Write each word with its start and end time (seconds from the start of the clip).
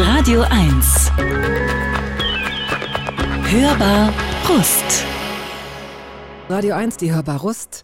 Radio 0.00 0.42
1. 0.42 1.10
Hörbar 3.50 4.14
Rust. 4.48 5.04
Radio 6.48 6.76
1, 6.76 6.98
die 6.98 7.12
Hörbar 7.12 7.40
Rust. 7.40 7.82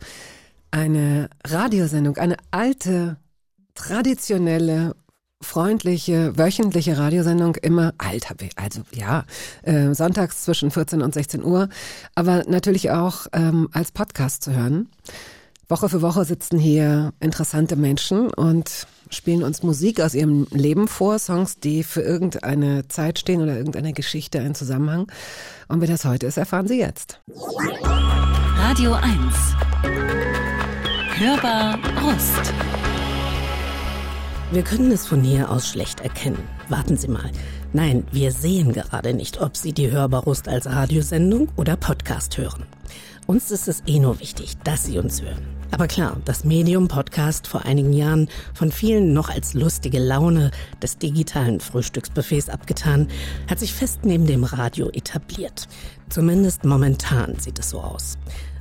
Eine 0.71 1.29
Radiosendung, 1.45 2.17
eine 2.17 2.37
alte, 2.53 3.17
traditionelle, 3.75 4.95
freundliche, 5.43 6.39
wöchentliche 6.39 6.97
Radiosendung, 6.97 7.57
immer 7.57 7.95
alt, 7.99 8.29
also 8.55 8.83
ja, 8.93 9.25
äh, 9.63 9.93
sonntags 9.93 10.45
zwischen 10.45 10.71
14 10.71 11.03
und 11.03 11.15
16 11.15 11.43
Uhr, 11.43 11.69
aber 12.15 12.45
natürlich 12.47 12.93
auch 12.93 13.27
ähm, 13.33 13.69
als 13.73 13.91
Podcast 13.91 14.45
zu 14.45 14.55
hören. 14.55 14.89
Woche 15.69 15.89
für 15.89 16.03
Woche 16.03 16.25
sitzen 16.25 16.59
hier 16.59 17.13
interessante 17.21 17.77
Menschen 17.77 18.29
und 18.29 18.87
spielen 19.09 19.43
uns 19.43 19.63
Musik 19.63 20.01
aus 20.01 20.15
ihrem 20.15 20.47
Leben 20.51 20.89
vor, 20.89 21.19
Songs, 21.19 21.59
die 21.59 21.83
für 21.83 22.03
irgendeine 22.03 22.87
Zeit 22.89 23.19
stehen 23.19 23.41
oder 23.41 23.57
irgendeine 23.57 23.93
Geschichte, 23.93 24.41
einen 24.41 24.55
Zusammenhang. 24.55 25.11
Und 25.69 25.81
wie 25.81 25.87
das 25.87 26.05
heute 26.05 26.27
ist, 26.27 26.37
erfahren 26.37 26.69
Sie 26.69 26.79
jetzt. 26.79 27.21
Radio 28.57 28.93
1. 28.93 29.15
Hörbar 31.17 31.79
Rust. 32.03 32.53
Wir 34.53 34.63
können 34.63 34.93
es 34.93 35.07
von 35.07 35.23
hier 35.23 35.51
aus 35.51 35.67
schlecht 35.69 36.01
erkennen. 36.01 36.43
Warten 36.69 36.97
Sie 36.97 37.09
mal. 37.09 37.31
Nein, 37.73 38.07
wir 38.13 38.31
sehen 38.33 38.73
gerade 38.73 39.15
nicht, 39.15 39.41
ob 39.41 39.57
Sie 39.57 39.73
die 39.73 39.91
Hörbarust 39.91 40.47
als 40.49 40.67
Radiosendung 40.67 41.49
oder 41.57 41.77
Podcast 41.77 42.37
hören. 42.37 42.65
Uns 43.27 43.51
ist 43.51 43.69
es 43.69 43.83
eh 43.87 43.99
nur 43.99 44.21
wichtig, 44.21 44.59
dass 44.65 44.85
Sie 44.85 44.99
uns 44.99 45.23
hören. 45.23 45.54
Aber 45.75 45.89
klar, 45.89 46.17
das 46.25 46.45
Medium-Podcast 46.45 47.49
vor 47.49 47.65
einigen 47.65 47.93
Jahren 47.93 48.29
von 48.55 48.71
vielen 48.71 49.13
noch 49.13 49.29
als 49.29 49.55
lustige 49.55 49.99
Laune 49.99 50.53
des 50.81 50.99
digitalen 50.99 51.59
Frühstücksbuffets 51.59 52.49
abgetan, 52.49 53.09
hat 53.51 53.59
sich 53.59 53.75
fest 53.75 54.05
neben 54.05 54.25
dem 54.25 54.45
Radio 54.45 54.89
etabliert. 54.91 55.67
Zumindest 56.11 56.65
momentan 56.65 57.41
sieht 57.41 57.59
es 57.59 57.71
so 57.71 57.81
aus. 57.81 58.19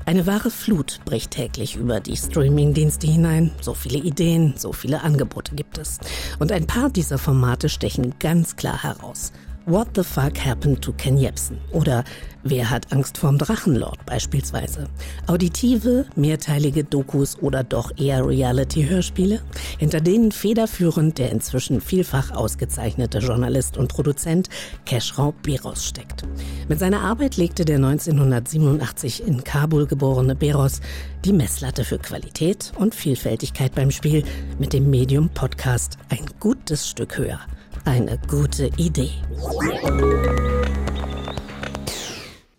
Eine 0.08 0.26
wahre 0.26 0.50
Flut 0.50 1.02
bricht 1.06 1.30
täglich 1.30 1.76
über 1.76 2.00
die 2.00 2.18
Streaming-Dienste 2.18 3.06
hinein. 3.06 3.52
So 3.62 3.76
viele 3.76 4.00
Ideen, 4.00 4.56
so 4.58 4.74
viele 4.74 5.04
Angebote 5.04 5.54
gibt 5.54 5.78
es. 5.78 6.00
Und 6.40 6.52
ein 6.52 6.66
paar 6.66 6.90
dieser 6.90 7.20
Formate 7.20 7.70
stechen 7.70 8.16
ganz 8.18 8.56
klar 8.56 8.82
heraus. 8.82 9.34
What 9.66 9.90
the 9.96 10.04
fuck 10.04 10.38
happened 10.38 10.82
to 10.82 10.92
Ken 10.94 11.18
Jebsen? 11.18 11.58
Oder 11.72 12.04
Wer 12.46 12.70
hat 12.70 12.92
Angst 12.92 13.18
vorm 13.18 13.38
Drachenlord 13.38 14.06
beispielsweise? 14.06 14.90
Auditive, 15.28 16.06
mehrteilige 16.18 16.84
Dokus 16.84 17.38
oder 17.40 17.64
doch 17.64 17.98
eher 17.98 18.28
Reality-Hörspiele, 18.28 19.40
hinter 19.78 20.02
denen 20.02 20.34
federführend 20.34 21.20
der 21.20 21.32
inzwischen 21.32 21.80
vielfach 21.80 22.32
ausgezeichnete 22.32 23.20
Journalist 23.20 23.78
und 23.78 23.88
Produzent 23.88 24.50
Keschrau 24.86 25.34
Beros 25.42 25.86
steckt. 25.86 26.24
Mit 26.68 26.80
seiner 26.80 27.00
Arbeit 27.00 27.38
legte 27.38 27.64
der 27.64 27.78
1987 27.78 29.26
in 29.26 29.46
Kabul 29.46 29.88
geborene 29.88 30.36
Beros 30.36 30.82
die 31.24 31.32
Messlatte 31.32 31.86
für 31.86 31.98
Qualität 31.98 32.74
und 32.78 32.94
Vielfältigkeit 32.94 33.74
beim 33.74 33.92
Spiel 33.92 34.26
mit 34.60 34.74
dem 34.74 34.90
Medium 34.90 35.30
Podcast 35.30 35.98
ein 36.10 36.26
gutes 36.42 36.90
Stück 36.90 37.18
höher. 37.18 37.40
Eine 37.86 38.18
gute 38.28 38.68
Idee. 38.78 39.12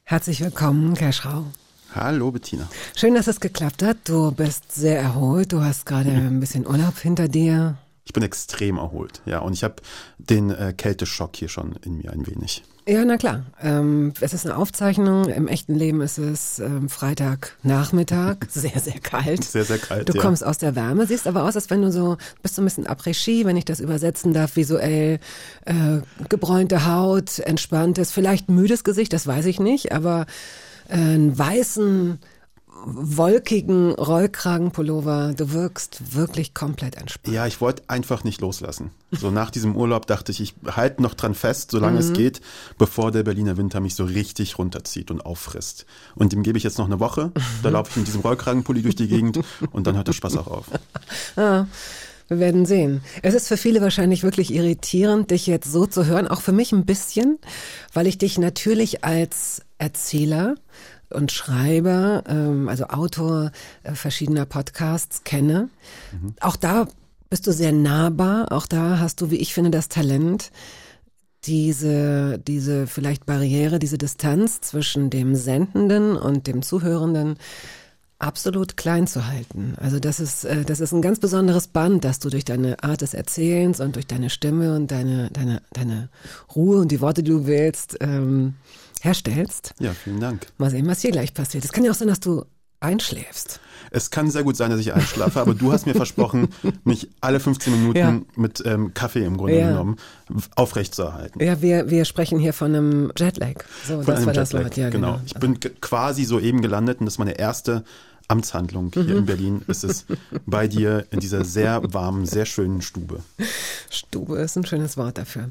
Herzlich 0.04 0.40
willkommen, 0.40 0.94
Kerschrau. 0.94 1.46
Hallo 1.94 2.30
Bettina. 2.30 2.68
Schön, 2.94 3.14
dass 3.14 3.26
es 3.26 3.40
geklappt 3.40 3.82
hat. 3.82 3.96
Du 4.04 4.32
bist 4.32 4.72
sehr 4.72 5.00
erholt. 5.00 5.52
Du 5.52 5.60
hast 5.60 5.86
gerade 5.86 6.10
ein 6.10 6.40
bisschen 6.40 6.66
Urlaub 6.66 6.98
hinter 6.98 7.28
dir. 7.28 7.78
Ich 8.04 8.12
bin 8.12 8.22
extrem 8.22 8.76
erholt, 8.76 9.22
ja. 9.24 9.38
Und 9.38 9.54
ich 9.54 9.64
habe 9.64 9.76
den 10.18 10.50
äh, 10.50 10.74
Kälteschock 10.76 11.36
hier 11.36 11.48
schon 11.48 11.76
in 11.84 11.96
mir 11.96 12.12
ein 12.12 12.26
wenig. 12.26 12.62
Ja, 12.86 13.02
na 13.04 13.16
klar. 13.16 13.44
Ähm, 13.62 14.12
es 14.20 14.34
ist 14.34 14.44
eine 14.44 14.56
Aufzeichnung. 14.56 15.28
Im 15.30 15.48
echten 15.48 15.74
Leben 15.74 16.02
ist 16.02 16.18
es 16.18 16.58
ähm, 16.58 16.90
Freitagnachmittag. 16.90 18.36
Sehr, 18.50 18.78
sehr 18.78 19.00
kalt. 19.00 19.42
Sehr, 19.42 19.64
sehr 19.64 19.78
kalt. 19.78 20.08
Du 20.08 20.12
ja. 20.12 20.20
kommst 20.20 20.44
aus 20.44 20.58
der 20.58 20.76
Wärme, 20.76 21.06
siehst 21.06 21.26
aber 21.26 21.44
aus, 21.44 21.56
als 21.56 21.70
wenn 21.70 21.80
du 21.80 21.90
so, 21.90 22.18
bist 22.42 22.56
so 22.56 22.62
ein 22.62 22.66
bisschen 22.66 22.86
après 22.86 23.14
wenn 23.44 23.56
ich 23.56 23.64
das 23.64 23.80
übersetzen 23.80 24.34
darf, 24.34 24.56
visuell. 24.56 25.18
Äh, 25.64 26.00
gebräunte 26.28 26.86
Haut, 26.86 27.38
entspanntes, 27.38 28.12
vielleicht 28.12 28.50
müdes 28.50 28.84
Gesicht, 28.84 29.12
das 29.12 29.26
weiß 29.26 29.46
ich 29.46 29.60
nicht, 29.60 29.92
aber 29.92 30.26
äh, 30.88 30.94
einen 30.94 31.38
weißen, 31.38 32.18
wolkigen 32.84 33.92
Rollkragenpullover. 33.92 35.34
Du 35.36 35.52
wirkst 35.52 36.14
wirklich 36.14 36.54
komplett 36.54 36.96
entspannt. 36.96 37.34
Ja, 37.34 37.46
ich 37.46 37.60
wollte 37.60 37.82
einfach 37.88 38.24
nicht 38.24 38.40
loslassen. 38.40 38.90
So 39.10 39.30
nach 39.30 39.50
diesem 39.50 39.76
Urlaub 39.76 40.06
dachte 40.06 40.32
ich, 40.32 40.40
ich 40.40 40.54
halte 40.66 41.02
noch 41.02 41.14
dran 41.14 41.34
fest, 41.34 41.70
solange 41.70 41.94
mhm. 41.94 41.98
es 42.00 42.12
geht, 42.12 42.40
bevor 42.78 43.12
der 43.12 43.22
Berliner 43.22 43.56
Winter 43.56 43.80
mich 43.80 43.94
so 43.94 44.04
richtig 44.04 44.58
runterzieht 44.58 45.10
und 45.10 45.24
auffrisst. 45.24 45.86
Und 46.14 46.32
dem 46.32 46.42
gebe 46.42 46.58
ich 46.58 46.64
jetzt 46.64 46.78
noch 46.78 46.86
eine 46.86 47.00
Woche. 47.00 47.32
Da 47.62 47.68
laufe 47.68 47.90
ich 47.90 47.96
mit 47.96 48.06
diesem 48.06 48.20
Rollkragenpulli 48.20 48.82
durch 48.82 48.96
die 48.96 49.08
Gegend 49.08 49.40
und 49.70 49.86
dann 49.86 49.96
hört 49.96 50.08
der 50.08 50.12
Spaß 50.12 50.36
auch 50.36 50.48
auf. 50.48 50.66
ah. 51.36 51.66
Wir 52.28 52.38
werden 52.38 52.64
sehen. 52.64 53.02
Es 53.20 53.34
ist 53.34 53.48
für 53.48 53.58
viele 53.58 53.82
wahrscheinlich 53.82 54.22
wirklich 54.22 54.54
irritierend, 54.54 55.30
dich 55.30 55.46
jetzt 55.46 55.70
so 55.70 55.84
zu 55.86 56.06
hören, 56.06 56.26
auch 56.26 56.40
für 56.40 56.52
mich 56.52 56.72
ein 56.72 56.86
bisschen, 56.86 57.38
weil 57.92 58.06
ich 58.06 58.16
dich 58.16 58.38
natürlich 58.38 59.04
als 59.04 59.60
Erzähler 59.76 60.54
und 61.14 61.32
Schreiber, 61.32 62.24
ähm, 62.28 62.68
also 62.68 62.84
Autor 62.86 63.52
äh, 63.82 63.94
verschiedener 63.94 64.46
Podcasts 64.46 65.24
kenne. 65.24 65.68
Mhm. 66.12 66.34
Auch 66.40 66.56
da 66.56 66.88
bist 67.30 67.46
du 67.46 67.52
sehr 67.52 67.72
nahbar. 67.72 68.52
Auch 68.52 68.66
da 68.66 68.98
hast 68.98 69.20
du, 69.20 69.30
wie 69.30 69.36
ich 69.36 69.54
finde, 69.54 69.70
das 69.70 69.88
Talent, 69.88 70.50
diese, 71.44 72.38
diese 72.38 72.86
vielleicht 72.86 73.26
Barriere, 73.26 73.78
diese 73.78 73.98
Distanz 73.98 74.60
zwischen 74.60 75.10
dem 75.10 75.34
Sendenden 75.34 76.16
und 76.16 76.46
dem 76.46 76.62
Zuhörenden 76.62 77.36
absolut 78.18 78.76
klein 78.76 79.06
zu 79.06 79.26
halten. 79.26 79.74
Also 79.78 79.98
das 79.98 80.20
ist, 80.20 80.44
äh, 80.44 80.64
das 80.64 80.80
ist 80.80 80.92
ein 80.92 81.02
ganz 81.02 81.18
besonderes 81.18 81.68
Band, 81.68 82.04
das 82.04 82.18
du 82.18 82.30
durch 82.30 82.44
deine 82.44 82.82
Art 82.82 83.00
des 83.00 83.12
Erzählens 83.14 83.80
und 83.80 83.96
durch 83.96 84.06
deine 84.06 84.30
Stimme 84.30 84.74
und 84.74 84.90
deine, 84.90 85.30
deine, 85.30 85.60
deine 85.72 86.08
Ruhe 86.54 86.78
und 86.78 86.90
die 86.90 87.00
Worte, 87.00 87.22
die 87.22 87.30
du 87.30 87.46
wählst, 87.46 87.98
ähm, 88.00 88.54
herstellst. 89.04 89.74
Ja, 89.78 89.92
vielen 89.92 90.20
Dank. 90.20 90.46
Mal 90.58 90.70
sehen, 90.70 90.86
was 90.86 91.00
hier 91.00 91.10
gleich 91.10 91.34
passiert. 91.34 91.64
Es 91.64 91.72
kann 91.72 91.84
ja 91.84 91.90
auch 91.90 91.96
sein, 91.96 92.08
dass 92.08 92.20
du 92.20 92.44
einschläfst. 92.80 93.60
Es 93.90 94.10
kann 94.10 94.30
sehr 94.30 94.42
gut 94.42 94.56
sein, 94.56 94.70
dass 94.70 94.80
ich 94.80 94.92
einschlafe, 94.92 95.40
aber 95.40 95.54
du 95.54 95.72
hast 95.72 95.86
mir 95.86 95.94
versprochen, 95.94 96.48
mich 96.84 97.08
alle 97.20 97.40
15 97.40 97.72
Minuten 97.72 97.98
ja. 97.98 98.20
mit 98.36 98.62
ähm, 98.66 98.92
Kaffee 98.92 99.24
im 99.24 99.36
Grunde 99.36 99.58
ja. 99.58 99.68
genommen 99.68 99.96
aufrechtzuerhalten. 100.54 101.42
Ja, 101.42 101.62
wir, 101.62 101.90
wir 101.90 102.04
sprechen 102.04 102.38
hier 102.38 102.52
von 102.52 102.74
einem 102.74 103.12
Jetlag. 103.16 103.64
So, 103.86 104.02
von 104.02 104.14
das 104.14 104.26
war 104.26 104.32
das 104.32 104.52
Wort. 104.52 104.76
Ja, 104.76 104.90
genau. 104.90 105.12
genau. 105.12 105.22
Ich 105.26 105.34
bin 105.34 105.58
quasi 105.80 106.24
soeben 106.24 106.60
gelandet 106.60 107.00
und 107.00 107.06
das 107.06 107.14
ist 107.14 107.18
meine 107.18 107.38
erste 107.38 107.84
Amtshandlung 108.28 108.90
hier 108.92 109.04
mhm. 109.04 109.18
in 109.18 109.26
Berlin. 109.26 109.62
Ist 109.66 109.84
es 109.84 110.06
bei 110.46 110.68
dir 110.68 111.06
in 111.10 111.20
dieser 111.20 111.44
sehr 111.44 111.82
warmen, 111.92 112.26
sehr 112.26 112.46
schönen 112.46 112.82
Stube. 112.82 113.22
Stube 113.90 114.38
ist 114.38 114.56
ein 114.56 114.66
schönes 114.66 114.96
Wort 114.96 115.18
dafür. 115.18 115.50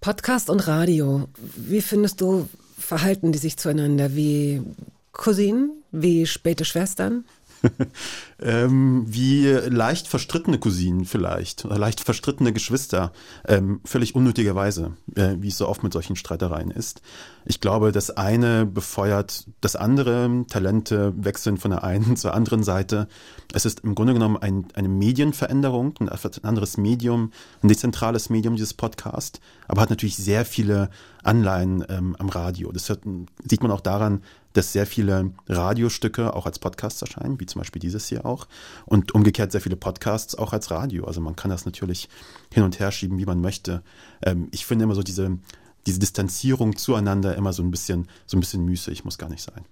Podcast 0.00 0.50
und 0.50 0.66
Radio, 0.66 1.28
wie 1.56 1.80
findest 1.80 2.20
du, 2.20 2.48
verhalten 2.82 3.32
die 3.32 3.38
sich 3.38 3.56
zueinander 3.56 4.14
wie 4.14 4.62
Cousinen, 5.12 5.82
wie 5.90 6.26
späte 6.26 6.64
Schwestern? 6.64 7.24
ähm, 8.40 9.04
wie 9.06 9.46
leicht 9.46 10.08
verstrittene 10.08 10.58
Cousinen 10.58 11.04
vielleicht 11.04 11.64
oder 11.64 11.78
leicht 11.78 12.00
verstrittene 12.00 12.52
Geschwister, 12.52 13.12
ähm, 13.46 13.80
völlig 13.84 14.14
unnötigerweise, 14.14 14.92
äh, 15.14 15.36
wie 15.38 15.48
es 15.48 15.58
so 15.58 15.68
oft 15.68 15.82
mit 15.82 15.92
solchen 15.92 16.16
Streitereien 16.16 16.70
ist. 16.70 17.02
Ich 17.44 17.60
glaube, 17.60 17.92
das 17.92 18.10
eine 18.10 18.66
befeuert 18.66 19.46
das 19.60 19.76
andere, 19.76 20.44
Talente 20.48 21.12
wechseln 21.16 21.56
von 21.56 21.70
der 21.70 21.84
einen 21.84 22.16
zur 22.16 22.34
anderen 22.34 22.62
Seite. 22.62 23.08
Es 23.52 23.64
ist 23.64 23.80
im 23.80 23.94
Grunde 23.94 24.14
genommen 24.14 24.36
ein, 24.36 24.66
eine 24.74 24.88
Medienveränderung, 24.88 25.94
ein 26.00 26.10
anderes 26.42 26.76
Medium, 26.76 27.32
ein 27.62 27.68
dezentrales 27.68 28.30
Medium, 28.30 28.56
dieses 28.56 28.74
Podcast, 28.74 29.40
aber 29.68 29.82
hat 29.82 29.90
natürlich 29.90 30.16
sehr 30.16 30.44
viele 30.44 30.90
Anleihen 31.22 31.84
ähm, 31.88 32.16
am 32.18 32.28
Radio. 32.28 32.72
Das 32.72 32.90
hat, 32.90 33.00
sieht 33.44 33.62
man 33.62 33.70
auch 33.70 33.80
daran, 33.80 34.22
dass 34.52 34.72
sehr 34.72 34.86
viele 34.86 35.32
Radiostücke 35.48 36.34
auch 36.34 36.46
als 36.46 36.58
Podcasts 36.58 37.02
erscheinen, 37.02 37.40
wie 37.40 37.46
zum 37.46 37.60
Beispiel 37.60 37.80
dieses 37.80 38.08
hier 38.08 38.26
auch. 38.26 38.46
Und 38.86 39.14
umgekehrt 39.14 39.52
sehr 39.52 39.60
viele 39.60 39.76
Podcasts 39.76 40.34
auch 40.34 40.52
als 40.52 40.70
Radio. 40.70 41.04
Also 41.04 41.20
man 41.20 41.36
kann 41.36 41.50
das 41.50 41.64
natürlich 41.64 42.08
hin 42.52 42.62
und 42.62 42.78
her 42.80 42.92
schieben, 42.92 43.18
wie 43.18 43.26
man 43.26 43.40
möchte. 43.40 43.82
Ähm, 44.24 44.48
ich 44.52 44.66
finde 44.66 44.84
immer 44.84 44.94
so 44.94 45.02
diese, 45.02 45.38
diese 45.86 45.98
Distanzierung 45.98 46.76
zueinander 46.76 47.36
immer 47.36 47.52
so 47.52 47.62
ein 47.62 47.70
bisschen, 47.70 48.08
so 48.26 48.36
ein 48.36 48.40
bisschen 48.40 48.64
müßig, 48.64 49.04
muss 49.04 49.18
gar 49.18 49.28
nicht 49.28 49.42
sein. 49.42 49.64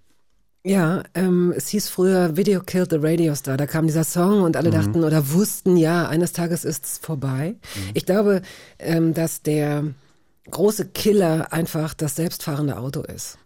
Ja, 0.63 1.05
ähm, 1.15 1.55
es 1.57 1.69
hieß 1.69 1.89
früher 1.89 2.37
Video 2.37 2.61
Killed 2.61 2.91
the 2.91 2.99
Radio 3.01 3.35
Star. 3.35 3.57
Da 3.57 3.67
kam 3.67 3.87
dieser 3.87 4.05
Song 4.05 4.43
und 4.43 4.57
alle 4.57 4.69
mhm. 4.69 4.75
dachten 4.75 5.05
oder 5.05 5.33
wussten, 5.33 5.79
ja, 5.79 6.07
eines 6.07 6.33
Tages 6.33 6.67
ist 6.67 6.85
es 6.85 6.99
vorbei. 6.99 7.57
Mhm. 7.75 7.91
Ich 7.95 8.05
glaube, 8.05 8.43
ähm, 8.79 9.15
dass 9.15 9.41
der 9.41 9.85
große 10.51 10.87
Killer 10.89 11.53
einfach 11.53 11.95
das 11.95 12.17
selbstfahrende 12.17 12.79
Auto 12.79 13.03
ist. 13.03 13.39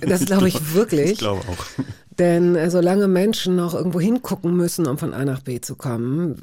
Das 0.00 0.24
glaube 0.26 0.48
ich 0.48 0.74
wirklich. 0.74 1.12
Ich 1.12 1.18
glaube 1.18 1.42
auch. 1.48 1.84
Denn 2.18 2.56
äh, 2.56 2.70
solange 2.70 3.08
Menschen 3.08 3.56
noch 3.56 3.74
irgendwo 3.74 3.98
hingucken 3.98 4.54
müssen, 4.54 4.86
um 4.86 4.98
von 4.98 5.14
A 5.14 5.24
nach 5.24 5.40
B 5.40 5.60
zu 5.60 5.76
kommen, 5.76 6.36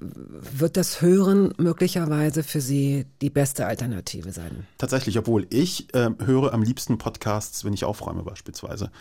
wird 0.51 0.77
das 0.77 1.01
Hören 1.01 1.53
möglicherweise 1.57 2.43
für 2.43 2.59
sie 2.59 3.05
die 3.21 3.29
beste 3.29 3.67
Alternative 3.67 4.31
sein. 4.31 4.65
Tatsächlich, 4.79 5.17
obwohl 5.19 5.45
ich 5.51 5.93
äh, 5.93 6.09
höre 6.25 6.53
am 6.53 6.63
liebsten 6.63 6.97
Podcasts, 6.97 7.63
wenn 7.65 7.73
ich 7.73 7.85
aufräume 7.85 8.23
beispielsweise. 8.23 8.91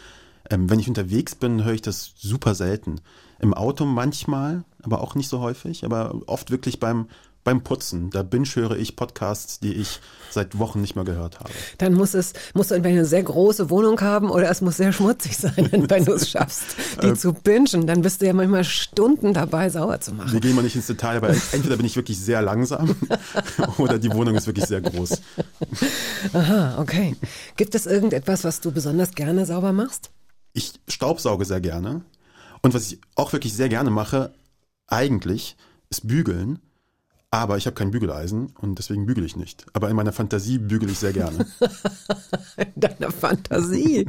Ähm, 0.50 0.68
wenn 0.68 0.78
ich 0.78 0.88
unterwegs 0.88 1.34
bin, 1.34 1.64
höre 1.64 1.74
ich 1.74 1.82
das 1.82 2.12
super 2.16 2.54
selten. 2.54 3.00
Im 3.40 3.54
Auto 3.54 3.84
manchmal, 3.84 4.64
aber 4.82 5.00
auch 5.00 5.14
nicht 5.14 5.28
so 5.28 5.40
häufig, 5.40 5.84
aber 5.84 6.22
oft 6.26 6.50
wirklich 6.50 6.80
beim 6.80 7.06
beim 7.48 7.62
Putzen, 7.62 8.10
da 8.10 8.22
binge 8.22 8.46
höre 8.46 8.76
ich 8.76 8.94
Podcasts, 8.94 9.58
die 9.58 9.72
ich 9.72 10.00
seit 10.28 10.58
Wochen 10.58 10.82
nicht 10.82 10.96
mehr 10.96 11.06
gehört 11.06 11.40
habe. 11.40 11.48
Dann 11.78 11.94
muss 11.94 12.12
es, 12.12 12.34
musst 12.52 12.70
du 12.70 12.74
entweder 12.74 12.96
eine 12.96 13.06
sehr 13.06 13.22
große 13.22 13.70
Wohnung 13.70 13.98
haben 14.02 14.28
oder 14.28 14.50
es 14.50 14.60
muss 14.60 14.76
sehr 14.76 14.92
schmutzig 14.92 15.38
sein, 15.38 15.54
wenn 15.88 16.04
du 16.04 16.12
es 16.12 16.28
schaffst, 16.28 16.76
die 17.02 17.06
äh, 17.06 17.14
zu 17.14 17.32
bingen. 17.32 17.86
Dann 17.86 18.02
bist 18.02 18.20
du 18.20 18.26
ja 18.26 18.34
manchmal 18.34 18.64
Stunden 18.64 19.32
dabei, 19.32 19.70
sauer 19.70 19.98
zu 19.98 20.12
machen. 20.12 20.30
Wir 20.30 20.40
gehen 20.40 20.54
mal 20.56 20.60
nicht 20.60 20.76
ins 20.76 20.88
Detail, 20.88 21.16
aber 21.16 21.30
entweder 21.30 21.78
bin 21.78 21.86
ich 21.86 21.96
wirklich 21.96 22.18
sehr 22.18 22.42
langsam 22.42 22.94
oder 23.78 23.98
die 23.98 24.12
Wohnung 24.12 24.34
ist 24.34 24.46
wirklich 24.46 24.66
sehr 24.66 24.82
groß. 24.82 25.18
Aha, 26.34 26.82
okay. 26.82 27.16
Gibt 27.56 27.74
es 27.74 27.86
irgendetwas, 27.86 28.44
was 28.44 28.60
du 28.60 28.72
besonders 28.72 29.12
gerne 29.12 29.46
sauber 29.46 29.72
machst? 29.72 30.10
Ich 30.52 30.74
staubsauge 30.86 31.46
sehr 31.46 31.62
gerne. 31.62 32.02
Und 32.60 32.74
was 32.74 32.92
ich 32.92 33.00
auch 33.14 33.32
wirklich 33.32 33.54
sehr 33.54 33.70
gerne 33.70 33.88
mache, 33.88 34.34
eigentlich, 34.86 35.56
ist 35.88 36.06
bügeln. 36.06 36.58
Aber 37.30 37.58
ich 37.58 37.66
habe 37.66 37.74
kein 37.74 37.90
Bügeleisen 37.90 38.54
und 38.58 38.78
deswegen 38.78 39.04
bügele 39.04 39.26
ich 39.26 39.36
nicht. 39.36 39.66
Aber 39.74 39.90
in 39.90 39.96
meiner 39.96 40.12
Fantasie 40.12 40.58
bügele 40.58 40.92
ich 40.92 40.98
sehr 40.98 41.12
gerne. 41.12 41.46
in 42.56 42.72
deiner 42.74 43.10
Fantasie? 43.10 44.08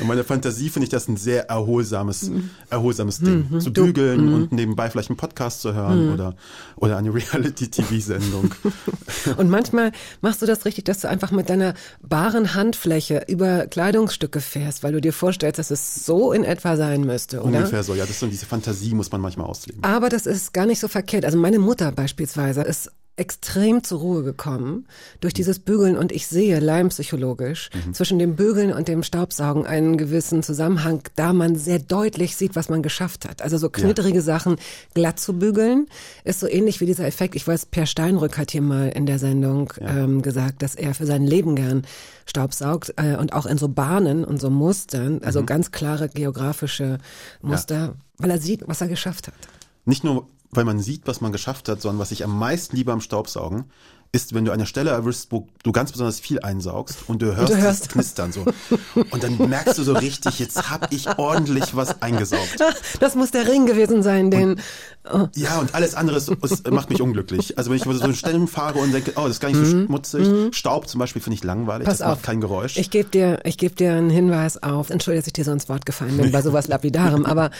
In 0.00 0.06
meiner 0.06 0.24
Fantasie 0.24 0.68
finde 0.68 0.84
ich 0.84 0.90
das 0.90 1.08
ein 1.08 1.16
sehr 1.16 1.48
erholsames, 1.48 2.30
erholsames 2.70 3.18
Ding. 3.18 3.46
Mhm. 3.50 3.60
Zu 3.60 3.72
bügeln 3.72 4.26
mhm. 4.26 4.34
und 4.34 4.52
nebenbei 4.52 4.90
vielleicht 4.90 5.10
einen 5.10 5.16
Podcast 5.16 5.60
zu 5.60 5.74
hören 5.74 6.06
mhm. 6.06 6.14
oder, 6.14 6.34
oder 6.76 6.96
eine 6.96 7.12
Reality-TV-Sendung. 7.14 8.54
und 9.36 9.50
manchmal 9.50 9.92
machst 10.20 10.42
du 10.42 10.46
das 10.46 10.64
richtig, 10.64 10.84
dass 10.84 11.00
du 11.00 11.08
einfach 11.08 11.30
mit 11.30 11.50
deiner 11.50 11.74
baren 12.00 12.54
Handfläche 12.54 13.24
über 13.28 13.66
Kleidungsstücke 13.66 14.40
fährst, 14.40 14.82
weil 14.82 14.92
du 14.92 15.00
dir 15.00 15.12
vorstellst, 15.12 15.58
dass 15.58 15.70
es 15.70 16.04
so 16.04 16.32
in 16.32 16.44
etwa 16.44 16.76
sein 16.76 17.02
müsste, 17.02 17.40
oder? 17.40 17.58
Ungefähr 17.58 17.82
so, 17.82 17.94
ja. 17.94 18.02
Das 18.02 18.10
ist 18.10 18.20
so, 18.20 18.26
diese 18.26 18.46
Fantasie 18.46 18.94
muss 18.94 19.10
man 19.12 19.20
manchmal 19.20 19.46
ausleben. 19.46 19.82
Aber 19.82 20.08
das 20.08 20.26
ist 20.26 20.52
gar 20.52 20.66
nicht 20.66 20.80
so 20.80 20.88
verkehrt. 20.88 21.24
Also 21.24 21.38
meine 21.38 21.58
Mutter 21.58 21.92
beispielsweise 21.92 22.62
ist 22.62 22.90
extrem 23.16 23.84
zur 23.84 24.00
Ruhe 24.00 24.22
gekommen 24.22 24.86
durch 25.20 25.34
dieses 25.34 25.58
Bügeln 25.58 25.96
und 25.96 26.10
ich 26.10 26.26
sehe 26.26 26.58
leimpsychologisch 26.58 27.68
mhm. 27.74 27.92
zwischen 27.92 28.18
dem 28.18 28.34
Bügeln 28.34 28.72
und 28.72 28.88
dem 28.88 29.02
Staubsaugen 29.02 29.66
einen 29.66 29.98
gewissen 29.98 30.42
Zusammenhang, 30.42 31.02
da 31.16 31.34
man 31.34 31.56
sehr 31.56 31.80
deutlich 31.80 32.36
sieht, 32.36 32.56
was 32.56 32.70
man 32.70 32.82
geschafft 32.82 33.28
hat. 33.28 33.42
Also 33.42 33.58
so 33.58 33.68
knitterige 33.68 34.18
ja. 34.18 34.22
Sachen 34.22 34.56
glatt 34.94 35.20
zu 35.20 35.34
bügeln 35.34 35.86
ist 36.24 36.40
so 36.40 36.48
ähnlich 36.48 36.80
wie 36.80 36.86
dieser 36.86 37.06
Effekt. 37.06 37.34
Ich 37.34 37.46
weiß, 37.46 37.66
Per 37.66 37.84
Steinrück 37.84 38.38
hat 38.38 38.52
hier 38.52 38.62
mal 38.62 38.88
in 38.88 39.04
der 39.04 39.18
Sendung 39.18 39.72
ja. 39.78 40.04
ähm, 40.04 40.22
gesagt, 40.22 40.62
dass 40.62 40.74
er 40.74 40.94
für 40.94 41.06
sein 41.06 41.26
Leben 41.26 41.56
gern 41.56 41.82
Staubsaugt 42.24 42.94
äh, 42.96 43.16
und 43.16 43.34
auch 43.34 43.44
in 43.44 43.58
so 43.58 43.68
Bahnen 43.68 44.24
und 44.24 44.40
so 44.40 44.48
Mustern, 44.48 45.20
also 45.22 45.42
mhm. 45.42 45.46
ganz 45.46 45.72
klare 45.72 46.08
geografische 46.08 46.98
Muster, 47.42 47.78
ja. 47.78 47.94
weil 48.18 48.30
er 48.30 48.38
sieht, 48.38 48.62
was 48.66 48.80
er 48.80 48.88
geschafft 48.88 49.26
hat. 49.26 49.34
Nicht 49.84 50.04
nur 50.04 50.26
weil 50.50 50.64
man 50.64 50.80
sieht, 50.80 51.06
was 51.06 51.20
man 51.20 51.32
geschafft 51.32 51.68
hat, 51.68 51.80
sondern 51.80 52.00
was 52.00 52.10
ich 52.10 52.24
am 52.24 52.38
meisten 52.38 52.76
liebe 52.76 52.92
am 52.92 53.00
Staubsaugen, 53.00 53.64
ist, 54.12 54.34
wenn 54.34 54.44
du 54.44 54.50
eine 54.50 54.66
Stelle 54.66 54.90
erwischst, 54.90 55.28
wo 55.30 55.46
du 55.62 55.70
ganz 55.70 55.92
besonders 55.92 56.18
viel 56.18 56.40
einsaugst 56.40 56.98
und 57.06 57.22
du 57.22 57.36
hörst, 57.36 57.52
und 57.52 57.58
du 57.58 57.62
hörst. 57.62 57.82
das 57.82 57.88
Knistern 57.88 58.32
so. 58.32 58.44
Und 59.10 59.22
dann 59.22 59.36
merkst 59.48 59.78
du 59.78 59.82
so 59.82 59.92
richtig, 59.92 60.38
jetzt 60.38 60.70
hab 60.70 60.92
ich 60.92 61.18
ordentlich 61.18 61.76
was 61.76 62.02
eingesaugt. 62.02 62.56
Das 62.98 63.14
muss 63.14 63.30
der 63.30 63.46
Ring 63.46 63.66
gewesen 63.66 64.02
sein, 64.02 64.30
den. 64.30 64.60
Oh. 65.10 65.28
Ja, 65.34 65.58
und 65.58 65.74
alles 65.74 65.94
andere 65.94 66.18
ist, 66.18 66.30
macht 66.70 66.90
mich 66.90 67.00
unglücklich. 67.00 67.56
Also 67.56 67.70
wenn 67.70 67.78
ich 67.78 67.84
so 67.84 68.12
Stellen 68.12 68.46
fahre 68.46 68.78
und 68.78 68.92
denke, 68.92 69.12
oh, 69.16 69.22
das 69.22 69.32
ist 69.32 69.40
gar 69.40 69.48
nicht 69.48 69.64
so 69.64 69.76
mhm. 69.76 69.86
schmutzig. 69.86 70.28
Mhm. 70.28 70.52
Staub 70.52 70.88
zum 70.88 70.98
Beispiel 70.98 71.22
finde 71.22 71.36
ich 71.36 71.44
langweilig, 71.44 71.86
Pass 71.86 71.98
das 71.98 72.06
auf. 72.06 72.16
macht 72.16 72.24
kein 72.24 72.40
Geräusch. 72.40 72.76
Ich 72.76 72.90
gebe 72.90 73.08
dir, 73.08 73.40
ich 73.44 73.56
gebe 73.56 73.74
dir 73.74 73.94
einen 73.94 74.10
Hinweis 74.10 74.62
auf, 74.62 74.90
entschuldige, 74.90 75.22
dass 75.22 75.26
ich 75.28 75.32
dir 75.32 75.44
so 75.44 75.52
ins 75.52 75.68
Wort 75.68 75.86
gefallen 75.86 76.16
bin, 76.16 76.32
bei 76.32 76.42
sowas 76.42 76.68
Lapidarem, 76.68 77.24
aber 77.24 77.50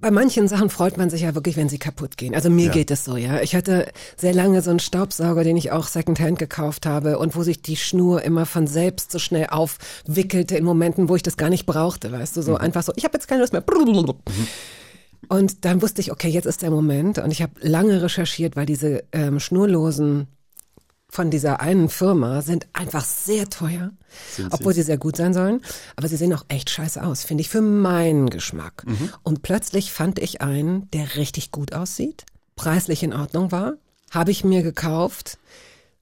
bei 0.00 0.10
manchen 0.10 0.48
Sachen 0.48 0.68
freut 0.68 0.98
man 0.98 1.08
sich 1.08 1.22
ja 1.22 1.34
wirklich, 1.34 1.56
wenn 1.56 1.68
sie 1.68 1.78
kaputt 1.78 2.16
gehen. 2.16 2.34
Also 2.34 2.50
mir 2.50 2.66
ja. 2.66 2.72
geht 2.72 2.90
es 2.90 3.04
so, 3.04 3.16
ja. 3.16 3.40
Ich 3.40 3.54
hatte 3.54 3.86
sehr 4.16 4.34
lange 4.34 4.60
so 4.60 4.70
einen 4.70 4.80
Staubsauger, 4.80 5.42
den 5.42 5.56
ich 5.56 5.72
auch 5.72 5.88
Secondhand 6.00 6.38
gekauft 6.38 6.86
habe 6.86 7.18
und 7.18 7.36
wo 7.36 7.42
sich 7.42 7.60
die 7.60 7.76
Schnur 7.76 8.22
immer 8.22 8.46
von 8.46 8.66
selbst 8.66 9.12
so 9.12 9.18
schnell 9.18 9.48
aufwickelte 9.50 10.56
in 10.56 10.64
Momenten, 10.64 11.08
wo 11.10 11.16
ich 11.16 11.22
das 11.22 11.36
gar 11.36 11.50
nicht 11.50 11.66
brauchte, 11.66 12.10
weißt 12.10 12.36
du, 12.36 12.42
so 12.42 12.52
mhm. 12.52 12.58
einfach 12.58 12.82
so, 12.82 12.92
ich 12.96 13.04
habe 13.04 13.14
jetzt 13.14 13.28
keine 13.28 13.42
Lust 13.42 13.52
mehr. 13.52 13.62
Mhm. 13.62 14.14
Und 15.28 15.64
dann 15.66 15.82
wusste 15.82 16.00
ich, 16.00 16.10
okay, 16.10 16.28
jetzt 16.28 16.46
ist 16.46 16.62
der 16.62 16.70
Moment 16.70 17.18
und 17.18 17.30
ich 17.30 17.42
habe 17.42 17.52
lange 17.60 18.00
recherchiert, 18.00 18.56
weil 18.56 18.64
diese 18.64 19.04
ähm, 19.12 19.38
schnurlosen 19.40 20.28
von 21.10 21.30
dieser 21.30 21.60
einen 21.60 21.88
Firma 21.90 22.40
sind 22.40 22.66
einfach 22.72 23.04
sehr 23.04 23.50
teuer, 23.50 23.90
sind 24.30 24.52
obwohl 24.52 24.72
sie? 24.72 24.80
sie 24.80 24.86
sehr 24.86 24.98
gut 24.98 25.16
sein 25.16 25.34
sollen. 25.34 25.60
Aber 25.96 26.08
sie 26.08 26.16
sehen 26.16 26.32
auch 26.32 26.44
echt 26.48 26.70
scheiße 26.70 27.04
aus, 27.04 27.24
finde 27.24 27.42
ich, 27.42 27.50
für 27.50 27.60
meinen 27.60 28.30
Geschmack. 28.30 28.84
Mhm. 28.86 29.10
Und 29.22 29.42
plötzlich 29.42 29.92
fand 29.92 30.18
ich 30.18 30.40
einen, 30.40 30.90
der 30.92 31.16
richtig 31.16 31.50
gut 31.50 31.74
aussieht, 31.74 32.24
preislich 32.56 33.02
in 33.02 33.12
Ordnung 33.12 33.52
war, 33.52 33.74
habe 34.10 34.30
ich 34.30 34.44
mir 34.44 34.62
gekauft, 34.62 35.38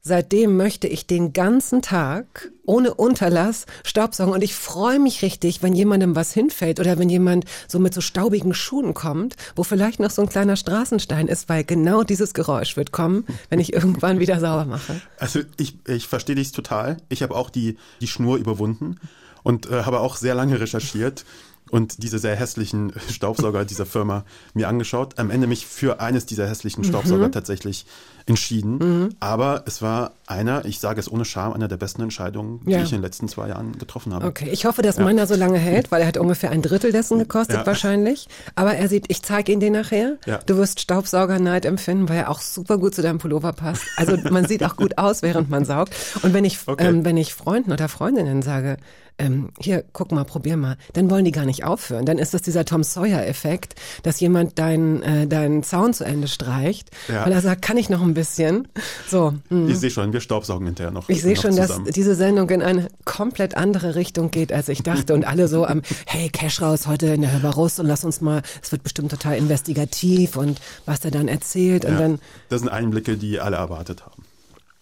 Seitdem 0.00 0.56
möchte 0.56 0.87
ich 0.87 1.06
den 1.06 1.33
ganzen 1.33 1.83
Tag 1.83 2.53
ohne 2.65 2.95
Unterlass 2.95 3.67
Staubsaugen 3.85 4.33
und 4.33 4.43
ich 4.43 4.55
freue 4.55 5.00
mich 5.00 5.23
richtig, 5.23 5.62
wenn 5.62 5.75
jemandem 5.75 6.15
was 6.15 6.33
hinfällt 6.33 6.79
oder 6.79 6.99
wenn 6.99 7.11
jemand 7.11 7.47
so 7.67 7.79
mit 7.79 7.93
so 7.93 8.00
staubigen 8.00 8.55
Schuhen 8.55 8.95
kommt, 8.95 9.37
wo 9.56 9.65
vielleicht 9.65 10.00
noch 10.00 10.11
so 10.11 10.23
ein 10.23 10.29
kleiner 10.29 10.56
Straßenstein 10.56 11.27
ist, 11.27 11.49
weil 11.49 11.65
genau 11.65 12.05
dieses 12.05 12.33
Geräusch 12.33 12.77
wird 12.77 12.93
kommen, 12.93 13.25
wenn 13.50 13.59
ich 13.59 13.73
irgendwann 13.73 14.21
wieder 14.21 14.39
sauber 14.39 14.67
mache. 14.67 15.00
Also 15.19 15.41
ich, 15.59 15.79
ich 15.87 16.06
verstehe 16.06 16.37
dich 16.37 16.53
total. 16.53 16.99
Ich 17.09 17.23
habe 17.23 17.35
auch 17.35 17.50
die, 17.50 17.77
die 18.00 18.06
Schnur 18.06 18.37
überwunden 18.39 19.00
und 19.43 19.71
äh, 19.71 19.83
habe 19.83 20.00
auch 20.00 20.17
sehr 20.17 20.35
lange 20.35 20.61
recherchiert 20.61 21.25
und 21.70 22.03
diese 22.03 22.19
sehr 22.19 22.37
hässlichen 22.37 22.93
Staubsauger 23.11 23.65
dieser 23.65 23.87
Firma 23.87 24.25
mir 24.55 24.69
angeschaut. 24.69 25.19
Am 25.19 25.31
Ende 25.31 25.47
mich 25.47 25.67
für 25.67 26.00
eines 26.00 26.26
dieser 26.26 26.49
hässlichen 26.49 26.85
Staubsauger 26.85 27.29
mhm. 27.29 27.32
tatsächlich 27.32 27.87
entschieden. 28.29 28.79
Mhm. 28.79 29.09
Aber 29.20 29.62
es 29.67 29.81
war 29.81 30.12
einer, 30.26 30.65
ich 30.65 30.81
sage 30.81 31.00
es 31.00 31.11
ohne 31.11 31.25
Scham, 31.25 31.53
einer 31.53 31.69
der 31.69 31.79
besten 31.79 32.03
Entscheidungen, 32.03 32.61
die 32.65 32.73
ja. 32.73 32.82
ich 32.82 32.93
in 32.93 32.99
den 32.99 33.03
letzten 33.03 33.29
zwei 33.29 33.49
Jahren 33.49 33.79
getroffen 33.79 34.12
habe. 34.12 34.26
Okay, 34.26 34.50
ich 34.50 34.67
hoffe, 34.67 34.82
dass 34.82 34.99
ja. 34.99 35.05
meiner 35.05 35.26
so 35.26 35.35
lange 35.35 35.59
hält, 35.59 35.91
weil 35.91 36.03
er 36.03 36.09
hat 36.09 36.19
ungefähr 36.19 36.50
ein 36.50 36.62
Drittel 36.62 36.93
dessen 36.93 37.19
gekostet 37.19 37.56
ja. 37.56 37.67
wahrscheinlich. 37.67 38.29
Aber 38.55 38.75
er 38.75 38.88
sieht, 38.88 39.06
ich 39.09 39.23
zeige 39.23 39.53
ihn 39.53 39.61
dir 39.61 39.71
nachher. 39.71 40.19
Du 40.47 40.57
wirst 40.57 40.81
Staubsaugerneid 40.81 41.64
empfinden, 41.64 42.09
weil 42.09 42.19
er 42.19 42.31
auch 42.31 42.40
super 42.40 42.78
gut 42.78 42.95
zu 42.95 43.02
deinem 43.02 43.19
Pullover 43.19 43.52
passt. 43.52 43.83
Also 43.97 44.16
man 44.31 44.47
sieht 44.47 44.62
auch 44.62 44.76
gut 44.76 44.99
aus, 44.99 45.23
während 45.23 45.49
man 45.49 45.64
saugt. 45.64 45.95
Und 46.23 46.35
wenn 46.35 46.45
ich, 46.45 46.59
okay. 46.66 46.87
ähm, 46.87 47.04
wenn 47.04 47.16
ich 47.16 47.35
Freunden 47.35 47.73
oder 47.73 47.88
Freundinnen 47.88 48.42
sage, 48.42 48.76
ähm, 49.18 49.50
hier, 49.58 49.84
guck 49.92 50.12
mal, 50.12 50.25
probier 50.25 50.56
mal, 50.56 50.76
dann 50.92 51.10
wollen 51.10 51.25
die 51.25 51.32
gar 51.32 51.44
nicht 51.44 51.64
aufhören. 51.64 52.06
Dann 52.06 52.18
ist 52.18 52.34
das 52.34 52.42
dieser 52.42 52.64
Tom 52.64 52.82
Sawyer-Effekt, 52.82 53.75
dass 54.02 54.20
jemand 54.20 54.58
deinen 54.58 55.02
äh, 55.02 55.26
deinen 55.26 55.62
Zaun 55.62 55.92
zu 55.92 56.04
Ende 56.04 56.28
streicht, 56.28 56.90
ja. 57.08 57.25
weil 57.25 57.32
er 57.32 57.40
sagt, 57.40 57.62
kann 57.62 57.76
ich 57.76 57.90
noch 57.90 58.02
ein 58.02 58.14
bisschen. 58.14 58.68
So. 59.08 59.34
Mh. 59.50 59.70
Ich 59.70 59.78
sehe 59.78 59.90
schon, 59.90 60.12
wir 60.12 60.20
staubsaugen 60.20 60.66
hinterher 60.66 60.92
noch. 60.92 61.08
Ich 61.08 61.22
sehe 61.22 61.37
schon, 61.37 61.52
zusammen. 61.52 61.87
dass 61.87 61.94
diese 61.94 62.14
Sendung 62.14 62.48
in 62.50 62.62
eine 62.62 62.88
komplett 63.04 63.56
andere 63.56 63.94
Richtung 63.94 64.30
geht, 64.30 64.52
als 64.52 64.68
ich 64.68 64.82
dachte. 64.82 65.14
Und 65.14 65.26
alle 65.26 65.48
so 65.48 65.64
am, 65.64 65.82
hey, 66.06 66.28
Cash 66.28 66.62
raus 66.62 66.87
heute 66.87 67.06
in 67.06 67.22
der 67.22 67.32
Hörbarus 67.32 67.78
und 67.78 67.87
lass 67.87 68.04
uns 68.04 68.20
mal, 68.20 68.42
es 68.62 68.70
wird 68.72 68.82
bestimmt 68.82 69.10
total 69.10 69.37
investigativ 69.37 70.37
und 70.37 70.60
was 70.87 71.00
der 71.00 71.10
dann 71.10 71.28
erzählt. 71.28 71.84
Und 71.84 71.92
ja, 71.92 71.98
dann. 71.98 72.18
Das 72.48 72.60
sind 72.60 72.68
Einblicke, 72.68 73.16
die 73.16 73.40
alle 73.40 73.56
erwartet 73.56 74.04
haben. 74.06 74.27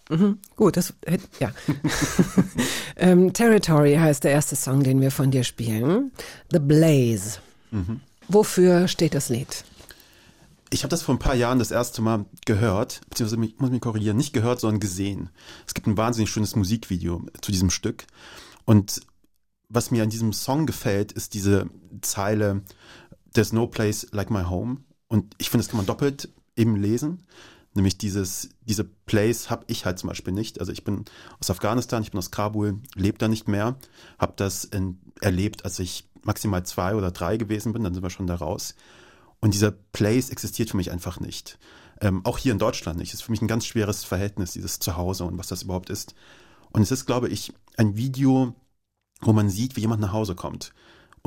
Mhm, 0.08 0.38
gut, 0.54 0.76
das 0.76 0.94
ja. 1.40 1.52
ähm, 2.96 3.32
Territory 3.32 3.94
heißt 3.94 4.24
der 4.24 4.30
erste 4.30 4.54
Song, 4.54 4.82
den 4.82 5.00
wir 5.00 5.10
von 5.10 5.30
dir 5.30 5.42
spielen. 5.42 6.12
The 6.52 6.60
Blaze. 6.60 7.40
Mhm. 7.72 8.00
Wofür 8.28 8.88
steht 8.88 9.14
das 9.14 9.28
Lied? 9.28 9.64
Ich 10.70 10.82
habe 10.82 10.90
das 10.90 11.02
vor 11.02 11.14
ein 11.14 11.20
paar 11.20 11.34
Jahren 11.34 11.58
das 11.58 11.70
erste 11.70 12.02
Mal 12.02 12.26
gehört, 12.44 13.00
beziehungsweise 13.08 13.44
ich 13.44 13.58
muss 13.58 13.70
mich 13.70 13.80
korrigieren, 13.80 14.16
nicht 14.16 14.32
gehört, 14.32 14.60
sondern 14.60 14.80
gesehen. 14.80 15.30
Es 15.66 15.74
gibt 15.74 15.86
ein 15.86 15.96
wahnsinnig 15.96 16.30
schönes 16.30 16.56
Musikvideo 16.56 17.24
zu 17.40 17.52
diesem 17.52 17.70
Stück. 17.70 18.04
Und 18.64 19.00
was 19.68 19.90
mir 19.90 20.02
an 20.02 20.10
diesem 20.10 20.32
Song 20.32 20.66
gefällt, 20.66 21.12
ist 21.12 21.34
diese 21.34 21.68
Zeile 22.00 22.62
There's 23.32 23.52
no 23.52 23.66
place 23.66 24.06
like 24.12 24.30
my 24.30 24.44
home. 24.44 24.78
Und 25.08 25.34
ich 25.38 25.50
finde, 25.50 25.64
das 25.64 25.70
kann 25.70 25.78
man 25.78 25.86
doppelt 25.86 26.30
eben 26.56 26.76
lesen. 26.76 27.22
Nämlich 27.76 27.98
dieses, 27.98 28.48
diese 28.62 28.84
Place 28.84 29.50
habe 29.50 29.64
ich 29.68 29.84
halt 29.84 29.98
zum 29.98 30.08
Beispiel 30.08 30.32
nicht. 30.32 30.60
Also 30.60 30.72
ich 30.72 30.82
bin 30.82 31.04
aus 31.40 31.50
Afghanistan, 31.50 32.02
ich 32.02 32.10
bin 32.10 32.18
aus 32.18 32.30
Kabul, 32.30 32.80
lebe 32.94 33.18
da 33.18 33.28
nicht 33.28 33.48
mehr, 33.48 33.76
habe 34.18 34.32
das 34.36 34.64
in, 34.64 34.98
erlebt, 35.20 35.64
als 35.64 35.78
ich 35.78 36.08
maximal 36.22 36.64
zwei 36.64 36.94
oder 36.94 37.10
drei 37.10 37.36
gewesen 37.36 37.72
bin, 37.72 37.84
dann 37.84 37.94
sind 37.94 38.02
wir 38.02 38.10
schon 38.10 38.26
da 38.26 38.34
raus. 38.34 38.74
Und 39.40 39.54
dieser 39.54 39.70
Place 39.70 40.30
existiert 40.30 40.70
für 40.70 40.76
mich 40.76 40.90
einfach 40.90 41.20
nicht. 41.20 41.58
Ähm, 42.00 42.24
auch 42.24 42.38
hier 42.38 42.52
in 42.52 42.58
Deutschland 42.58 42.98
nicht. 42.98 43.10
Es 43.10 43.20
ist 43.20 43.22
für 43.22 43.30
mich 43.30 43.42
ein 43.42 43.48
ganz 43.48 43.64
schweres 43.64 44.04
Verhältnis, 44.04 44.52
dieses 44.52 44.78
Zuhause 44.80 45.24
und 45.24 45.38
was 45.38 45.48
das 45.48 45.62
überhaupt 45.62 45.90
ist. 45.90 46.14
Und 46.70 46.82
es 46.82 46.90
ist, 46.90 47.06
glaube 47.06 47.28
ich, 47.28 47.52
ein 47.76 47.96
Video, 47.96 48.54
wo 49.20 49.32
man 49.32 49.48
sieht, 49.48 49.76
wie 49.76 49.80
jemand 49.80 50.00
nach 50.00 50.12
Hause 50.12 50.34
kommt. 50.34 50.72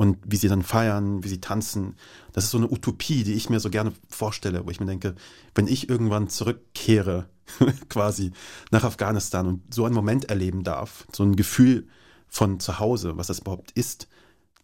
Und 0.00 0.16
wie 0.24 0.36
sie 0.36 0.48
dann 0.48 0.62
feiern, 0.62 1.22
wie 1.22 1.28
sie 1.28 1.42
tanzen. 1.42 1.94
Das 2.32 2.44
ist 2.44 2.52
so 2.52 2.56
eine 2.56 2.72
Utopie, 2.72 3.22
die 3.22 3.34
ich 3.34 3.50
mir 3.50 3.60
so 3.60 3.68
gerne 3.68 3.92
vorstelle, 4.08 4.64
wo 4.64 4.70
ich 4.70 4.80
mir 4.80 4.86
denke, 4.86 5.14
wenn 5.54 5.66
ich 5.66 5.90
irgendwann 5.90 6.30
zurückkehre, 6.30 7.28
quasi 7.90 8.32
nach 8.70 8.82
Afghanistan 8.82 9.46
und 9.46 9.74
so 9.74 9.84
einen 9.84 9.94
Moment 9.94 10.30
erleben 10.30 10.64
darf, 10.64 11.06
so 11.12 11.22
ein 11.22 11.36
Gefühl 11.36 11.86
von 12.28 12.60
zu 12.60 12.78
Hause, 12.78 13.18
was 13.18 13.26
das 13.26 13.40
überhaupt 13.40 13.72
ist, 13.72 14.08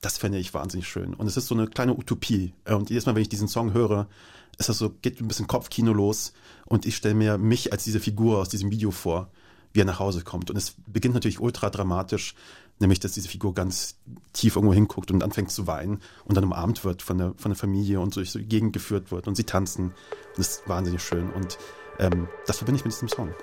das 0.00 0.16
fände 0.16 0.38
ich 0.38 0.54
wahnsinnig 0.54 0.88
schön. 0.88 1.12
Und 1.12 1.26
es 1.26 1.36
ist 1.36 1.48
so 1.48 1.54
eine 1.54 1.66
kleine 1.66 1.92
Utopie. 1.92 2.54
Und 2.64 2.88
jedes 2.88 3.04
Mal, 3.04 3.14
wenn 3.14 3.20
ich 3.20 3.28
diesen 3.28 3.48
Song 3.48 3.74
höre, 3.74 4.08
ist 4.56 4.70
das 4.70 4.78
so, 4.78 4.88
geht 5.02 5.20
ein 5.20 5.28
bisschen 5.28 5.48
Kopfkino 5.48 5.92
los 5.92 6.32
und 6.64 6.86
ich 6.86 6.96
stelle 6.96 7.14
mir 7.14 7.36
mich 7.36 7.72
als 7.72 7.84
diese 7.84 8.00
Figur 8.00 8.38
aus 8.38 8.48
diesem 8.48 8.70
Video 8.70 8.90
vor, 8.90 9.30
wie 9.74 9.82
er 9.82 9.84
nach 9.84 9.98
Hause 9.98 10.24
kommt. 10.24 10.48
Und 10.48 10.56
es 10.56 10.76
beginnt 10.86 11.12
natürlich 11.12 11.40
ultra 11.40 11.68
dramatisch 11.68 12.34
Nämlich, 12.78 13.00
dass 13.00 13.12
diese 13.12 13.28
Figur 13.28 13.54
ganz 13.54 13.96
tief 14.34 14.56
irgendwo 14.56 14.74
hinguckt 14.74 15.10
und 15.10 15.22
anfängt 15.22 15.50
zu 15.50 15.66
weinen 15.66 16.00
und 16.26 16.36
dann 16.36 16.44
umarmt 16.44 16.84
wird 16.84 17.02
von 17.02 17.16
der, 17.16 17.34
von 17.36 17.52
der 17.52 17.56
Familie 17.56 18.00
und 18.00 18.12
so 18.12 18.20
durch 18.20 18.32
die 18.32 18.44
Gegend 18.44 18.74
geführt 18.74 19.10
wird 19.10 19.26
und 19.28 19.34
sie 19.34 19.44
tanzen. 19.44 19.92
Das 20.36 20.48
ist 20.48 20.68
wahnsinnig 20.68 21.02
schön. 21.02 21.30
Und 21.30 21.56
ähm, 21.98 22.28
das 22.46 22.58
verbinde 22.58 22.78
ich 22.78 22.84
mit 22.84 22.92
diesem 22.92 23.08
Song. 23.08 23.34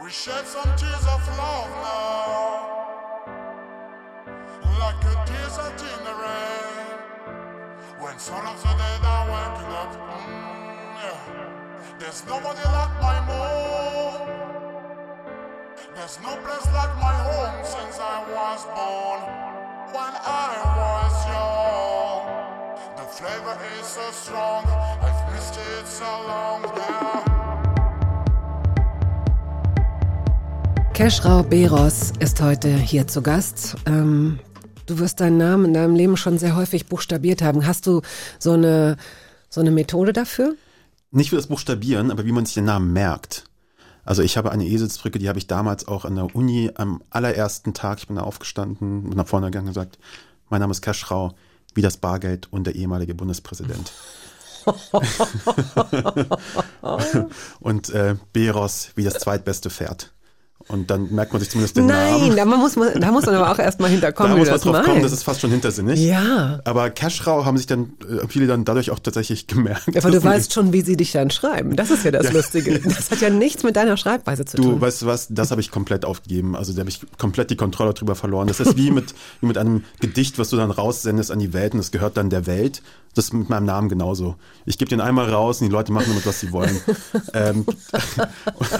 We 0.00 0.10
shed 0.10 0.46
some 0.46 0.76
tears 0.76 1.06
of 1.06 1.26
love 1.36 1.70
now, 1.82 2.68
like 4.78 5.04
a 5.04 5.14
desert 5.26 5.80
in 5.82 6.04
the 6.04 6.14
rain. 6.14 6.98
When 7.98 8.16
sun 8.18 8.46
of 8.46 8.62
the 8.62 8.68
dead 8.78 9.04
are 9.04 9.26
waking 9.26 9.72
up, 9.74 9.92
mm, 9.92 10.94
yeah. 11.02 11.98
There's 11.98 12.24
nobody 12.26 12.62
like 12.62 12.94
my 13.02 13.18
mom. 13.26 14.28
There's 15.96 16.20
no 16.22 16.36
place 16.36 16.66
like 16.72 16.94
my 16.96 17.16
home 17.28 17.64
since 17.64 17.98
I 17.98 18.22
was 18.30 18.64
born. 18.66 19.20
When 19.90 20.14
I 20.14 20.62
was 20.78 21.14
young, 21.34 22.24
the 22.96 23.02
flavor 23.02 23.58
is 23.80 23.86
so 23.86 24.10
strong. 24.12 24.64
I've 25.02 25.32
missed 25.32 25.58
it 25.58 25.86
so 25.88 26.04
long 26.04 26.62
now. 26.62 27.24
Yeah. 27.26 27.37
Keschrau 30.98 31.44
Beros 31.44 32.12
ist 32.18 32.40
heute 32.40 32.76
hier 32.76 33.06
zu 33.06 33.22
Gast. 33.22 33.76
Ähm, 33.86 34.40
du 34.86 34.98
wirst 34.98 35.20
deinen 35.20 35.38
Namen 35.38 35.66
in 35.66 35.74
deinem 35.74 35.94
Leben 35.94 36.16
schon 36.16 36.38
sehr 36.38 36.56
häufig 36.56 36.86
buchstabiert 36.86 37.40
haben. 37.40 37.68
Hast 37.68 37.86
du 37.86 38.02
so 38.40 38.54
eine, 38.54 38.96
so 39.48 39.60
eine 39.60 39.70
Methode 39.70 40.12
dafür? 40.12 40.56
Nicht 41.12 41.30
für 41.30 41.36
das 41.36 41.46
Buchstabieren, 41.46 42.10
aber 42.10 42.24
wie 42.24 42.32
man 42.32 42.46
sich 42.46 42.54
den 42.54 42.64
Namen 42.64 42.92
merkt. 42.92 43.44
Also 44.04 44.22
ich 44.22 44.36
habe 44.36 44.50
eine 44.50 44.66
Eselsbrücke, 44.66 45.20
die 45.20 45.28
habe 45.28 45.38
ich 45.38 45.46
damals 45.46 45.86
auch 45.86 46.04
an 46.04 46.16
der 46.16 46.34
Uni 46.34 46.72
am 46.74 47.00
allerersten 47.10 47.74
Tag, 47.74 47.98
ich 48.00 48.08
bin 48.08 48.16
da 48.16 48.22
aufgestanden, 48.22 49.04
bin 49.04 49.16
nach 49.16 49.28
vorne 49.28 49.46
gegangen 49.46 49.68
und 49.68 49.74
gesagt, 49.74 50.00
mein 50.50 50.60
Name 50.60 50.72
ist 50.72 50.82
Keschrau, 50.82 51.32
wie 51.74 51.82
das 51.82 51.98
Bargeld 51.98 52.52
und 52.52 52.66
der 52.66 52.74
ehemalige 52.74 53.14
Bundespräsident. 53.14 53.92
und 57.60 57.88
äh, 57.90 58.16
Beros 58.32 58.90
wie 58.96 59.04
das 59.04 59.14
zweitbeste 59.14 59.70
Pferd. 59.70 60.12
Und 60.66 60.90
dann 60.90 61.14
merkt 61.14 61.32
man 61.32 61.40
sich 61.40 61.50
zumindest 61.50 61.76
den 61.76 61.86
Nein, 61.86 62.10
Namen. 62.12 62.28
Nein, 62.28 62.36
da 62.36 62.44
muss 62.44 62.76
man, 62.76 63.00
da 63.00 63.10
muss 63.12 63.24
man 63.24 63.36
aber 63.36 63.52
auch 63.52 63.58
erstmal 63.58 63.90
hinterkommen, 63.90 64.32
da 64.32 64.38
muss 64.38 64.50
man 64.50 64.60
drauf 64.60 64.72
meint. 64.72 64.84
kommen, 64.86 65.02
das 65.02 65.12
ist 65.12 65.22
fast 65.22 65.40
schon 65.40 65.50
hintersinnig. 65.50 66.00
Ja. 66.00 66.60
Aber 66.64 66.90
Cashrow 66.90 67.46
haben 67.46 67.56
sich 67.56 67.66
dann 67.66 67.92
äh, 68.02 68.26
viele 68.28 68.46
dann 68.46 68.64
dadurch 68.66 68.90
auch 68.90 68.98
tatsächlich 68.98 69.46
gemerkt. 69.46 69.96
Aber 69.96 70.10
du 70.10 70.22
weißt 70.22 70.52
schon, 70.52 70.72
wie 70.72 70.82
sie 70.82 70.96
dich 70.96 71.12
dann 71.12 71.30
schreiben. 71.30 71.76
Das 71.76 71.90
ist 71.90 72.04
ja 72.04 72.10
das 72.10 72.24
ja. 72.24 72.32
Lustige. 72.32 72.80
Das 72.98 73.10
hat 73.10 73.20
ja 73.20 73.30
nichts 73.30 73.62
mit 73.62 73.76
deiner 73.76 73.96
Schreibweise 73.96 74.44
zu 74.44 74.56
du, 74.56 74.62
tun. 74.62 74.72
Du, 74.72 74.80
weißt 74.80 75.02
du 75.02 75.06
was, 75.06 75.28
das 75.30 75.50
habe 75.50 75.60
ich 75.60 75.70
komplett 75.70 76.04
aufgegeben. 76.04 76.56
Also 76.56 76.72
da 76.72 76.80
habe 76.80 76.90
ich 76.90 77.00
komplett 77.18 77.50
die 77.50 77.56
Kontrolle 77.56 77.94
drüber 77.94 78.14
verloren. 78.14 78.48
Das 78.48 78.60
ist 78.60 78.76
wie 78.76 78.90
mit, 78.90 79.14
wie 79.40 79.46
mit 79.46 79.56
einem 79.56 79.84
Gedicht, 80.00 80.38
was 80.38 80.50
du 80.50 80.56
dann 80.56 80.70
raussendest 80.70 81.30
an 81.30 81.38
die 81.38 81.52
Welt 81.52 81.74
und 81.74 81.80
es 81.80 81.92
gehört 81.92 82.16
dann 82.16 82.28
der 82.28 82.46
Welt. 82.46 82.82
Das 83.14 83.26
ist 83.26 83.32
mit 83.32 83.48
meinem 83.48 83.64
Namen 83.64 83.88
genauso. 83.88 84.36
Ich 84.64 84.78
gebe 84.78 84.88
den 84.88 85.00
einmal 85.00 85.28
raus 85.28 85.60
und 85.60 85.66
die 85.66 85.72
Leute 85.72 85.92
machen 85.92 86.06
damit, 86.08 86.24
was 86.26 86.40
sie 86.40 86.52
wollen. 86.52 86.78
ähm, 87.34 87.66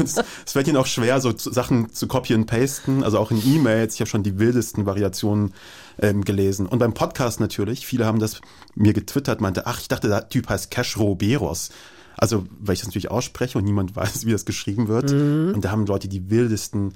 es, 0.02 0.16
es 0.47 0.52
fällt 0.52 0.68
ihnen 0.68 0.76
auch 0.76 0.87
schwer, 0.87 1.20
so 1.20 1.32
Sachen 1.37 1.67
zu 1.92 2.06
copy 2.06 2.34
and 2.34 2.46
pasten, 2.46 3.02
also 3.02 3.18
auch 3.18 3.30
in 3.30 3.42
E-Mails. 3.44 3.94
Ich 3.94 4.00
habe 4.00 4.08
schon 4.08 4.22
die 4.22 4.38
wildesten 4.38 4.87
Variationen 4.87 5.54
ähm, 6.00 6.25
gelesen. 6.25 6.66
Und 6.66 6.78
beim 6.78 6.94
Podcast 6.94 7.40
natürlich, 7.40 7.87
viele 7.87 8.06
haben 8.06 8.18
das 8.18 8.40
mir 8.75 8.92
getwittert, 8.92 9.40
meinte, 9.40 9.66
ach, 9.66 9.80
ich 9.80 9.88
dachte, 9.88 10.08
der 10.08 10.28
Typ 10.28 10.48
heißt 10.48 10.70
Cash 10.70 10.96
Roberos. 10.96 11.70
Also, 12.16 12.46
weil 12.58 12.75
ich 12.75 12.80
das 12.80 12.88
natürlich 12.88 13.10
ausspreche 13.10 13.58
und 13.58 13.64
niemand 13.64 13.94
weiß, 13.96 14.26
wie 14.26 14.32
das 14.32 14.44
geschrieben 14.44 14.88
wird. 14.88 15.12
Mhm. 15.12 15.52
Und 15.54 15.64
da 15.64 15.70
haben 15.70 15.87
Leute 15.87 16.08
die 16.08 16.30
wildesten 16.30 16.94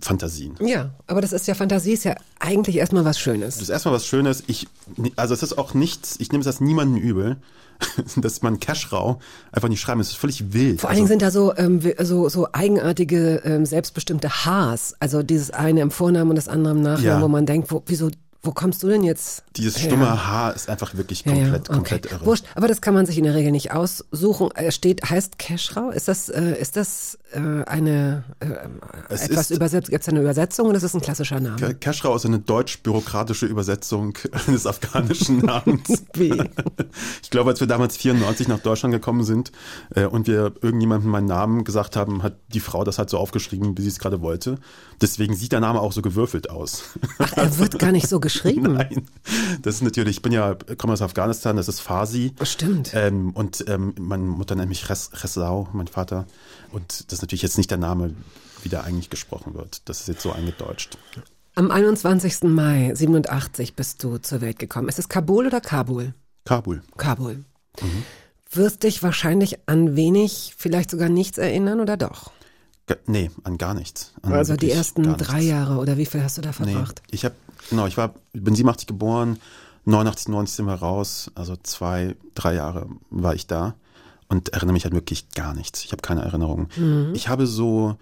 Fantasien. 0.00 0.54
Ja, 0.60 0.94
aber 1.06 1.20
das 1.20 1.32
ist 1.32 1.46
ja 1.46 1.54
Fantasie, 1.54 1.92
ist 1.92 2.04
ja 2.04 2.16
eigentlich 2.38 2.76
erstmal 2.76 3.04
was 3.04 3.18
Schönes. 3.18 3.56
Das 3.56 3.64
ist 3.64 3.68
erstmal 3.68 3.94
was 3.94 4.06
Schönes. 4.06 4.42
Ich, 4.46 4.66
also 5.16 5.34
es 5.34 5.42
ist 5.42 5.58
auch 5.58 5.74
nichts, 5.74 6.16
ich 6.20 6.32
nehme 6.32 6.42
das 6.42 6.60
niemanden 6.60 6.96
übel, 6.96 7.36
dass 8.16 8.42
man 8.42 8.60
Cashrau 8.60 9.18
einfach 9.52 9.68
nicht 9.68 9.80
schreiben. 9.80 10.00
Es 10.00 10.10
ist 10.10 10.16
völlig 10.16 10.52
wild. 10.52 10.80
Vor 10.80 10.90
allen 10.90 10.96
Dingen 10.96 11.06
also, 11.06 11.12
sind 11.12 11.22
da 11.22 11.30
so, 11.30 11.56
ähm, 11.56 11.80
so, 12.04 12.28
so 12.28 12.48
eigenartige, 12.52 13.42
ähm, 13.44 13.66
selbstbestimmte 13.66 14.44
Haars. 14.44 14.94
Also 15.00 15.22
dieses 15.22 15.50
eine 15.50 15.80
im 15.80 15.90
Vornamen 15.90 16.30
und 16.30 16.36
das 16.36 16.48
andere 16.48 16.74
im 16.74 16.82
Nachnamen, 16.82 17.04
ja. 17.04 17.22
wo 17.22 17.28
man 17.28 17.46
denkt, 17.46 17.70
wo, 17.70 17.82
wieso 17.86 18.10
wo 18.44 18.52
kommst 18.52 18.82
du 18.82 18.88
denn 18.88 19.02
jetzt? 19.02 19.42
Dieses 19.56 19.80
stumme 19.80 20.04
ja. 20.04 20.26
Haar 20.26 20.54
ist 20.54 20.68
einfach 20.68 20.94
wirklich 20.94 21.24
komplett, 21.24 21.44
ja, 21.44 21.52
ja. 21.52 21.58
Okay. 21.58 21.72
komplett 21.72 22.12
irre. 22.12 22.26
Wurscht, 22.26 22.44
aber 22.54 22.68
das 22.68 22.82
kann 22.82 22.92
man 22.92 23.06
sich 23.06 23.16
in 23.16 23.24
der 23.24 23.34
Regel 23.34 23.52
nicht 23.52 23.72
aussuchen. 23.72 24.50
Er 24.54 24.70
steht, 24.70 25.08
heißt 25.08 25.38
Keschrau. 25.38 25.90
Ist 25.90 26.08
das, 26.08 26.28
äh, 26.28 26.60
ist 26.60 26.76
das 26.76 27.18
äh, 27.32 27.64
eine 27.64 28.24
äh, 28.40 29.14
etwas 29.14 29.50
übersetzt? 29.50 29.90
Gibt 29.90 30.02
es 30.02 30.08
eine 30.08 30.20
Übersetzung 30.20 30.66
oder 30.66 30.76
ist 30.76 30.82
das 30.82 30.94
ein 30.94 31.00
klassischer 31.00 31.40
Name? 31.40 31.74
Keschrau 31.74 32.14
ist 32.14 32.26
eine 32.26 32.38
deutsch-bürokratische 32.38 33.46
Übersetzung 33.46 34.18
eines 34.46 34.66
afghanischen 34.66 35.38
Namens. 35.38 36.04
Wie? 36.14 36.42
Ich 37.22 37.30
glaube, 37.30 37.50
als 37.50 37.60
wir 37.60 37.66
damals 37.66 37.96
94 37.96 38.48
nach 38.48 38.60
Deutschland 38.60 38.92
gekommen 38.92 39.24
sind 39.24 39.52
äh, 39.94 40.04
und 40.04 40.26
wir 40.26 40.52
irgendjemandem 40.60 41.10
meinen 41.10 41.26
Namen 41.26 41.64
gesagt 41.64 41.96
haben, 41.96 42.22
hat 42.22 42.36
die 42.48 42.60
Frau 42.60 42.84
das 42.84 42.98
halt 42.98 43.08
so 43.08 43.16
aufgeschrieben, 43.16 43.78
wie 43.78 43.82
sie 43.82 43.88
es 43.88 43.98
gerade 43.98 44.20
wollte. 44.20 44.58
Deswegen 45.00 45.34
sieht 45.34 45.52
der 45.52 45.60
Name 45.60 45.80
auch 45.80 45.92
so 45.92 46.02
gewürfelt 46.02 46.50
aus. 46.50 46.84
Ach, 47.18 47.32
er 47.36 47.58
wird 47.58 47.78
gar 47.78 47.90
nicht 47.90 48.08
so 48.08 48.20
geschrieben. 48.20 48.33
Nein, 48.44 49.08
das 49.62 49.76
ist 49.76 49.82
natürlich, 49.82 50.16
ich 50.16 50.22
bin 50.22 50.32
ja, 50.32 50.56
komme 50.78 50.92
aus 50.92 51.02
Afghanistan, 51.02 51.56
das 51.56 51.68
ist 51.68 51.80
Farsi. 51.80 52.32
Stimmt. 52.42 52.92
Ähm, 52.94 53.30
und 53.30 53.64
ähm, 53.68 53.94
meine 53.98 54.24
Mutter 54.24 54.54
nennt 54.54 54.68
mich 54.68 54.88
Res, 54.88 55.10
Resau, 55.22 55.68
mein 55.72 55.86
Vater. 55.86 56.26
Und 56.72 57.10
das 57.10 57.18
ist 57.18 57.22
natürlich 57.22 57.42
jetzt 57.42 57.58
nicht 57.58 57.70
der 57.70 57.78
Name, 57.78 58.14
wie 58.62 58.68
der 58.68 58.84
eigentlich 58.84 59.10
gesprochen 59.10 59.54
wird. 59.54 59.88
Das 59.88 60.00
ist 60.00 60.08
jetzt 60.08 60.22
so 60.22 60.32
eingedeutscht. 60.32 60.98
Am 61.54 61.70
21. 61.70 62.42
Mai 62.44 62.92
87 62.94 63.76
bist 63.76 64.02
du 64.02 64.18
zur 64.18 64.40
Welt 64.40 64.58
gekommen. 64.58 64.88
Ist 64.88 64.98
es 64.98 65.08
Kabul 65.08 65.46
oder 65.46 65.60
Kabul? 65.60 66.14
Kabul. 66.44 66.82
Kabul. 66.96 67.44
Mhm. 67.80 68.02
Wirst 68.50 68.82
dich 68.82 69.02
wahrscheinlich 69.02 69.58
an 69.66 69.96
wenig, 69.96 70.54
vielleicht 70.56 70.90
sogar 70.90 71.08
nichts 71.08 71.38
erinnern 71.38 71.80
oder 71.80 71.96
doch? 71.96 72.32
Nee, 73.06 73.30
an 73.44 73.56
gar 73.56 73.74
nichts. 73.74 74.12
An 74.22 74.34
also 74.34 74.56
die 74.56 74.70
ersten 74.70 75.16
drei 75.16 75.40
Jahre 75.40 75.78
oder 75.78 75.96
wie 75.96 76.04
viel 76.04 76.22
hast 76.22 76.36
du 76.36 76.42
da 76.42 76.52
verbracht? 76.52 77.02
Nee, 77.06 77.14
ich 77.14 77.24
habe, 77.24 77.34
genau, 77.70 77.86
ich 77.86 77.96
war, 77.96 78.14
bin 78.32 78.54
87 78.54 78.86
geboren, 78.86 79.38
89, 79.84 80.28
90 80.28 80.56
sind 80.56 80.66
wir 80.66 80.74
raus, 80.74 81.30
also 81.34 81.56
zwei, 81.56 82.16
drei 82.34 82.54
Jahre 82.54 82.88
war 83.10 83.34
ich 83.34 83.46
da 83.46 83.74
und 84.28 84.50
erinnere 84.50 84.72
mich 84.72 84.84
halt 84.84 84.94
wirklich 84.94 85.30
gar 85.30 85.54
nichts. 85.54 85.84
Ich 85.84 85.92
habe 85.92 86.02
keine 86.02 86.22
Erinnerung. 86.22 86.68
Mhm. 86.76 87.12
Ich 87.14 87.28
habe 87.28 87.46
so 87.46 87.96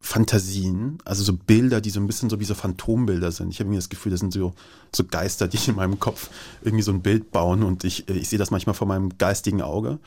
Fantasien, 0.00 0.98
also 1.04 1.24
so 1.24 1.32
Bilder, 1.32 1.80
die 1.80 1.90
so 1.90 1.98
ein 1.98 2.06
bisschen 2.06 2.30
so 2.30 2.38
wie 2.38 2.44
so 2.44 2.54
Phantombilder 2.54 3.32
sind. 3.32 3.50
Ich 3.50 3.58
habe 3.58 3.66
irgendwie 3.66 3.78
das 3.78 3.88
Gefühl, 3.88 4.12
das 4.12 4.20
sind 4.20 4.32
so, 4.32 4.54
so 4.94 5.04
Geister, 5.04 5.48
die 5.48 5.58
in 5.68 5.76
meinem 5.76 5.98
Kopf 5.98 6.30
irgendwie 6.62 6.82
so 6.82 6.92
ein 6.92 7.02
Bild 7.02 7.32
bauen 7.32 7.62
und 7.62 7.82
ich, 7.82 8.08
ich 8.08 8.28
sehe 8.28 8.38
das 8.38 8.50
manchmal 8.50 8.74
vor 8.74 8.86
meinem 8.86 9.18
geistigen 9.18 9.62
Auge, 9.62 9.98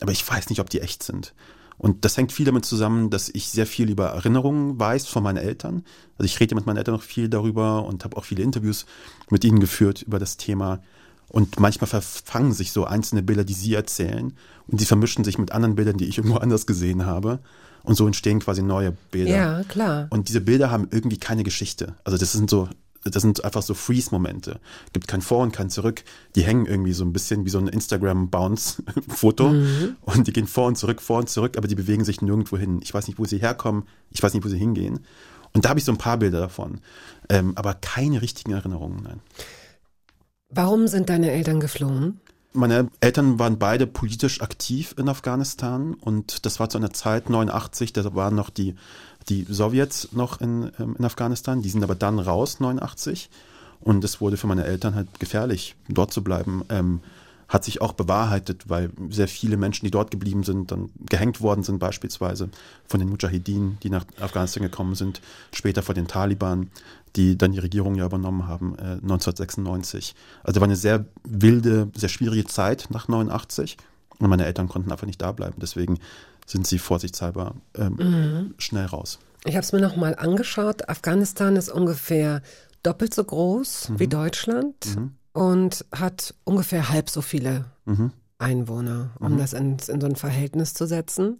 aber 0.00 0.12
ich 0.12 0.28
weiß 0.28 0.50
nicht, 0.50 0.60
ob 0.60 0.68
die 0.68 0.80
echt 0.80 1.02
sind. 1.02 1.32
Und 1.78 2.04
das 2.04 2.16
hängt 2.16 2.32
viel 2.32 2.46
damit 2.46 2.64
zusammen, 2.64 3.10
dass 3.10 3.28
ich 3.28 3.48
sehr 3.48 3.66
viel 3.66 3.90
über 3.90 4.06
Erinnerungen 4.06 4.78
weiß 4.78 5.06
von 5.06 5.22
meinen 5.22 5.36
Eltern. 5.36 5.84
Also 6.16 6.24
ich 6.24 6.40
rede 6.40 6.54
mit 6.54 6.66
meinen 6.66 6.78
Eltern 6.78 6.94
noch 6.94 7.02
viel 7.02 7.28
darüber 7.28 7.84
und 7.84 8.04
habe 8.04 8.16
auch 8.16 8.24
viele 8.24 8.42
Interviews 8.42 8.86
mit 9.30 9.44
ihnen 9.44 9.60
geführt 9.60 10.02
über 10.02 10.18
das 10.18 10.36
Thema. 10.36 10.80
Und 11.28 11.60
manchmal 11.60 11.88
verfangen 11.88 12.52
sich 12.52 12.72
so 12.72 12.84
einzelne 12.84 13.22
Bilder, 13.22 13.44
die 13.44 13.52
sie 13.52 13.74
erzählen, 13.74 14.32
und 14.68 14.78
sie 14.78 14.86
vermischen 14.86 15.24
sich 15.24 15.38
mit 15.38 15.52
anderen 15.52 15.74
Bildern, 15.74 15.98
die 15.98 16.06
ich 16.06 16.18
irgendwo 16.18 16.38
anders 16.38 16.66
gesehen 16.66 17.04
habe. 17.04 17.40
Und 17.82 17.94
so 17.94 18.06
entstehen 18.06 18.40
quasi 18.40 18.62
neue 18.62 18.92
Bilder. 19.10 19.36
Ja, 19.36 19.62
klar. 19.64 20.08
Und 20.10 20.28
diese 20.28 20.40
Bilder 20.40 20.70
haben 20.70 20.88
irgendwie 20.90 21.18
keine 21.18 21.44
Geschichte. 21.44 21.94
Also 22.02 22.18
das 22.18 22.32
sind 22.32 22.50
so 22.50 22.68
das 23.10 23.22
sind 23.22 23.44
einfach 23.44 23.62
so 23.62 23.74
Freeze-Momente. 23.74 24.60
Gibt 24.92 25.08
kein 25.08 25.20
Vor 25.20 25.42
und 25.42 25.52
kein 25.52 25.70
Zurück. 25.70 26.04
Die 26.34 26.42
hängen 26.42 26.66
irgendwie 26.66 26.92
so 26.92 27.04
ein 27.04 27.12
bisschen 27.12 27.44
wie 27.44 27.50
so 27.50 27.58
ein 27.58 27.68
Instagram-Bounce-Foto. 27.68 29.48
Mhm. 29.50 29.96
Und 30.02 30.26
die 30.26 30.32
gehen 30.32 30.46
vor 30.46 30.66
und 30.66 30.76
zurück, 30.76 31.00
vor 31.00 31.18
und 31.18 31.28
zurück, 31.28 31.56
aber 31.56 31.68
die 31.68 31.74
bewegen 31.74 32.04
sich 32.04 32.22
nirgendwo 32.22 32.56
hin. 32.56 32.80
Ich 32.82 32.92
weiß 32.92 33.06
nicht, 33.08 33.18
wo 33.18 33.24
sie 33.24 33.38
herkommen. 33.38 33.84
Ich 34.10 34.22
weiß 34.22 34.34
nicht, 34.34 34.44
wo 34.44 34.48
sie 34.48 34.58
hingehen. 34.58 35.00
Und 35.56 35.64
da 35.64 35.70
habe 35.70 35.78
ich 35.78 35.86
so 35.86 35.92
ein 35.92 35.96
paar 35.96 36.18
Bilder 36.18 36.38
davon, 36.38 36.80
ähm, 37.30 37.52
aber 37.56 37.72
keine 37.72 38.20
richtigen 38.20 38.52
Erinnerungen, 38.52 39.02
nein. 39.02 39.20
Warum 40.50 40.86
sind 40.86 41.08
deine 41.08 41.30
Eltern 41.30 41.60
geflohen? 41.60 42.20
Meine 42.52 42.90
Eltern 43.00 43.38
waren 43.38 43.58
beide 43.58 43.86
politisch 43.86 44.42
aktiv 44.42 44.94
in 44.98 45.08
Afghanistan 45.08 45.94
und 45.94 46.44
das 46.44 46.60
war 46.60 46.68
zu 46.68 46.76
einer 46.76 46.92
Zeit 46.92 47.30
89, 47.30 47.94
da 47.94 48.14
waren 48.14 48.34
noch 48.34 48.50
die, 48.50 48.74
die 49.28 49.46
Sowjets 49.48 50.12
noch 50.12 50.40
in, 50.40 50.70
ähm, 50.78 50.96
in 50.98 51.04
Afghanistan, 51.04 51.62
die 51.62 51.68
sind 51.68 51.82
aber 51.82 51.94
dann 51.94 52.18
raus 52.18 52.60
89 52.60 53.28
und 53.80 54.04
es 54.04 54.20
wurde 54.20 54.36
für 54.36 54.46
meine 54.46 54.64
Eltern 54.64 54.94
halt 54.94 55.20
gefährlich, 55.20 55.76
dort 55.88 56.12
zu 56.12 56.22
bleiben. 56.22 56.64
Ähm, 56.68 57.00
hat 57.48 57.64
sich 57.64 57.80
auch 57.80 57.92
bewahrheitet, 57.92 58.68
weil 58.68 58.90
sehr 59.08 59.28
viele 59.28 59.56
Menschen, 59.56 59.84
die 59.84 59.90
dort 59.92 60.10
geblieben 60.10 60.42
sind, 60.42 60.72
dann 60.72 60.90
gehängt 61.08 61.40
worden 61.40 61.62
sind, 61.62 61.78
beispielsweise 61.78 62.48
von 62.88 62.98
den 62.98 63.08
Mujahideen, 63.08 63.78
die 63.82 63.90
nach 63.90 64.04
Afghanistan 64.20 64.64
gekommen 64.64 64.96
sind, 64.96 65.20
später 65.52 65.82
von 65.82 65.94
den 65.94 66.08
Taliban, 66.08 66.70
die 67.14 67.38
dann 67.38 67.52
die 67.52 67.60
Regierung 67.60 67.94
ja 67.94 68.06
übernommen 68.06 68.48
haben, 68.48 68.74
äh, 68.78 68.98
1996. 69.00 70.14
Also 70.42 70.60
war 70.60 70.66
eine 70.66 70.76
sehr 70.76 71.04
wilde, 71.22 71.88
sehr 71.94 72.08
schwierige 72.08 72.46
Zeit 72.46 72.88
nach 72.90 73.06
89 73.06 73.76
und 74.18 74.28
meine 74.28 74.44
Eltern 74.44 74.68
konnten 74.68 74.90
einfach 74.90 75.06
nicht 75.06 75.22
da 75.22 75.32
bleiben. 75.32 75.56
Deswegen 75.60 75.98
sind 76.46 76.66
sie 76.66 76.78
vorsichtshalber 76.78 77.54
ähm, 77.74 77.96
mhm. 77.98 78.54
schnell 78.58 78.86
raus. 78.86 79.18
Ich 79.44 79.54
habe 79.54 79.64
es 79.64 79.72
mir 79.72 79.80
nochmal 79.80 80.14
angeschaut. 80.16 80.88
Afghanistan 80.88 81.56
ist 81.56 81.68
ungefähr 81.68 82.42
doppelt 82.82 83.12
so 83.12 83.24
groß 83.24 83.90
mhm. 83.90 83.98
wie 83.98 84.08
Deutschland. 84.08 84.96
Mhm 84.96 85.12
und 85.36 85.84
hat 85.92 86.34
ungefähr 86.44 86.88
halb 86.88 87.10
so 87.10 87.20
viele 87.20 87.66
mhm. 87.84 88.10
Einwohner, 88.38 89.10
um 89.20 89.34
mhm. 89.34 89.38
das 89.38 89.52
in, 89.52 89.76
in, 89.86 90.00
so 90.00 90.06
ein 90.06 90.16
Verhältnis 90.16 90.72
zu 90.72 90.86
setzen. 90.86 91.38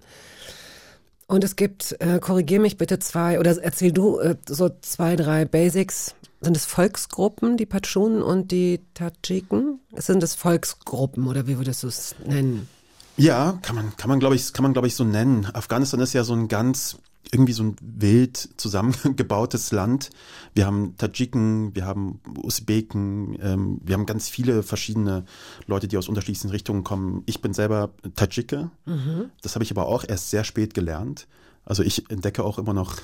Und 1.27 1.43
es 1.43 1.57
gibt, 1.57 1.97
äh, 2.01 2.21
korrigier 2.21 2.61
mich 2.61 2.77
bitte 2.77 2.99
zwei, 2.99 3.41
oder 3.41 3.57
erzähl 3.63 3.93
du 3.93 4.19
äh, 4.19 4.37
so 4.47 4.71
zwei, 4.83 5.17
drei 5.17 5.47
Basics. 5.47 6.15
Sind 6.43 6.57
es 6.57 6.67
Volksgruppen, 6.67 7.57
die 7.57 7.65
Patschunen 7.65 8.23
und 8.23 8.53
die 8.53 8.83
Tadschiken? 8.93 9.81
Sind 9.97 10.23
es 10.23 10.35
Volksgruppen 10.35 11.27
oder 11.27 11.47
wie 11.47 11.57
würdest 11.57 11.83
du 11.83 11.89
es 11.89 12.15
nennen? 12.25 12.69
Ja, 13.17 13.59
kann 13.63 13.77
man, 13.77 13.97
kann 13.97 14.09
man 14.09 14.21
glaube 14.21 14.35
ich, 14.37 14.53
kann 14.53 14.63
man 14.63 14.73
glaube 14.73 14.89
ich 14.89 14.95
so 14.95 15.05
nennen. 15.05 15.47
Afghanistan 15.53 16.01
ist 16.01 16.13
ja 16.13 16.25
so 16.25 16.35
ein 16.35 16.49
ganz 16.49 16.99
irgendwie 17.33 17.53
so 17.53 17.65
ein 17.65 17.77
wild 17.81 18.37
zusammengebautes 18.57 19.73
Land. 19.73 20.11
Wir 20.55 20.67
haben 20.67 20.97
Tadschiken, 20.97 21.75
wir 21.75 21.85
haben 21.85 22.21
Usbeken, 22.43 23.37
ähm, 23.43 23.81
wir 23.85 23.95
haben 23.95 24.07
ganz 24.07 24.29
viele 24.29 24.63
verschiedene 24.63 25.25
Leute, 25.67 25.89
die 25.89 25.97
aus 25.97 26.09
unterschiedlichen 26.09 26.51
Richtungen 26.51 26.85
kommen. 26.85 27.23
Ich 27.27 27.41
bin 27.41 27.53
selber 27.53 27.91
Tadschike. 28.15 28.71
Mhm. 28.85 29.31
Das 29.43 29.55
habe 29.55 29.65
ich 29.65 29.71
aber 29.71 29.87
auch 29.87 30.05
erst 30.07 30.31
sehr 30.31 30.45
spät 30.45 30.75
gelernt. 30.75 31.27
Also 31.65 31.83
ich 31.83 32.09
entdecke 32.11 32.45
auch 32.45 32.59
immer 32.59 32.75
noch 32.75 32.95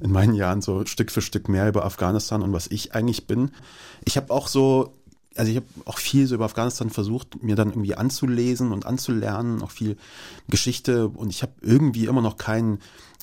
in 0.00 0.10
meinen 0.10 0.34
Jahren 0.34 0.62
so 0.62 0.84
Stück 0.84 1.12
für 1.12 1.22
Stück 1.22 1.48
mehr 1.48 1.68
über 1.68 1.84
Afghanistan 1.84 2.42
und 2.42 2.52
was 2.52 2.66
ich 2.66 2.92
eigentlich 2.94 3.26
bin. 3.26 3.52
Ich 4.04 4.16
habe 4.16 4.32
auch 4.32 4.48
so 4.48 4.94
also 5.40 5.52
ich 5.52 5.56
habe 5.56 5.66
auch 5.86 5.96
viel 5.96 6.26
so 6.26 6.34
über 6.34 6.44
Afghanistan 6.44 6.90
versucht, 6.90 7.42
mir 7.42 7.56
dann 7.56 7.70
irgendwie 7.70 7.94
anzulesen 7.94 8.72
und 8.72 8.84
anzulernen, 8.84 9.62
auch 9.62 9.70
viel 9.70 9.96
Geschichte 10.48 11.08
und 11.08 11.30
ich 11.30 11.40
habe 11.40 11.52
irgendwie 11.62 12.04
immer 12.04 12.20
noch 12.20 12.36
keinen 12.36 12.78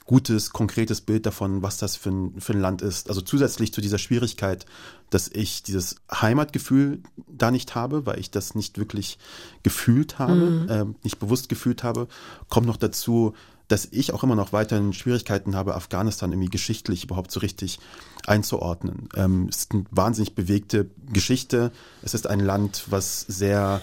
gutes, 0.06 0.50
konkretes 0.50 1.02
Bild 1.02 1.28
davon, 1.28 1.62
was 1.62 1.78
das 1.78 1.96
für 1.96 2.10
ein, 2.10 2.42
für 2.42 2.54
ein 2.54 2.60
Land 2.60 2.82
ist. 2.82 3.08
Also 3.08 3.22
zusätzlich 3.22 3.72
zu 3.72 3.82
dieser 3.82 4.00
Schwierigkeit, 4.00 4.66
dass 5.12 5.28
ich 5.28 5.62
dieses 5.62 5.98
Heimatgefühl 6.12 7.04
da 7.28 7.52
nicht 7.52 7.76
habe, 7.76 8.08
weil 8.08 8.20
ich 8.20 8.32
das 8.32 8.56
nicht 8.56 8.80
wirklich 8.80 9.20
gefühlt 9.62 10.18
habe, 10.18 10.34
mhm. 10.34 10.70
äh, 10.70 10.86
nicht 11.04 11.20
bewusst 11.20 11.50
gefühlt 11.50 11.84
habe, 11.84 12.08
kommt 12.50 12.66
noch 12.66 12.78
dazu, 12.78 13.36
dass 13.68 13.88
ich 13.92 14.14
auch 14.14 14.24
immer 14.24 14.36
noch 14.36 14.54
weiterhin 14.54 14.94
Schwierigkeiten 14.94 15.56
habe, 15.56 15.76
Afghanistan 15.76 16.32
irgendwie 16.32 16.50
geschichtlich 16.50 17.04
überhaupt 17.04 17.32
so 17.32 17.40
richtig 17.40 17.80
einzuordnen. 18.26 19.10
Ähm, 19.16 19.48
es 19.50 19.58
ist 19.58 19.72
eine 19.74 19.86
wahnsinnig 19.92 20.36
bewegte 20.36 20.90
Geschichte. 21.12 21.72
Es 22.02 22.14
ist 22.14 22.28
ein 22.28 22.40
Land, 22.40 22.86
was 22.90 23.22
sehr, 23.22 23.82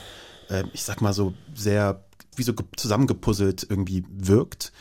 äh, 0.48 0.64
ich 0.72 0.84
sag 0.84 1.00
mal 1.00 1.12
so, 1.12 1.34
sehr 1.54 2.04
wie 2.36 2.42
so 2.42 2.52
zusammengepuzzelt 2.76 3.66
irgendwie 3.68 4.04
wirkt 4.10 4.72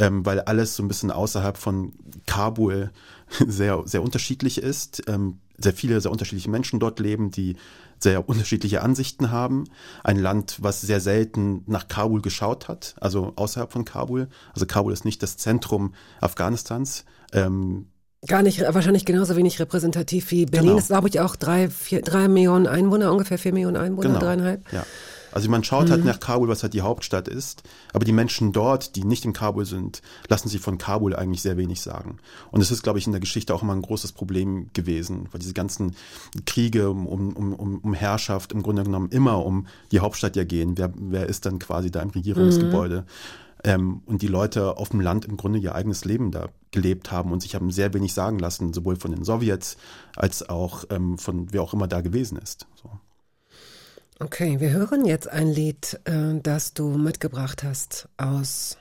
ähm, 0.00 0.24
weil 0.24 0.40
alles 0.40 0.76
so 0.76 0.82
ein 0.82 0.88
bisschen 0.88 1.10
außerhalb 1.10 1.56
von 1.56 1.92
Kabul 2.26 2.90
sehr, 3.46 3.82
sehr 3.84 4.02
unterschiedlich 4.02 4.58
ist. 4.58 5.02
Ähm, 5.08 5.38
sehr 5.62 5.72
viele, 5.72 6.00
sehr 6.00 6.10
unterschiedliche 6.10 6.50
Menschen 6.50 6.80
dort 6.80 7.00
leben, 7.00 7.30
die 7.30 7.56
sehr 7.98 8.28
unterschiedliche 8.28 8.82
Ansichten 8.82 9.30
haben. 9.30 9.64
Ein 10.02 10.18
Land, 10.18 10.56
was 10.60 10.80
sehr 10.80 11.00
selten 11.00 11.62
nach 11.66 11.88
Kabul 11.88 12.22
geschaut 12.22 12.68
hat, 12.68 12.94
also 13.00 13.32
außerhalb 13.36 13.70
von 13.70 13.84
Kabul. 13.84 14.28
Also 14.54 14.66
Kabul 14.66 14.92
ist 14.92 15.04
nicht 15.04 15.22
das 15.22 15.36
Zentrum 15.36 15.94
Afghanistans. 16.20 17.04
Ähm, 17.32 17.86
Gar 18.26 18.42
nicht, 18.42 18.60
wahrscheinlich 18.60 19.06
genauso 19.06 19.34
wenig 19.36 19.58
repräsentativ 19.60 20.30
wie 20.30 20.44
Berlin. 20.44 20.70
Genau. 20.70 20.78
ist, 20.78 20.88
glaube 20.88 21.08
ich, 21.08 21.20
auch 21.20 21.36
drei, 21.36 21.70
vier, 21.70 22.02
drei 22.02 22.28
Millionen 22.28 22.66
Einwohner, 22.66 23.12
ungefähr 23.12 23.38
vier 23.38 23.54
Millionen 23.54 23.76
Einwohner, 23.76 24.08
genau. 24.08 24.20
dreieinhalb. 24.20 24.70
Ja. 24.72 24.84
Also 25.32 25.48
man 25.50 25.64
schaut 25.64 25.90
halt 25.90 26.02
mhm. 26.02 26.06
halt 26.06 26.16
nach 26.16 26.20
Kabul, 26.20 26.48
was 26.48 26.62
halt 26.62 26.74
die 26.74 26.82
Hauptstadt 26.82 27.28
ist, 27.28 27.62
aber 27.92 28.04
die 28.04 28.12
Menschen 28.12 28.52
dort, 28.52 28.96
die 28.96 29.04
nicht 29.04 29.24
in 29.24 29.32
Kabul 29.32 29.64
sind, 29.64 30.02
lassen 30.28 30.48
sich 30.48 30.60
von 30.60 30.78
Kabul 30.78 31.14
eigentlich 31.14 31.42
sehr 31.42 31.56
wenig 31.56 31.80
sagen. 31.80 32.18
Und 32.50 32.60
es 32.60 32.70
ist, 32.70 32.82
glaube 32.82 32.98
ich, 32.98 33.06
in 33.06 33.12
der 33.12 33.20
Geschichte 33.20 33.54
auch 33.54 33.62
immer 33.62 33.74
ein 33.74 33.82
großes 33.82 34.12
Problem 34.12 34.70
gewesen, 34.72 35.28
weil 35.30 35.40
diese 35.40 35.54
ganzen 35.54 35.94
Kriege 36.46 36.90
um, 36.90 37.06
um, 37.06 37.54
um, 37.54 37.78
um 37.78 37.94
Herrschaft 37.94 38.52
im 38.52 38.62
Grunde 38.62 38.84
genommen 38.84 39.10
immer 39.10 39.44
um 39.44 39.66
die 39.92 40.00
Hauptstadt 40.00 40.36
ja 40.36 40.44
gehen. 40.44 40.76
Wer, 40.76 40.92
wer 40.96 41.26
ist 41.26 41.46
dann 41.46 41.58
quasi 41.58 41.90
da 41.90 42.00
im 42.02 42.10
Regierungsgebäude? 42.10 43.00
Mhm. 43.00 43.04
Ähm, 43.62 44.02
und 44.06 44.22
die 44.22 44.26
Leute 44.26 44.78
auf 44.78 44.90
dem 44.90 45.00
Land 45.00 45.26
im 45.26 45.36
Grunde 45.36 45.58
ihr 45.58 45.74
eigenes 45.74 46.04
Leben 46.04 46.30
da 46.30 46.48
gelebt 46.70 47.12
haben 47.12 47.32
und 47.32 47.42
sich 47.42 47.54
haben 47.54 47.70
sehr 47.70 47.92
wenig 47.92 48.14
sagen 48.14 48.38
lassen, 48.38 48.72
sowohl 48.72 48.96
von 48.96 49.10
den 49.10 49.24
Sowjets 49.24 49.76
als 50.16 50.48
auch 50.48 50.84
ähm, 50.90 51.18
von 51.18 51.52
wer 51.52 51.62
auch 51.62 51.74
immer 51.74 51.88
da 51.88 52.00
gewesen 52.00 52.38
ist. 52.38 52.66
So. 52.82 52.90
Okay, 54.22 54.60
wir 54.60 54.70
hören 54.70 55.06
jetzt 55.06 55.28
ein 55.28 55.48
Lied, 55.48 55.98
äh, 56.04 56.38
das 56.42 56.74
du 56.74 56.90
mitgebracht 56.90 57.62
hast 57.64 58.06
aus 58.18 58.76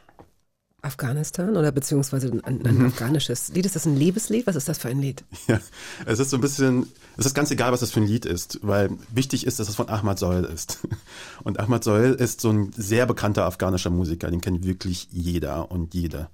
Afghanistan 0.81 1.55
oder 1.55 1.71
beziehungsweise 1.71 2.29
ein, 2.43 2.65
ein 2.65 2.75
mhm. 2.75 2.87
afghanisches 2.87 3.47
Lied. 3.53 3.65
Ist 3.65 3.77
das 3.77 3.85
ein 3.85 3.95
Liebeslied? 3.95 4.45
Was 4.47 4.57
ist 4.57 4.67
das 4.67 4.77
für 4.79 4.89
ein 4.89 4.99
Lied? 4.99 5.23
Ja, 5.47 5.61
es 6.05 6.19
ist 6.19 6.31
so 6.31 6.37
ein 6.37 6.41
bisschen, 6.41 6.87
es 7.15 7.25
ist 7.25 7.33
ganz 7.35 7.51
egal, 7.51 7.71
was 7.71 7.79
das 7.79 7.91
für 7.91 8.01
ein 8.01 8.05
Lied 8.05 8.25
ist, 8.25 8.59
weil 8.63 8.89
wichtig 9.13 9.47
ist, 9.47 9.59
dass 9.59 9.69
es 9.69 9.75
von 9.75 9.87
Ahmad 9.87 10.19
Soil 10.19 10.43
ist. 10.43 10.79
Und 11.43 11.57
Ahmad 11.57 11.85
Soil 11.85 12.15
ist 12.15 12.41
so 12.41 12.49
ein 12.49 12.73
sehr 12.75 13.05
bekannter 13.05 13.45
afghanischer 13.45 13.91
Musiker, 13.91 14.29
den 14.29 14.41
kennt 14.41 14.65
wirklich 14.65 15.07
jeder 15.09 15.71
und 15.71 15.93
jede. 15.93 16.27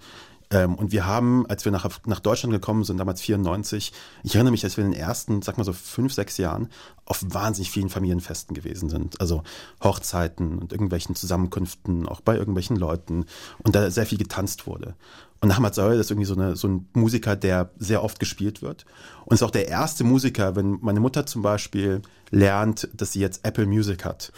Ähm, 0.56 0.76
und 0.76 0.94
wir 0.94 1.06
haben, 1.06 1.46
als 1.48 1.66
wir 1.66 1.72
nach, 1.74 1.86
nach 2.06 2.22
Deutschland 2.22 2.54
gekommen 2.54 2.86
sind, 2.86 2.98
damals 2.98 3.20
94, 3.22 3.92
ich 4.24 4.36
erinnere 4.36 4.52
mich, 4.52 4.62
dass 4.62 4.78
wir 4.78 4.86
in 4.86 4.92
den 4.92 5.00
ersten, 5.00 5.42
sag 5.42 5.58
mal 5.58 5.66
so 5.66 5.74
fünf, 5.74 6.14
sechs 6.14 6.38
Jahren 6.38 6.70
auf 7.04 7.22
wahnsinnig 7.28 7.72
vielen 7.72 7.90
Familienfesten 7.90 8.56
gewesen 8.56 8.88
sind. 8.88 9.20
Also 9.20 9.44
Hochzeiten 9.84 10.58
und 10.58 10.72
irgendwelchen 10.72 11.14
Zusammenkünften, 11.14 12.08
auch 12.08 12.22
bei 12.22 12.38
irgendwelchen 12.38 12.78
Leuten 12.78 13.26
und 13.64 13.76
da 13.76 13.92
sehr 13.92 14.06
viel 14.06 14.18
getanzt 14.18 14.66
wurde. 14.66 14.96
Und 15.42 15.52
Ahmad 15.52 15.76
Soil 15.76 16.00
ist 16.00 16.10
irgendwie 16.10 16.26
so, 16.26 16.36
eine, 16.36 16.56
so 16.56 16.70
ein 16.70 16.88
Musiker, 16.94 17.36
der 17.36 17.72
sehr 17.78 18.02
oft 18.02 18.22
gespielt 18.22 18.62
wird. 18.62 18.86
Und 19.26 19.34
ist 19.34 19.44
auch 19.44 19.52
der 19.52 19.68
erste 19.68 20.06
Musiker, 20.06 20.56
wenn 20.56 20.80
meine 20.82 21.02
Mutter 21.02 21.26
zum 21.26 21.42
Beispiel 21.42 22.02
lernt, 22.32 22.88
dass 22.94 23.12
sie 23.12 23.20
jetzt 23.20 23.46
Apple 23.46 23.66
Music 23.66 24.06
hat. 24.06 24.32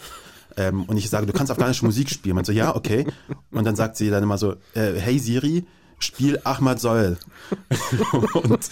Ähm, 0.56 0.82
und 0.82 0.96
ich 0.96 1.08
sage, 1.08 1.26
du 1.26 1.32
kannst 1.32 1.52
afghanische 1.52 1.84
Musik 1.84 2.10
spielen. 2.10 2.34
Man 2.34 2.44
so, 2.44 2.50
ja, 2.50 2.74
okay. 2.74 3.06
Und 3.52 3.64
dann 3.64 3.76
sagt 3.76 3.96
sie 3.96 4.10
dann 4.10 4.24
immer 4.24 4.36
so, 4.36 4.56
äh, 4.74 4.94
hey 4.94 5.20
Siri, 5.20 5.64
Spiel 5.98 6.40
Ahmad 6.44 6.80
Soll. 6.80 7.18
und, 8.12 8.34
und, 8.34 8.68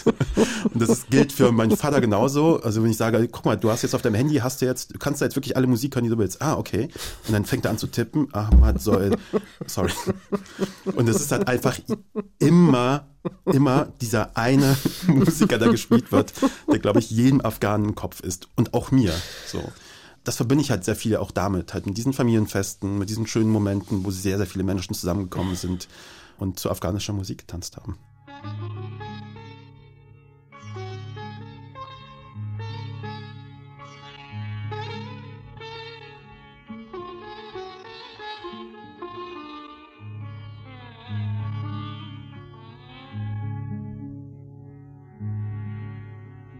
das 0.73 1.07
gilt 1.09 1.31
für 1.33 1.51
meinen 1.51 1.75
Vater 1.75 1.99
genauso. 1.99 2.61
Also 2.61 2.83
wenn 2.83 2.91
ich 2.91 2.97
sage, 2.97 3.27
guck 3.27 3.45
mal, 3.45 3.57
du 3.57 3.69
hast 3.69 3.81
jetzt 3.81 3.95
auf 3.95 4.01
deinem 4.01 4.15
Handy, 4.15 4.35
hast 4.35 4.61
du 4.61 4.65
jetzt, 4.65 4.93
du 4.93 4.99
kannst 4.99 5.21
da 5.21 5.25
jetzt 5.25 5.35
wirklich 5.35 5.57
alle 5.57 5.67
Musik 5.67 5.95
hören, 5.95 6.05
die 6.05 6.09
du 6.09 6.17
willst. 6.17 6.41
Ah, 6.41 6.55
okay. 6.55 6.89
Und 7.27 7.33
dann 7.33 7.45
fängt 7.45 7.65
er 7.65 7.71
an 7.71 7.77
zu 7.77 7.87
tippen, 7.87 8.33
Ahmad 8.33 8.81
Soll. 8.81 9.17
Sorry. 9.65 9.91
Und 10.95 11.09
es 11.09 11.19
ist 11.19 11.31
halt 11.31 11.47
einfach 11.47 11.77
immer, 12.39 13.07
immer 13.45 13.87
dieser 13.99 14.37
eine 14.37 14.77
Musiker, 15.07 15.57
der 15.57 15.69
gespielt 15.69 16.11
wird, 16.11 16.33
der, 16.71 16.79
glaube 16.79 16.99
ich, 16.99 17.09
jedem 17.09 17.41
Afghanen 17.41 17.89
im 17.89 17.95
Kopf 17.95 18.21
ist. 18.21 18.47
Und 18.55 18.73
auch 18.73 18.91
mir. 18.91 19.13
So 19.47 19.61
das 20.23 20.35
verbinde 20.35 20.61
ich 20.61 20.71
halt 20.71 20.83
sehr 20.83 20.97
viel 20.97 21.15
auch 21.15 21.31
damit, 21.31 21.73
halt 21.73 21.85
mit 21.85 21.97
diesen 21.97 22.11
Familienfesten, 22.11 22.97
mit 22.97 23.09
diesen 23.09 23.27
schönen 23.27 23.49
Momenten, 23.49 24.03
wo 24.03 24.11
sehr, 24.11 24.35
sehr 24.35 24.45
viele 24.45 24.65
Menschen 24.65 24.93
zusammengekommen 24.93 25.55
sind 25.55 25.87
und 26.38 26.58
zu 26.58 26.70
afghanischer 26.70 27.12
Musik 27.12 27.38
getanzt 27.38 27.76
haben. 27.76 27.98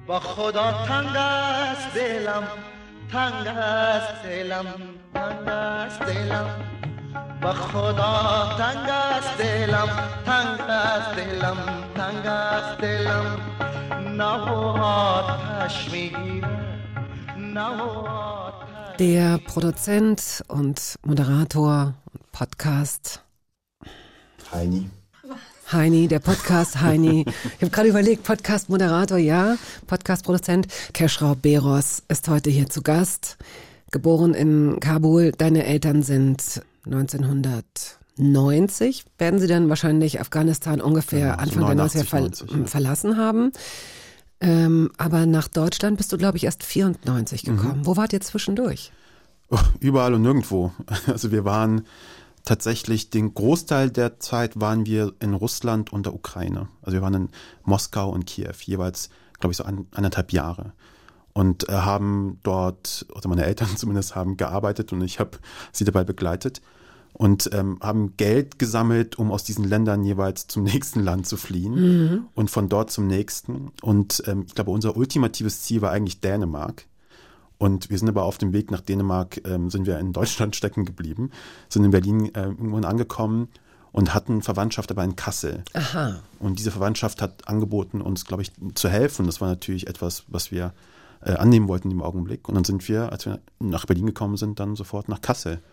با 0.06 0.20
خدا 0.20 0.84
تنگ 0.86 1.16
است 1.16 1.94
دلم 1.94 2.48
تنگ 3.12 3.46
است 3.46 4.22
دلم 4.22 4.66
تنگ 5.14 5.48
است 5.48 6.00
دلم 6.00 6.46
با 7.46 7.52
خدا 7.52 8.48
تنگ 8.58 8.88
است 8.88 9.38
دلم 9.38 9.88
تنگ 10.26 10.60
است 10.60 11.16
دلم 11.16 11.56
تنگ 11.94 12.26
است 12.26 12.80
دلم 12.80 13.40
نه 14.16 14.24
آتش 14.80 15.90
میگیره 15.90 16.48
نه 17.38 17.60
آتش 17.60 18.62
Der 18.98 19.38
Produzent 19.38 20.44
und 20.48 20.78
Moderator 21.06 21.94
und 22.12 22.32
Podcast 22.32 23.20
Heini. 24.52 24.90
Heini, 25.72 26.08
der 26.08 26.18
Podcast 26.18 26.82
Heini. 26.82 27.24
Ich 27.56 27.62
habe 27.62 27.70
gerade 27.70 27.88
überlegt, 27.88 28.22
Podcast-Moderator, 28.24 29.16
ja, 29.16 29.56
Podcast-Produzent. 29.86 30.66
Keschrau 30.92 31.34
Beros 31.34 32.02
ist 32.08 32.28
heute 32.28 32.50
hier 32.50 32.68
zu 32.68 32.82
Gast. 32.82 33.38
Geboren 33.90 34.34
in 34.34 34.78
Kabul. 34.80 35.32
Deine 35.32 35.64
Eltern 35.64 36.02
sind 36.02 36.60
1990. 36.87 39.05
Werden 39.17 39.39
sie 39.39 39.47
dann 39.47 39.69
wahrscheinlich 39.69 40.19
Afghanistan 40.19 40.81
ungefähr 40.81 41.19
Ja, 41.19 41.33
so 41.35 41.39
Anfang 41.39 41.65
der 41.67 41.75
90er 41.75 41.75
89, 41.75 42.09
ver 42.09 42.19
90, 42.21 42.51
ja. 42.51 42.65
verlassen 42.65 43.17
haben. 43.17 43.51
Ähm, 44.39 44.91
aber 44.97 45.25
nach 45.25 45.47
Deutschland 45.47 45.97
bist 45.97 46.11
du, 46.11 46.17
glaube 46.17 46.37
ich, 46.37 46.43
erst 46.43 46.63
94 46.63 47.45
Mhm. 47.47 47.57
gekommen. 47.57 47.85
Wo 47.85 47.97
wart 47.97 48.13
ihr 48.13 48.21
zwischendurch? 48.21 48.91
Oh, 49.49 49.57
überall 49.79 50.13
und 50.13 50.21
nirgendwo. 50.21 50.71
Also 51.07 51.31
wir 51.31 51.45
waren 51.45 51.85
tatsächlich 52.43 53.09
den 53.09 53.33
Großteil 53.33 53.89
der 53.89 54.19
Zeit 54.19 54.59
waren 54.59 54.85
wir 54.85 55.13
in 55.19 55.33
Russland 55.33 55.91
und 55.91 56.05
der 56.05 56.13
Ukraine. 56.13 56.67
Also 56.81 56.93
wir 56.95 57.01
waren 57.01 57.13
in 57.13 57.29
Moskau 57.63 58.09
und 58.09 58.25
Kiew, 58.25 58.53
jeweils, 58.63 59.09
glaube 59.39 59.51
ich, 59.51 59.57
so 59.57 59.65
anderthalb 59.65 60.31
Jahre. 60.31 60.73
Und 61.33 61.67
äh, 61.69 61.73
haben 61.73 62.39
dort, 62.43 63.05
oder 63.13 63.27
meine 63.29 63.45
Eltern 63.45 63.69
zumindest 63.75 64.15
haben 64.15 64.37
gearbeitet 64.37 64.93
und 64.93 65.01
ich 65.01 65.19
habe 65.19 65.37
sie 65.71 65.83
dabei 65.83 66.03
begleitet 66.03 66.61
und 67.17 67.49
ähm, 67.51 67.79
haben 67.81 68.15
Geld 68.15 68.59
gesammelt, 68.59 69.17
um 69.17 69.31
aus 69.31 69.43
diesen 69.43 69.63
Ländern 69.63 70.03
jeweils 70.03 70.45
zum 70.45 70.63
nächsten 70.65 70.99
Land 70.99 71.25
zu 71.25 71.35
fliehen 71.35 72.27
und 72.35 72.51
von 72.51 72.69
dort 72.69 72.91
zum 72.91 73.07
nächsten. 73.07 73.71
Und 73.81 74.21
ähm, 74.27 74.43
ich 74.47 74.53
glaube, 74.53 74.69
unser 74.69 74.95
ultimatives 74.95 75.63
Ziel 75.63 75.81
war 75.81 75.91
eigentlich 75.91 76.21
Dänemark. 76.21 76.85
Und 77.57 77.89
wir 77.89 77.97
sind 77.97 78.07
aber 78.07 78.23
auf 78.23 78.37
dem 78.37 78.53
Weg 78.53 78.69
nach 78.69 78.81
Dänemark, 78.81 79.41
ähm, 79.47 79.71
sind 79.71 79.87
wir 79.87 79.97
in 79.97 80.13
Deutschland 80.13 80.55
stecken 80.55 80.85
geblieben, 80.85 81.31
sind 81.69 81.83
in 81.83 81.89
Berlin 81.89 82.35
äh, 82.35 82.43
irgendwann 82.43 82.85
angekommen 82.85 83.47
und 83.91 84.13
hatten 84.13 84.43
Verwandtschaft 84.43 84.91
aber 84.91 85.03
in 85.03 85.15
Kassel. 85.15 85.63
Aha. 85.73 86.19
Und 86.37 86.59
diese 86.59 86.69
Verwandtschaft 86.69 87.23
hat 87.23 87.47
angeboten, 87.47 87.99
uns, 87.99 88.25
glaube 88.25 88.43
ich, 88.43 88.51
zu 88.75 88.89
helfen. 88.89 89.25
Das 89.25 89.41
war 89.41 89.47
natürlich 89.47 89.87
etwas, 89.87 90.25
was 90.27 90.51
wir 90.51 90.71
äh, 91.21 91.31
annehmen 91.31 91.67
wollten 91.67 91.89
im 91.89 92.03
Augenblick. 92.03 92.47
Und 92.47 92.53
dann 92.53 92.63
sind 92.63 92.87
wir, 92.87 93.11
als 93.11 93.25
wir 93.25 93.39
nach 93.59 93.87
Berlin 93.87 94.05
gekommen 94.05 94.37
sind, 94.37 94.59
dann 94.59 94.75
sofort 94.75 95.09
nach 95.09 95.21
Kassel. 95.21 95.63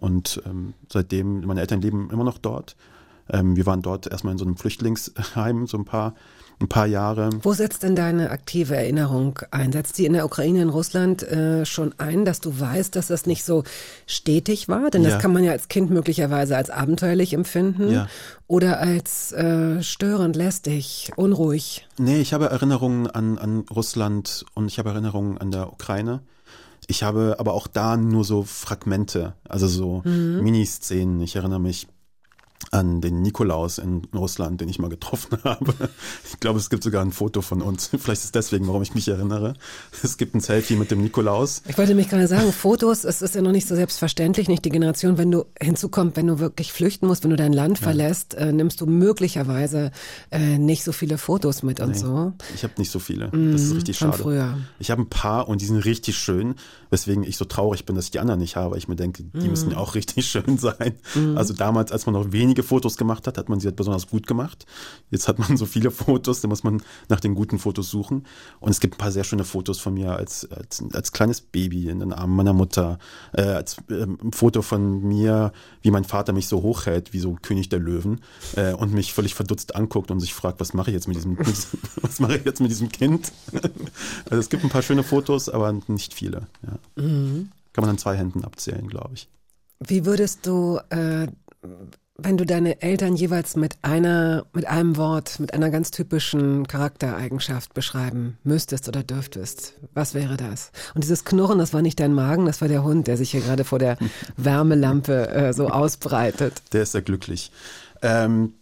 Und 0.00 0.42
ähm, 0.46 0.74
seitdem, 0.90 1.40
meine 1.46 1.60
Eltern 1.60 1.80
leben 1.82 2.08
immer 2.10 2.24
noch 2.24 2.38
dort. 2.38 2.74
Ähm, 3.32 3.54
wir 3.54 3.66
waren 3.66 3.82
dort 3.82 4.06
erstmal 4.06 4.32
in 4.32 4.38
so 4.38 4.44
einem 4.44 4.56
Flüchtlingsheim, 4.56 5.66
so 5.66 5.76
ein 5.78 5.84
paar, 5.84 6.14
ein 6.58 6.68
paar 6.68 6.86
Jahre. 6.86 7.30
Wo 7.42 7.52
setzt 7.52 7.82
denn 7.84 7.94
deine 7.94 8.30
aktive 8.30 8.74
Erinnerung 8.76 9.38
ein? 9.50 9.72
Setzt 9.72 9.98
die 9.98 10.04
in 10.06 10.14
der 10.14 10.24
Ukraine, 10.24 10.62
in 10.62 10.68
Russland 10.68 11.22
äh, 11.22 11.64
schon 11.64 11.94
ein, 11.98 12.24
dass 12.24 12.40
du 12.40 12.58
weißt, 12.58 12.96
dass 12.96 13.06
das 13.06 13.26
nicht 13.26 13.44
so 13.44 13.62
stetig 14.06 14.68
war? 14.68 14.90
Denn 14.90 15.02
Ja. 15.02 15.10
das 15.10 15.22
kann 15.22 15.32
man 15.32 15.44
ja 15.44 15.52
als 15.52 15.68
Kind 15.68 15.90
möglicherweise 15.90 16.56
als 16.56 16.70
abenteuerlich 16.70 17.32
empfinden 17.34 17.90
Ja. 17.92 18.08
oder 18.46 18.80
als 18.80 19.32
äh, 19.32 19.82
störend, 19.82 20.34
lästig, 20.34 21.12
unruhig. 21.16 21.86
Nee, 21.98 22.20
ich 22.20 22.32
habe 22.32 22.46
Erinnerungen 22.50 23.06
an, 23.06 23.38
an 23.38 23.64
Russland 23.74 24.44
und 24.54 24.66
ich 24.66 24.78
habe 24.78 24.90
Erinnerungen 24.90 25.38
an 25.38 25.50
der 25.50 25.72
Ukraine. 25.72 26.20
Ich 26.90 27.04
habe 27.04 27.36
aber 27.38 27.54
auch 27.54 27.68
da 27.68 27.96
nur 27.96 28.24
so 28.24 28.42
Fragmente, 28.42 29.34
also 29.48 29.68
so 29.68 30.02
Miniszenen. 30.04 31.20
Ich 31.20 31.36
erinnere 31.36 31.60
mich 31.60 31.86
an 32.72 33.00
den 33.00 33.20
Nikolaus 33.22 33.78
in 33.78 34.02
Russland, 34.14 34.60
den 34.60 34.68
ich 34.68 34.78
mal 34.78 34.88
getroffen 34.88 35.38
habe. 35.44 35.74
Ich 36.28 36.38
glaube, 36.38 36.58
es 36.60 36.70
gibt 36.70 36.84
sogar 36.84 37.02
ein 37.02 37.10
Foto 37.10 37.42
von 37.42 37.62
uns. 37.62 37.88
Vielleicht 37.98 38.20
ist 38.20 38.24
es 38.26 38.32
deswegen, 38.32 38.68
warum 38.68 38.82
ich 38.82 38.94
mich 38.94 39.08
erinnere. 39.08 39.54
Es 40.02 40.16
gibt 40.16 40.34
ein 40.34 40.40
Selfie 40.40 40.76
mit 40.76 40.90
dem 40.90 41.02
Nikolaus. 41.02 41.62
Ich 41.68 41.76
wollte 41.76 41.94
mich 41.94 42.08
gerade 42.08 42.28
sagen, 42.28 42.52
Fotos, 42.52 43.04
es 43.04 43.22
ist 43.22 43.34
ja 43.34 43.42
noch 43.42 43.50
nicht 43.50 43.66
so 43.66 43.74
selbstverständlich, 43.74 44.48
nicht 44.48 44.64
die 44.64 44.70
Generation, 44.70 45.18
wenn 45.18 45.32
du 45.32 45.46
hinzukommt, 45.60 46.16
wenn 46.16 46.28
du 46.28 46.38
wirklich 46.38 46.72
flüchten 46.72 47.06
musst, 47.08 47.24
wenn 47.24 47.30
du 47.30 47.36
dein 47.36 47.52
Land 47.52 47.78
verlässt, 47.78 48.34
äh, 48.34 48.52
nimmst 48.52 48.80
du 48.80 48.86
möglicherweise 48.86 49.90
äh, 50.30 50.58
nicht 50.58 50.84
so 50.84 50.92
viele 50.92 51.18
Fotos 51.18 51.64
mit 51.64 51.80
und 51.80 51.96
so. 51.96 52.32
Ich 52.54 52.62
habe 52.62 52.74
nicht 52.78 52.92
so 52.92 53.00
viele. 53.00 53.30
Das 53.30 53.62
ist 53.62 53.74
richtig 53.74 53.98
von 53.98 54.12
schade. 54.12 54.22
früher. 54.22 54.58
Ich 54.78 54.92
habe 54.92 55.02
ein 55.02 55.08
paar 55.08 55.48
und 55.48 55.60
die 55.60 55.66
sind 55.66 55.78
richtig 55.78 56.16
schön, 56.16 56.54
weswegen 56.90 57.24
ich 57.24 57.36
so 57.36 57.44
traurig 57.44 57.84
bin, 57.84 57.96
dass 57.96 58.04
ich 58.06 58.10
die 58.12 58.20
anderen 58.20 58.40
nicht 58.40 58.54
habe. 58.54 58.78
Ich 58.78 58.86
mir 58.86 58.96
denke, 58.96 59.24
die 59.24 59.48
müssen 59.48 59.72
ja 59.72 59.78
auch 59.78 59.94
richtig 59.96 60.26
schön 60.26 60.56
sein. 60.56 60.94
Also 61.34 61.52
damals, 61.54 61.90
als 61.90 62.06
man 62.06 62.14
noch 62.14 62.32
wenige 62.60 62.62
Fotos 62.62 62.96
gemacht 62.96 63.26
hat, 63.26 63.38
hat 63.38 63.48
man 63.48 63.60
sie 63.60 63.68
halt 63.68 63.76
besonders 63.76 64.06
gut 64.06 64.26
gemacht. 64.26 64.66
Jetzt 65.10 65.28
hat 65.28 65.38
man 65.38 65.56
so 65.56 65.66
viele 65.66 65.90
Fotos, 66.00 66.40
da 66.40 66.48
muss 66.48 66.62
man 66.62 66.82
nach 67.08 67.20
den 67.20 67.34
guten 67.34 67.58
Fotos 67.58 67.90
suchen. 67.90 68.26
Und 68.60 68.70
es 68.70 68.80
gibt 68.80 68.94
ein 68.94 68.98
paar 68.98 69.12
sehr 69.12 69.24
schöne 69.24 69.44
Fotos 69.44 69.80
von 69.80 69.94
mir 69.94 70.16
als, 70.16 70.50
als, 70.50 70.82
als 70.92 71.12
kleines 71.12 71.40
Baby 71.40 71.88
in 71.88 72.00
den 72.00 72.12
Armen 72.12 72.36
meiner 72.36 72.52
Mutter. 72.52 72.98
Äh, 73.32 73.42
als 73.42 73.76
ähm, 73.90 74.18
ein 74.22 74.32
Foto 74.32 74.62
von 74.62 75.02
mir, 75.02 75.52
wie 75.82 75.90
mein 75.90 76.04
Vater 76.04 76.32
mich 76.32 76.48
so 76.48 76.62
hochhält, 76.62 77.12
wie 77.12 77.20
so 77.20 77.36
König 77.40 77.68
der 77.68 77.80
Löwen. 77.80 78.20
Äh, 78.56 78.74
und 78.74 78.92
mich 78.92 79.12
völlig 79.12 79.34
verdutzt 79.34 79.74
anguckt 79.74 80.10
und 80.10 80.20
sich 80.20 80.34
fragt, 80.34 80.60
was 80.60 80.74
mache 80.74 80.90
ich 80.90 80.94
jetzt 80.94 81.08
mit 81.08 81.16
diesem, 81.16 81.38
was 82.02 82.20
mache 82.20 82.36
ich 82.36 82.44
jetzt 82.44 82.60
mit 82.60 82.70
diesem 82.70 82.90
Kind? 82.90 83.32
Also 84.28 84.40
es 84.40 84.48
gibt 84.48 84.64
ein 84.64 84.70
paar 84.70 84.82
schöne 84.82 85.02
Fotos, 85.02 85.48
aber 85.48 85.72
nicht 85.88 86.14
viele. 86.14 86.46
Ja. 86.62 86.78
Kann 86.96 87.50
man 87.76 87.90
an 87.90 87.98
zwei 87.98 88.16
Händen 88.16 88.44
abzählen, 88.44 88.86
glaube 88.88 89.14
ich. 89.14 89.28
Wie 89.80 90.04
würdest 90.04 90.46
du, 90.46 90.78
äh, 90.90 91.26
wenn 92.22 92.36
du 92.36 92.44
deine 92.46 92.82
Eltern 92.82 93.16
jeweils 93.16 93.56
mit 93.56 93.76
einer, 93.82 94.46
mit 94.52 94.66
einem 94.66 94.96
Wort, 94.96 95.40
mit 95.40 95.54
einer 95.54 95.70
ganz 95.70 95.90
typischen 95.90 96.66
Charaktereigenschaft 96.66 97.74
beschreiben 97.74 98.38
müsstest 98.44 98.88
oder 98.88 99.02
dürftest, 99.02 99.74
was 99.94 100.14
wäre 100.14 100.36
das? 100.36 100.72
Und 100.94 101.04
dieses 101.04 101.24
Knurren, 101.24 101.58
das 101.58 101.72
war 101.72 101.82
nicht 101.82 102.00
dein 102.00 102.14
Magen, 102.14 102.46
das 102.46 102.60
war 102.60 102.68
der 102.68 102.84
Hund, 102.84 103.06
der 103.06 103.16
sich 103.16 103.30
hier 103.30 103.40
gerade 103.40 103.64
vor 103.64 103.78
der 103.78 103.96
Wärmelampe 104.36 105.28
äh, 105.28 105.52
so 105.52 105.68
ausbreitet. 105.68 106.62
Der 106.72 106.82
ist 106.82 106.92
sehr 106.92 107.02
glücklich. 107.02 107.50
Ähm, 108.02 108.54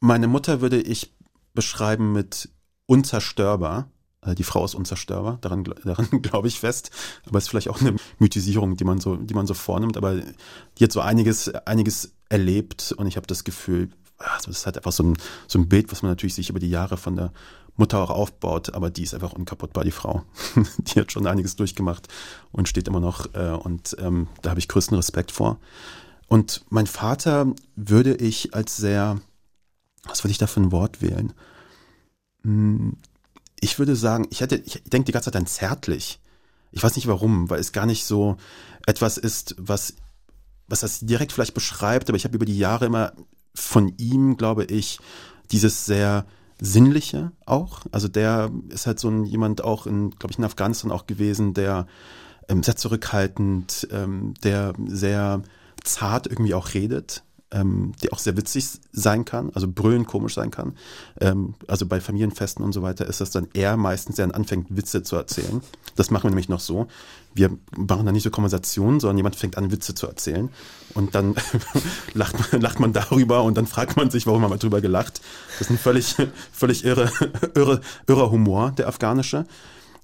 meine 0.00 0.28
Mutter 0.28 0.60
würde 0.60 0.80
ich 0.80 1.12
beschreiben 1.54 2.12
mit 2.12 2.48
unzerstörbar. 2.86 3.90
Äh, 4.22 4.34
Die 4.34 4.44
Frau 4.44 4.64
ist 4.64 4.74
unzerstörbar, 4.74 5.38
daran, 5.40 5.64
daran 5.84 6.08
glaube 6.22 6.48
ich 6.48 6.60
fest. 6.60 6.90
Aber 7.26 7.38
es 7.38 7.44
ist 7.44 7.50
vielleicht 7.50 7.68
auch 7.68 7.80
eine 7.80 7.96
Mythisierung, 8.18 8.76
die 8.76 8.84
man 8.84 8.98
so, 9.00 9.16
die 9.16 9.34
man 9.34 9.46
so 9.46 9.54
vornimmt. 9.54 9.96
Aber 9.96 10.16
die 10.78 10.84
hat 10.84 10.92
so 10.92 11.00
einiges, 11.00 11.48
einiges 11.48 12.12
erlebt 12.30 12.92
und 12.96 13.06
ich 13.06 13.16
habe 13.16 13.26
das 13.26 13.44
Gefühl, 13.44 13.90
also 14.16 14.46
das 14.46 14.58
ist 14.60 14.66
halt 14.66 14.78
einfach 14.78 14.92
so 14.92 15.02
ein, 15.02 15.18
so 15.46 15.58
ein 15.58 15.68
Bild, 15.68 15.92
was 15.92 16.02
man 16.02 16.10
natürlich 16.10 16.34
sich 16.34 16.48
über 16.48 16.60
die 16.60 16.70
Jahre 16.70 16.96
von 16.96 17.16
der 17.16 17.32
Mutter 17.76 17.98
auch 17.98 18.10
aufbaut, 18.10 18.74
aber 18.74 18.90
die 18.90 19.02
ist 19.02 19.14
einfach 19.14 19.32
unkaputtbar, 19.32 19.84
die 19.84 19.90
Frau. 19.90 20.22
die 20.78 21.00
hat 21.00 21.12
schon 21.12 21.26
einiges 21.26 21.56
durchgemacht 21.56 22.08
und 22.52 22.68
steht 22.68 22.88
immer 22.88 23.00
noch 23.00 23.34
äh, 23.34 23.50
und 23.50 23.96
ähm, 23.98 24.28
da 24.42 24.50
habe 24.50 24.60
ich 24.60 24.68
größten 24.68 24.96
Respekt 24.96 25.32
vor. 25.32 25.58
Und 26.28 26.64
mein 26.70 26.86
Vater 26.86 27.52
würde 27.76 28.14
ich 28.14 28.54
als 28.54 28.76
sehr, 28.76 29.20
was 30.04 30.22
würde 30.22 30.32
ich 30.32 30.38
da 30.38 30.46
für 30.46 30.60
ein 30.60 30.72
Wort 30.72 31.02
wählen? 31.02 31.32
Hm, 32.44 32.96
Ich 33.60 33.78
würde 33.78 33.96
sagen, 33.96 34.26
ich 34.30 34.40
hätte, 34.40 34.56
ich 34.56 34.82
denke 34.84 35.06
die 35.06 35.12
ganze 35.12 35.30
Zeit 35.30 35.40
an 35.40 35.46
zärtlich. 35.46 36.20
Ich 36.72 36.82
weiß 36.82 36.96
nicht 36.96 37.08
warum, 37.08 37.50
weil 37.50 37.60
es 37.60 37.72
gar 37.72 37.86
nicht 37.86 38.04
so 38.04 38.36
etwas 38.86 39.18
ist, 39.18 39.54
was, 39.58 39.94
was 40.70 40.80
das 40.80 41.00
direkt 41.00 41.32
vielleicht 41.32 41.54
beschreibt, 41.54 42.08
aber 42.08 42.16
ich 42.16 42.24
habe 42.24 42.36
über 42.36 42.46
die 42.46 42.58
Jahre 42.58 42.86
immer 42.86 43.12
von 43.54 43.92
ihm, 43.98 44.36
glaube 44.36 44.64
ich, 44.64 44.98
dieses 45.50 45.84
sehr 45.84 46.24
sinnliche 46.60 47.32
auch. 47.46 47.80
Also 47.90 48.08
der 48.08 48.50
ist 48.68 48.86
halt 48.86 49.00
so 49.00 49.08
ein 49.08 49.24
jemand 49.24 49.64
auch 49.64 49.86
in, 49.86 50.10
glaube 50.10 50.32
ich, 50.32 50.38
in 50.38 50.44
Afghanistan 50.44 50.92
auch 50.92 51.06
gewesen, 51.06 51.54
der 51.54 51.86
ähm, 52.48 52.62
sehr 52.62 52.76
zurückhaltend, 52.76 53.88
ähm, 53.90 54.34
der 54.42 54.74
sehr 54.86 55.42
zart 55.82 56.26
irgendwie 56.26 56.54
auch 56.54 56.74
redet, 56.74 57.22
ähm, 57.52 57.92
der 58.02 58.12
auch 58.12 58.18
sehr 58.18 58.36
witzig 58.36 58.66
sein 58.92 59.24
kann, 59.24 59.50
also 59.54 59.66
brüllend 59.68 60.06
komisch 60.06 60.34
sein 60.34 60.50
kann. 60.50 60.74
Ähm, 61.20 61.54
also 61.66 61.86
bei 61.86 62.00
Familienfesten 62.00 62.64
und 62.64 62.72
so 62.72 62.82
weiter 62.82 63.06
ist 63.06 63.20
das 63.20 63.30
dann 63.30 63.48
er 63.54 63.76
meistens, 63.76 64.16
der 64.16 64.26
dann 64.26 64.34
anfängt, 64.34 64.76
Witze 64.76 65.02
zu 65.02 65.16
erzählen. 65.16 65.60
Das 65.96 66.10
machen 66.10 66.24
wir 66.24 66.30
nämlich 66.30 66.48
noch 66.48 66.60
so. 66.60 66.86
Wir 67.34 67.50
machen 67.76 68.06
dann 68.06 68.14
nicht 68.14 68.24
so 68.24 68.30
Konversationen, 68.30 69.00
sondern 69.00 69.16
jemand 69.16 69.36
fängt 69.36 69.56
an, 69.56 69.70
Witze 69.70 69.94
zu 69.94 70.06
erzählen. 70.06 70.48
Und 70.94 71.14
dann 71.14 71.34
lacht, 72.14 72.52
man, 72.52 72.60
lacht 72.60 72.80
man 72.80 72.92
darüber 72.92 73.42
und 73.42 73.56
dann 73.56 73.66
fragt 73.66 73.96
man 73.96 74.10
sich, 74.10 74.26
warum 74.26 74.42
haben 74.42 74.50
wir 74.50 74.58
drüber 74.58 74.80
gelacht. 74.80 75.20
Das 75.58 75.62
ist 75.62 75.70
ein 75.70 75.78
völlig, 75.78 76.16
völlig 76.52 76.84
irre, 76.84 77.10
irre, 77.54 77.80
irrer 78.06 78.30
Humor, 78.30 78.72
der 78.72 78.88
afghanische. 78.88 79.44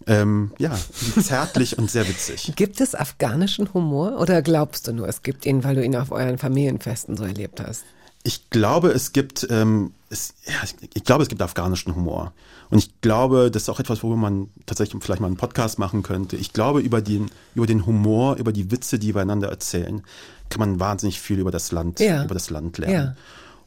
Ähm, 0.06 0.52
ja, 0.59 0.76
zärtlich 1.22 1.78
und 1.78 1.90
sehr 1.90 2.09
witzig. 2.09 2.52
Gibt 2.56 2.80
es 2.80 2.94
afghanischen 2.94 3.72
Humor 3.74 4.20
oder 4.20 4.42
glaubst 4.42 4.87
du 4.87 4.92
nur, 4.92 5.09
es 5.09 5.22
gibt 5.22 5.46
ihn, 5.46 5.64
weil 5.64 5.74
du 5.74 5.85
ihn 5.85 5.96
auf 5.96 6.12
euren 6.12 6.38
Familienfesten 6.38 7.16
so 7.16 7.24
erlebt 7.24 7.61
hast? 7.61 7.85
Ich 8.22 8.50
glaube, 8.50 8.90
es 8.90 9.12
gibt 9.12 9.46
ähm, 9.50 9.92
es, 10.11 10.35
ja, 10.46 10.54
ich 10.94 11.04
glaube, 11.04 11.22
es 11.22 11.28
gibt 11.28 11.40
afghanischen 11.42 11.94
Humor. 11.94 12.32
Und 12.70 12.78
ich 12.78 13.00
glaube, 13.00 13.50
das 13.52 13.62
ist 13.64 13.68
auch 13.68 13.78
etwas, 13.78 14.02
worüber 14.02 14.16
man 14.16 14.48
tatsächlich 14.66 15.00
vielleicht 15.02 15.20
mal 15.20 15.28
einen 15.28 15.37
Podcast 15.37 15.78
machen 15.78 16.02
könnte. 16.02 16.37
Ich 16.37 16.52
glaube, 16.52 16.80
über 16.80 17.00
den, 17.00 17.30
über 17.54 17.66
den 17.66 17.87
Humor, 17.87 18.37
über 18.37 18.52
die 18.52 18.72
Witze, 18.72 18.98
die 18.98 19.14
wir 19.14 19.22
einander 19.22 19.48
erzählen, 19.48 20.02
kann 20.50 20.59
man 20.61 20.80
wahnsinnig 20.80 21.20
viel 21.20 21.38
über 21.38 21.52
das 21.52 21.70
Land, 21.70 22.00
Ja. 22.00 22.24
über 22.24 22.35
das 22.35 22.50
Land 22.50 22.78
lernen. 22.78 22.94
Ja. 22.94 23.16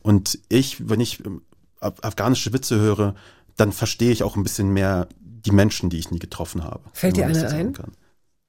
Und 0.02 0.40
ich, 0.50 0.90
wenn 0.90 1.00
ich 1.00 1.26
ähm, 1.26 1.42
af- 1.80 2.02
afghanische 2.04 2.52
Witze 2.52 2.78
höre, 2.78 3.16
dann 3.56 3.72
verstehe 3.72 4.12
ich 4.12 4.24
auch 4.24 4.36
ein 4.36 4.44
bisschen 4.44 4.70
mehr 4.72 5.08
die 5.46 5.52
Menschen, 5.52 5.90
die 5.90 5.98
ich 5.98 6.12
nie 6.12 6.20
getroffen 6.20 6.64
habe. 6.64 6.82
Fällt 6.94 7.18
dir 7.18 7.26
einer 7.26 7.50
ein? 7.50 7.74
Kann. 7.74 7.92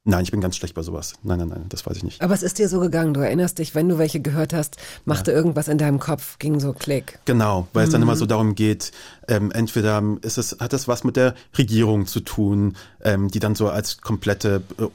Nein, 0.04 0.24
ich 0.24 0.30
bin 0.30 0.40
ganz 0.40 0.56
schlecht 0.56 0.74
bei 0.74 0.80
sowas. 0.82 1.12
Nein, 1.22 1.40
nein, 1.40 1.48
nein, 1.48 1.66
das 1.68 1.84
weiß 1.84 1.98
ich 1.98 2.02
nicht. 2.02 2.22
Aber 2.22 2.32
es 2.32 2.42
ist 2.42 2.58
dir 2.58 2.70
so 2.70 2.80
gegangen. 2.80 3.12
Du 3.12 3.20
erinnerst 3.20 3.58
dich, 3.58 3.74
wenn 3.74 3.86
du 3.86 3.98
welche 3.98 4.18
gehört 4.20 4.54
hast, 4.54 4.78
machte 5.04 5.30
irgendwas 5.30 5.68
in 5.68 5.76
deinem 5.76 6.00
Kopf, 6.00 6.38
ging 6.38 6.58
so 6.58 6.72
Klick. 6.72 7.18
Genau, 7.26 7.68
weil 7.74 7.84
es 7.84 7.90
dann 7.90 8.00
Mhm. 8.00 8.08
immer 8.08 8.16
so 8.16 8.24
darum 8.24 8.54
geht, 8.54 8.92
ähm, 9.28 9.50
entweder 9.52 10.02
ist 10.22 10.38
es, 10.38 10.56
hat 10.58 10.72
es 10.72 10.88
was 10.88 11.04
mit 11.04 11.16
der 11.16 11.34
Regierung 11.58 12.06
zu 12.06 12.20
tun, 12.20 12.76
ähm, 13.04 13.28
die 13.28 13.40
dann 13.40 13.54
so 13.54 13.68
als 13.68 14.00
komplette 14.00 14.62
äh, 14.78 14.86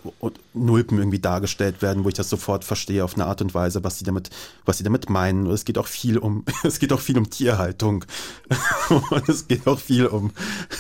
Nulpen 0.56 0.98
irgendwie 0.98 1.20
dargestellt 1.20 1.82
werden, 1.84 2.04
wo 2.04 2.08
ich 2.10 2.16
das 2.16 2.30
sofort 2.30 2.64
verstehe 2.64 3.04
auf 3.04 3.14
eine 3.14 3.26
Art 3.26 3.42
und 3.42 3.54
Weise, 3.54 3.84
was 3.84 4.00
sie 4.00 4.06
damit, 4.06 4.32
was 4.66 4.80
sie 4.80 4.84
damit 4.84 5.10
meinen. 5.10 5.46
Und 5.46 5.54
es 5.54 5.66
geht 5.66 5.78
auch 5.78 5.88
viel 5.88 6.18
um, 6.18 6.46
es 6.64 6.80
geht 6.80 6.92
auch 6.92 7.00
viel 7.00 7.18
um 7.20 7.30
Tierhaltung. 7.30 8.06
und 8.90 9.30
es 9.30 9.48
geht 9.48 9.68
auch 9.68 9.80
viel 9.80 10.08
um 10.08 10.32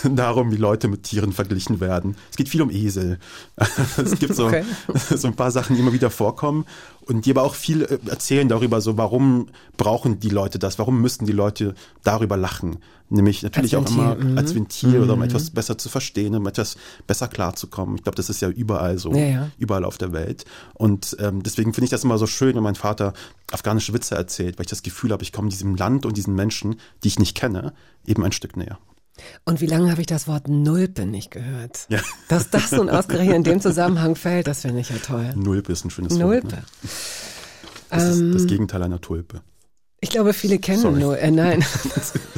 darum, 0.03 0.51
wie 0.51 0.57
Leute 0.57 0.87
mit 0.87 1.03
Tieren 1.03 1.31
verglichen 1.31 1.79
werden. 1.79 2.15
Es 2.31 2.37
geht 2.37 2.49
viel 2.49 2.63
um 2.63 2.71
Esel. 2.71 3.19
es 4.15 4.19
gibt 4.19 4.35
so, 4.35 4.47
Okay. 4.47 4.63
so 5.15 5.27
ein 5.27 5.35
paar 5.35 5.51
Sachen, 5.51 5.75
die 5.75 5.81
immer 5.81 5.93
wieder 5.93 6.09
vorkommen 6.09 6.65
und 7.05 7.25
die 7.25 7.31
aber 7.31 7.43
auch 7.43 7.55
viel 7.55 7.83
äh, 7.83 7.99
erzählen 8.09 8.47
darüber, 8.47 8.81
so 8.81 8.97
warum 8.97 9.47
brauchen 9.77 10.19
die 10.19 10.29
Leute 10.29 10.59
das, 10.59 10.79
warum 10.79 11.01
müssten 11.01 11.25
die 11.25 11.31
Leute 11.31 11.75
darüber 12.03 12.37
lachen. 12.37 12.77
Nämlich 13.09 13.43
natürlich 13.43 13.75
auch 13.75 13.87
immer 13.87 14.15
mhm. 14.15 14.35
als 14.35 14.55
Ventil 14.55 14.99
oder 14.99 15.13
um 15.13 15.21
etwas 15.21 15.51
besser 15.51 15.77
zu 15.77 15.89
verstehen, 15.89 16.33
um 16.35 16.47
etwas 16.47 16.75
besser 17.05 17.27
klarzukommen. 17.27 17.97
Ich 17.97 18.03
glaube, 18.03 18.15
das 18.15 18.31
ist 18.31 18.41
ja 18.41 18.49
überall 18.49 18.97
so, 18.97 19.13
Ja, 19.13 19.25
ja. 19.25 19.49
überall 19.59 19.85
auf 19.85 19.99
der 19.99 20.11
Welt. 20.11 20.45
Und 20.73 21.15
ähm, 21.19 21.43
deswegen 21.43 21.73
finde 21.73 21.85
ich 21.85 21.91
das 21.91 22.03
immer 22.03 22.17
so 22.17 22.25
schön, 22.25 22.55
wenn 22.55 22.63
mein 22.63 22.73
Vater 22.73 23.13
afghanische 23.51 23.93
Witze 23.93 24.15
erzählt, 24.15 24.57
weil 24.57 24.65
ich 24.65 24.71
das 24.71 24.81
Gefühl 24.81 25.11
habe, 25.11 25.21
ich 25.21 25.31
komme 25.31 25.49
diesem 25.49 25.75
Land 25.75 26.07
und 26.07 26.17
diesen 26.17 26.33
Menschen, 26.33 26.77
die 27.03 27.09
ich 27.09 27.19
nicht 27.19 27.37
kenne, 27.37 27.73
eben 28.07 28.23
ein 28.23 28.31
Stück 28.31 28.57
näher. 28.57 28.79
Und 29.45 29.61
wie 29.61 29.65
lange 29.67 29.91
habe 29.91 30.01
ich 30.01 30.07
das 30.07 30.27
Wort 30.27 30.47
Nulpe 30.47 31.05
nicht 31.05 31.31
gehört? 31.31 31.85
Ja. 31.89 31.99
Dass 32.29 32.49
das 32.49 32.71
nun 32.71 32.89
ausgerechnet 32.89 33.35
in 33.37 33.43
dem 33.43 33.61
Zusammenhang 33.61 34.15
fällt, 34.15 34.47
das 34.47 34.61
finde 34.61 34.81
ich 34.81 34.89
ja 34.89 34.97
toll. 34.97 35.33
Nulpe 35.35 35.71
ist 35.71 35.85
ein 35.85 35.89
schönes 35.89 36.13
Nulpe. 36.17 36.47
Wort. 36.47 36.53
Ne? 36.53 36.63
Das 37.89 38.03
ist 38.17 38.35
das 38.35 38.45
Gegenteil 38.47 38.83
einer 38.83 38.99
Tulpe. 38.99 39.41
Ich 40.01 40.09
glaube, 40.09 40.33
viele 40.33 40.59
kennen 40.59 40.81
Sorry. 40.81 40.99
nur, 40.99 41.17
äh, 41.17 41.31
nein. 41.31 41.63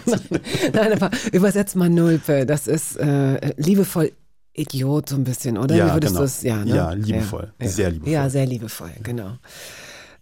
nein, 0.05 0.19
nein, 0.73 0.93
aber 0.93 1.09
übersetzt 1.31 1.75
mal 1.75 1.89
Nulpe. 1.89 2.45
Das 2.45 2.67
ist 2.67 2.95
äh, 2.97 3.53
liebevoll 3.57 4.11
Idiot 4.53 5.09
so 5.09 5.15
ein 5.15 5.23
bisschen, 5.23 5.57
oder? 5.57 5.75
Ja, 5.75 5.87
Wie 5.89 5.93
würdest 5.95 6.13
genau. 6.13 6.19
du 6.21 6.25
es? 6.25 6.41
Ja, 6.43 6.63
ne? 6.63 6.75
Ja, 6.75 6.91
liebevoll. 6.93 7.53
Ja, 7.59 7.67
Sehr 7.67 7.89
liebevoll. 7.91 8.13
Ja, 8.13 8.29
sehr 8.29 8.45
liebevoll, 8.45 8.91
genau. 9.03 9.37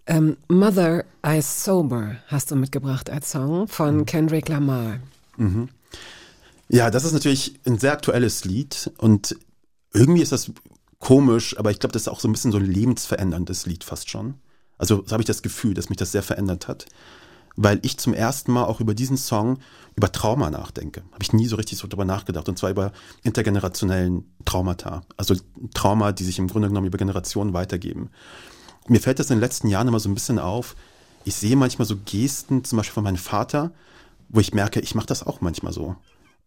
Ähm, 0.07 0.37
Mother 0.47 1.03
I 1.25 1.41
Sober 1.41 2.15
hast 2.27 2.51
du 2.51 2.55
mitgebracht 2.55 3.09
als 3.09 3.31
Song 3.31 3.61
Mhm. 3.61 3.67
von 3.67 4.05
Kendrick 4.05 4.47
Lamar. 4.49 4.99
Ja, 6.67 6.89
das 6.89 7.03
ist 7.03 7.13
natürlich 7.13 7.59
ein 7.65 7.77
sehr 7.77 7.93
aktuelles 7.93 8.43
Lied 8.45 8.91
und 8.97 9.37
irgendwie 9.93 10.21
ist 10.21 10.31
das 10.31 10.51
komisch, 10.99 11.57
aber 11.57 11.71
ich 11.71 11.79
glaube, 11.79 11.93
das 11.93 12.03
ist 12.03 12.07
auch 12.07 12.19
so 12.19 12.27
ein 12.27 12.31
bisschen 12.31 12.51
so 12.51 12.57
ein 12.57 12.65
lebensveränderndes 12.65 13.65
Lied 13.65 13.83
fast 13.83 14.09
schon. 14.09 14.35
Also 14.77 15.03
so 15.05 15.11
habe 15.11 15.21
ich 15.21 15.27
das 15.27 15.41
Gefühl, 15.41 15.73
dass 15.73 15.89
mich 15.89 15.97
das 15.97 16.11
sehr 16.11 16.23
verändert 16.23 16.67
hat, 16.67 16.85
weil 17.55 17.79
ich 17.83 17.97
zum 17.97 18.13
ersten 18.13 18.51
Mal 18.51 18.65
auch 18.65 18.81
über 18.81 18.93
diesen 18.93 19.17
Song 19.17 19.59
über 19.95 20.11
Trauma 20.11 20.49
nachdenke. 20.49 21.03
Habe 21.11 21.23
ich 21.23 21.31
nie 21.31 21.45
so 21.47 21.55
richtig 21.55 21.77
so 21.77 21.87
drüber 21.87 22.03
nachgedacht 22.03 22.49
und 22.49 22.57
zwar 22.57 22.71
über 22.71 22.91
intergenerationellen 23.23 24.25
Traumata, 24.43 25.03
also 25.15 25.35
Trauma, 25.73 26.11
die 26.11 26.23
sich 26.23 26.39
im 26.39 26.47
Grunde 26.47 26.67
genommen 26.67 26.87
über 26.87 26.97
Generationen 26.97 27.53
weitergeben. 27.53 28.09
Mir 28.87 28.99
fällt 28.99 29.19
das 29.19 29.29
in 29.29 29.37
den 29.37 29.41
letzten 29.41 29.67
Jahren 29.67 29.87
immer 29.87 29.99
so 29.99 30.09
ein 30.09 30.13
bisschen 30.15 30.39
auf. 30.39 30.75
Ich 31.23 31.35
sehe 31.35 31.55
manchmal 31.55 31.87
so 31.87 31.95
Gesten, 32.05 32.63
zum 32.63 32.77
Beispiel 32.77 32.93
von 32.93 33.03
meinem 33.03 33.17
Vater, 33.17 33.71
wo 34.29 34.39
ich 34.39 34.53
merke, 34.53 34.79
ich 34.79 34.95
mache 34.95 35.07
das 35.07 35.25
auch 35.25 35.41
manchmal 35.41 35.73
so. 35.73 35.95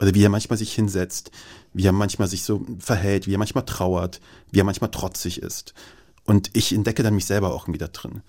Oder 0.00 0.14
wie 0.14 0.22
er 0.22 0.28
manchmal 0.28 0.58
sich 0.58 0.74
hinsetzt, 0.74 1.30
wie 1.72 1.86
er 1.86 1.92
manchmal 1.92 2.28
sich 2.28 2.44
so 2.44 2.64
verhält, 2.78 3.26
wie 3.26 3.34
er 3.34 3.38
manchmal 3.38 3.64
trauert, 3.64 4.20
wie 4.50 4.60
er 4.60 4.64
manchmal 4.64 4.90
trotzig 4.90 5.42
ist. 5.42 5.74
Und 6.24 6.50
ich 6.52 6.72
entdecke 6.72 7.02
dann 7.02 7.14
mich 7.14 7.24
selber 7.24 7.54
auch 7.54 7.68
wieder 7.68 7.88
drin. 7.88 8.22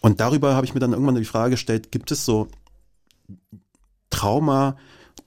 Und 0.00 0.20
darüber 0.20 0.54
habe 0.54 0.64
ich 0.64 0.72
mir 0.72 0.80
dann 0.80 0.92
irgendwann 0.92 1.16
die 1.16 1.24
Frage 1.24 1.52
gestellt, 1.52 1.92
gibt 1.92 2.10
es 2.10 2.24
so 2.24 2.48
Trauma, 4.08 4.76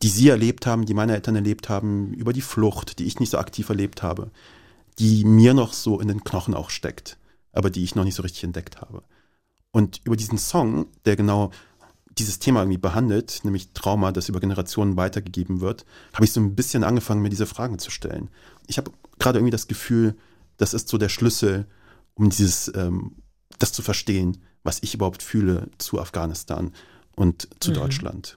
die 0.01 0.09
Sie 0.09 0.29
erlebt 0.29 0.65
haben, 0.65 0.85
die 0.85 0.93
meine 0.93 1.13
Eltern 1.13 1.35
erlebt 1.35 1.69
haben, 1.69 2.13
über 2.13 2.33
die 2.33 2.41
Flucht, 2.41 2.99
die 2.99 3.05
ich 3.05 3.19
nicht 3.19 3.29
so 3.29 3.37
aktiv 3.37 3.69
erlebt 3.69 4.03
habe, 4.03 4.31
die 4.99 5.23
mir 5.25 5.53
noch 5.53 5.73
so 5.73 5.99
in 5.99 6.07
den 6.07 6.23
Knochen 6.23 6.53
auch 6.53 6.69
steckt, 6.69 7.17
aber 7.51 7.69
die 7.69 7.83
ich 7.83 7.95
noch 7.95 8.03
nicht 8.03 8.15
so 8.15 8.23
richtig 8.23 8.43
entdeckt 8.43 8.81
habe. 8.81 9.03
Und 9.71 10.01
über 10.03 10.15
diesen 10.15 10.37
Song, 10.37 10.87
der 11.05 11.15
genau 11.15 11.51
dieses 12.17 12.39
Thema 12.39 12.61
irgendwie 12.61 12.77
behandelt, 12.77 13.41
nämlich 13.43 13.73
Trauma, 13.73 14.11
das 14.11 14.29
über 14.29 14.39
Generationen 14.39 14.97
weitergegeben 14.97 15.61
wird, 15.61 15.85
habe 16.13 16.25
ich 16.25 16.31
so 16.31 16.39
ein 16.39 16.55
bisschen 16.55 16.83
angefangen, 16.83 17.21
mir 17.21 17.29
diese 17.29 17.45
Fragen 17.45 17.79
zu 17.79 17.91
stellen. 17.91 18.29
Ich 18.67 18.77
habe 18.77 18.91
gerade 19.19 19.39
irgendwie 19.39 19.51
das 19.51 19.67
Gefühl, 19.67 20.15
das 20.57 20.73
ist 20.73 20.89
so 20.89 20.97
der 20.97 21.09
Schlüssel, 21.09 21.65
um 22.13 22.29
dieses, 22.29 22.71
ähm, 22.75 23.15
das 23.59 23.73
zu 23.73 23.81
verstehen, 23.81 24.37
was 24.63 24.79
ich 24.81 24.93
überhaupt 24.93 25.23
fühle 25.23 25.69
zu 25.77 25.99
Afghanistan 25.99 26.71
und 27.15 27.47
zu 27.59 27.71
Deutschland. 27.71 28.35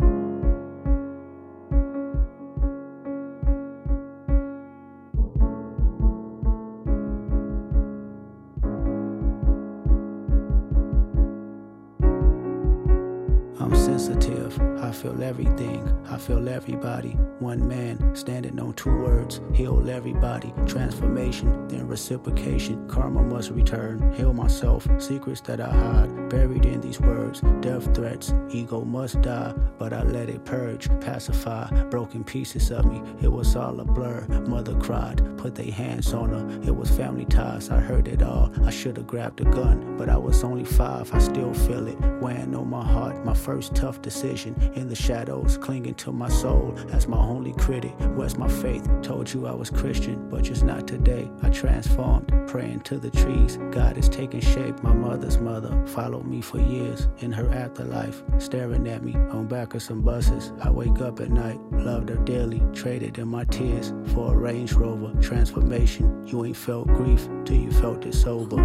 Feel 16.26 16.48
everybody. 16.48 17.10
One 17.38 17.68
man 17.68 18.16
standing 18.16 18.58
on 18.58 18.72
two 18.72 18.90
words. 18.90 19.40
Heal 19.54 19.88
everybody. 19.88 20.52
Transformation, 20.66 21.68
then 21.68 21.86
reciprocation. 21.86 22.88
Karma 22.88 23.22
must 23.22 23.50
return. 23.50 24.12
Heal 24.14 24.32
myself. 24.32 24.88
Secrets 24.98 25.40
that 25.42 25.60
I 25.60 25.70
hide. 25.70 26.28
Buried 26.28 26.66
in 26.66 26.80
these 26.80 27.00
words. 27.00 27.42
Death 27.60 27.94
threats. 27.94 28.34
Ego 28.50 28.84
must 28.84 29.20
die. 29.22 29.54
But 29.78 29.92
I 29.92 30.02
let 30.02 30.28
it 30.28 30.44
purge. 30.44 30.88
Pacify. 31.00 31.70
Broken 31.90 32.24
pieces 32.24 32.72
of 32.72 32.86
me. 32.86 33.00
It 33.22 33.30
was 33.30 33.54
all 33.54 33.78
a 33.78 33.84
blur. 33.84 34.26
Mother 34.48 34.74
cried. 34.80 35.22
Put 35.36 35.54
their 35.54 35.70
hands 35.70 36.12
on 36.12 36.30
her. 36.30 36.60
It 36.66 36.74
was 36.74 36.90
family 36.90 37.26
ties. 37.26 37.70
I 37.70 37.78
heard 37.78 38.08
it 38.08 38.22
all. 38.22 38.50
I 38.64 38.70
should 38.70 38.96
have 38.96 39.06
grabbed 39.06 39.40
a 39.42 39.44
gun. 39.44 39.96
But 39.96 40.08
I 40.08 40.16
was 40.16 40.42
only 40.42 40.64
five. 40.64 41.12
I 41.14 41.18
still 41.18 41.54
feel 41.54 41.86
it. 41.86 42.00
Weighing 42.20 42.56
on 42.56 42.68
my 42.68 42.84
heart. 42.84 43.24
My 43.24 43.34
first 43.34 43.76
tough 43.76 44.02
decision. 44.02 44.56
In 44.74 44.88
the 44.88 44.96
shadows. 44.96 45.56
Clinging 45.58 45.94
to 45.94 46.15
my 46.16 46.28
soul. 46.28 46.74
As 46.92 47.06
my 47.06 47.18
only 47.18 47.52
critic. 47.52 47.94
Where's 48.14 48.36
my 48.38 48.48
faith? 48.48 48.88
Told 49.02 49.32
you 49.32 49.46
I 49.46 49.52
was 49.52 49.70
Christian. 49.70 50.28
But 50.28 50.42
just 50.42 50.64
not 50.64 50.86
today. 50.86 51.30
I 51.42 51.50
transformed. 51.50 52.32
Praying 52.48 52.80
to 52.80 52.98
the 52.98 53.10
trees. 53.10 53.58
God 53.70 53.96
is 53.98 54.08
taking 54.08 54.40
shape. 54.40 54.82
My 54.82 54.92
mother's 54.92 55.38
mother 55.38 55.86
followed 55.86 56.26
me 56.26 56.40
for 56.40 56.58
years. 56.58 57.08
In 57.18 57.32
her 57.32 57.52
afterlife. 57.52 58.22
Staring 58.38 58.88
at 58.88 59.02
me 59.02 59.14
on 59.14 59.46
back 59.46 59.74
of 59.74 59.82
some 59.82 60.02
buses. 60.02 60.52
I 60.62 60.70
wake 60.70 61.00
up 61.00 61.20
at 61.20 61.30
night. 61.30 61.60
Loved 61.72 62.08
her 62.08 62.16
dearly. 62.16 62.62
Traded 62.72 63.18
in 63.18 63.28
my 63.28 63.44
tears 63.44 63.92
for 64.14 64.34
a 64.34 64.36
Range 64.36 64.72
Rover. 64.72 65.12
Transformation. 65.20 66.26
You 66.26 66.44
ain't 66.44 66.56
felt 66.56 66.88
grief 66.88 67.28
till 67.44 67.56
you 67.56 67.70
felt 67.70 68.04
it 68.06 68.14
sober. 68.14 68.56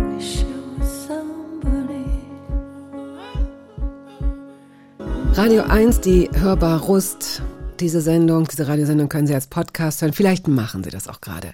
Radio 5.33 5.63
1, 5.63 6.01
die 6.01 6.29
Hörbar 6.33 6.81
Rust. 6.81 7.41
Diese 7.81 7.99
Sendung, 7.99 8.47
diese 8.47 8.67
Radiosendung 8.67 9.09
können 9.09 9.25
Sie 9.25 9.33
als 9.33 9.47
Podcast 9.47 10.03
hören. 10.03 10.13
Vielleicht 10.13 10.47
machen 10.47 10.83
Sie 10.83 10.91
das 10.91 11.07
auch 11.07 11.19
gerade. 11.19 11.49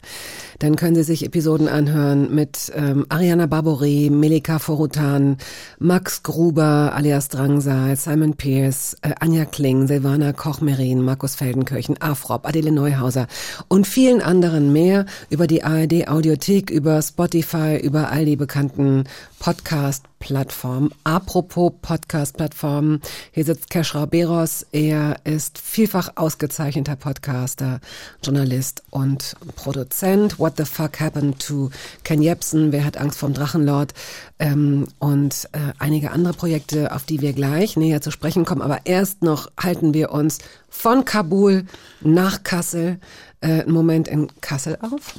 Dann 0.60 0.76
können 0.76 0.94
Sie 0.94 1.04
sich 1.04 1.24
Episoden 1.24 1.70
anhören 1.70 2.36
mit 2.36 2.70
ähm, 2.76 3.06
Ariana 3.08 3.46
Barboret, 3.46 4.12
Melika 4.12 4.60
Forutan, 4.60 5.38
Max 5.80 6.24
Gruber 6.24 6.92
alias 6.94 7.30
Drangsal, 7.30 7.96
Simon 7.96 8.34
Pierce, 8.34 8.98
äh, 9.04 9.13
Anja 9.22 9.46
Kling, 9.46 9.88
Silvana 9.88 10.34
Koch-Merin, 10.34 11.02
Markus 11.02 11.36
Feldenkirchen, 11.36 12.02
Afrop, 12.02 12.46
Adele 12.46 12.74
Neuhauser 12.74 13.28
und 13.70 13.88
vielen 13.88 14.22
anderen 14.22 14.74
mehr 14.74 15.06
über 15.30 15.48
die 15.48 15.63
ARD 15.63 16.10
Audiothek, 16.10 16.70
über 16.70 17.02
Spotify, 17.02 17.80
über 17.82 18.12
all 18.12 18.26
die 18.26 18.36
bekannten 18.36 19.06
Podcast-Plattformen. 19.40 20.90
Apropos 21.04 21.72
Podcast-Plattformen, 21.82 23.02
hier 23.32 23.46
sitzt 23.46 23.70
Keschra 23.70 24.06
Beros. 24.06 24.66
Er 24.72 25.18
ist 25.24 25.60
vielfach 25.60 26.17
ausgezeichneter 26.18 26.96
Podcaster, 26.96 27.80
Journalist 28.24 28.84
und 28.90 29.36
Produzent. 29.56 30.40
What 30.40 30.58
the 30.58 30.66
fuck 30.66 31.00
happened 31.00 31.40
to 31.46 31.70
Ken 32.04 32.22
Jebsen? 32.22 32.72
Wer 32.72 32.86
hat 32.86 32.98
Angst 32.98 33.20
vom 33.20 33.34
Drachenlord? 33.34 33.94
Ähm, 34.40 34.88
und 35.00 35.50
äh, 35.54 35.74
einige 35.80 36.12
andere 36.12 36.34
Projekte, 36.34 36.94
auf 36.94 37.04
die 37.04 37.22
wir 37.22 37.34
gleich 37.34 37.78
näher 37.78 38.02
zu 38.02 38.12
sprechen 38.12 38.46
kommen. 38.46 38.62
Aber 38.62 38.82
erst 38.86 39.24
noch 39.24 39.50
halten 39.60 39.94
wir 39.94 40.12
uns 40.12 40.40
von 40.70 41.06
Kabul 41.06 41.66
nach 42.02 42.44
Kassel, 42.44 43.00
äh, 43.42 43.62
einen 43.62 43.72
Moment 43.72 44.08
in 44.08 44.30
Kassel 44.42 44.78
auf, 44.82 45.16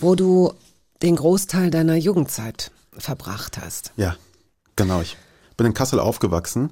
wo 0.00 0.14
du 0.14 0.52
den 1.02 1.16
Großteil 1.16 1.70
deiner 1.70 1.96
Jugendzeit 1.96 2.70
verbracht 2.96 3.58
hast. 3.58 3.92
Ja, 3.96 4.16
genau. 4.76 5.00
Ich 5.00 5.16
bin 5.56 5.66
in 5.66 5.74
Kassel 5.74 6.00
aufgewachsen 6.00 6.70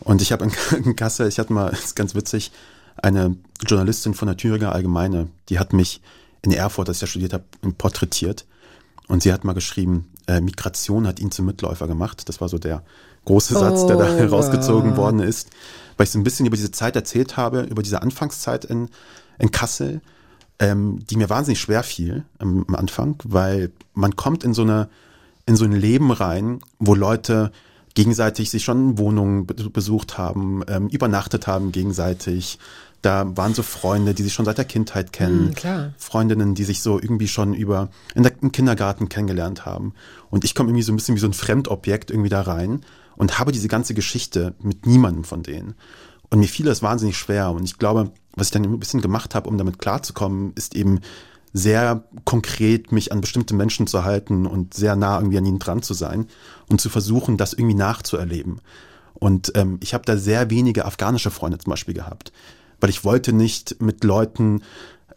und 0.00 0.22
ich 0.22 0.32
habe 0.32 0.48
in, 0.84 0.96
Kassel, 0.96 1.28
ich 1.28 1.38
hatte 1.38 1.52
mal, 1.52 1.68
ist 1.72 1.96
ganz 1.96 2.14
witzig, 2.14 2.52
eine 3.02 3.36
Journalistin 3.66 4.14
von 4.14 4.28
der 4.28 4.36
Thüringer 4.36 4.72
Allgemeine, 4.72 5.28
die 5.48 5.58
hat 5.58 5.72
mich 5.72 6.00
in 6.42 6.52
Erfurt, 6.52 6.88
als 6.88 6.98
ich 6.98 7.00
da 7.00 7.06
studiert 7.06 7.32
habe, 7.32 7.44
porträtiert. 7.78 8.46
Und 9.08 9.22
sie 9.22 9.32
hat 9.32 9.44
mal 9.44 9.52
geschrieben, 9.52 10.10
äh, 10.26 10.40
Migration 10.40 11.06
hat 11.06 11.20
ihn 11.20 11.30
zum 11.30 11.46
Mitläufer 11.46 11.86
gemacht. 11.86 12.28
Das 12.28 12.40
war 12.40 12.48
so 12.48 12.58
der 12.58 12.82
große 13.24 13.54
Satz, 13.54 13.86
der 13.86 13.96
da 13.96 14.04
Oh, 14.04 14.16
herausgezogen 14.18 14.92
wow. 14.92 14.96
worden 14.98 15.20
ist. 15.20 15.50
Weil 15.96 16.04
ich 16.04 16.10
so 16.10 16.18
ein 16.18 16.24
bisschen 16.24 16.46
über 16.46 16.56
diese 16.56 16.70
Zeit 16.72 16.96
erzählt 16.96 17.36
habe, 17.36 17.62
über 17.62 17.82
diese 17.82 18.02
Anfangszeit 18.02 18.64
in, 18.64 18.88
in 19.38 19.50
Kassel, 19.50 20.00
ähm, 20.58 21.04
die 21.08 21.16
mir 21.16 21.28
wahnsinnig 21.30 21.60
schwer 21.60 21.82
fiel 21.82 22.24
am, 22.38 22.64
am 22.68 22.74
Anfang, 22.74 23.16
weil 23.24 23.70
man 23.94 24.16
kommt 24.16 24.42
in 24.44 24.54
so 24.54 24.62
eine, 24.62 24.88
in 25.46 25.56
so 25.56 25.64
ein 25.64 25.72
Leben 25.72 26.10
rein, 26.10 26.60
wo 26.78 26.94
Leute 26.94 27.52
gegenseitig 27.94 28.50
sich 28.50 28.64
schon 28.64 28.98
Wohnungen 28.98 29.46
be- 29.46 29.70
besucht 29.70 30.18
haben, 30.18 30.62
ähm, 30.68 30.88
übernachtet 30.88 31.46
haben 31.46 31.72
gegenseitig. 31.72 32.58
Da 33.02 33.36
waren 33.36 33.54
so 33.54 33.62
Freunde, 33.62 34.14
die 34.14 34.22
sich 34.22 34.34
schon 34.34 34.44
seit 34.44 34.58
der 34.58 34.64
Kindheit 34.64 35.12
kennen. 35.12 35.50
Mm, 35.50 35.54
klar. 35.54 35.94
Freundinnen, 35.96 36.54
die 36.54 36.64
sich 36.64 36.82
so 36.82 37.00
irgendwie 37.00 37.28
schon 37.28 37.54
über 37.54 37.90
in 38.14 38.22
der, 38.22 38.32
im 38.40 38.52
Kindergarten 38.52 39.08
kennengelernt 39.08 39.64
haben. 39.64 39.94
Und 40.30 40.44
ich 40.44 40.54
komme 40.54 40.70
irgendwie 40.70 40.82
so 40.82 40.92
ein 40.92 40.96
bisschen 40.96 41.14
wie 41.14 41.20
so 41.20 41.26
ein 41.26 41.32
Fremdobjekt 41.32 42.10
irgendwie 42.10 42.30
da 42.30 42.40
rein 42.42 42.84
und 43.16 43.38
habe 43.38 43.52
diese 43.52 43.68
ganze 43.68 43.94
Geschichte 43.94 44.54
mit 44.60 44.86
niemandem 44.86 45.24
von 45.24 45.42
denen. 45.42 45.74
Und 46.30 46.40
mir 46.40 46.48
fiel 46.48 46.66
das 46.66 46.82
wahnsinnig 46.82 47.16
schwer. 47.16 47.50
Und 47.50 47.64
ich 47.64 47.78
glaube, 47.78 48.10
was 48.34 48.48
ich 48.48 48.52
dann 48.52 48.64
ein 48.64 48.78
bisschen 48.78 49.00
gemacht 49.00 49.34
habe, 49.34 49.48
um 49.48 49.58
damit 49.58 49.78
klarzukommen, 49.78 50.52
ist 50.54 50.74
eben 50.74 51.00
sehr 51.52 52.04
konkret 52.24 52.92
mich 52.92 53.12
an 53.12 53.20
bestimmte 53.20 53.54
Menschen 53.54 53.86
zu 53.86 54.04
halten 54.04 54.46
und 54.46 54.74
sehr 54.74 54.94
nah 54.94 55.18
irgendwie 55.18 55.38
an 55.38 55.46
ihnen 55.46 55.58
dran 55.58 55.82
zu 55.82 55.94
sein 55.94 56.26
und 56.68 56.80
zu 56.80 56.90
versuchen, 56.90 57.36
das 57.38 57.54
irgendwie 57.54 57.74
nachzuerleben. 57.74 58.60
Und 59.14 59.52
ähm, 59.54 59.78
ich 59.82 59.94
habe 59.94 60.04
da 60.04 60.18
sehr 60.18 60.50
wenige 60.50 60.84
afghanische 60.84 61.30
Freunde 61.30 61.56
zum 61.58 61.70
Beispiel 61.70 61.94
gehabt, 61.94 62.32
weil 62.80 62.90
ich 62.90 63.04
wollte 63.04 63.32
nicht 63.32 63.80
mit 63.80 64.04
Leuten 64.04 64.62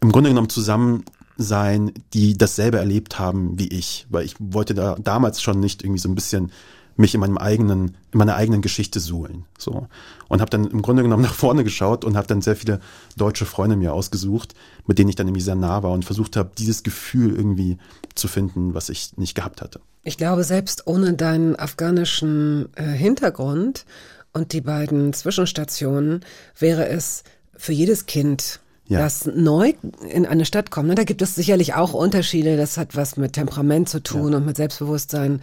im 0.01 0.11
Grunde 0.11 0.29
genommen 0.29 0.49
zusammen 0.49 1.03
sein, 1.37 1.93
die 2.13 2.37
dasselbe 2.37 2.77
erlebt 2.77 3.17
haben 3.17 3.57
wie 3.57 3.67
ich, 3.67 4.05
weil 4.09 4.25
ich 4.25 4.35
wollte 4.39 4.73
da 4.73 4.95
damals 4.95 5.41
schon 5.41 5.59
nicht 5.59 5.83
irgendwie 5.83 5.99
so 5.99 6.09
ein 6.09 6.15
bisschen 6.15 6.51
mich 6.97 7.13
in 7.13 7.21
meinem 7.21 7.37
eigenen, 7.37 7.95
in 8.11 8.17
meiner 8.17 8.35
eigenen 8.35 8.61
Geschichte 8.61 8.99
suhlen, 8.99 9.45
so 9.57 9.87
und 10.27 10.41
habe 10.41 10.49
dann 10.49 10.69
im 10.69 10.81
Grunde 10.81 11.01
genommen 11.01 11.23
nach 11.29 11.33
vorne 11.33 11.63
geschaut 11.63 12.03
und 12.03 12.17
habe 12.17 12.27
dann 12.27 12.41
sehr 12.41 12.57
viele 12.57 12.81
deutsche 13.15 13.45
Freunde 13.45 13.77
mir 13.77 13.93
ausgesucht, 13.93 14.53
mit 14.85 14.99
denen 14.99 15.09
ich 15.09 15.15
dann 15.15 15.27
irgendwie 15.27 15.41
sehr 15.41 15.55
nah 15.55 15.81
war 15.81 15.91
und 15.91 16.03
versucht 16.03 16.35
habe, 16.35 16.51
dieses 16.57 16.83
Gefühl 16.83 17.33
irgendwie 17.33 17.77
zu 18.15 18.27
finden, 18.27 18.73
was 18.73 18.89
ich 18.89 19.17
nicht 19.17 19.33
gehabt 19.33 19.61
hatte. 19.61 19.79
Ich 20.03 20.17
glaube, 20.17 20.43
selbst 20.43 20.87
ohne 20.87 21.13
deinen 21.13 21.55
afghanischen 21.55 22.67
äh, 22.75 22.83
Hintergrund 22.83 23.85
und 24.33 24.51
die 24.51 24.61
beiden 24.61 25.13
Zwischenstationen 25.13 26.25
wäre 26.57 26.87
es 26.89 27.23
für 27.59 27.73
jedes 27.73 28.05
Kind, 28.07 28.59
Ja. 28.87 28.99
das 28.99 29.25
neu 29.27 29.73
in 30.09 30.25
eine 30.25 30.45
Stadt 30.45 30.71
kommt, 30.71 30.87
ne, 30.87 30.95
da 30.95 31.03
gibt 31.03 31.21
es 31.21 31.35
sicherlich 31.35 31.75
auch 31.75 31.93
Unterschiede, 31.93 32.57
das 32.57 32.77
hat 32.77 32.95
was 32.95 33.17
mit 33.17 33.33
Temperament 33.33 33.87
zu 33.87 34.01
tun 34.01 34.33
und 34.33 34.45
mit 34.45 34.57
Selbstbewusstsein, 34.57 35.41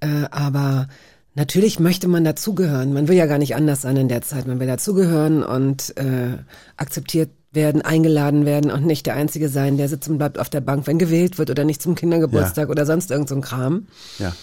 äh, 0.00 0.24
aber 0.30 0.88
natürlich 1.34 1.80
möchte 1.80 2.08
man 2.08 2.24
dazugehören. 2.24 2.92
Man 2.92 3.08
will 3.08 3.16
ja 3.16 3.24
gar 3.26 3.38
nicht 3.38 3.54
anders 3.54 3.80
sein 3.82 3.96
in 3.96 4.08
der 4.08 4.20
Zeit, 4.20 4.46
man 4.46 4.60
will 4.60 4.66
dazugehören 4.66 5.42
und 5.42 5.96
äh, 5.96 6.36
akzeptiert 6.76 7.30
werden, 7.52 7.80
eingeladen 7.82 8.44
werden 8.44 8.70
und 8.70 8.84
nicht 8.84 9.06
der 9.06 9.14
Einzige 9.14 9.48
sein, 9.48 9.76
der 9.78 9.88
sitzen 9.88 10.18
bleibt 10.18 10.38
auf 10.38 10.50
der 10.50 10.60
Bank, 10.60 10.86
wenn 10.86 10.98
gewählt 10.98 11.38
wird 11.38 11.48
oder 11.50 11.64
nicht 11.64 11.80
zum 11.80 11.94
Kindergeburtstag 11.94 12.68
oder 12.68 12.84
sonst 12.84 13.10
irgend 13.10 13.28
so 13.28 13.34
ein 13.36 13.40
Kram. 13.42 13.86
Ja. 14.18 14.34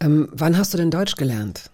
Ähm, 0.00 0.28
wann 0.32 0.56
hast 0.56 0.72
du 0.72 0.78
denn 0.78 0.90
Deutsch 0.90 1.16
gelernt? 1.16 1.70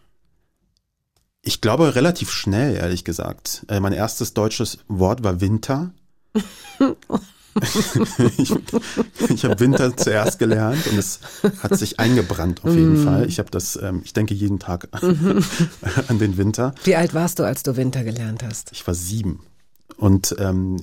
Ich 1.44 1.60
glaube 1.60 1.94
relativ 1.94 2.30
schnell, 2.30 2.74
ehrlich 2.76 3.04
gesagt. 3.04 3.66
Äh, 3.68 3.80
mein 3.80 3.92
erstes 3.92 4.32
deutsches 4.32 4.78
Wort 4.88 5.22
war 5.22 5.40
Winter. 5.42 5.92
ich 8.38 8.52
ich 9.28 9.44
habe 9.44 9.60
Winter 9.60 9.96
zuerst 9.96 10.38
gelernt 10.38 10.86
und 10.86 10.98
es 10.98 11.20
hat 11.62 11.78
sich 11.78 12.00
eingebrannt 12.00 12.64
auf 12.64 12.74
jeden 12.74 13.04
Fall. 13.04 13.28
Ich 13.28 13.38
habe 13.38 13.50
das, 13.50 13.76
ähm, 13.80 14.00
ich 14.04 14.12
denke 14.12 14.34
jeden 14.34 14.58
Tag 14.58 14.88
an 16.08 16.18
den 16.18 16.36
Winter. 16.36 16.74
Wie 16.84 16.96
alt 16.96 17.14
warst 17.14 17.38
du, 17.38 17.44
als 17.44 17.62
du 17.62 17.76
Winter 17.76 18.02
gelernt 18.02 18.42
hast? 18.42 18.72
Ich 18.72 18.86
war 18.86 18.94
sieben. 18.94 19.44
Und 19.96 20.34
ähm, 20.38 20.80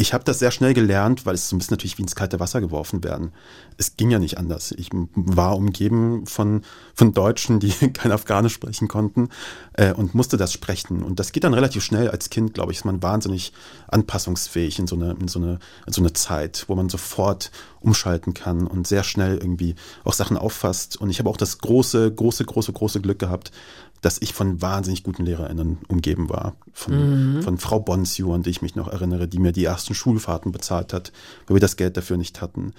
ich 0.00 0.14
habe 0.14 0.24
das 0.24 0.38
sehr 0.38 0.50
schnell 0.50 0.72
gelernt, 0.72 1.26
weil 1.26 1.34
es 1.34 1.50
so 1.50 1.54
ein 1.54 1.58
bisschen 1.58 1.74
natürlich 1.74 1.98
wie 1.98 2.02
ins 2.02 2.16
kalte 2.16 2.40
Wasser 2.40 2.62
geworfen 2.62 3.04
werden. 3.04 3.32
Es 3.76 3.98
ging 3.98 4.10
ja 4.10 4.18
nicht 4.18 4.38
anders. 4.38 4.72
Ich 4.72 4.88
war 5.14 5.54
umgeben 5.56 6.26
von, 6.26 6.62
von 6.94 7.12
Deutschen, 7.12 7.60
die 7.60 7.68
kein 7.92 8.10
Afghanisch 8.10 8.54
sprechen 8.54 8.88
konnten 8.88 9.28
äh, 9.74 9.92
und 9.92 10.14
musste 10.14 10.38
das 10.38 10.54
sprechen. 10.54 11.02
Und 11.02 11.20
das 11.20 11.32
geht 11.32 11.44
dann 11.44 11.52
relativ 11.52 11.84
schnell. 11.84 12.08
Als 12.08 12.30
Kind, 12.30 12.54
glaube 12.54 12.72
ich, 12.72 12.78
ist 12.78 12.84
man 12.86 13.02
wahnsinnig 13.02 13.52
anpassungsfähig 13.88 14.78
in 14.78 14.86
so 14.86 14.96
eine, 14.96 15.16
in 15.20 15.28
so 15.28 15.38
eine, 15.38 15.58
in 15.86 15.92
so 15.92 16.00
eine 16.00 16.14
Zeit, 16.14 16.64
wo 16.68 16.74
man 16.74 16.88
sofort 16.88 17.50
umschalten 17.80 18.32
kann 18.32 18.66
und 18.66 18.86
sehr 18.86 19.04
schnell 19.04 19.36
irgendwie 19.36 19.74
auch 20.04 20.14
Sachen 20.14 20.38
auffasst. 20.38 20.96
Und 20.96 21.10
ich 21.10 21.18
habe 21.18 21.28
auch 21.28 21.36
das 21.36 21.58
große, 21.58 22.10
große, 22.10 22.46
große, 22.46 22.72
große 22.72 23.00
Glück 23.02 23.18
gehabt, 23.18 23.52
dass 24.00 24.18
ich 24.20 24.32
von 24.32 24.62
wahnsinnig 24.62 25.02
guten 25.02 25.24
LehrerInnen 25.24 25.78
umgeben 25.88 26.28
war. 26.28 26.56
Von, 26.72 27.40
von 27.42 27.58
Frau 27.58 27.80
Bonsiu, 27.80 28.32
an 28.32 28.42
die 28.42 28.50
ich 28.50 28.62
mich 28.62 28.74
noch 28.74 28.88
erinnere, 28.88 29.28
die 29.28 29.38
mir 29.38 29.52
die 29.52 29.64
ersten 29.64 29.94
Schulfahrten 29.94 30.52
bezahlt 30.52 30.92
hat, 30.92 31.12
weil 31.46 31.56
wir 31.56 31.60
das 31.60 31.76
Geld 31.76 31.96
dafür 31.96 32.16
nicht 32.16 32.40
hatten. 32.40 32.72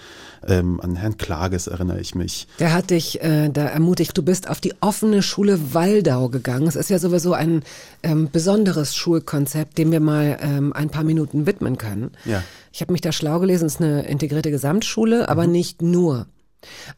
Ähm, 0.47 0.79
an 0.81 0.95
Herrn 0.95 1.17
Klages 1.17 1.67
erinnere 1.67 1.99
ich 1.99 2.15
mich. 2.15 2.47
Der 2.60 2.73
hat 2.73 2.89
dich 2.89 3.21
äh, 3.21 3.49
da 3.49 3.65
ermutigt, 3.65 4.17
du 4.17 4.23
bist 4.23 4.49
auf 4.49 4.60
die 4.60 4.73
offene 4.81 5.21
Schule 5.21 5.73
Waldau 5.73 6.29
gegangen. 6.29 6.67
Es 6.67 6.75
ist 6.75 6.89
ja 6.89 6.99
sowieso 6.99 7.34
ein 7.34 7.63
ähm, 8.01 8.29
besonderes 8.31 8.95
Schulkonzept, 8.95 9.77
dem 9.77 9.91
wir 9.91 9.99
mal 9.99 10.38
ähm, 10.41 10.73
ein 10.73 10.89
paar 10.89 11.03
Minuten 11.03 11.45
widmen 11.45 11.77
können. 11.77 12.12
Ja. 12.25 12.43
Ich 12.71 12.81
habe 12.81 12.91
mich 12.91 13.01
da 13.01 13.12
schlau 13.12 13.39
gelesen, 13.39 13.65
es 13.65 13.75
ist 13.75 13.81
eine 13.81 14.07
integrierte 14.07 14.49
Gesamtschule, 14.49 15.29
aber 15.29 15.45
nicht 15.45 15.81
nur. 15.81 16.27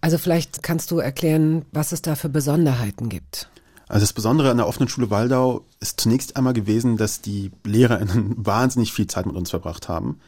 Also 0.01 0.17
vielleicht 0.17 0.63
kannst 0.63 0.91
du 0.91 0.99
erklären, 0.99 1.65
was 1.71 1.91
es 1.91 2.01
da 2.01 2.15
für 2.15 2.29
Besonderheiten 2.29 3.09
gibt. 3.09 3.49
Also 3.93 4.05
das 4.05 4.13
Besondere 4.13 4.49
an 4.49 4.57
der 4.57 4.67
offenen 4.67 4.89
Schule 4.89 5.11
Waldau 5.11 5.65
ist 5.79 6.01
zunächst 6.01 6.35
einmal 6.35 6.53
gewesen, 6.53 6.97
dass 6.97 7.21
die 7.21 7.51
LehrerInnen 7.63 8.33
wahnsinnig 8.37 8.91
viel 8.91 9.05
Zeit 9.05 9.27
mit 9.27 9.35
uns 9.35 9.51
verbracht 9.51 9.87
haben 9.87 10.19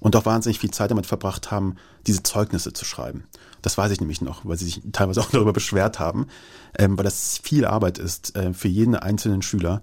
und 0.00 0.16
auch 0.16 0.26
wahnsinnig 0.26 0.58
viel 0.58 0.72
Zeit 0.72 0.90
damit 0.90 1.06
verbracht 1.06 1.52
haben, 1.52 1.76
diese 2.08 2.24
Zeugnisse 2.24 2.72
zu 2.72 2.84
schreiben. 2.84 3.22
Das 3.62 3.78
weiß 3.78 3.92
ich 3.92 4.00
nämlich 4.00 4.22
noch, 4.22 4.44
weil 4.44 4.58
sie 4.58 4.64
sich 4.64 4.82
teilweise 4.90 5.20
auch 5.20 5.30
darüber 5.30 5.52
beschwert 5.52 6.00
haben, 6.00 6.26
ähm, 6.76 6.98
weil 6.98 7.04
das 7.04 7.38
viel 7.40 7.64
Arbeit 7.64 7.98
ist, 7.98 8.34
äh, 8.34 8.52
für 8.54 8.66
jeden 8.66 8.96
einzelnen 8.96 9.42
Schüler 9.42 9.82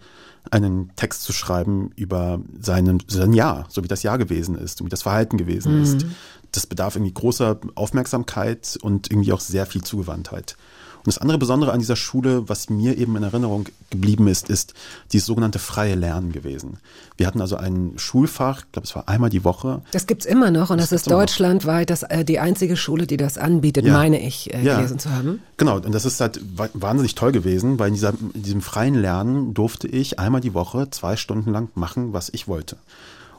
einen 0.51 0.91
Text 0.97 1.23
zu 1.23 1.31
schreiben 1.31 1.91
über 1.95 2.41
seinen, 2.59 3.01
sein 3.07 3.31
Jahr, 3.31 3.67
so 3.69 3.85
wie 3.85 3.87
das 3.87 4.03
Jahr 4.03 4.17
gewesen 4.17 4.55
ist 4.55 4.81
und 4.81 4.87
wie 4.87 4.91
das 4.91 5.03
Verhalten 5.03 5.37
gewesen 5.37 5.81
ist. 5.81 6.05
Das 6.51 6.67
bedarf 6.67 6.97
irgendwie 6.97 7.13
großer 7.13 7.57
Aufmerksamkeit 7.75 8.77
und 8.81 9.09
irgendwie 9.09 9.31
auch 9.31 9.39
sehr 9.39 9.65
viel 9.65 9.81
Zugewandtheit. 9.81 10.57
Und 10.99 11.07
das 11.07 11.17
andere 11.17 11.37
Besondere 11.37 11.71
an 11.71 11.79
dieser 11.79 11.95
Schule, 11.95 12.49
was 12.49 12.69
mir 12.69 12.97
eben 12.97 13.15
in 13.15 13.23
Erinnerung 13.23 13.65
geblieben 13.89 14.27
ist, 14.27 14.49
ist 14.49 14.73
dieses 15.13 15.25
sogenannte 15.27 15.57
freie 15.57 15.95
Lernen 15.95 16.31
gewesen. 16.33 16.77
Wir 17.15 17.25
hatten 17.25 17.39
also 17.39 17.55
ein 17.55 17.93
Schulfach, 17.95 18.65
ich 18.65 18.71
glaube, 18.73 18.85
es 18.85 18.95
war 18.95 19.07
einmal 19.07 19.29
die 19.29 19.43
Woche. 19.45 19.81
Das 19.91 20.07
gibt's 20.07 20.25
immer 20.25 20.51
noch 20.51 20.69
und 20.69 20.77
das, 20.77 20.89
Das 20.89 21.01
ist 21.03 21.09
deutschlandweit 21.11 21.89
das, 21.89 22.03
äh, 22.03 22.25
die 22.25 22.39
einzige 22.39 22.75
Schule, 22.75 23.07
die 23.07 23.15
das 23.17 23.37
anbietet, 23.37 23.85
Ja. 23.85 23.93
meine 23.93 24.21
ich, 24.21 24.53
äh, 24.53 24.61
Ja. 24.61 24.75
gelesen 24.75 24.99
zu 24.99 25.09
haben. 25.11 25.41
Genau, 25.57 25.77
und 25.77 25.93
das 25.93 26.03
ist 26.05 26.19
halt 26.19 26.41
wa- 26.57 26.69
wahnsinnig 26.73 27.15
toll 27.15 27.31
gewesen, 27.31 27.79
weil 27.79 27.87
in, 27.87 27.93
dieser, 27.93 28.13
in 28.33 28.43
diesem 28.43 28.61
freien 28.61 28.95
Lernen 28.95 29.53
durfte 29.53 29.87
ich 29.87 30.19
einmal 30.19 30.41
die 30.41 30.53
Woche 30.53 30.89
zwei 30.91 31.15
Stunden 31.15 31.51
lang 31.51 31.69
machen, 31.75 32.11
was 32.13 32.29
ich 32.29 32.47
wollte. 32.49 32.75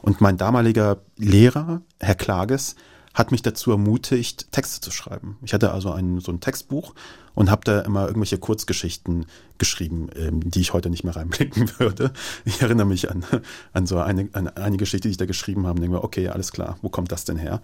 Und 0.01 0.19
mein 0.19 0.37
damaliger 0.37 0.97
Lehrer, 1.17 1.81
Herr 1.99 2.15
Klages, 2.15 2.75
hat 3.13 3.31
mich 3.31 3.41
dazu 3.41 3.71
ermutigt, 3.71 4.51
Texte 4.51 4.81
zu 4.81 4.91
schreiben. 4.91 5.37
Ich 5.43 5.53
hatte 5.53 5.71
also 5.71 5.91
ein, 5.91 6.19
so 6.19 6.31
ein 6.31 6.39
Textbuch 6.39 6.93
und 7.33 7.49
habe 7.49 7.61
da 7.65 7.81
immer 7.81 8.07
irgendwelche 8.07 8.37
Kurzgeschichten 8.37 9.25
geschrieben, 9.57 10.09
ähm, 10.15 10.39
die 10.49 10.61
ich 10.61 10.73
heute 10.73 10.89
nicht 10.89 11.03
mehr 11.03 11.15
reinblicken 11.15 11.71
würde. 11.79 12.11
Ich 12.45 12.61
erinnere 12.61 12.87
mich 12.87 13.09
an, 13.09 13.25
an 13.73 13.85
so 13.85 13.99
eine, 13.99 14.29
an 14.33 14.47
eine 14.49 14.77
Geschichte, 14.77 15.07
die 15.07 15.11
ich 15.11 15.17
da 15.17 15.25
geschrieben 15.25 15.67
habe 15.67 15.75
und 15.77 15.81
denke 15.81 15.97
mir, 15.97 16.03
okay, 16.03 16.29
alles 16.29 16.51
klar, 16.51 16.77
wo 16.81 16.89
kommt 16.89 17.11
das 17.11 17.25
denn 17.25 17.37
her? 17.37 17.61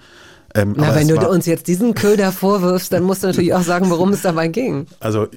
Ähm, 0.53 0.73
Na, 0.77 0.87
aber 0.87 0.95
wenn 0.97 1.07
du 1.07 1.29
uns 1.29 1.45
jetzt 1.45 1.67
diesen 1.67 1.93
Köder 1.93 2.31
vorwirfst, 2.31 2.91
dann 2.91 3.03
musst 3.03 3.23
du 3.23 3.27
natürlich 3.27 3.53
auch 3.53 3.63
sagen, 3.63 3.89
worum 3.89 4.13
es 4.13 4.21
dabei 4.21 4.47
ging. 4.47 4.87
Also 4.99 5.27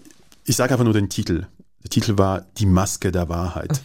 ich 0.44 0.56
sage 0.56 0.72
einfach 0.72 0.84
nur 0.84 0.94
den 0.94 1.08
Titel. 1.08 1.46
Der 1.82 1.90
Titel 1.90 2.18
war 2.18 2.46
Die 2.58 2.66
Maske 2.66 3.12
der 3.12 3.28
Wahrheit. 3.28 3.80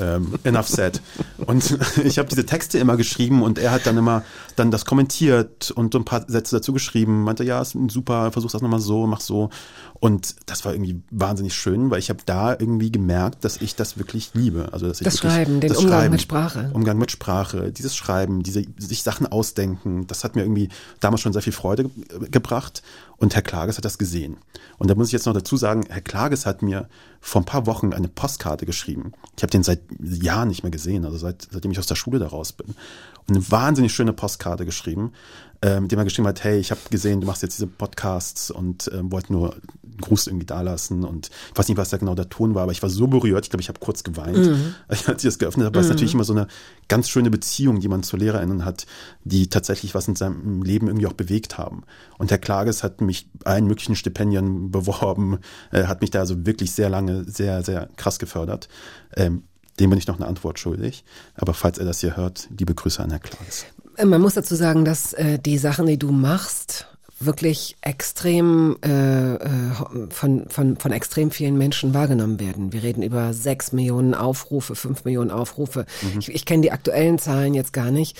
Ähm, 0.00 0.34
enough 0.44 0.68
said. 0.68 1.00
Und 1.38 1.78
ich 2.04 2.18
habe 2.18 2.28
diese 2.28 2.46
Texte 2.46 2.78
immer 2.78 2.96
geschrieben 2.96 3.42
und 3.42 3.58
er 3.58 3.70
hat 3.72 3.86
dann 3.86 3.96
immer 3.96 4.22
dann 4.56 4.70
das 4.70 4.84
kommentiert 4.84 5.70
und 5.72 5.92
so 5.92 5.98
ein 5.98 6.04
paar 6.04 6.24
Sätze 6.28 6.56
dazu 6.56 6.72
geschrieben. 6.72 7.24
Meinte, 7.24 7.44
ja, 7.44 7.60
ist 7.60 7.76
super, 7.88 8.30
versuch 8.32 8.50
das 8.52 8.62
nochmal 8.62 8.80
so, 8.80 9.06
mach 9.06 9.20
so. 9.20 9.50
Und 10.00 10.36
das 10.46 10.64
war 10.64 10.72
irgendwie 10.72 11.02
wahnsinnig 11.10 11.54
schön, 11.54 11.90
weil 11.90 11.98
ich 11.98 12.08
habe 12.10 12.20
da 12.24 12.52
irgendwie 12.52 12.92
gemerkt, 12.92 13.44
dass 13.44 13.56
ich 13.60 13.74
das 13.74 13.98
wirklich 13.98 14.30
liebe. 14.34 14.68
Also 14.72 14.86
dass 14.86 15.00
ich 15.00 15.04
Das 15.04 15.14
wirklich, 15.16 15.32
Schreiben, 15.32 15.60
den 15.60 15.68
das 15.70 15.78
Umgang 15.78 15.98
Schreiben, 15.98 16.12
mit 16.12 16.22
Sprache. 16.22 16.70
Umgang 16.72 16.98
mit 16.98 17.10
Sprache, 17.10 17.72
dieses 17.72 17.96
Schreiben, 17.96 18.42
diese 18.44 18.62
sich 18.78 19.02
Sachen 19.02 19.26
ausdenken, 19.26 20.06
das 20.06 20.22
hat 20.22 20.36
mir 20.36 20.42
irgendwie 20.42 20.68
damals 21.00 21.20
schon 21.22 21.32
sehr 21.32 21.42
viel 21.42 21.52
Freude 21.52 21.84
ge- 21.84 22.28
gebracht. 22.30 22.82
Und 23.16 23.34
Herr 23.34 23.42
Klages 23.42 23.76
hat 23.78 23.84
das 23.84 23.98
gesehen. 23.98 24.36
Und 24.78 24.88
da 24.88 24.94
muss 24.94 25.08
ich 25.08 25.12
jetzt 25.12 25.26
noch 25.26 25.32
dazu 25.34 25.56
sagen, 25.56 25.84
Herr 25.88 26.00
Klages 26.00 26.46
hat 26.46 26.62
mir 26.62 26.88
vor 27.28 27.42
ein 27.42 27.44
paar 27.44 27.66
Wochen 27.66 27.92
eine 27.92 28.08
Postkarte 28.08 28.64
geschrieben. 28.64 29.12
Ich 29.36 29.42
habe 29.42 29.50
den 29.50 29.62
seit 29.62 29.80
Jahren 30.00 30.48
nicht 30.48 30.62
mehr 30.62 30.70
gesehen, 30.70 31.04
also 31.04 31.18
seit, 31.18 31.46
seitdem 31.50 31.70
ich 31.70 31.78
aus 31.78 31.86
der 31.86 31.94
Schule 31.94 32.18
da 32.18 32.26
raus 32.26 32.52
bin. 32.52 32.74
Und 33.26 33.36
eine 33.36 33.50
wahnsinnig 33.50 33.92
schöne 33.92 34.14
Postkarte 34.14 34.64
geschrieben, 34.64 35.12
äh, 35.60 35.78
mit 35.78 35.92
dem 35.92 35.98
er 35.98 36.04
geschrieben 36.04 36.26
hat, 36.26 36.42
hey, 36.42 36.58
ich 36.58 36.70
habe 36.70 36.80
gesehen, 36.90 37.20
du 37.20 37.26
machst 37.26 37.42
jetzt 37.42 37.58
diese 37.58 37.66
Podcasts 37.66 38.50
und 38.50 38.90
ähm, 38.94 39.12
wollte 39.12 39.32
nur 39.34 39.56
einen 39.98 40.08
Gruß 40.08 40.26
irgendwie 40.28 40.46
dalassen. 40.46 41.04
Und 41.04 41.30
ich 41.52 41.58
weiß 41.58 41.68
nicht, 41.68 41.76
was 41.76 41.90
da 41.90 41.96
genau 41.96 42.14
der 42.14 42.28
Ton 42.28 42.54
war, 42.54 42.62
aber 42.62 42.72
ich 42.72 42.82
war 42.82 42.90
so 42.90 43.06
berührt, 43.06 43.44
ich 43.44 43.50
glaube, 43.50 43.62
ich 43.62 43.68
habe 43.68 43.80
kurz 43.80 44.04
geweint, 44.04 44.38
als 44.88 45.00
ich 45.08 45.28
das 45.28 45.38
geöffnet 45.38 45.66
habe. 45.66 45.76
weil 45.76 45.82
es 45.82 45.88
natürlich 45.88 46.14
immer 46.14 46.24
so 46.24 46.32
eine 46.32 46.46
ganz 46.88 47.08
schöne 47.08 47.30
Beziehung, 47.30 47.80
die 47.80 47.88
man 47.88 48.02
zu 48.02 48.16
LehrerInnen 48.16 48.64
hat, 48.64 48.86
die 49.24 49.48
tatsächlich 49.48 49.94
was 49.94 50.08
in 50.08 50.16
seinem 50.16 50.62
Leben 50.62 50.86
irgendwie 50.86 51.06
auch 51.06 51.12
bewegt 51.12 51.58
haben. 51.58 51.82
Und 52.18 52.30
Herr 52.30 52.38
Klages 52.38 52.82
hat 52.82 53.00
mich 53.00 53.28
allen 53.44 53.66
möglichen 53.66 53.96
Stipendien 53.96 54.70
beworben, 54.70 55.38
äh, 55.72 55.84
hat 55.84 56.00
mich 56.00 56.10
da 56.10 56.20
also 56.20 56.46
wirklich 56.46 56.72
sehr 56.72 56.88
lange, 56.88 57.24
sehr, 57.24 57.62
sehr 57.64 57.88
krass 57.96 58.18
gefördert. 58.18 58.68
Ähm, 59.16 59.42
dem 59.80 59.90
bin 59.90 59.98
ich 59.98 60.08
noch 60.08 60.16
eine 60.16 60.26
Antwort 60.26 60.58
schuldig. 60.58 61.04
Aber 61.34 61.54
falls 61.54 61.78
er 61.78 61.84
das 61.84 62.00
hier 62.00 62.16
hört, 62.16 62.48
liebe 62.56 62.74
Grüße 62.74 63.02
an 63.02 63.10
Herr 63.10 63.20
Klages. 63.20 63.64
Man 64.04 64.20
muss 64.20 64.34
dazu 64.34 64.54
sagen, 64.54 64.84
dass 64.84 65.12
äh, 65.12 65.38
die 65.38 65.58
Sachen, 65.58 65.86
die 65.86 65.98
du 65.98 66.12
machst, 66.12 66.86
wirklich 67.20 67.76
extrem 67.80 68.76
äh, 68.84 69.34
äh, 69.34 69.38
von, 70.10 70.48
von, 70.48 70.76
von 70.76 70.92
extrem 70.92 71.30
vielen 71.30 71.58
Menschen 71.58 71.94
wahrgenommen 71.94 72.38
werden. 72.38 72.72
Wir 72.72 72.82
reden 72.82 73.02
über 73.02 73.32
sechs 73.32 73.72
Millionen 73.72 74.14
Aufrufe, 74.14 74.76
fünf 74.76 75.04
Millionen 75.04 75.30
Aufrufe. 75.30 75.86
Ich, 76.18 76.32
ich 76.32 76.44
kenne 76.44 76.62
die 76.62 76.72
aktuellen 76.72 77.18
Zahlen 77.18 77.54
jetzt 77.54 77.72
gar 77.72 77.90
nicht. 77.90 78.16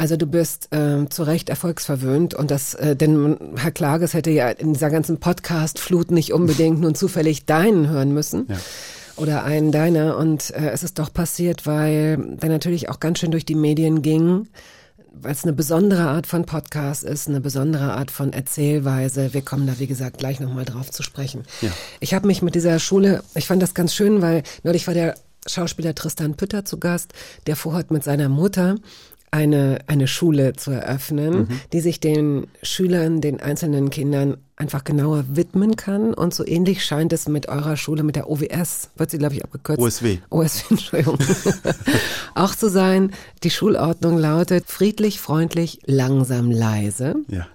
Also 0.00 0.16
du 0.16 0.26
bist 0.26 0.68
ähm, 0.70 1.10
zu 1.10 1.24
Recht 1.24 1.48
erfolgsverwöhnt 1.48 2.32
und 2.32 2.52
das, 2.52 2.74
äh, 2.74 2.94
denn 2.94 3.36
Herr 3.56 3.72
Klages 3.72 4.14
hätte 4.14 4.30
ja 4.30 4.48
in 4.48 4.72
dieser 4.72 4.90
ganzen 4.90 5.18
Podcast-Flut 5.18 6.12
nicht 6.12 6.32
unbedingt 6.32 6.80
nun 6.80 6.94
zufällig 6.94 7.46
deinen 7.46 7.88
hören 7.88 8.14
müssen. 8.14 8.46
Ja. 8.48 8.56
Oder 9.16 9.42
einen 9.42 9.72
deiner. 9.72 10.16
Und 10.16 10.50
äh, 10.50 10.70
es 10.70 10.84
ist 10.84 11.00
doch 11.00 11.12
passiert, 11.12 11.66
weil 11.66 12.36
der 12.40 12.48
natürlich 12.48 12.88
auch 12.88 13.00
ganz 13.00 13.18
schön 13.18 13.32
durch 13.32 13.44
die 13.44 13.56
Medien 13.56 14.00
ging, 14.00 14.46
weil 15.12 15.32
es 15.32 15.44
eine 15.44 15.52
besondere 15.52 16.08
Art 16.08 16.26
von 16.26 16.44
Podcast 16.44 17.04
ist, 17.04 17.28
eine 17.28 17.40
besondere 17.40 17.92
Art 17.94 18.10
von 18.10 18.32
Erzählweise. 18.32 19.34
Wir 19.34 19.42
kommen 19.42 19.66
da, 19.66 19.78
wie 19.78 19.86
gesagt, 19.86 20.18
gleich 20.18 20.40
nochmal 20.40 20.64
drauf 20.64 20.90
zu 20.90 21.02
sprechen. 21.02 21.44
Ja. 21.60 21.70
Ich 22.00 22.14
habe 22.14 22.26
mich 22.26 22.42
mit 22.42 22.54
dieser 22.54 22.78
Schule, 22.78 23.22
ich 23.34 23.46
fand 23.46 23.62
das 23.62 23.74
ganz 23.74 23.94
schön, 23.94 24.22
weil 24.22 24.42
neulich 24.62 24.86
war 24.86 24.94
der 24.94 25.14
Schauspieler 25.46 25.94
Tristan 25.94 26.36
Pütter 26.36 26.64
zu 26.64 26.78
Gast, 26.78 27.12
der 27.46 27.56
vorhat 27.56 27.90
mit 27.90 28.04
seiner 28.04 28.28
Mutter 28.28 28.76
eine, 29.30 29.78
eine 29.86 30.06
Schule 30.06 30.54
zu 30.54 30.70
eröffnen, 30.70 31.48
die 31.72 31.80
sich 31.80 32.00
den 32.00 32.46
Schülern, 32.62 33.20
den 33.20 33.40
einzelnen 33.40 33.90
Kindern 33.90 34.38
einfach 34.56 34.84
genauer 34.84 35.24
widmen 35.28 35.76
kann. 35.76 36.14
Und 36.14 36.34
so 36.34 36.46
ähnlich 36.46 36.84
scheint 36.84 37.12
es 37.12 37.28
mit 37.28 37.48
eurer 37.48 37.76
Schule, 37.76 38.02
mit 38.02 38.16
der 38.16 38.28
OWS, 38.28 38.90
wird 38.96 39.10
sie, 39.10 39.18
glaube 39.18 39.34
ich, 39.34 39.44
abgekürzt. 39.44 39.80
OSW. 39.80 40.18
OSW, 40.30 40.64
Entschuldigung. 40.70 41.18
auch 42.34 42.54
zu 42.54 42.68
sein. 42.68 43.12
Die 43.44 43.50
Schulordnung 43.50 44.18
lautet 44.18 44.66
friedlich, 44.66 45.20
freundlich, 45.20 45.80
langsam, 45.86 46.50
leise. 46.50 47.16
Ja. 47.28 47.46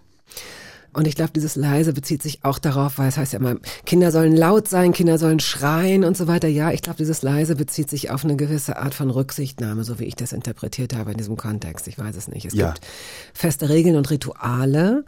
Und 0.93 1.07
ich 1.07 1.15
glaube, 1.15 1.31
dieses 1.33 1.55
leise 1.55 1.93
bezieht 1.93 2.21
sich 2.21 2.39
auch 2.43 2.59
darauf, 2.59 2.97
weil 2.97 3.09
es 3.09 3.17
heißt 3.17 3.33
ja 3.33 3.39
immer, 3.39 3.55
Kinder 3.85 4.11
sollen 4.11 4.35
laut 4.35 4.67
sein, 4.67 4.93
Kinder 4.93 5.17
sollen 5.17 5.39
schreien 5.39 6.03
und 6.03 6.15
so 6.15 6.27
weiter. 6.27 6.47
Ja, 6.47 6.71
ich 6.71 6.81
glaube, 6.81 6.97
dieses 6.97 7.21
leise 7.23 7.55
bezieht 7.55 7.89
sich 7.89 8.11
auf 8.11 8.23
eine 8.23 8.35
gewisse 8.35 8.77
Art 8.77 8.93
von 8.93 9.09
Rücksichtnahme, 9.09 9.83
so 9.83 9.99
wie 9.99 10.05
ich 10.05 10.15
das 10.15 10.33
interpretiert 10.33 10.95
habe 10.95 11.11
in 11.11 11.17
diesem 11.17 11.35
Kontext. 11.37 11.87
Ich 11.87 11.97
weiß 11.97 12.15
es 12.15 12.27
nicht. 12.27 12.45
Es 12.45 12.53
Ja. 12.53 12.71
gibt 12.73 12.85
feste 13.33 13.69
Regeln 13.69 13.95
und 13.95 14.09
Rituale. 14.09 15.05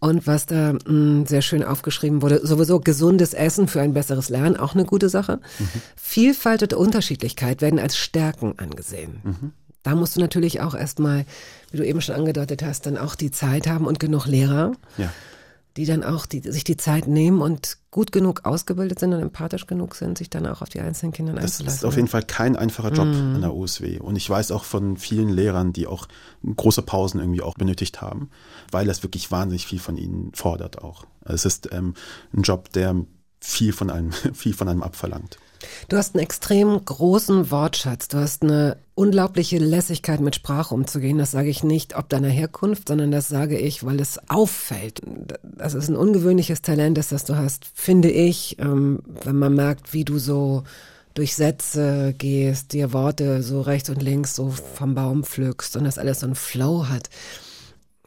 Und 0.00 0.26
was 0.26 0.46
da 0.46 0.74
mh, 0.86 1.26
sehr 1.26 1.42
schön 1.42 1.62
aufgeschrieben 1.64 2.20
wurde, 2.22 2.46
sowieso 2.46 2.78
gesundes 2.80 3.32
Essen 3.34 3.68
für 3.68 3.80
ein 3.80 3.94
besseres 3.94 4.28
Lernen, 4.28 4.56
auch 4.56 4.74
eine 4.74 4.84
gute 4.84 5.08
Sache. 5.08 5.40
Vielfalt 5.96 6.62
und 6.62 6.74
Unterschiedlichkeit 6.74 7.62
werden 7.62 7.78
als 7.78 7.96
Stärken 7.96 8.54
angesehen. 8.58 9.52
Da 9.84 9.94
musst 9.94 10.16
du 10.16 10.20
natürlich 10.20 10.60
auch 10.60 10.74
erstmal, 10.74 11.24
wie 11.70 11.76
du 11.76 11.86
eben 11.86 12.00
schon 12.00 12.16
angedeutet 12.16 12.64
hast, 12.64 12.86
dann 12.86 12.98
auch 12.98 13.14
die 13.14 13.30
Zeit 13.30 13.68
haben 13.68 13.86
und 13.86 14.00
genug 14.00 14.26
Lehrer, 14.26 14.72
Ja. 14.98 15.12
die 15.76 15.86
dann 15.86 16.02
auch 16.04 16.26
die, 16.26 16.40
sich 16.40 16.64
die 16.64 16.76
Zeit 16.76 17.06
nehmen 17.08 17.40
und 17.42 17.78
gut 17.90 18.10
genug 18.12 18.44
ausgebildet 18.44 18.98
sind 19.00 19.12
und 19.12 19.20
empathisch 19.20 19.66
genug 19.66 19.94
sind, 19.94 20.18
sich 20.18 20.30
dann 20.30 20.46
auch 20.46 20.62
auf 20.62 20.68
die 20.68 20.80
einzelnen 20.80 21.12
Kinder 21.12 21.32
Das 21.34 21.42
einzulassen. 21.44 21.78
ist 21.78 21.84
auf 21.84 21.96
jeden 21.96 22.08
Fall 22.08 22.22
kein 22.22 22.56
einfacher 22.56 22.92
Job 22.92 23.06
an 23.06 23.40
der 23.40 23.54
OSW. 23.54 23.98
Und 24.00 24.16
ich 24.16 24.28
weiß 24.30 24.50
auch 24.52 24.64
von 24.64 24.96
vielen 24.96 25.28
Lehrern, 25.28 25.72
die 25.72 25.86
auch 25.86 26.06
große 26.44 26.82
Pausen 26.82 27.20
irgendwie 27.20 27.42
auch 27.42 27.54
benötigt 27.54 28.00
haben, 28.00 28.30
weil 28.72 28.86
das 28.86 29.02
wirklich 29.02 29.30
wahnsinnig 29.30 29.66
viel 29.66 29.78
von 29.80 29.96
ihnen 29.96 30.30
fordert 30.34 30.82
auch. 30.82 31.04
Es 31.24 31.44
ist 31.44 31.68
ähm, 31.72 31.94
ein 32.32 32.42
Job, 32.42 32.72
der 32.72 32.96
viel 33.44 33.72
von 33.72 33.90
einem, 33.90 34.12
viel 34.34 34.54
von 34.54 34.68
einem 34.68 34.82
abverlangt. 34.82 35.38
Du 35.88 35.96
hast 35.96 36.14
einen 36.14 36.22
extrem 36.22 36.84
großen 36.84 37.50
Wortschatz. 37.50 38.08
Du 38.08 38.18
hast 38.18 38.42
eine 38.42 38.76
unglaubliche 38.94 39.58
Lässigkeit, 39.58 40.20
mit 40.20 40.34
Sprache 40.34 40.74
umzugehen. 40.74 41.18
Das 41.18 41.30
sage 41.30 41.48
ich 41.48 41.64
nicht 41.64 41.96
ob 41.96 42.08
deiner 42.08 42.28
Herkunft, 42.28 42.88
sondern 42.88 43.10
das 43.10 43.28
sage 43.28 43.58
ich, 43.58 43.84
weil 43.84 44.00
es 44.00 44.18
auffällt. 44.28 45.00
Das 45.42 45.74
ist 45.74 45.88
ein 45.88 45.96
ungewöhnliches 45.96 46.62
Talent, 46.62 46.98
das, 46.98 47.08
das 47.08 47.24
du 47.24 47.36
hast, 47.36 47.64
finde 47.72 48.10
ich, 48.10 48.58
ähm, 48.58 49.00
wenn 49.24 49.36
man 49.36 49.54
merkt, 49.54 49.92
wie 49.94 50.04
du 50.04 50.18
so 50.18 50.64
durch 51.14 51.34
Sätze 51.34 52.14
gehst, 52.18 52.72
dir 52.72 52.92
Worte 52.92 53.42
so 53.42 53.60
rechts 53.60 53.88
und 53.88 54.02
links 54.02 54.34
so 54.34 54.50
vom 54.50 54.94
Baum 54.94 55.22
pflückst 55.22 55.76
und 55.76 55.84
das 55.84 55.98
alles 55.98 56.20
so 56.20 56.26
einen 56.26 56.34
Flow 56.34 56.88
hat. 56.88 57.08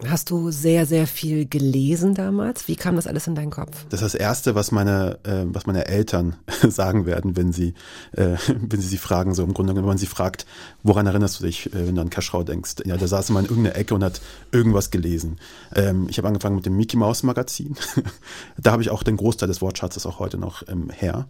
Hast 0.06 0.30
du 0.30 0.52
sehr, 0.52 0.86
sehr 0.86 1.08
viel 1.08 1.48
gelesen 1.48 2.14
damals? 2.14 2.68
Wie 2.68 2.76
kam 2.76 2.96
das 2.98 3.08
alles 3.08 3.26
in 3.26 3.34
deinen 3.34 3.50
Kopf? 3.50 3.84
Das 3.90 4.04
ist 4.04 4.14
das 4.14 4.20
Erste, 4.20 4.54
was 4.54 4.72
meine, 4.72 5.18
äh, 5.24 5.46
was 5.46 5.66
meine 5.66 5.88
Eltern 5.88 6.36
sagen 6.70 7.08
werden, 7.08 7.36
wenn 7.36 7.52
sie, 7.52 7.74
äh, 8.12 8.36
wenn 8.48 8.80
sie 8.80 8.90
sie 8.90 8.98
fragen, 9.00 9.34
so 9.34 9.42
im 9.44 9.56
Grunde 9.56 9.74
genommen, 9.74 9.88
wenn 9.88 9.94
man 9.94 9.98
sie 9.98 10.06
fragt, 10.06 10.46
woran 10.84 11.08
erinnerst 11.08 11.40
du 11.40 11.46
dich, 11.46 11.74
äh, 11.74 11.88
wenn 11.88 11.96
du 11.96 12.02
an 12.02 12.12
Kaschrau 12.12 12.44
denkst? 12.44 12.76
Ja, 12.86 12.96
der 12.96 13.08
saß 13.08 13.32
immer 13.32 13.40
in 13.40 13.48
irgendeiner 13.48 13.76
Ecke 13.76 13.96
und 13.96 14.04
hat 14.04 14.22
irgendwas 14.52 14.92
gelesen. 14.92 15.40
Ähm, 15.74 16.06
ich 16.12 16.20
habe 16.20 16.28
angefangen 16.28 16.58
mit 16.58 16.68
dem 16.68 16.78
Mickey 16.78 16.96
Mouse 16.96 17.24
Magazin. 17.24 17.76
da 18.60 18.74
habe 18.74 18.84
ich 18.84 18.92
auch 18.92 19.02
den 19.02 19.18
Großteil 19.18 19.48
des 19.48 19.64
Wortschatzes 19.64 20.06
auch 20.06 20.20
heute 20.20 20.38
noch 20.38 20.62
ähm, 20.68 20.92
her. 20.92 21.28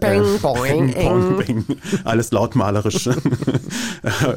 Bang, 0.00 0.24
Äh, 0.24 0.38
boing, 0.38 0.92
bang, 0.92 1.36
bang. 1.36 1.64
Alles 2.02 2.32
lautmalerisch. 2.32 3.08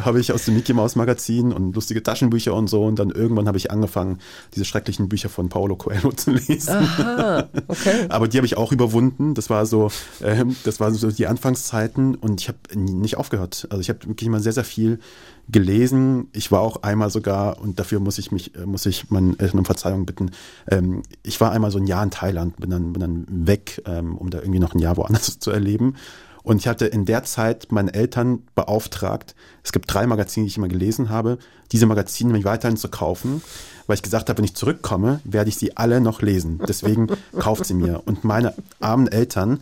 habe 0.02 0.20
ich 0.20 0.32
aus 0.32 0.46
dem 0.46 0.54
Mickey 0.54 0.74
Mouse 0.74 0.96
Magazin 0.96 1.52
und 1.52 1.74
lustige 1.74 2.04
Taschenbücher 2.04 2.54
und 2.54 2.70
so. 2.70 2.86
Und 2.86 3.00
dann 3.00 3.10
irgendwann 3.10 3.48
habe 3.48 3.58
ich 3.58 3.71
angefangen, 3.72 4.20
diese 4.54 4.66
schrecklichen 4.66 5.10
Bücher 5.10 5.30
von 5.30 5.50
Paulo 5.50 5.76
Coelho 5.76 6.12
zu 6.12 6.32
lesen. 6.32 6.70
Aha, 6.70 7.50
okay. 7.68 8.06
Aber 8.10 8.28
die 8.28 8.38
habe 8.38 8.46
ich 8.46 8.58
auch 8.58 8.72
überwunden. 8.72 9.34
Das 9.34 9.50
war 9.50 9.66
so, 9.66 9.92
ähm, 10.22 10.56
das 10.64 10.80
waren 10.80 10.94
so 10.94 11.10
die 11.12 11.28
Anfangszeiten 11.28 12.16
und 12.16 12.42
ich 12.42 12.48
habe 12.48 12.60
nicht 12.76 13.18
aufgehört. 13.18 13.68
Also 13.70 13.82
ich 13.82 13.90
habe 13.90 14.06
wirklich 14.06 14.28
immer 14.28 14.40
sehr, 14.40 14.54
sehr 14.54 14.64
viel 14.64 15.00
gelesen. 15.50 16.28
Ich 16.34 16.52
war 16.52 16.62
auch 16.62 16.84
einmal 16.84 17.10
sogar, 17.10 17.60
und 17.60 17.80
dafür 17.80 18.00
muss 18.00 18.18
ich 18.18 18.32
mich, 18.32 18.56
äh, 18.56 18.66
muss 18.66 18.86
ich 18.86 19.10
meinen 19.10 19.38
Eltern 19.40 19.60
um 19.60 19.66
Verzeihung 19.66 20.06
bitten, 20.06 20.32
ähm, 20.70 21.04
ich 21.24 21.40
war 21.42 21.52
einmal 21.52 21.72
so 21.72 21.80
ein 21.80 21.88
Jahr 21.88 22.04
in 22.04 22.12
Thailand, 22.12 22.58
bin 22.58 22.70
dann, 22.70 22.94
bin 22.94 23.02
dann 23.02 23.26
weg, 23.30 23.82
ähm, 23.86 24.18
um 24.18 24.30
da 24.30 24.40
irgendwie 24.40 24.60
noch 24.60 24.74
ein 24.74 24.80
Jahr 24.80 24.98
woanders 24.98 25.40
zu 25.40 25.52
erleben. 25.52 25.96
Und 26.44 26.58
ich 26.58 26.68
hatte 26.68 26.86
in 26.86 27.06
der 27.06 27.24
Zeit 27.24 27.72
meinen 27.72 27.90
Eltern 27.90 28.44
beauftragt, 28.56 29.36
es 29.64 29.72
gibt 29.72 29.94
drei 29.94 30.08
Magazine, 30.08 30.46
die 30.46 30.50
ich 30.50 30.58
immer 30.58 30.68
gelesen 30.68 31.10
habe, 31.10 31.38
diese 31.72 31.86
Magazine 31.86 32.30
nämlich 32.30 32.46
weiterhin 32.46 32.78
zu 32.78 32.90
kaufen, 32.90 33.42
weil 33.88 33.96
ich 33.96 34.04
gesagt 34.04 34.30
habe, 34.30 34.38
wenn 34.38 34.46
ich 34.46 34.56
zurückkomme, 34.56 35.22
werde 35.24 35.50
ich 35.50 35.58
sie 35.58 35.78
alle 35.78 36.02
noch 36.02 36.22
lesen. 36.22 36.60
Deswegen 36.68 37.08
kauft 37.40 37.66
sie 37.66 37.74
mir. 37.74 38.04
Und 38.06 38.24
meine 38.24 38.54
armen 38.80 39.08
Eltern 39.08 39.62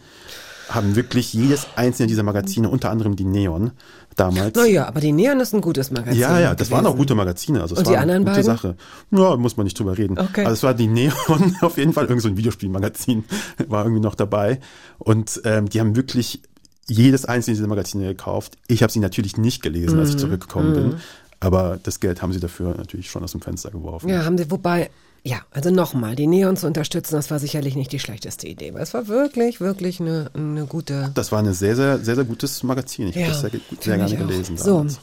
haben 0.69 0.95
wirklich 0.95 1.33
jedes 1.33 1.67
einzelne 1.75 2.07
dieser 2.07 2.23
Magazine, 2.23 2.69
unter 2.69 2.91
anderem 2.91 3.15
die 3.15 3.25
Neon 3.25 3.71
damals. 4.15 4.55
Naja, 4.55 4.87
aber 4.87 4.99
die 4.99 5.11
Neon 5.11 5.39
ist 5.39 5.53
ein 5.53 5.61
gutes 5.61 5.91
Magazin. 5.91 6.19
Ja, 6.19 6.39
ja, 6.39 6.55
das 6.55 6.69
waren 6.71 6.85
auch 6.85 6.91
gewesen. 6.91 6.97
gute 6.97 7.15
Magazine. 7.15 7.61
Also 7.61 7.73
es 7.73 7.79
Und 7.79 7.85
war 7.87 7.93
die 7.93 7.97
eine 7.97 8.13
anderen 8.13 8.25
gute 8.25 8.35
beiden? 8.35 8.45
Sache. 8.45 8.75
Ja, 9.11 9.37
muss 9.37 9.57
man 9.57 9.63
nicht 9.63 9.79
drüber 9.79 9.97
reden. 9.97 10.19
Okay. 10.19 10.41
Also 10.41 10.53
es 10.53 10.63
war 10.63 10.73
die 10.73 10.87
Neon 10.87 11.55
auf 11.61 11.77
jeden 11.77 11.93
Fall, 11.93 12.05
irgend 12.05 12.21
so 12.21 12.29
ein 12.29 12.37
Videospielmagazin 12.37 13.23
war 13.67 13.83
irgendwie 13.83 14.01
noch 14.01 14.15
dabei. 14.15 14.59
Und 14.97 15.41
ähm, 15.45 15.69
die 15.69 15.79
haben 15.79 15.95
wirklich 15.95 16.41
jedes 16.89 17.25
einzelne 17.25 17.55
dieser 17.55 17.67
Magazine 17.67 18.07
gekauft. 18.07 18.57
Ich 18.67 18.81
habe 18.83 18.91
sie 18.91 18.99
natürlich 18.99 19.37
nicht 19.37 19.61
gelesen, 19.61 19.99
als 19.99 20.09
ich 20.09 20.15
Mhm. 20.15 20.19
zurückgekommen 20.19 20.73
bin. 20.73 20.95
Aber 21.39 21.79
das 21.81 21.99
Geld 22.01 22.21
haben 22.21 22.33
sie 22.33 22.39
dafür 22.41 22.75
natürlich 22.75 23.09
schon 23.09 23.23
aus 23.23 23.31
dem 23.31 23.41
Fenster 23.41 23.71
geworfen. 23.71 24.09
Ja, 24.09 24.25
haben 24.25 24.37
sie, 24.37 24.49
wobei, 24.51 24.89
Ja, 25.21 25.41
also 25.51 25.69
nochmal, 25.69 26.15
die 26.15 26.27
Neon 26.27 26.55
zu 26.55 26.65
unterstützen, 26.65 27.15
das 27.15 27.29
war 27.29 27.39
sicherlich 27.39 27.75
nicht 27.75 27.91
die 27.91 27.99
schlechteste 27.99 28.47
Idee, 28.47 28.73
weil 28.73 28.83
es 28.83 28.93
war 28.93 29.07
wirklich, 29.09 29.59
wirklich 29.59 29.99
eine, 29.99 30.31
eine 30.33 30.65
gute. 30.65 31.11
Das 31.13 31.33
war 31.33 31.39
ein 31.39 31.53
sehr, 31.53 31.75
sehr, 31.75 31.99
sehr, 31.99 32.15
sehr 32.15 32.23
gutes 32.23 32.63
Magazin. 32.63 33.09
Ich 33.09 33.15
Ja, 33.15 33.23
habe 33.23 33.31
das 33.33 33.41
sehr, 33.41 33.51
sehr 33.81 33.97
gerne 33.97 34.15
gelesen. 34.15 34.57
So, 34.57 34.77
damals. 34.77 34.99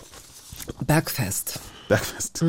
Bergfest. 0.87 1.61
Bergfest. 1.89 2.43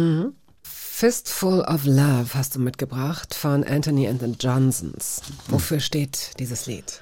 Fistful 0.63 1.61
of 1.61 1.85
Love 1.85 2.27
hast 2.33 2.55
du 2.55 2.59
mitgebracht 2.59 3.33
von 3.35 3.63
Anthony 3.63 4.07
and 4.07 4.21
the 4.21 4.33
Johnsons. 4.39 5.21
Wofür 5.49 5.79
steht 5.79 6.31
dieses 6.39 6.65
Lied? 6.65 7.01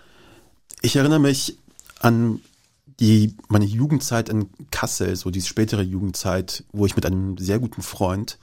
Ich 0.82 0.96
erinnere 0.96 1.20
mich 1.20 1.58
an 2.06 2.40
die, 3.00 3.36
meine 3.50 3.66
Jugendzeit 3.66 4.30
in 4.30 4.50
Kassel, 4.70 5.16
so 5.16 5.32
diese 5.32 5.48
spätere 5.48 5.82
Jugendzeit, 5.82 6.64
wo 6.72 6.86
ich 6.86 6.96
mit 6.96 7.04
einem 7.04 7.38
sehr 7.38 7.58
guten 7.58 7.82
Freund, 7.82 8.38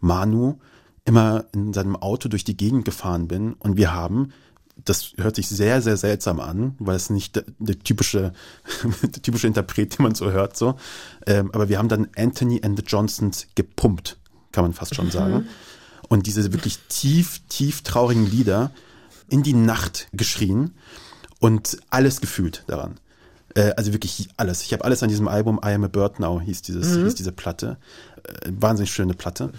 Manu, 0.00 0.58
immer 1.06 1.46
in 1.52 1.72
seinem 1.72 1.96
Auto 1.96 2.28
durch 2.28 2.44
die 2.44 2.58
Gegend 2.58 2.84
gefahren 2.84 3.26
bin 3.26 3.54
und 3.54 3.78
wir 3.78 3.94
haben, 3.94 4.32
das 4.84 5.14
hört 5.16 5.36
sich 5.36 5.48
sehr, 5.48 5.80
sehr 5.80 5.96
seltsam 5.96 6.40
an, 6.40 6.74
weil 6.78 6.94
es 6.94 7.08
nicht 7.08 7.36
der, 7.36 7.44
der 7.58 7.78
typische, 7.78 8.34
der 9.02 9.22
typische 9.22 9.46
Interpret, 9.46 9.98
den 9.98 10.02
man 10.02 10.14
so 10.14 10.30
hört, 10.30 10.54
so. 10.54 10.76
Ähm, 11.26 11.50
aber 11.54 11.70
wir 11.70 11.78
haben 11.78 11.88
dann 11.88 12.08
Anthony 12.16 12.60
and 12.62 12.78
the 12.78 12.84
Johnsons 12.86 13.46
gepumpt, 13.54 14.18
kann 14.52 14.62
man 14.62 14.74
fast 14.74 14.94
schon 14.94 15.10
sagen. 15.10 15.48
Und 16.08 16.26
diese 16.26 16.52
wirklich 16.52 16.80
tief, 16.88 17.40
tief 17.48 17.80
traurigen 17.80 18.30
Lieder 18.30 18.72
in 19.28 19.42
die 19.42 19.54
Nacht 19.54 20.08
geschrien 20.12 20.74
und 21.40 21.78
alles 21.88 22.20
gefühlt 22.20 22.62
daran. 22.66 23.00
Äh, 23.56 23.72
also 23.76 23.92
wirklich 23.92 24.28
alles. 24.36 24.62
Ich 24.62 24.72
habe 24.72 24.84
alles 24.84 25.02
an 25.02 25.08
diesem 25.08 25.26
Album 25.26 25.58
I 25.64 25.70
Am 25.70 25.84
a 25.84 25.88
Bird 25.88 26.20
Now 26.20 26.40
hieß, 26.40 26.62
dieses, 26.62 26.96
hieß 26.96 27.14
diese 27.14 27.32
Platte. 27.32 27.78
Äh, 28.22 28.52
wahnsinnig 28.52 28.92
schöne 28.92 29.14
Platte. 29.14 29.50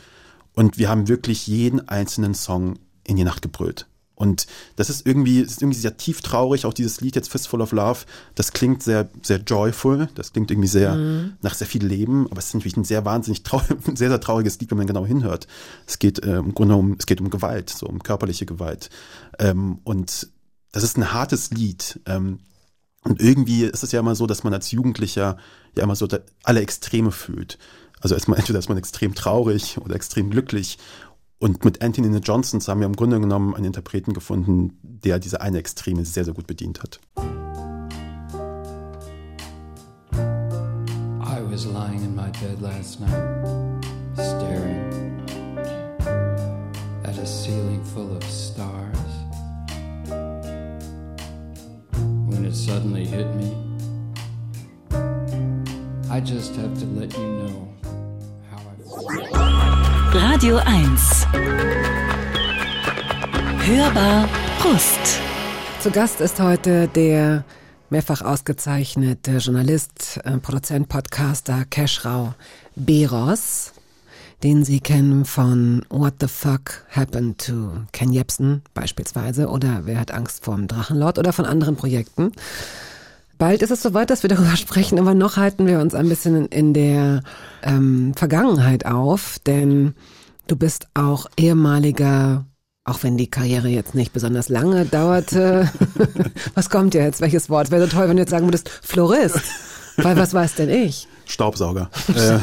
Und 0.54 0.78
wir 0.78 0.90
haben 0.90 1.08
wirklich 1.08 1.48
jeden 1.48 1.88
einzelnen 1.90 2.34
Song 2.34 2.80
in 3.04 3.18
die 3.18 3.24
Nacht 3.24 3.42
gebrüllt. 3.42 3.88
Und 4.16 4.48
das 4.76 4.90
ist 4.90 5.06
irgendwie, 5.06 5.42
ist 5.42 5.62
irgendwie 5.62 5.80
sehr 5.80 5.96
tief 5.96 6.22
traurig, 6.22 6.66
auch 6.66 6.74
dieses 6.74 7.02
Lied 7.02 7.16
jetzt 7.16 7.30
Fistful 7.30 7.62
of 7.62 7.72
Love, 7.72 8.00
das 8.34 8.52
klingt 8.52 8.82
sehr, 8.82 9.12
sehr 9.22 9.38
joyful, 9.38 10.10
das 10.16 10.34
klingt 10.34 10.50
irgendwie 10.50 10.68
sehr 10.68 10.96
nach 11.44 11.54
sehr 11.54 11.68
viel 11.68 11.86
Leben, 11.86 12.26
aber 12.32 12.40
es 12.40 12.48
ist 12.48 12.56
natürlich 12.56 12.78
ein 12.78 12.84
sehr 12.84 13.06
wahnsinnig 13.06 13.44
trau 13.44 13.62
ein 13.88 13.96
sehr, 13.96 14.10
sehr 14.10 14.20
trauriges 14.20 14.60
Lied, 14.60 14.72
wenn 14.72 14.80
man 14.80 14.88
genau 14.88 15.06
hinhört. 15.06 15.46
Es 15.86 16.00
geht 16.00 16.24
äh, 16.26 16.38
im 16.38 16.56
Grunde 16.56 16.76
um, 16.76 16.96
es 16.98 17.06
geht 17.06 17.22
um 17.22 17.30
Gewalt, 17.30 17.70
so 17.70 17.86
um 17.86 18.02
körperliche 18.02 18.48
Gewalt. 18.48 18.90
Ähm, 19.38 19.82
und 19.84 20.30
das 20.72 20.82
ist 20.82 20.98
ein 20.98 21.14
hartes 21.14 21.52
Lied. 21.52 22.00
Ähm, 22.08 22.40
und 23.08 23.22
irgendwie 23.22 23.64
ist 23.64 23.84
es 23.84 23.94
ja 23.94 24.02
immer 24.02 24.16
so, 24.16 24.28
dass 24.28 24.44
man 24.44 24.54
als 24.54 24.72
Jugendlicher 24.72 25.38
ja 25.76 25.84
immer 25.84 25.96
so 25.96 26.08
alle 26.44 26.62
Extreme 26.62 27.12
fühlt. 27.12 27.58
Also 28.02 28.16
erstmal 28.16 28.38
entweder 28.38 28.60
ist 28.60 28.68
man 28.68 28.78
extrem 28.78 29.16
traurig 29.16 29.78
oder 29.80 29.96
extrem 29.96 30.30
glücklich. 30.30 30.78
Und 31.40 31.64
mit 31.64 31.82
Anthony 31.82 32.18
Johnsons 32.18 32.68
haben 32.68 32.82
wir 32.82 32.88
im 32.88 32.96
Grunde 32.96 33.20
genommen 33.20 33.56
einen 33.56 33.66
Interpreten 33.66 34.14
gefunden, 34.14 34.78
der 34.82 35.20
diese 35.20 35.40
eine 35.40 35.60
Extreme 35.60 36.04
sehr, 36.04 36.26
sehr 36.26 36.34
gut 36.34 36.48
bedient 36.48 36.82
hat. 36.84 37.00
I 41.22 41.42
was 41.50 41.66
lying 41.66 42.04
in 42.04 42.14
my 42.16 42.30
bed 42.42 42.60
last 42.62 43.00
night, 43.00 43.86
staring 44.16 45.22
at 47.04 47.18
a 47.18 47.26
ceiling 47.26 47.84
full 47.86 48.18
of 48.18 48.24
stars. 48.24 49.07
Suddenly 52.68 53.06
hit 53.06 53.28
me, 53.36 53.50
I 56.10 56.20
just 56.20 56.54
have 56.58 56.78
to 56.80 56.86
let 57.00 57.18
you 57.18 57.28
know 57.40 57.70
how 58.52 58.58
I 58.58 58.76
feel. 58.84 60.20
Radio 60.20 60.58
1. 60.66 61.28
Hörbar 63.66 64.28
Brust. 64.60 65.22
Zu 65.80 65.92
Gast 65.92 66.20
ist 66.20 66.42
heute 66.42 66.90
der 66.90 67.46
mehrfach 67.90 68.22
ausgezeichnete 68.22 69.38
Journalist, 69.38 70.20
äh, 70.26 70.38
Produzent, 70.38 70.90
Podcaster 70.90 71.64
Keschrau 71.70 72.34
Beros, 72.76 73.72
den 74.44 74.64
Sie 74.64 74.80
kennen 74.80 75.26
von 75.26 75.84
What 75.90 76.16
the 76.22 76.28
Fuck 76.28 76.86
Happened 76.92 77.44
to 77.46 77.72
Ken 77.92 78.12
Jebsen 78.12 78.62
beispielsweise 78.74 79.48
oder 79.48 79.82
Wer 79.86 80.00
hat 80.00 80.12
Angst 80.12 80.44
vorm 80.44 80.68
Drachenlord 80.68 81.18
oder 81.18 81.34
von 81.34 81.46
anderen 81.46 81.76
Projekten. 81.76 82.32
Bald 83.38 83.62
ist 83.62 83.72
es 83.72 83.82
soweit, 83.82 84.10
dass 84.10 84.24
wir 84.24 84.30
darüber 84.30 84.56
sprechen, 84.58 85.00
aber 85.00 85.14
noch 85.14 85.38
halten 85.38 85.66
wir 85.66 85.80
uns 85.80 85.96
ein 85.96 86.10
bisschen 86.10 86.46
in 86.48 86.74
der 86.74 87.24
ähm, 87.64 88.14
Vergangenheit 88.16 88.86
auf, 88.86 89.40
denn 89.46 89.96
du 90.48 90.56
bist 90.56 90.88
auch 90.94 91.28
ehemaliger, 91.38 92.46
auch 92.84 93.04
wenn 93.04 93.18
die 93.18 93.30
Karriere 93.30 93.70
jetzt 93.70 93.96
nicht 93.96 94.14
besonders 94.14 94.50
lange 94.50 94.86
dauerte. 94.86 95.70
was 96.54 96.70
kommt 96.70 96.94
jetzt? 96.94 97.22
Welches 97.22 97.50
Wort? 97.50 97.72
Wäre 97.72 97.88
so 97.88 97.96
toll, 97.96 98.08
wenn 98.08 98.18
du 98.18 98.22
jetzt 98.22 98.32
sagen 98.32 98.48
würdest, 98.48 98.70
Florist. 98.70 99.42
Weil 99.98 100.16
was 100.16 100.34
weiß 100.34 100.56
denn 100.56 100.70
ich? 100.70 101.08
Staubsauger. 101.28 101.90
äh, 102.16 102.40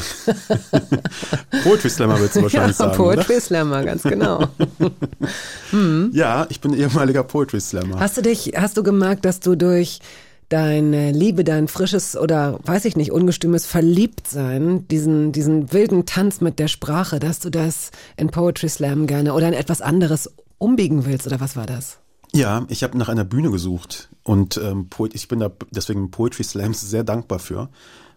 Poetry 1.62 1.91
Slammer 1.91 2.20
willst 2.20 2.37
du 2.37 2.43
wahrscheinlich 2.43 2.78
ja, 2.78 2.85
sagen, 2.87 2.97
Poetry 2.97 3.41
Slammer, 3.41 3.85
ganz 3.85 4.03
genau. 4.03 4.39
oder? 4.39 6.11
Ja, 6.12 6.47
ich 6.51 6.61
bin 6.61 6.74
ehemaliger 6.74 7.24
Poetry 7.24 7.61
Slammer. 7.61 7.99
Hast 7.99 8.16
du 8.16 8.22
dich, 8.22 8.53
hast 8.57 8.76
du 8.76 8.82
gemerkt, 8.82 9.24
dass 9.24 9.41
du 9.41 9.57
durch 9.57 10.01
deine 10.49 11.12
Liebe, 11.12 11.45
dein 11.45 11.68
frisches 11.68 12.16
oder 12.16 12.59
weiß 12.64 12.85
ich 12.85 12.97
nicht, 12.97 13.11
ungestümes 13.11 13.66
Verliebtsein, 13.66 14.87
diesen, 14.89 15.32
diesen 15.32 15.72
wilden 15.72 16.07
Tanz 16.07 16.41
mit 16.41 16.59
der 16.59 16.68
Sprache, 16.68 17.18
dass 17.18 17.41
du 17.41 17.51
das 17.51 17.91
in 18.16 18.28
Poetry 18.30 18.68
Slam 18.68 19.07
gerne 19.07 19.35
oder 19.35 19.49
in 19.49 19.55
etwas 19.55 19.80
anderes 19.80 20.30
umbiegen 20.59 21.07
willst 21.07 21.26
oder 21.26 21.41
was 21.41 21.57
war 21.57 21.66
das? 21.66 21.99
Ja, 22.32 22.66
ich 22.68 22.82
habe 22.82 22.99
nach 22.99 23.09
einer 23.09 23.24
Bühne 23.24 23.51
gesucht 23.51 24.09
und 24.24 24.57
ähm, 24.57 24.89
ich 25.12 25.28
bin 25.28 25.39
da 25.41 25.51
deswegen 25.70 26.11
Poetry 26.11 26.43
Slams 26.43 26.80
sehr 26.80 27.05
dankbar 27.05 27.39
für, 27.39 27.68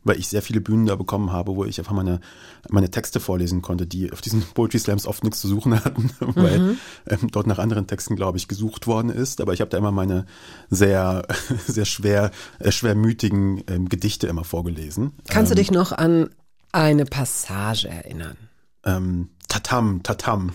weil 0.08 0.20
ich 0.20 0.28
sehr 0.28 0.41
viele 0.41 0.62
Bühnen 0.62 0.86
da 0.86 0.95
bekommen 0.95 1.32
habe, 1.32 1.55
wo 1.55 1.66
ich 1.66 1.80
einfach 1.80 1.93
meine, 1.93 2.20
meine 2.70 2.89
Texte 2.89 3.20
vorlesen 3.20 3.62
konnte, 3.62 3.86
die 3.86 4.12
auf 4.12 4.22
diesen 4.22 4.41
Poetry 4.53 4.80
Slams 4.80 5.05
oft 5.05 5.24
nichts 5.24 5.41
zu 5.41 5.47
suchen 5.47 5.74
hatten, 5.84 6.12
weil 6.20 6.78
ähm, 7.08 7.30
dort 7.32 7.47
nach 7.47 7.60
anderen 7.60 7.88
Texten, 7.88 8.16
glaube 8.16 8.38
ich, 8.38 8.47
gesucht 8.47 8.88
worden 8.88 9.10
ist. 9.10 9.41
Aber 9.41 9.53
ich 9.53 9.62
habe 9.62 9.70
da 9.70 9.78
immer 9.78 9.91
meine 9.91 10.26
sehr, 10.70 11.28
sehr 11.68 11.86
schwer, 11.86 12.32
äh, 12.60 12.72
schwermütigen 12.72 13.64
ähm, 13.68 13.89
Gedichte 13.89 14.28
immer 14.28 14.43
vorgelesen. 14.43 15.14
Kannst 15.28 15.51
du 15.51 15.55
dich 15.55 15.72
noch 15.72 15.91
an 15.91 16.30
eine 16.72 17.05
Passage 17.05 17.88
erinnern? 17.88 18.38
Ähm, 18.86 19.30
tatam, 19.47 20.01
tatam. 20.03 20.51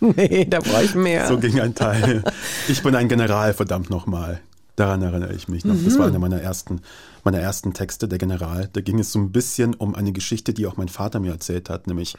Nee, 0.00 0.44
da 0.44 0.60
brauche 0.60 0.84
ich 0.84 0.94
mehr. 0.94 1.26
So 1.26 1.38
ging 1.38 1.58
ein 1.58 1.74
Teil. 1.74 2.22
Ich 2.68 2.82
bin 2.82 2.94
ein 2.94 3.08
General, 3.08 3.54
verdammt 3.54 3.88
nochmal. 3.88 4.42
Daran 4.76 5.02
erinnere 5.02 5.32
ich 5.32 5.48
mich 5.48 5.64
noch. 5.64 5.74
Das 5.84 5.98
war 5.98 6.06
einer 6.06 6.18
meiner 6.18 6.40
ersten, 6.40 6.82
meiner 7.24 7.38
ersten 7.38 7.72
Texte, 7.72 8.08
der 8.08 8.18
General. 8.18 8.68
Da 8.72 8.82
ging 8.82 8.98
es 8.98 9.10
so 9.10 9.18
ein 9.18 9.32
bisschen 9.32 9.74
um 9.74 9.94
eine 9.94 10.12
Geschichte, 10.12 10.52
die 10.52 10.66
auch 10.66 10.76
mein 10.76 10.88
Vater 10.88 11.18
mir 11.18 11.32
erzählt 11.32 11.70
hat, 11.70 11.86
nämlich, 11.86 12.14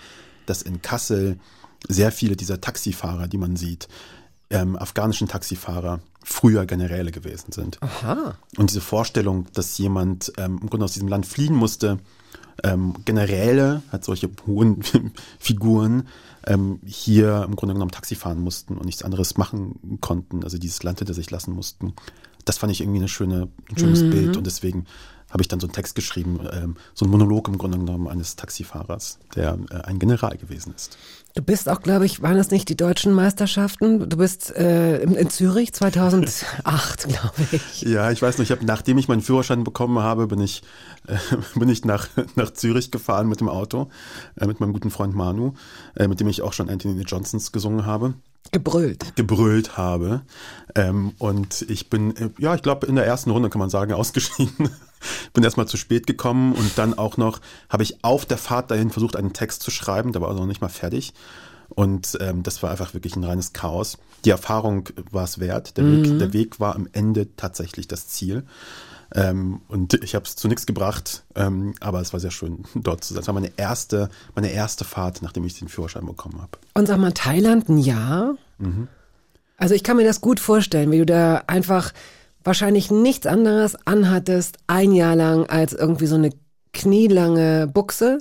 dass 0.48 0.64
in 0.64 0.82
Kassel 0.82 1.38
sehr 1.88 2.12
viele 2.12 2.36
dieser 2.36 2.60
Taxifahrer, 2.60 3.28
die 3.28 3.38
man 3.38 3.56
sieht, 3.56 3.88
ähm, 4.50 4.76
afghanischen 4.76 5.28
Taxifahrer, 5.28 6.00
früher 6.24 6.66
Generäle 6.66 7.12
gewesen 7.12 7.52
sind. 7.52 7.82
Aha. 7.82 8.36
Und 8.58 8.70
diese 8.70 8.82
Vorstellung, 8.82 9.48
dass 9.54 9.78
jemand 9.78 10.34
ähm, 10.38 10.60
im 10.62 10.70
Grunde 10.70 10.86
aus 10.86 10.94
diesem 10.94 11.08
Land 11.08 11.26
fliehen 11.26 11.56
musste, 11.56 12.00
ähm, 12.64 12.96
Generäle, 13.06 13.84
hat 13.92 14.04
solche 14.04 14.30
hohen 14.46 14.82
Figuren, 15.40 16.08
ähm, 16.46 16.80
hier 16.86 17.44
im 17.48 17.56
Grunde 17.56 17.74
genommen 17.74 17.92
Taxi 17.92 18.16
fahren 18.16 18.40
mussten 18.40 18.78
und 18.78 18.86
nichts 18.86 19.04
anderes 19.04 19.38
machen 19.38 20.00
konnten, 20.02 20.44
also 20.44 20.58
dieses 20.58 20.84
Land 20.84 21.00
hinter 21.00 21.14
sich 21.14 21.30
lassen 21.30 21.54
mussten. 21.54 21.94
Das 22.48 22.58
fand 22.58 22.72
ich 22.72 22.82
irgendwie 22.82 23.00
eine 23.00 23.10
schöne, 23.10 23.50
ein 23.70 23.78
schönes 23.78 24.02
Bild 24.02 24.38
und 24.38 24.48
deswegen 24.48 24.86
habe 25.30 25.42
ich 25.42 25.50
dann 25.50 25.60
so 25.60 25.68
einen 25.68 25.74
Text 25.74 25.96
geschrieben, 25.96 26.40
ähm, 26.54 26.78
so 26.94 27.06
ein 27.06 27.12
Monolog 27.12 27.50
im 27.50 27.58
Grunde 27.58 27.78
genommen 27.78 28.08
eines 28.08 28.38
Taxifahrers, 28.38 29.20
der 29.36 29.58
äh, 29.70 29.82
ein 29.82 30.00
General 30.00 30.38
gewesen 30.38 30.74
ist. 30.74 30.98
Du 31.36 31.42
bist 31.44 31.68
auch, 31.68 31.82
glaube 31.82 32.06
ich, 32.06 32.22
waren 32.22 32.38
das 32.38 32.50
nicht 32.50 32.70
die 32.70 32.78
deutschen 32.78 33.14
Meisterschaften? 33.14 34.10
Du 34.10 34.18
bist 34.18 34.56
äh, 34.56 35.04
in, 35.04 35.30
Zürich 35.30 35.74
2008, 35.74 37.04
glaube 37.10 37.44
ich. 37.52 37.82
Ja, 37.82 38.10
ich 38.12 38.22
weiß 38.22 38.40
ich 38.40 38.52
hab, 38.52 38.64
nachdem 38.64 38.98
ich 38.98 39.10
meinen 39.10 39.22
Führerschein 39.22 39.66
bekommen 39.66 40.00
habe, 40.00 40.28
bin 40.28 40.40
ich, 40.40 40.64
äh, 41.08 41.18
bin 41.60 41.68
ich 41.68 41.84
nach, 41.84 42.08
nach 42.36 42.52
Zürich 42.52 42.90
gefahren 42.90 43.28
mit 43.28 43.42
dem 43.42 43.50
Auto, 43.50 43.90
äh, 44.40 44.48
mit 44.48 44.62
meinem 44.62 44.72
guten 44.72 44.90
Freund 44.90 45.14
Manu, 45.14 45.54
äh, 45.96 46.08
mit 46.08 46.22
dem 46.22 46.28
ich 46.30 46.42
auch 46.42 46.54
schon 46.54 46.70
Anthony 46.70 47.02
Johnsons 47.02 47.52
gesungen 47.52 47.86
habe, 47.86 48.14
Gebrüllt. 48.52 49.16
gebrüllt 49.16 49.78
habe. 49.78 50.22
Ähm, 50.76 51.14
und 51.18 51.64
ich 51.70 51.90
bin, 51.90 52.16
äh, 52.16 52.30
ja, 52.38 52.56
ich 52.56 52.62
glaube, 52.62 52.88
in 52.88 52.96
der 52.96 53.06
ersten 53.06 53.30
Runde 53.30 53.50
kann 53.50 53.60
man 53.60 53.70
sagen, 53.70 53.94
ausgeschieden. 53.94 54.70
bin 55.34 55.44
erstmal 55.44 55.68
zu 55.68 55.78
spät 55.78 56.08
gekommen 56.08 56.54
und 56.54 56.78
dann 56.78 56.98
auch 56.98 57.18
noch 57.18 57.40
habe 57.70 57.84
ich 57.84 58.04
auf 58.04 58.26
der 58.26 58.38
Fahrt 58.38 58.72
dahin 58.72 58.90
versucht, 58.90 59.16
einen 59.16 59.34
Text 59.34 59.62
zu 59.62 59.72
schreiben, 59.72 60.12
der 60.12 60.22
war 60.22 60.30
also 60.30 60.42
noch 60.42 60.48
nicht 60.48 60.62
mal 60.62 60.70
fertig. 60.70 61.14
Und 61.70 62.18
ähm, 62.22 62.44
das 62.44 62.64
war 62.64 62.72
einfach 62.72 62.94
wirklich 62.94 63.16
ein 63.16 63.24
reines 63.24 63.54
Chaos. 63.54 63.98
Die 64.26 64.30
Erfahrung 64.30 64.90
war 65.12 65.26
es 65.26 65.40
wert. 65.40 65.78
Der, 65.78 65.86
Weg, 65.86 66.18
der 66.18 66.34
Weg 66.34 66.60
war 66.60 66.76
am 66.76 66.88
Ende 66.94 67.36
tatsächlich 67.36 67.88
das 67.88 68.08
Ziel. 68.08 68.44
Ähm, 69.16 69.62
und 69.68 69.94
ich 70.04 70.16
habe 70.16 70.26
es 70.26 70.36
zu 70.36 70.48
nichts 70.48 70.66
gebracht, 70.66 71.24
ähm, 71.36 71.74
aber 71.80 72.02
es 72.02 72.14
war 72.14 72.20
sehr 72.20 72.32
schön, 72.32 72.66
dort 72.76 73.04
zu 73.04 73.14
sein. 73.14 73.22
Es 73.22 73.28
war 73.28 73.34
meine 73.34 73.52
erste, 73.58 74.10
meine 74.36 74.52
erste 74.52 74.84
Fahrt, 74.84 75.22
nachdem 75.22 75.46
ich 75.46 75.58
den 75.58 75.68
Führerschein 75.68 76.06
bekommen 76.06 76.42
habe. 76.42 76.58
Und 76.74 76.88
sag 76.88 76.98
mal, 76.98 77.14
Thailand 77.14 77.70
ein 77.70 77.78
Jahr? 77.78 78.36
Also 79.58 79.76
ich 79.76 79.84
kann 79.84 79.98
mir 79.98 80.06
das 80.06 80.22
gut 80.22 80.40
vorstellen, 80.40 80.92
wie 80.92 81.00
du 81.00 81.06
da 81.06 81.44
einfach 81.48 81.94
wahrscheinlich 82.44 82.92
nichts 82.92 83.28
anderes 83.28 83.76
anhattest, 83.86 84.58
ein 84.68 84.92
Jahr 84.94 85.16
lang, 85.16 85.46
als 85.48 85.74
irgendwie 85.74 86.08
so 86.08 86.16
eine 86.16 86.32
knielange 86.78 87.68
Buchse 87.68 88.20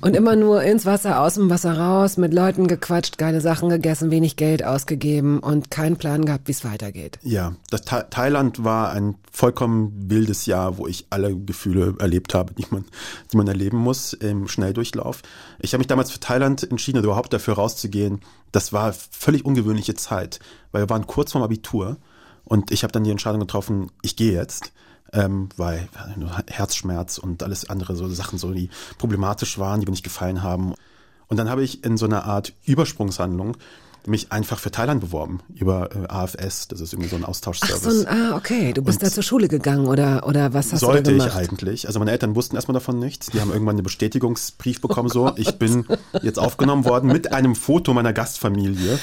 und 0.00 0.16
immer 0.16 0.34
nur 0.34 0.62
ins 0.62 0.86
Wasser, 0.86 1.20
aus 1.20 1.34
dem 1.34 1.50
Wasser 1.50 1.78
raus, 1.78 2.16
mit 2.16 2.32
Leuten 2.32 2.66
gequatscht, 2.66 3.18
geile 3.18 3.42
Sachen 3.42 3.68
gegessen, 3.68 4.10
wenig 4.10 4.36
Geld 4.36 4.64
ausgegeben 4.64 5.40
und 5.40 5.70
keinen 5.70 5.98
Plan 5.98 6.24
gehabt, 6.24 6.48
wie 6.48 6.52
es 6.52 6.64
weitergeht. 6.64 7.18
Ja, 7.22 7.54
das 7.70 7.82
Tha 7.82 8.04
Thailand 8.04 8.64
war 8.64 8.92
ein 8.92 9.16
vollkommen 9.30 9.92
wildes 10.10 10.46
Jahr, 10.46 10.78
wo 10.78 10.86
ich 10.86 11.06
alle 11.10 11.36
Gefühle 11.36 11.94
erlebt 11.98 12.32
habe, 12.34 12.54
die 12.54 12.66
man, 12.70 12.86
die 13.30 13.36
man 13.36 13.46
erleben 13.46 13.76
muss 13.76 14.14
im 14.14 14.48
Schnelldurchlauf. 14.48 15.20
Ich 15.60 15.74
habe 15.74 15.80
mich 15.80 15.86
damals 15.86 16.10
für 16.10 16.20
Thailand 16.20 16.68
entschieden, 16.68 16.98
oder 16.98 17.08
überhaupt 17.08 17.32
dafür 17.34 17.54
rauszugehen. 17.54 18.20
Das 18.52 18.72
war 18.72 18.94
völlig 18.94 19.44
ungewöhnliche 19.44 19.94
Zeit, 19.94 20.40
weil 20.72 20.82
wir 20.82 20.90
waren 20.90 21.06
kurz 21.06 21.32
vorm 21.32 21.44
Abitur 21.44 21.98
und 22.44 22.70
ich 22.70 22.82
habe 22.82 22.92
dann 22.92 23.04
die 23.04 23.10
Entscheidung 23.10 23.40
getroffen, 23.40 23.90
ich 24.00 24.16
gehe 24.16 24.32
jetzt 24.32 24.72
ähm, 25.12 25.48
weil 25.56 25.88
Herzschmerz 26.48 27.18
und 27.18 27.42
alles 27.42 27.68
andere 27.68 27.96
so 27.96 28.08
Sachen 28.08 28.38
so, 28.38 28.52
die 28.52 28.70
problematisch 28.98 29.58
waren, 29.58 29.80
die 29.80 29.86
mir 29.86 29.92
nicht 29.92 30.04
gefallen 30.04 30.42
haben. 30.42 30.74
Und 31.28 31.36
dann 31.36 31.50
habe 31.50 31.62
ich 31.62 31.84
in 31.84 31.96
so 31.96 32.06
einer 32.06 32.24
Art 32.24 32.52
Übersprungshandlung 32.64 33.56
mich 34.08 34.32
einfach 34.32 34.58
für 34.58 34.70
Thailand 34.70 35.00
beworben 35.00 35.40
über 35.54 35.90
äh, 35.94 36.06
AFS, 36.08 36.68
das 36.68 36.80
ist 36.80 36.92
irgendwie 36.92 37.10
so 37.10 37.16
ein 37.16 37.24
Ach 37.24 37.28
Austauschservice. 37.28 37.82
so, 37.82 38.06
ein, 38.06 38.08
ah, 38.08 38.36
okay, 38.36 38.72
du 38.72 38.82
bist 38.82 39.02
da 39.02 39.10
zur 39.10 39.22
Schule 39.22 39.48
gegangen 39.48 39.86
oder, 39.86 40.26
oder 40.26 40.52
was 40.54 40.72
hast 40.72 40.80
Sollte 40.80 41.02
du 41.04 41.18
da 41.18 41.26
ich 41.26 41.32
gemacht? 41.32 41.50
eigentlich. 41.52 41.86
Also 41.86 41.98
meine 41.98 42.10
Eltern 42.10 42.34
wussten 42.34 42.56
erstmal 42.56 42.74
davon 42.74 42.98
nichts. 42.98 43.26
Die 43.26 43.40
haben 43.40 43.50
irgendwann 43.50 43.76
einen 43.76 43.84
Bestätigungsbrief 43.84 44.80
bekommen, 44.80 45.08
so, 45.08 45.32
ich 45.36 45.58
bin 45.58 45.86
jetzt 46.22 46.38
aufgenommen 46.38 46.84
worden 46.84 47.12
mit 47.12 47.32
einem 47.32 47.54
Foto 47.54 47.94
meiner 47.94 48.12
Gastfamilie, 48.12 48.98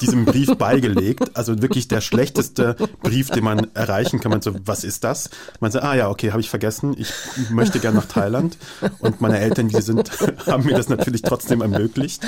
diesem 0.00 0.24
Brief 0.24 0.56
beigelegt. 0.56 1.36
Also 1.36 1.62
wirklich 1.62 1.88
der 1.88 2.00
schlechteste 2.00 2.76
Brief, 3.02 3.30
den 3.30 3.44
man 3.44 3.68
erreichen 3.74 4.20
kann. 4.20 4.30
Man 4.30 4.42
so, 4.42 4.54
was 4.64 4.84
ist 4.84 5.04
das? 5.04 5.30
Man 5.60 5.70
so, 5.70 5.80
ah 5.80 5.94
ja, 5.94 6.08
okay, 6.08 6.30
habe 6.30 6.40
ich 6.40 6.50
vergessen. 6.50 6.94
Ich 6.98 7.50
möchte 7.50 7.78
gern 7.80 7.94
nach 7.94 8.06
Thailand. 8.06 8.56
Und 8.98 9.20
meine 9.20 9.38
Eltern, 9.38 9.70
wie 9.70 9.76
sie 9.76 9.82
sind, 9.82 10.10
haben 10.46 10.64
mir 10.64 10.74
das 10.74 10.88
natürlich 10.88 11.22
trotzdem 11.22 11.60
ermöglicht. 11.60 12.22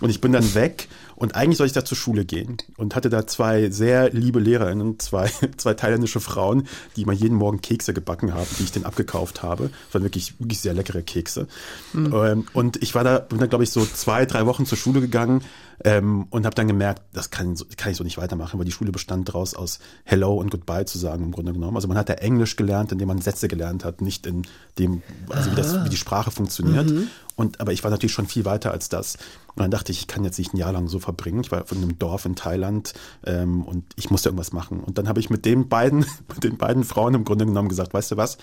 Und 0.00 0.10
ich 0.10 0.20
bin 0.20 0.32
dann 0.32 0.54
weg 0.54 0.88
und 1.18 1.34
eigentlich 1.34 1.58
soll 1.58 1.66
ich 1.66 1.72
da 1.72 1.84
zur 1.84 1.98
Schule 1.98 2.24
gehen 2.24 2.58
und 2.76 2.94
hatte 2.94 3.10
da 3.10 3.26
zwei 3.26 3.70
sehr 3.70 4.10
liebe 4.10 4.38
Lehrerinnen, 4.38 5.00
zwei, 5.00 5.28
zwei 5.56 5.74
thailändische 5.74 6.20
Frauen, 6.20 6.68
die 6.96 7.04
mal 7.04 7.14
jeden 7.14 7.36
Morgen 7.36 7.60
Kekse 7.60 7.92
gebacken 7.92 8.34
haben, 8.34 8.46
die 8.58 8.62
ich 8.62 8.72
denen 8.72 8.84
abgekauft 8.84 9.42
habe. 9.42 9.70
Das 9.86 9.94
waren 9.94 10.04
wirklich, 10.04 10.38
wirklich 10.38 10.60
sehr 10.60 10.74
leckere 10.74 11.02
Kekse. 11.02 11.48
Ähm, 11.94 12.46
und 12.52 12.80
ich 12.82 12.94
war 12.94 13.02
da, 13.02 13.18
bin 13.18 13.38
da 13.38 13.46
glaube 13.46 13.64
ich 13.64 13.70
so 13.70 13.84
zwei, 13.84 14.26
drei 14.26 14.46
Wochen 14.46 14.64
zur 14.64 14.78
Schule 14.78 15.00
gegangen 15.00 15.42
ähm, 15.84 16.26
und 16.30 16.44
habe 16.44 16.54
dann 16.54 16.66
gemerkt, 16.66 17.02
das 17.12 17.30
kann, 17.30 17.56
kann 17.76 17.92
ich 17.92 17.98
so 17.98 18.04
nicht 18.04 18.18
weitermachen, 18.18 18.58
weil 18.58 18.66
die 18.66 18.72
Schule 18.72 18.92
bestand 18.92 19.28
daraus 19.28 19.54
aus 19.54 19.78
Hello 20.04 20.34
und 20.34 20.50
Goodbye 20.50 20.84
zu 20.84 20.98
sagen 20.98 21.24
im 21.24 21.32
Grunde 21.32 21.52
genommen. 21.52 21.76
Also 21.76 21.88
man 21.88 21.96
hat 21.96 22.08
da 22.08 22.14
Englisch 22.14 22.56
gelernt, 22.56 22.92
indem 22.92 23.08
man 23.08 23.20
Sätze 23.20 23.48
gelernt 23.48 23.84
hat, 23.84 24.00
nicht 24.00 24.26
in 24.26 24.42
dem, 24.78 25.02
also 25.28 25.52
wie, 25.52 25.54
das, 25.54 25.84
wie 25.84 25.88
die 25.88 25.96
Sprache 25.96 26.30
funktioniert. 26.30 26.92
Und 27.36 27.60
aber 27.60 27.72
ich 27.72 27.84
war 27.84 27.90
natürlich 27.90 28.12
schon 28.12 28.26
viel 28.26 28.44
weiter 28.44 28.72
als 28.72 28.88
das. 28.88 29.16
Und 29.54 29.62
dann 29.62 29.70
dachte 29.70 29.92
ich, 29.92 30.00
ich 30.00 30.06
kann 30.08 30.24
jetzt 30.24 30.38
nicht 30.38 30.54
ein 30.54 30.56
Jahr 30.56 30.72
lang 30.72 30.88
so 30.88 30.98
verbringen. 30.98 31.40
Ich 31.40 31.52
war 31.52 31.64
von 31.66 31.78
einem 31.78 31.98
Dorf 31.98 32.24
in 32.24 32.34
Thailand 32.34 32.94
ähm, 33.24 33.62
und 33.62 33.84
ich 33.94 34.10
musste 34.10 34.28
irgendwas 34.28 34.52
machen. 34.52 34.80
Und 34.80 34.98
dann 34.98 35.08
habe 35.08 35.20
ich 35.20 35.30
mit 35.30 35.44
den 35.44 35.68
beiden, 35.68 36.00
mit 36.28 36.42
den 36.42 36.56
beiden 36.56 36.82
Frauen 36.82 37.14
im 37.14 37.24
Grunde 37.24 37.46
genommen 37.46 37.68
gesagt, 37.68 37.94
weißt 37.94 38.10
du 38.10 38.16
was? 38.16 38.38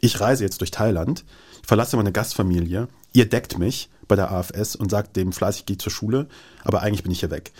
Ich 0.00 0.20
reise 0.20 0.44
jetzt 0.44 0.60
durch 0.60 0.70
Thailand, 0.70 1.24
ich 1.60 1.66
verlasse 1.66 1.96
meine 1.96 2.12
Gastfamilie, 2.12 2.86
ihr 3.12 3.28
deckt 3.28 3.58
mich 3.58 3.90
bei 4.08 4.16
der 4.16 4.30
AFS 4.32 4.74
und 4.76 4.90
sagt 4.90 5.16
dem 5.16 5.32
fleißig, 5.32 5.66
geh 5.66 5.76
zur 5.78 5.92
Schule, 5.92 6.26
aber 6.64 6.82
eigentlich 6.82 7.02
bin 7.02 7.12
ich 7.12 7.20
hier 7.20 7.30
weg. 7.30 7.52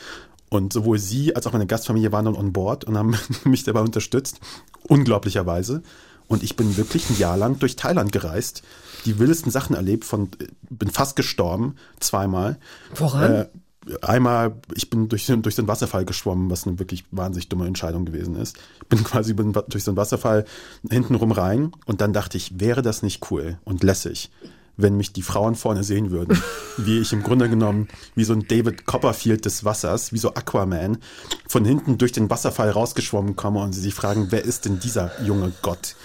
Und 0.50 0.72
sowohl 0.72 0.98
sie 0.98 1.36
als 1.36 1.46
auch 1.46 1.52
meine 1.52 1.66
Gastfamilie 1.66 2.10
waren 2.10 2.24
dann 2.24 2.34
on 2.34 2.52
board 2.54 2.84
und 2.84 2.96
haben 2.96 3.14
mich 3.44 3.64
dabei 3.64 3.80
unterstützt, 3.80 4.40
unglaublicherweise. 4.88 5.82
Und 6.26 6.42
ich 6.42 6.56
bin 6.56 6.76
wirklich 6.76 7.08
ein 7.08 7.18
Jahr 7.18 7.36
lang 7.36 7.58
durch 7.58 7.76
Thailand 7.76 8.12
gereist, 8.12 8.62
die 9.06 9.18
wildesten 9.18 9.50
Sachen 9.50 9.74
erlebt, 9.76 10.04
von 10.04 10.28
bin 10.68 10.90
fast 10.90 11.16
gestorben, 11.16 11.76
zweimal. 12.00 12.58
Woran? 12.94 13.32
Äh, 13.32 13.46
einmal, 14.02 14.56
ich 14.74 14.90
bin 14.90 15.08
durch, 15.08 15.24
den- 15.24 15.40
durch 15.40 15.54
den 15.54 15.68
Wasserfall 15.68 16.04
geschwommen, 16.04 16.50
was 16.50 16.66
eine 16.66 16.78
wirklich 16.78 17.04
wahnsinnig 17.10 17.48
dumme 17.48 17.66
Entscheidung 17.66 18.04
gewesen 18.04 18.36
ist. 18.36 18.56
Ich 18.82 18.88
bin 18.88 19.02
quasi 19.04 19.32
bin 19.32 19.54
durch 19.68 19.84
so 19.84 19.90
einen 19.92 19.96
Wasserfall 19.96 20.44
hintenrum 20.90 21.32
rein 21.32 21.72
und 21.86 22.02
dann 22.02 22.12
dachte 22.12 22.36
ich, 22.36 22.60
wäre 22.60 22.82
das 22.82 23.02
nicht 23.02 23.30
cool 23.30 23.58
und 23.64 23.82
lässig, 23.82 24.30
wenn 24.78 24.96
mich 24.96 25.12
die 25.12 25.22
Frauen 25.22 25.56
vorne 25.56 25.84
sehen 25.84 26.10
würden, 26.10 26.40
wie 26.78 26.98
ich 26.98 27.12
im 27.12 27.22
Grunde 27.22 27.50
genommen 27.50 27.88
wie 28.14 28.24
so 28.24 28.32
ein 28.32 28.46
David 28.48 28.86
Copperfield 28.86 29.44
des 29.44 29.64
Wassers, 29.64 30.12
wie 30.14 30.18
so 30.18 30.32
Aquaman, 30.34 30.98
von 31.46 31.64
hinten 31.66 31.98
durch 31.98 32.12
den 32.12 32.30
Wasserfall 32.30 32.70
rausgeschwommen 32.70 33.36
komme 33.36 33.60
und 33.60 33.74
sie 33.74 33.82
sich 33.82 33.94
fragen, 33.94 34.28
wer 34.30 34.44
ist 34.44 34.64
denn 34.64 34.80
dieser 34.80 35.10
junge 35.22 35.52
Gott? 35.60 35.96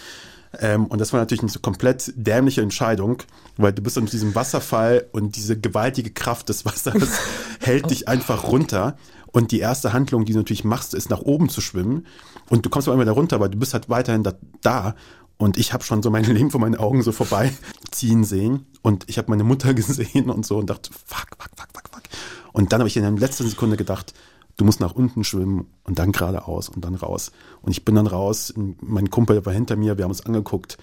Ähm, 0.60 0.88
und 0.88 1.00
das 1.00 1.14
war 1.14 1.20
natürlich 1.20 1.42
eine 1.42 1.52
so 1.52 1.60
komplett 1.60 2.14
dämliche 2.16 2.62
Entscheidung, 2.62 3.24
weil 3.58 3.74
du 3.74 3.82
bist 3.82 3.98
unter 3.98 4.12
diesem 4.12 4.36
Wasserfall 4.36 5.08
und 5.12 5.36
diese 5.36 5.58
gewaltige 5.60 6.12
Kraft 6.12 6.50
des 6.50 6.66
Wassers 6.66 7.20
hält 7.60 7.90
dich 7.90 8.08
einfach 8.08 8.44
runter. 8.44 8.98
Und 9.32 9.52
die 9.52 9.60
erste 9.60 9.94
Handlung, 9.94 10.26
die 10.26 10.34
du 10.34 10.40
natürlich 10.40 10.64
machst, 10.64 10.94
ist 10.94 11.10
nach 11.10 11.22
oben 11.22 11.50
zu 11.50 11.60
schwimmen. 11.60 12.06
Und 12.50 12.66
du 12.66 12.70
kommst 12.70 12.88
aber 12.88 12.94
immer 12.94 13.06
da 13.06 13.14
runter, 13.14 13.40
weil 13.40 13.50
du 13.50 13.58
bist 13.58 13.74
halt 13.74 13.90
weiterhin 13.90 14.24
da. 14.24 14.34
da. 14.62 14.96
Und 15.38 15.58
ich 15.58 15.74
habe 15.74 15.84
schon 15.84 16.04
so 16.04 16.10
mein 16.10 16.24
Leben 16.26 16.52
vor 16.52 16.62
meinen 16.62 16.76
Augen 16.76 17.02
so 17.02 17.12
vorbeiziehen 17.12 18.24
sehen. 18.24 18.68
Und 18.82 19.06
ich 19.08 19.18
habe 19.18 19.30
meine 19.30 19.44
Mutter 19.44 19.74
gesehen 19.74 20.30
und 20.30 20.46
so 20.46 20.58
und 20.58 20.70
dachte, 20.70 20.92
fuck, 20.94 21.28
fuck, 21.38 21.50
fuck, 21.56 21.70
fuck, 21.74 21.90
fuck. 21.92 22.04
Und 22.52 22.72
dann 22.72 22.80
habe 22.80 22.88
ich 22.88 22.98
in 22.98 23.04
der 23.04 23.12
letzten 23.12 23.48
Sekunde 23.48 23.78
gedacht, 23.78 24.14
du 24.58 24.66
musst 24.66 24.80
nach 24.80 24.94
unten 24.94 25.24
schwimmen 25.24 25.68
und 25.84 26.00
dann 26.00 26.12
geradeaus 26.12 26.70
und 26.70 26.86
dann 26.86 26.96
raus. 26.96 27.32
Und 27.62 27.72
ich 27.72 27.84
bin 27.84 27.96
dann 27.96 28.08
raus, 28.08 28.54
mein 28.56 29.10
Kumpel 29.10 29.46
war 29.46 29.54
hinter 29.54 29.76
mir, 29.76 29.98
wir 29.98 30.04
haben 30.04 30.12
uns 30.12 30.26
angeguckt, 30.26 30.78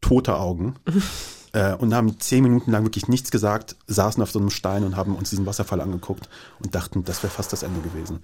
tote 0.00 0.38
Augen. 0.38 0.74
äh, 1.54 1.74
und 1.74 1.94
haben 1.94 2.20
zehn 2.20 2.42
Minuten 2.42 2.70
lang 2.72 2.84
wirklich 2.84 3.08
nichts 3.08 3.30
gesagt, 3.30 3.76
saßen 3.86 4.22
auf 4.22 4.30
so 4.30 4.38
einem 4.38 4.50
Stein 4.50 4.84
und 4.84 4.96
haben 4.96 5.14
uns 5.14 5.30
diesen 5.30 5.46
Wasserfall 5.46 5.80
angeguckt 5.80 6.28
und 6.62 6.74
dachten, 6.74 7.04
das 7.04 7.22
wäre 7.22 7.32
fast 7.32 7.52
das 7.52 7.62
Ende 7.62 7.80
gewesen. 7.80 8.18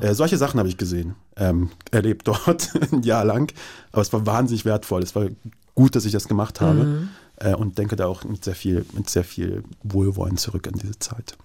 äh, 0.00 0.14
solche 0.14 0.38
Sachen 0.38 0.58
habe 0.58 0.68
ich 0.68 0.78
gesehen, 0.78 1.14
ähm, 1.36 1.70
erlebt 1.90 2.26
dort 2.28 2.70
ein 2.90 3.02
Jahr 3.02 3.24
lang. 3.24 3.52
Aber 3.92 4.02
es 4.02 4.12
war 4.12 4.26
wahnsinnig 4.26 4.64
wertvoll. 4.64 5.02
Es 5.02 5.14
war 5.14 5.28
gut, 5.74 5.94
dass 5.94 6.06
ich 6.06 6.12
das 6.12 6.26
gemacht 6.26 6.60
habe. 6.60 7.08
Äh, 7.36 7.54
und 7.54 7.78
denke 7.78 7.96
da 7.96 8.06
auch 8.06 8.24
mit 8.24 8.44
sehr 8.44 8.54
viel, 8.54 8.86
mit 8.92 9.10
sehr 9.10 9.24
viel 9.24 9.64
Wohlwollen 9.82 10.36
zurück 10.36 10.66
an 10.66 10.74
diese 10.74 10.98
Zeit. 10.98 11.36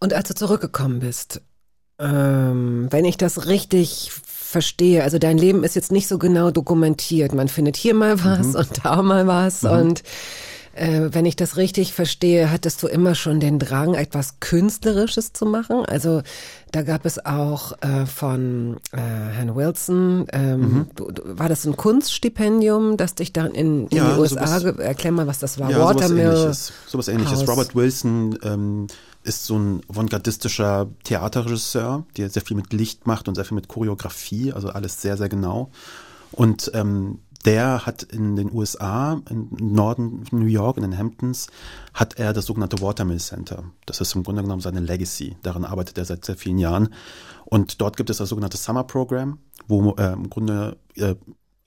Und 0.00 0.14
als 0.14 0.28
du 0.28 0.34
zurückgekommen 0.34 1.00
bist, 1.00 1.42
ähm, 1.98 2.86
wenn 2.90 3.04
ich 3.04 3.16
das 3.16 3.46
richtig 3.46 4.12
verstehe, 4.46 5.02
also 5.02 5.18
dein 5.18 5.38
Leben 5.38 5.64
ist 5.64 5.74
jetzt 5.76 5.92
nicht 5.92 6.08
so 6.08 6.18
genau 6.18 6.50
dokumentiert. 6.50 7.34
Man 7.34 7.48
findet 7.48 7.76
hier 7.76 7.94
mal 7.94 8.22
was 8.24 8.54
und 8.54 8.84
da 8.84 9.02
mal 9.02 9.26
was. 9.26 9.64
Und 9.64 10.02
äh, 10.74 11.08
wenn 11.10 11.24
ich 11.24 11.36
das 11.36 11.56
richtig 11.56 11.94
verstehe, 11.94 12.50
hattest 12.50 12.82
du 12.82 12.86
immer 12.86 13.14
schon 13.14 13.40
den 13.40 13.58
Drang, 13.58 13.94
etwas 13.94 14.40
Künstlerisches 14.40 15.32
zu 15.32 15.46
machen. 15.46 15.84
Also 15.86 16.22
da 16.70 16.82
gab 16.82 17.06
es 17.06 17.24
auch 17.24 17.72
äh, 17.80 18.04
von 18.06 18.76
äh, 18.92 18.98
Herrn 18.98 19.56
Wilson, 19.56 20.26
ähm, 20.32 20.86
du, 20.94 21.10
du, 21.10 21.22
war 21.38 21.48
das 21.48 21.64
ein 21.64 21.76
Kunststipendium, 21.76 22.96
das 22.98 23.14
dich 23.14 23.32
dann 23.32 23.52
in, 23.52 23.86
in 23.88 23.96
Ja, 23.96 24.14
die 24.14 24.20
USA, 24.20 24.60
sowas- 24.60 24.78
erklär 24.78 25.12
mal, 25.12 25.26
was 25.26 25.38
das 25.38 25.58
war. 25.58 25.70
Ja, 25.70 25.78
sowas 25.78 25.94
Watermill. 25.96 26.26
ähnliches. 26.26 26.72
Sowas 26.86 27.08
ähnliches. 27.08 27.48
Robert 27.48 27.74
Wilson 27.74 28.38
ähm, 28.42 28.86
ist 29.26 29.44
so 29.44 29.58
ein 29.58 29.80
avantgardistischer 29.88 30.88
Theaterregisseur, 31.04 32.06
der 32.16 32.30
sehr 32.30 32.42
viel 32.42 32.56
mit 32.56 32.72
Licht 32.72 33.06
macht 33.06 33.28
und 33.28 33.34
sehr 33.34 33.44
viel 33.44 33.56
mit 33.56 33.68
Choreografie, 33.68 34.52
also 34.52 34.70
alles 34.70 35.02
sehr, 35.02 35.16
sehr 35.16 35.28
genau. 35.28 35.70
Und 36.32 36.70
ähm, 36.74 37.20
der 37.44 37.86
hat 37.86 38.02
in 38.02 38.34
den 38.34 38.52
USA, 38.52 39.20
im 39.30 39.50
Norden 39.60 40.24
von 40.26 40.40
New 40.40 40.46
York, 40.46 40.76
in 40.78 40.82
den 40.82 40.98
Hamptons, 40.98 41.46
hat 41.94 42.18
er 42.18 42.32
das 42.32 42.46
sogenannte 42.46 42.80
Watermill 42.80 43.20
Center. 43.20 43.64
Das 43.86 44.00
ist 44.00 44.14
im 44.16 44.24
Grunde 44.24 44.42
genommen 44.42 44.60
seine 44.60 44.80
Legacy. 44.80 45.36
Daran 45.42 45.64
arbeitet 45.64 45.96
er 45.96 46.04
seit 46.04 46.24
sehr 46.24 46.36
vielen 46.36 46.58
Jahren. 46.58 46.88
Und 47.44 47.80
dort 47.80 47.96
gibt 47.96 48.10
es 48.10 48.16
das 48.16 48.30
sogenannte 48.30 48.56
Summer 48.56 48.82
Program, 48.82 49.38
wo 49.68 49.92
äh, 49.92 50.12
im 50.12 50.28
Grunde 50.28 50.76
äh, 50.96 51.14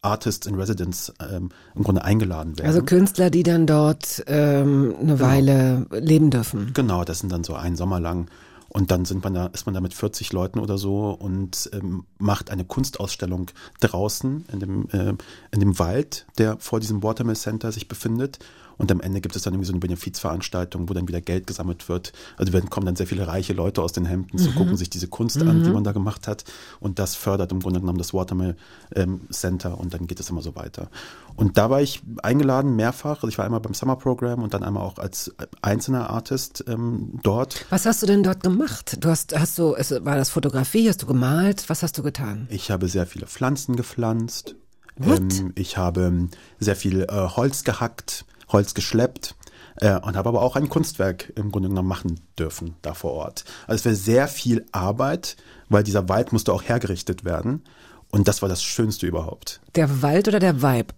Artists 0.02 0.48
in 0.48 0.56
Residence 0.56 1.14
ähm, 1.20 1.50
im 1.76 1.84
Grunde 1.84 2.04
eingeladen 2.04 2.58
werden. 2.58 2.68
Also 2.68 2.84
Künstler, 2.84 3.30
die 3.30 3.44
dann 3.44 3.68
dort 3.68 4.24
ähm, 4.28 4.96
eine 5.00 5.20
Weile 5.20 5.88
leben 5.92 6.30
dürfen. 6.30 6.72
Genau, 6.74 7.04
das 7.04 7.20
sind 7.20 7.32
dann 7.32 7.44
so 7.44 7.56
ein 7.56 7.76
Sommer 7.76 8.00
lang. 8.00 8.30
Und 8.70 8.92
dann 8.92 9.04
sind 9.04 9.24
man 9.24 9.34
da, 9.34 9.48
ist 9.48 9.66
man 9.66 9.74
da 9.74 9.82
mit 9.82 9.96
40 9.96 10.32
Leuten 10.32 10.60
oder 10.60 10.78
so 10.78 11.10
und 11.10 11.70
ähm, 11.74 12.06
macht 12.20 12.52
eine 12.52 12.64
Kunstausstellung 12.64 13.50
draußen 13.82 14.46
in 14.54 14.60
dem, 14.60 14.90
äh, 14.92 15.16
in 15.52 15.60
dem 15.60 15.80
Wald, 15.80 16.28
der 16.38 16.58
vor 16.60 16.80
diesem 16.80 17.02
Watermill 17.02 17.36
Center 17.36 17.72
sich 17.72 17.88
befindet. 17.88 18.38
Und 18.80 18.92
am 18.92 19.02
Ende 19.02 19.22
gibt 19.22 19.36
es 19.36 19.44
dann 19.44 19.54
irgendwie 19.54 19.68
so 19.68 19.74
eine 19.74 19.82
Benefizveranstaltung, 19.82 20.90
wo 20.90 20.94
dann 20.94 21.08
wieder 21.08 21.22
Geld 21.22 21.46
gesammelt 21.46 21.88
wird. 21.90 22.14
Also 22.38 22.54
werden, 22.54 22.70
kommen 22.70 22.86
dann 22.86 22.96
sehr 22.96 23.08
viele 23.08 23.28
reiche 23.28 23.54
Leute 23.54 23.84
aus 23.84 23.92
den 23.92 24.06
Hemden 24.06 24.40
zu 24.40 24.52
gucken 24.54 24.78
sich 24.78 24.90
diese 24.90 25.08
Kunst 25.08 25.42
an, 25.42 25.64
die 25.64 25.70
man 25.70 25.84
da 25.84 25.92
gemacht 25.92 26.28
hat. 26.28 26.46
Und 26.80 26.98
das 26.98 27.16
fördert 27.16 27.52
im 27.52 27.60
Grunde 27.60 27.82
genommen 27.82 27.98
das 27.98 28.14
Watermill 28.14 28.56
ähm, 28.96 29.22
Center 29.30 29.78
und 29.78 29.94
dann 29.94 30.08
geht 30.08 30.20
es 30.20 30.30
immer 30.30 30.42
so 30.42 30.56
weiter. 30.56 30.90
Und 31.36 31.58
da 31.58 31.70
war 31.70 31.82
ich 31.82 32.02
eingeladen 32.24 32.76
mehrfach. 32.76 33.18
Also 33.18 33.28
ich 33.28 33.38
war 33.38 33.46
einmal 33.46 33.60
beim 33.60 33.74
Summer 33.74 33.98
Program 33.98 34.42
und 34.42 34.54
dann 34.54 34.64
einmal 34.64 34.84
auch 34.84 34.98
als 34.98 35.34
einzelner 35.62 36.10
Artist 36.10 36.64
ähm, 36.68 37.20
dort. 37.22 37.66
Was 37.70 37.86
hast 37.86 38.02
du 38.02 38.08
denn 38.08 38.24
dort 38.24 38.44
gemacht? 38.44 38.98
Du 39.02 39.10
hast, 39.10 39.38
hast 39.38 39.58
du, 39.58 39.76
es, 39.76 39.92
war 39.92 40.16
das 40.16 40.30
Fotografie? 40.30 40.90
Hast 40.90 41.02
du 41.02 41.06
gemalt? 41.06 41.70
Was 41.70 41.84
hast 41.84 41.98
du 41.98 42.04
getan? 42.04 42.48
Ich 42.50 42.72
habe 42.72 42.88
sehr 42.88 43.06
viele 43.06 43.28
Pflanzen 43.28 43.76
gepflanzt. 43.76 44.56
Ähm, 45.02 45.54
ich 45.56 45.78
habe 45.78 46.28
sehr 46.60 46.76
viel 46.76 47.04
äh, 47.04 47.08
Holz 47.10 47.64
gehackt, 47.64 48.26
Holz 48.50 48.74
geschleppt 48.74 49.36
äh, 49.78 50.00
und 50.00 50.16
habe 50.16 50.30
aber 50.30 50.42
auch 50.42 50.56
ein 50.56 50.70
Kunstwerk 50.70 51.32
im 51.36 51.52
Grunde 51.52 51.70
genommen 51.70 51.88
machen 51.88 52.20
dürfen 52.38 52.76
da 52.82 52.94
vor 52.94 53.12
Ort. 53.14 53.46
Also 53.68 53.80
es 53.82 53.86
war 53.86 53.94
sehr 53.94 54.28
viel 54.28 54.66
Arbeit, 54.72 55.38
weil 55.70 55.84
dieser 55.84 56.10
Wald 56.10 56.34
musste 56.34 56.54
auch 56.54 56.64
hergerichtet 56.64 57.24
werden. 57.26 57.64
Und 58.12 58.28
das 58.28 58.42
war 58.42 58.50
das 58.50 58.64
Schönste 58.64 59.06
überhaupt. 59.06 59.62
Der 59.76 60.02
Wald 60.02 60.28
oder 60.28 60.40
der 60.40 60.62
Vibe? 60.64 60.94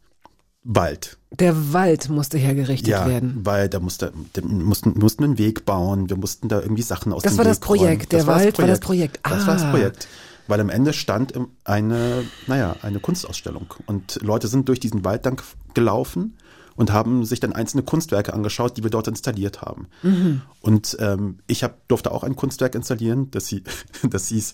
Wald. 0.63 1.17
Der 1.31 1.73
Wald 1.73 2.07
musste 2.09 2.37
hergerichtet 2.37 2.87
Ja, 2.87 3.07
werden. 3.07 3.39
weil 3.43 3.67
da 3.67 3.79
musste, 3.79 4.13
da 4.33 4.41
mussten, 4.43 4.97
mussten 4.99 5.23
einen 5.23 5.37
Weg 5.37 5.65
bauen, 5.65 6.09
wir 6.09 6.17
mussten 6.17 6.49
da 6.49 6.61
irgendwie 6.61 6.83
Sachen 6.83 7.11
aus 7.13 7.23
Das 7.23 7.33
dem 7.33 7.39
war 7.39 7.45
Weg 7.45 7.51
das 7.51 7.59
Projekt, 7.59 8.01
räumen. 8.03 8.09
der 8.09 8.27
Wald 8.27 8.59
war 8.59 8.67
das 8.67 8.79
Projekt. 8.79 9.19
Das 9.23 9.47
war 9.47 9.55
das 9.55 9.63
Ah. 9.63 9.71
Projekt. 9.71 10.07
Weil 10.47 10.59
am 10.59 10.69
Ende 10.69 10.93
stand 10.93 11.33
eine, 11.63 12.23
naja, 12.47 12.75
eine 12.81 12.99
Kunstausstellung. 12.99 13.73
Und 13.87 14.19
Leute 14.21 14.47
sind 14.47 14.67
durch 14.69 14.79
diesen 14.79 15.03
Wald 15.05 15.25
dann 15.25 15.37
gelaufen 15.73 16.37
und 16.81 16.91
haben 16.91 17.25
sich 17.25 17.39
dann 17.39 17.53
einzelne 17.53 17.83
Kunstwerke 17.83 18.33
angeschaut, 18.33 18.75
die 18.75 18.81
wir 18.81 18.89
dort 18.89 19.07
installiert 19.07 19.61
haben. 19.61 19.87
Mhm. 20.01 20.41
Und 20.61 20.97
ähm, 20.99 21.37
ich 21.45 21.63
hab, 21.63 21.87
durfte 21.87 22.11
auch 22.11 22.23
ein 22.23 22.35
Kunstwerk 22.35 22.73
installieren, 22.73 23.29
das, 23.29 23.45
sie, 23.45 23.63
das 24.09 24.29
hieß 24.29 24.53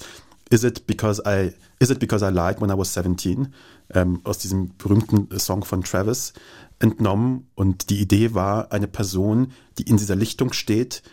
Is 0.49 0.63
it 0.63 0.87
because 0.87 1.23
I 1.25 1.53
Is 1.79 1.89
it 1.89 1.99
because 1.99 2.25
I 2.25 2.29
lied 2.29 2.59
when 2.59 2.69
I 2.69 2.77
was 2.77 2.93
17? 2.93 3.53
Ähm, 3.93 4.19
aus 4.25 4.39
diesem 4.39 4.75
berühmten 4.77 5.39
Song 5.39 5.63
von 5.63 5.83
Travis 5.83 6.33
entnommen. 6.79 7.47
Und 7.55 7.89
die 7.89 8.01
Idee 8.01 8.33
war, 8.33 8.73
eine 8.73 8.87
Person, 8.87 9.53
die 9.77 9.83
in 9.83 9.95
dieser 9.95 10.15
Lichtung 10.15 10.51
steht, 10.51 11.03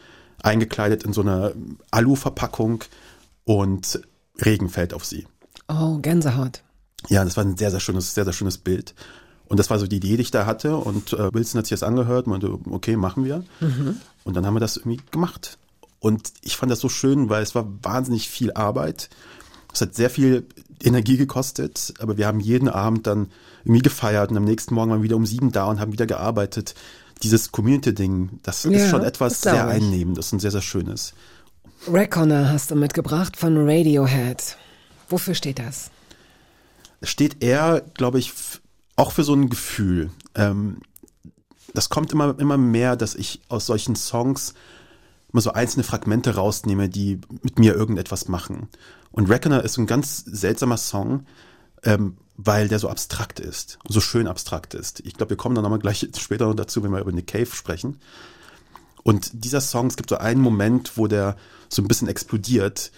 eingekleidet 0.43 1.05
in 1.05 1.13
so 1.13 1.21
einer 1.21 1.53
Alu-Verpackung 1.93 2.83
und 3.45 4.01
Regen 4.45 4.69
fällt 4.69 4.95
auf 4.95 5.05
sie. 5.05 5.27
Oh, 5.69 5.99
Gänsehaut. 5.99 6.63
Ja, 7.09 7.25
das 7.25 7.37
war 7.37 7.45
ein 7.45 7.57
sehr, 7.57 7.71
sehr 7.71 7.81
schönes, 7.81 8.15
sehr, 8.15 8.25
sehr 8.25 8.33
schönes 8.33 8.59
Bild. 8.59 8.95
Und 9.49 9.59
das 9.59 9.71
war 9.71 9.79
so 9.79 9.87
die 9.87 9.97
Idee, 9.97 10.17
die 10.17 10.23
ich 10.23 10.31
da 10.31 10.47
hatte. 10.47 10.77
Und 10.77 11.13
äh, 11.13 11.33
Wilson 11.33 11.59
hat 11.59 11.67
sich 11.67 11.79
das 11.79 11.83
angehört 11.83 12.27
und 12.27 12.31
meinte, 12.33 12.59
okay, 12.71 12.97
machen 12.97 13.25
wir. 13.25 13.45
Und 14.25 14.35
dann 14.35 14.47
haben 14.47 14.55
wir 14.55 14.61
das 14.61 14.77
irgendwie 14.77 15.01
gemacht. 15.11 15.59
Und 16.01 16.33
ich 16.43 16.57
fand 16.57 16.73
das 16.73 16.81
so 16.81 16.89
schön, 16.89 17.29
weil 17.29 17.43
es 17.43 17.55
war 17.55 17.67
wahnsinnig 17.83 18.29
viel 18.29 18.53
Arbeit. 18.53 19.09
Es 19.73 19.81
hat 19.81 19.95
sehr 19.95 20.11
viel 20.11 20.47
Energie 20.83 21.17
gekostet, 21.17 21.95
aber 21.99 22.17
wir 22.17 22.27
haben 22.27 22.41
jeden 22.41 22.69
Abend 22.69 23.07
dann 23.07 23.29
irgendwie 23.65 23.83
gefeiert 23.83 24.31
und 24.31 24.37
am 24.37 24.45
nächsten 24.45 24.75
Morgen 24.75 24.91
waren 24.91 25.01
wir 25.01 25.05
wieder 25.05 25.17
um 25.17 25.27
sieben 25.27 25.51
da 25.53 25.65
und 25.65 25.81
haben 25.81 25.93
wieder 25.93 26.07
gearbeitet. 26.07 26.75
Dieses 27.23 27.53
Community-Ding, 27.53 28.41
das 28.43 28.65
Ja, 28.65 28.71
ist 28.73 28.91
schon 28.91 29.03
etwas 29.03 29.41
sehr 29.41 29.67
einnehmendes 29.67 30.33
und 30.33 30.41
sehr, 30.41 30.51
sehr 30.51 30.61
schönes. 30.63 31.15
Reckoner 31.89 32.51
hast 32.51 32.71
du 32.71 32.77
mitgebracht 32.77 33.37
von 33.37 33.57
Radiohead. 33.69 34.57
Wofür 35.09 35.35
steht 35.35 35.59
das? 35.59 35.91
steht 37.03 37.43
eher, 37.43 37.83
glaube 37.95 38.19
ich, 38.19 38.33
auch 38.97 39.13
für 39.13 39.25
so 39.25 39.35
ein 39.35 39.49
Gefühl. 39.49 40.11
Ähm, 40.35 40.79
das 41.73 41.89
kommt 41.89 42.13
immer, 42.13 42.39
immer 42.39 42.57
mehr, 42.57 42.97
dass 42.97 43.15
ich 43.15 43.43
aus 43.49 43.67
solchen 43.67 43.97
Songs 43.97 44.55
immer 45.33 45.43
so 45.43 45.53
einzelne 45.53 45.83
Fragmente 45.83 46.37
rausnehme, 46.37 46.89
die 46.89 47.21
mit 47.43 47.59
mir 47.59 47.75
irgendetwas 47.75 48.29
machen. 48.29 48.69
Und 49.11 49.29
Reckoner 49.29 49.65
ist 49.65 49.77
ein 49.79 49.87
ganz 49.87 50.25
seltsamer 50.25 50.77
Song, 50.77 51.27
ähm, 51.83 52.17
weil 52.37 52.69
der 52.69 52.79
so 52.79 52.89
abstrakt 52.89 53.41
ist, 53.41 53.79
so 53.89 54.01
schön 54.01 54.27
abstrakt 54.27 54.75
ist. 54.75 55.01
Ich 55.01 55.15
glaube, 55.15 55.31
wir 55.31 55.37
kommen 55.37 55.55
dann 55.55 55.63
nochmal 55.63 55.79
gleich 55.81 56.09
später 56.19 56.47
noch 56.47 56.55
dazu, 56.55 56.83
wenn 56.83 56.93
wir 56.93 57.01
über 57.01 57.13
Nick 57.13 57.29
Cave 57.29 57.47
sprechen. 57.47 57.99
Und 59.03 59.45
dieser 59.45 59.61
Song, 59.61 59.89
es 59.89 59.97
gibt 59.97 60.11
so 60.11 60.17
einen 60.17 60.41
Moment, 60.41 60.97
wo 60.97 61.07
der 61.07 61.37
so 61.69 61.83
ein 61.83 61.89
bisschen 61.89 62.09
explodiert 62.09 62.91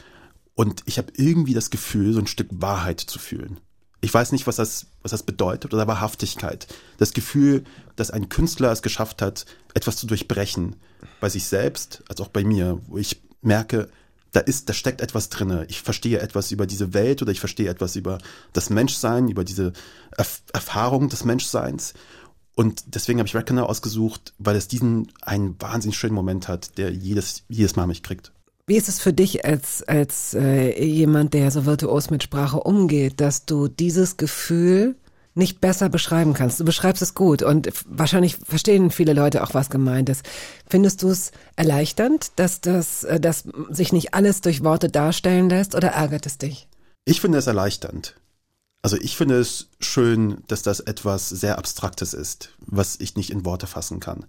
und 0.55 0.83
ich 0.87 0.99
habe 0.99 1.13
irgendwie 1.17 1.55
das 1.55 1.71
Gefühl, 1.71 2.13
so 2.13 2.21
ein 2.21 2.27
Stück 2.27 2.49
Wahrheit 2.51 3.01
zu 3.01 3.19
fühlen. 3.19 3.61
Ich 4.07 4.15
weiß 4.15 4.31
nicht, 4.31 4.47
was 4.47 4.55
das, 4.55 4.87
was 5.03 5.11
das 5.11 5.25
bedeutet 5.25 5.75
oder 5.75 5.89
Wahrhaftigkeit. 5.89 6.69
Das 6.97 7.13
Gefühl, 7.13 7.65
dass 7.97 8.13
ein 8.13 8.29
Künstler 8.29 8.71
es 8.71 8.81
geschafft 8.81 9.21
hat, 9.21 9.47
etwas 9.75 9.97
zu 9.97 10.07
durchbrechen. 10.07 10.77
Bei 11.21 11.29
sich 11.29 11.47
selbst, 11.47 12.05
als 12.09 12.21
auch 12.21 12.29
bei 12.29 12.45
mir, 12.45 12.81
wo 12.87 12.99
ich 12.99 13.21
merke, 13.43 13.89
da 14.31 14.39
ist, 14.39 14.69
da 14.69 14.75
steckt 14.75 15.01
etwas 15.01 15.29
drinne. 15.29 15.67
Ich 15.69 15.83
verstehe 15.83 16.21
etwas 16.21 16.53
über 16.53 16.69
diese 16.69 16.95
Welt 16.95 17.21
oder 17.21 17.33
ich 17.33 17.41
verstehe 17.41 17.69
etwas 17.69 17.97
über 17.97 18.19
das 18.53 18.71
Menschsein, 18.71 19.29
über 19.29 19.43
diese 19.43 19.73
Erf 20.17 20.41
Erfahrung 20.53 21.09
des 21.09 21.25
Menschseins. 21.25 21.93
Und 22.55 22.95
deswegen 22.95 23.19
habe 23.19 23.27
ich 23.27 23.35
Reckoner 23.35 23.69
ausgesucht, 23.69 24.35
weil 24.39 24.55
es 24.55 24.69
diesen 24.69 25.11
einen 25.21 25.61
wahnsinnig 25.61 25.99
schönen 25.99 26.15
Moment 26.15 26.47
hat, 26.47 26.79
der 26.79 26.93
jedes, 26.93 27.43
jedes 27.49 27.75
Mal 27.75 27.89
mich 27.89 28.05
kriegt. 28.05 28.31
Wie 28.69 28.77
ist 28.77 28.89
es 28.89 28.99
für 28.99 29.13
dich 29.13 29.45
als, 29.45 29.85
als 29.85 30.35
äh, 30.35 30.85
jemand, 30.85 31.35
der 31.35 31.53
so 31.53 31.67
virtuos 31.67 32.11
mit 32.11 32.25
Sprache 32.25 32.59
umgeht, 32.59 33.21
dass 33.21 33.47
du 33.47 33.69
dieses 33.69 34.17
Gefühl 34.17 34.97
nicht 35.35 35.61
besser 35.61 35.89
beschreiben 35.89 36.35
kannst? 36.35 36.59
Du 36.59 36.65
beschreibst 36.65 37.01
es 37.01 37.15
gut 37.15 37.43
und 37.43 37.69
wahrscheinlich 37.87 38.37
verstehen 38.37 38.91
viele 38.91 39.13
Leute 39.13 39.45
auch, 39.45 39.55
was 39.55 39.71
gemeint 39.71 40.09
ist. 40.09 40.25
Findest 40.69 41.05
du 41.05 41.11
es 41.11 41.31
erleichternd, 41.55 42.33
dass 42.35 42.61
das, 42.61 43.05
äh, 43.05 43.21
dass 43.21 43.45
sich 43.71 43.93
nicht 43.93 44.15
alles 44.15 44.41
durch 44.41 44.65
Worte 44.65 44.89
darstellen 44.89 45.49
lässt 45.49 45.77
oder 45.77 45.91
ärgert 45.91 46.27
es 46.27 46.39
dich? 46.39 46.67
Ich 47.05 47.21
finde 47.21 47.39
es 47.39 47.47
erleichternd. 47.47 48.17
Also 48.83 48.97
ich 48.97 49.17
finde 49.17 49.39
es 49.39 49.69
schön, 49.79 50.39
dass 50.49 50.63
das 50.63 50.81
etwas 50.81 51.29
sehr 51.29 51.59
Abstraktes 51.59 52.15
ist, 52.15 52.51
was 52.59 52.99
ich 52.99 53.15
nicht 53.15 53.31
in 53.31 53.45
Worte 53.45 53.69
fassen 53.69 54.01
kann. 54.01 54.27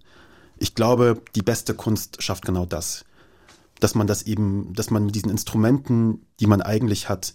Ich 0.58 0.76
glaube, 0.76 1.20
die 1.34 1.42
beste 1.42 1.74
Kunst 1.74 2.22
schafft 2.22 2.44
genau 2.44 2.66
das. 2.66 3.04
Dass 3.80 3.94
man 3.94 4.06
das 4.06 4.22
eben, 4.22 4.72
dass 4.74 4.90
man 4.90 5.04
mit 5.06 5.14
diesen 5.14 5.30
Instrumenten, 5.30 6.26
die 6.40 6.46
man 6.46 6.62
eigentlich 6.62 7.08
hat, 7.08 7.34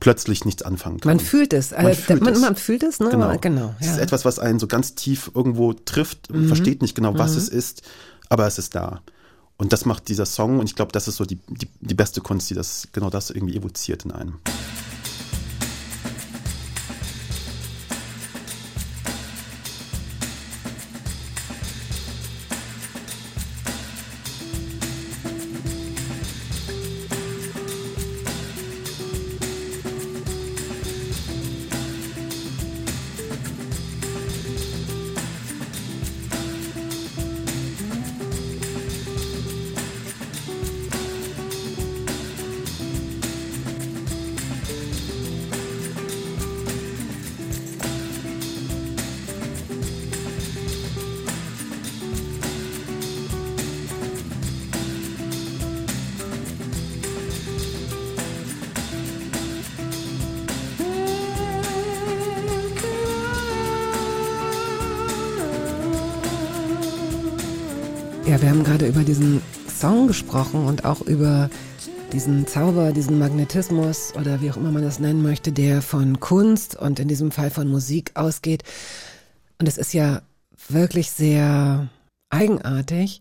plötzlich 0.00 0.44
nichts 0.44 0.62
anfangen 0.62 0.98
kann. 0.98 1.10
Man 1.10 1.20
fühlt 1.20 1.52
es. 1.52 1.70
Man 1.70 1.86
äh, 1.86 1.94
fühlt 1.94 2.22
man, 2.22 2.32
es. 2.32 2.40
man 2.40 2.56
fühlt 2.56 2.82
es, 2.82 3.00
ne? 3.00 3.10
Genau. 3.10 3.36
genau 3.38 3.74
Es 3.78 3.86
ja. 3.86 3.92
ist 3.92 3.98
etwas, 3.98 4.24
was 4.24 4.38
einen 4.38 4.58
so 4.58 4.66
ganz 4.66 4.94
tief 4.94 5.30
irgendwo 5.34 5.74
trifft, 5.74 6.32
man 6.32 6.46
versteht 6.46 6.82
nicht 6.82 6.94
genau, 6.94 7.16
was 7.16 7.36
es 7.36 7.48
ist, 7.48 7.82
aber 8.28 8.46
es 8.46 8.58
ist 8.58 8.74
da. 8.74 9.02
Und 9.58 9.74
das 9.74 9.84
macht 9.84 10.08
dieser 10.08 10.24
Song 10.24 10.58
und 10.58 10.64
ich 10.64 10.74
glaube, 10.74 10.90
das 10.90 11.06
ist 11.06 11.16
so 11.16 11.26
die, 11.26 11.38
die, 11.48 11.68
die 11.80 11.94
beste 11.94 12.22
Kunst, 12.22 12.48
die 12.48 12.54
das 12.54 12.88
genau 12.92 13.10
das 13.10 13.28
irgendwie 13.28 13.56
evoziert 13.56 14.06
in 14.06 14.10
einem. 14.10 14.38
Gesprochen 70.30 70.64
und 70.66 70.84
auch 70.84 71.00
über 71.02 71.50
diesen 72.12 72.46
Zauber, 72.46 72.92
diesen 72.92 73.18
Magnetismus 73.18 74.12
oder 74.16 74.40
wie 74.40 74.50
auch 74.50 74.56
immer 74.56 74.70
man 74.70 74.82
das 74.82 74.98
nennen 75.00 75.22
möchte, 75.22 75.52
der 75.52 75.82
von 75.82 76.20
Kunst 76.20 76.76
und 76.76 76.98
in 77.00 77.08
diesem 77.08 77.30
Fall 77.30 77.50
von 77.50 77.68
Musik 77.68 78.12
ausgeht. 78.14 78.62
Und 79.58 79.68
es 79.68 79.76
ist 79.78 79.92
ja 79.92 80.22
wirklich 80.68 81.10
sehr 81.10 81.88
eigenartig, 82.30 83.20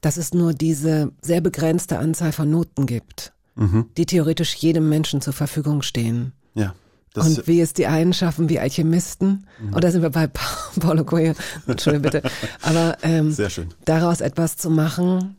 dass 0.00 0.16
es 0.16 0.34
nur 0.34 0.52
diese 0.54 1.10
sehr 1.20 1.40
begrenzte 1.40 1.98
Anzahl 1.98 2.32
von 2.32 2.48
Noten 2.50 2.86
gibt, 2.86 3.32
Mhm. 3.56 3.86
die 3.96 4.06
theoretisch 4.06 4.54
jedem 4.54 4.88
Menschen 4.88 5.20
zur 5.20 5.32
Verfügung 5.32 5.82
stehen. 5.82 6.32
Ja. 6.54 6.74
Das, 7.14 7.26
und 7.26 7.46
wie 7.48 7.60
es 7.62 7.72
die 7.72 7.86
einen 7.86 8.12
schaffen, 8.12 8.50
wie 8.50 8.58
Alchemisten. 8.60 9.46
Und 9.72 9.82
da 9.82 9.90
sind 9.90 10.02
wir 10.02 10.10
bei 10.10 10.26
Pa- 10.26 10.42
Paulo 10.80 11.02
Coelho. 11.04 11.32
Entschuldigung 11.66 12.02
bitte. 12.02 12.22
Aber 12.62 12.98
ähm, 13.02 13.32
Sehr 13.32 13.48
schön. 13.50 13.68
daraus 13.86 14.20
etwas 14.20 14.56
zu 14.58 14.68
machen, 14.68 15.36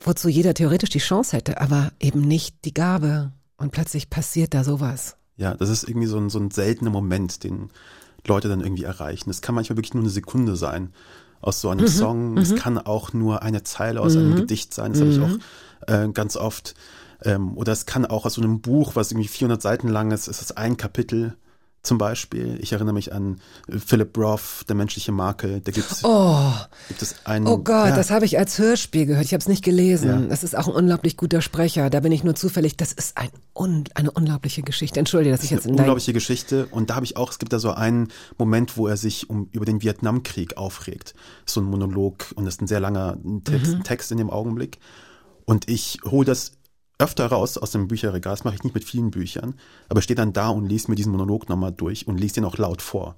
wozu 0.00 0.28
jeder 0.28 0.54
theoretisch 0.54 0.90
die 0.90 0.98
Chance 0.98 1.36
hätte, 1.36 1.60
aber 1.60 1.92
eben 2.00 2.20
nicht 2.20 2.64
die 2.64 2.74
Gabe. 2.74 3.32
Und 3.56 3.72
plötzlich 3.72 4.08
passiert 4.10 4.54
da 4.54 4.62
sowas. 4.64 5.16
Ja, 5.36 5.54
das 5.54 5.68
ist 5.68 5.88
irgendwie 5.88 6.06
so 6.06 6.16
ein, 6.18 6.30
so 6.30 6.38
ein 6.38 6.50
seltener 6.50 6.90
Moment, 6.90 7.42
den 7.44 7.70
Leute 8.26 8.48
dann 8.48 8.60
irgendwie 8.60 8.84
erreichen. 8.84 9.30
Es 9.30 9.40
kann 9.42 9.54
manchmal 9.54 9.76
wirklich 9.76 9.94
nur 9.94 10.02
eine 10.02 10.10
Sekunde 10.10 10.56
sein 10.56 10.92
aus 11.40 11.60
so 11.60 11.68
einem 11.70 11.84
Mhm, 11.84 11.88
Song. 11.88 12.38
Es 12.38 12.54
kann 12.56 12.78
auch 12.78 13.12
nur 13.12 13.42
eine 13.42 13.62
Zeile 13.62 14.00
aus 14.00 14.16
einem 14.16 14.34
Gedicht 14.36 14.74
sein. 14.74 14.92
Das 14.92 15.00
habe 15.00 15.10
ich 15.10 15.20
auch 15.20 15.28
Mhm. 15.28 15.40
äh, 15.86 16.12
ganz 16.12 16.36
oft. 16.36 16.74
Ähm, 17.22 17.56
oder 17.56 17.72
es 17.72 17.86
kann 17.86 18.06
auch 18.06 18.26
aus 18.26 18.34
so 18.34 18.42
einem 18.42 18.60
Buch, 18.60 18.94
was 18.96 19.10
irgendwie 19.10 19.28
400 19.28 19.60
Seiten 19.62 19.88
lang 19.88 20.10
ist, 20.12 20.28
ist 20.28 20.40
es 20.42 20.52
ein 20.56 20.76
Kapitel 20.76 21.36
zum 21.88 21.98
Beispiel. 21.98 22.58
Ich 22.60 22.72
erinnere 22.72 22.94
mich 22.94 23.12
an 23.12 23.40
äh, 23.66 23.78
Philip 23.78 24.16
Roth, 24.16 24.64
Der 24.68 24.76
menschliche 24.76 25.10
Makel. 25.10 25.60
Da 25.60 25.72
gibt's, 25.72 26.02
Oh, 26.04 26.52
gibt 26.86 27.02
es 27.02 27.16
einen. 27.24 27.46
oh 27.48 27.58
Gott, 27.58 27.88
ja, 27.88 27.96
das 27.96 28.10
habe 28.10 28.24
ich 28.24 28.38
als 28.38 28.58
Hörspiel 28.58 29.06
gehört. 29.06 29.24
Ich 29.24 29.32
habe 29.32 29.40
es 29.40 29.48
nicht 29.48 29.64
gelesen. 29.64 30.08
Ja. 30.08 30.20
Das 30.28 30.44
ist 30.44 30.56
auch 30.56 30.68
ein 30.68 30.74
unglaublich 30.74 31.16
guter 31.16 31.40
Sprecher. 31.42 31.90
Da 31.90 32.00
bin 32.00 32.12
ich 32.12 32.22
nur 32.22 32.34
zufällig. 32.36 32.76
Das 32.76 32.92
ist 32.92 33.16
ein 33.18 33.30
un 33.54 33.84
eine 33.94 34.10
unglaubliche 34.12 34.62
Geschichte. 34.62 35.00
Entschuldige, 35.00 35.34
dass 35.34 35.42
ich 35.42 35.50
jetzt 35.50 35.64
eine 35.64 35.72
in 35.72 35.76
dein 35.78 35.84
unglaubliche 35.86 36.12
Geschichte. 36.12 36.66
Und 36.70 36.90
da 36.90 36.94
habe 36.94 37.04
ich 37.06 37.16
auch, 37.16 37.30
es 37.32 37.38
gibt 37.40 37.52
da 37.52 37.58
so 37.58 37.72
einen 37.72 38.08
Moment, 38.36 38.76
wo 38.76 38.86
er 38.86 38.96
sich 38.96 39.28
um, 39.30 39.48
über 39.50 39.64
den 39.64 39.82
Vietnamkrieg 39.82 40.56
aufregt. 40.56 41.14
So 41.46 41.60
ein 41.60 41.64
Monolog 41.64 42.26
und 42.36 42.44
das 42.44 42.54
ist 42.54 42.62
ein 42.62 42.66
sehr 42.68 42.80
langer 42.80 43.16
Text, 43.44 43.72
Mhm. 43.74 43.82
Text 43.82 44.12
in 44.12 44.18
dem 44.18 44.30
Augenblick. 44.30 44.78
Und 45.46 45.68
ich 45.70 45.98
hole 46.04 46.26
das 46.26 46.52
öfter 46.98 47.26
raus 47.26 47.56
aus 47.58 47.70
dem 47.70 47.88
Bücherregal. 47.88 48.32
Das 48.32 48.44
mache 48.44 48.56
ich 48.56 48.64
nicht 48.64 48.74
mit 48.74 48.84
vielen 48.84 49.10
Büchern, 49.10 49.54
aber 49.88 50.02
stehe 50.02 50.16
dann 50.16 50.32
da 50.32 50.48
und 50.48 50.68
lese 50.68 50.90
mir 50.90 50.96
diesen 50.96 51.12
Monolog 51.12 51.48
nochmal 51.48 51.72
durch 51.72 52.06
und 52.06 52.18
lese 52.18 52.34
den 52.34 52.44
auch 52.44 52.58
laut 52.58 52.82
vor. 52.82 53.16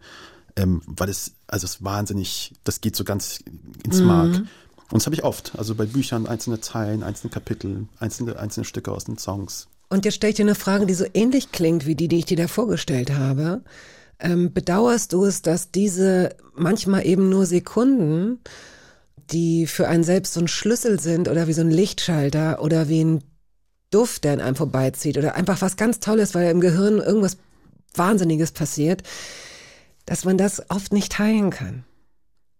Ähm, 0.56 0.82
weil 0.86 1.08
es, 1.08 1.34
also 1.46 1.64
es 1.64 1.76
ist 1.76 1.84
wahnsinnig, 1.84 2.52
das 2.64 2.80
geht 2.80 2.96
so 2.96 3.04
ganz 3.04 3.42
ins 3.84 4.00
Mark. 4.00 4.42
Und 4.90 5.00
das 5.00 5.06
habe 5.06 5.14
ich 5.14 5.24
oft. 5.24 5.52
Also 5.56 5.74
bei 5.74 5.86
Büchern 5.86 6.26
einzelne 6.26 6.60
Zeilen, 6.60 7.02
einzelne 7.02 7.30
Kapitel, 7.30 7.86
einzelne, 7.98 8.38
einzelne 8.38 8.64
Stücke 8.64 8.92
aus 8.92 9.04
den 9.04 9.18
Songs. 9.18 9.68
Und 9.88 10.04
jetzt 10.04 10.14
stelle 10.16 10.30
ich 10.30 10.36
dir 10.36 10.44
eine 10.44 10.54
Frage, 10.54 10.86
die 10.86 10.94
so 10.94 11.04
ähnlich 11.14 11.52
klingt 11.52 11.86
wie 11.86 11.94
die, 11.94 12.08
die 12.08 12.18
ich 12.18 12.26
dir 12.26 12.36
da 12.36 12.48
vorgestellt 12.48 13.12
habe. 13.12 13.62
Ähm, 14.18 14.52
bedauerst 14.52 15.12
du 15.12 15.24
es, 15.24 15.42
dass 15.42 15.70
diese 15.70 16.36
manchmal 16.54 17.06
eben 17.06 17.28
nur 17.28 17.46
Sekunden, 17.46 18.38
die 19.32 19.66
für 19.66 19.88
einen 19.88 20.04
selbst 20.04 20.34
so 20.34 20.40
ein 20.40 20.48
Schlüssel 20.48 21.00
sind 21.00 21.28
oder 21.28 21.46
wie 21.46 21.52
so 21.52 21.62
ein 21.62 21.70
Lichtschalter 21.70 22.62
oder 22.62 22.88
wie 22.88 23.04
ein 23.04 23.24
Duft, 23.90 24.24
der 24.24 24.34
an 24.34 24.40
einem 24.40 24.56
vorbeizieht 24.56 25.18
oder 25.18 25.34
einfach 25.34 25.60
was 25.60 25.76
ganz 25.76 26.00
Tolles, 26.00 26.34
weil 26.34 26.50
im 26.50 26.60
Gehirn 26.60 26.98
irgendwas 26.98 27.36
Wahnsinniges 27.94 28.52
passiert, 28.52 29.02
dass 30.06 30.24
man 30.24 30.38
das 30.38 30.70
oft 30.70 30.92
nicht 30.92 31.12
teilen 31.12 31.50
kann? 31.50 31.84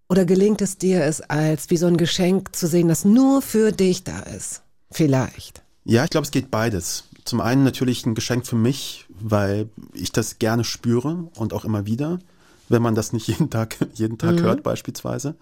Oder 0.09 0.24
gelingt 0.24 0.61
es 0.61 0.76
dir, 0.76 1.05
es 1.05 1.20
als 1.20 1.70
wie 1.70 1.76
so 1.76 1.87
ein 1.87 1.97
Geschenk 1.97 2.55
zu 2.57 2.66
sehen, 2.66 2.89
das 2.89 3.05
nur 3.05 3.43
für 3.43 3.70
dich 3.70 4.03
da 4.03 4.20
ist? 4.20 4.62
Vielleicht. 4.91 5.62
Ja, 5.85 6.05
ich 6.05 6.11
glaube, 6.11 6.24
es 6.24 6.33
geht 6.33 6.51
beides. 6.51 7.05
Zum 7.24 7.41
einen 7.41 7.62
natürlich 7.62 8.05
ein 8.07 8.16
Geschenk 8.16 8.47
für 8.47 8.57
mich, 8.57 9.07
weil 9.09 9.68
ich 9.95 10.11
das 10.11 10.41
gerne 10.41 10.64
spüre 10.64 11.28
und 11.37 11.53
auch 11.53 11.64
immer 11.64 11.87
wieder, 11.87 12.18
wenn 12.68 12.83
man 12.83 12.97
das 12.97 13.12
nicht 13.12 13.28
jeden 13.28 13.51
Tag, 13.51 13.76
jeden 13.95 14.18
Tag 14.18 14.41
hört 14.41 14.64
beispielsweise. 14.64 15.37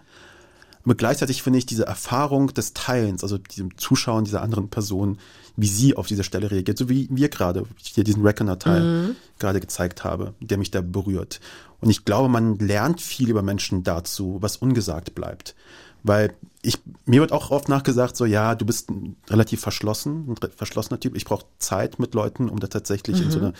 Aber 0.84 0.94
gleichzeitig 0.94 1.42
finde 1.42 1.58
ich 1.58 1.66
diese 1.66 1.86
Erfahrung 1.86 2.48
des 2.54 2.72
Teilens, 2.72 3.22
also 3.22 3.38
diesem 3.38 3.76
Zuschauen 3.76 4.24
dieser 4.24 4.42
anderen 4.42 4.68
Person, 4.68 5.18
wie 5.58 5.66
sie 5.66 5.96
auf 5.96 6.06
diese 6.06 6.22
Stelle 6.22 6.52
reagiert, 6.52 6.78
so 6.78 6.88
wie 6.88 7.08
wir 7.10 7.28
gerade, 7.28 7.64
ich 7.82 7.88
hier 7.88 8.04
diesen 8.04 8.22
Reckoner-Teil 8.24 9.16
gerade 9.40 9.58
gezeigt 9.58 10.04
habe, 10.04 10.34
der 10.38 10.56
mich 10.56 10.70
da 10.70 10.80
berührt. 10.80 11.40
Und 11.80 11.90
ich 11.90 12.04
glaube, 12.04 12.28
man 12.28 12.58
lernt 12.58 13.00
viel 13.00 13.28
über 13.28 13.42
Menschen 13.42 13.82
dazu, 13.82 14.38
was 14.40 14.56
ungesagt 14.56 15.16
bleibt. 15.16 15.56
Weil 16.04 16.32
ich, 16.62 16.78
mir 17.06 17.20
wird 17.20 17.32
auch 17.32 17.50
oft 17.50 17.68
nachgesagt, 17.68 18.16
so, 18.16 18.24
ja, 18.24 18.54
du 18.54 18.64
bist 18.64 18.88
ein 18.88 19.16
relativ 19.28 19.60
verschlossen, 19.60 20.28
ein 20.28 20.50
verschlossener 20.56 21.00
Typ. 21.00 21.16
Ich 21.16 21.24
brauche 21.24 21.46
Zeit 21.58 21.98
mit 21.98 22.14
Leuten, 22.14 22.48
um 22.48 22.60
da 22.60 22.68
tatsächlich 22.68 23.20
in 23.20 23.32
so 23.32 23.40
eine 23.40 23.52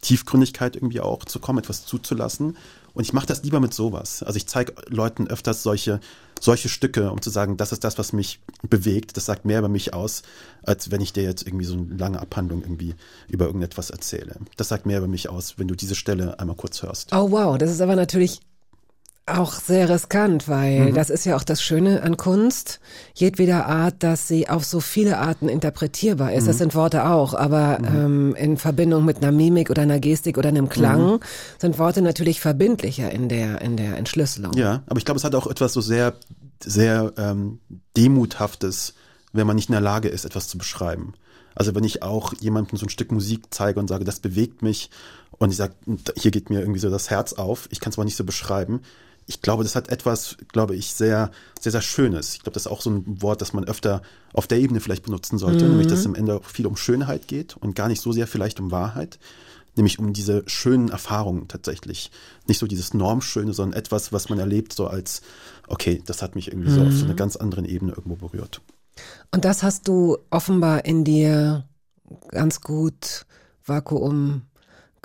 Tiefgründigkeit 0.00 0.74
irgendwie 0.74 1.00
auch 1.00 1.24
zu 1.24 1.38
kommen, 1.38 1.60
etwas 1.60 1.86
zuzulassen. 1.86 2.56
Und 2.94 3.02
ich 3.02 3.12
mache 3.12 3.26
das 3.26 3.42
lieber 3.42 3.60
mit 3.60 3.74
sowas. 3.74 4.22
Also 4.22 4.36
ich 4.36 4.46
zeige 4.46 4.72
Leuten 4.88 5.26
öfters 5.26 5.62
solche, 5.62 6.00
solche 6.40 6.68
Stücke, 6.68 7.10
um 7.10 7.20
zu 7.20 7.28
sagen, 7.28 7.56
das 7.56 7.72
ist 7.72 7.84
das, 7.84 7.98
was 7.98 8.12
mich 8.12 8.40
bewegt. 8.62 9.16
Das 9.16 9.26
sagt 9.26 9.44
mehr 9.44 9.58
über 9.58 9.68
mich 9.68 9.92
aus, 9.92 10.22
als 10.62 10.90
wenn 10.90 11.00
ich 11.00 11.12
dir 11.12 11.24
jetzt 11.24 11.46
irgendwie 11.46 11.64
so 11.64 11.74
eine 11.74 11.94
lange 11.96 12.20
Abhandlung 12.20 12.62
irgendwie 12.62 12.94
über 13.28 13.46
irgendetwas 13.46 13.90
erzähle. 13.90 14.36
Das 14.56 14.68
sagt 14.68 14.86
mehr 14.86 14.98
über 14.98 15.08
mich 15.08 15.28
aus, 15.28 15.58
wenn 15.58 15.68
du 15.68 15.74
diese 15.74 15.96
Stelle 15.96 16.38
einmal 16.38 16.56
kurz 16.56 16.82
hörst. 16.82 17.12
Oh 17.12 17.30
wow, 17.32 17.58
das 17.58 17.70
ist 17.70 17.80
aber 17.80 17.96
natürlich 17.96 18.40
auch 19.26 19.54
sehr 19.54 19.88
riskant, 19.88 20.48
weil 20.48 20.92
das 20.92 21.08
ist 21.08 21.24
ja 21.24 21.36
auch 21.36 21.44
das 21.44 21.62
Schöne 21.62 22.02
an 22.02 22.18
Kunst, 22.18 22.80
jedweder 23.14 23.66
Art, 23.66 24.02
dass 24.02 24.28
sie 24.28 24.48
auf 24.50 24.64
so 24.64 24.80
viele 24.80 25.18
Arten 25.18 25.48
interpretierbar 25.48 26.34
ist. 26.34 26.46
Das 26.46 26.58
sind 26.58 26.74
Worte 26.74 27.06
auch, 27.06 27.32
aber 27.32 27.78
ähm, 27.82 28.34
in 28.34 28.58
Verbindung 28.58 29.06
mit 29.06 29.18
einer 29.18 29.32
Mimik 29.32 29.70
oder 29.70 29.82
einer 29.82 29.98
Gestik 29.98 30.36
oder 30.36 30.50
einem 30.50 30.68
Klang 30.68 31.20
sind 31.58 31.78
Worte 31.78 32.02
natürlich 32.02 32.40
verbindlicher 32.40 33.10
in 33.10 33.30
der 33.30 33.62
in 33.62 33.78
der 33.78 33.96
Entschlüsselung. 33.96 34.52
Ja, 34.54 34.82
aber 34.86 34.98
ich 34.98 35.06
glaube, 35.06 35.18
es 35.18 35.24
hat 35.24 35.34
auch 35.34 35.46
etwas 35.46 35.72
so 35.72 35.80
sehr, 35.80 36.14
sehr 36.62 37.12
ähm, 37.16 37.60
Demuthaftes, 37.96 38.92
wenn 39.32 39.46
man 39.46 39.56
nicht 39.56 39.70
in 39.70 39.74
der 39.74 39.80
Lage 39.80 40.08
ist, 40.08 40.26
etwas 40.26 40.48
zu 40.48 40.58
beschreiben. 40.58 41.14
Also 41.54 41.74
wenn 41.74 41.84
ich 41.84 42.02
auch 42.02 42.34
jemandem 42.40 42.76
so 42.78 42.86
ein 42.86 42.90
Stück 42.90 43.12
Musik 43.12 43.46
zeige 43.50 43.80
und 43.80 43.88
sage, 43.88 44.04
das 44.04 44.20
bewegt 44.20 44.62
mich 44.62 44.90
und 45.38 45.50
ich 45.50 45.56
sage, 45.56 45.74
hier 46.16 46.30
geht 46.30 46.50
mir 46.50 46.60
irgendwie 46.60 46.80
so 46.80 46.90
das 46.90 47.10
Herz 47.10 47.32
auf, 47.34 47.68
ich 47.70 47.80
kann 47.80 47.90
es 47.90 47.96
aber 47.96 48.04
nicht 48.04 48.16
so 48.16 48.24
beschreiben. 48.24 48.80
Ich 49.26 49.40
glaube, 49.42 49.62
das 49.62 49.74
hat 49.74 49.88
etwas, 49.88 50.36
glaube 50.52 50.76
ich, 50.76 50.92
sehr, 50.92 51.30
sehr, 51.60 51.72
sehr 51.72 51.80
Schönes. 51.80 52.34
Ich 52.34 52.42
glaube, 52.42 52.54
das 52.54 52.66
ist 52.66 52.72
auch 52.72 52.82
so 52.82 52.90
ein 52.90 53.22
Wort, 53.22 53.40
das 53.40 53.52
man 53.52 53.64
öfter 53.64 54.02
auf 54.32 54.46
der 54.46 54.58
Ebene 54.58 54.80
vielleicht 54.80 55.04
benutzen 55.04 55.38
sollte, 55.38 55.64
nämlich 55.64 55.86
dass 55.86 56.00
es 56.00 56.06
am 56.06 56.14
Ende 56.14 56.36
auch 56.36 56.44
viel 56.44 56.66
um 56.66 56.76
Schönheit 56.76 57.26
geht 57.28 57.56
und 57.56 57.74
gar 57.74 57.88
nicht 57.88 58.02
so 58.02 58.12
sehr 58.12 58.26
vielleicht 58.26 58.60
um 58.60 58.70
Wahrheit 58.70 59.18
nämlich 59.76 59.98
um 59.98 60.12
diese 60.12 60.42
schönen 60.46 60.88
Erfahrungen 60.88 61.48
tatsächlich. 61.48 62.10
Nicht 62.46 62.58
so 62.58 62.66
dieses 62.66 62.94
Normschöne, 62.94 63.52
sondern 63.52 63.78
etwas, 63.78 64.12
was 64.12 64.28
man 64.28 64.38
erlebt, 64.38 64.72
so 64.72 64.86
als, 64.86 65.22
okay, 65.66 66.02
das 66.06 66.22
hat 66.22 66.34
mich 66.34 66.48
irgendwie 66.48 66.70
so 66.70 66.82
auf 66.82 66.92
so 66.92 67.04
einer 67.04 67.14
ganz 67.14 67.36
anderen 67.36 67.64
Ebene 67.64 67.92
irgendwo 67.92 68.16
berührt. 68.16 68.60
Und 69.32 69.44
das 69.44 69.62
hast 69.62 69.88
du 69.88 70.18
offenbar 70.30 70.84
in 70.84 71.04
dir 71.04 71.64
ganz 72.28 72.60
gut 72.60 73.26
Vakuum 73.64 74.42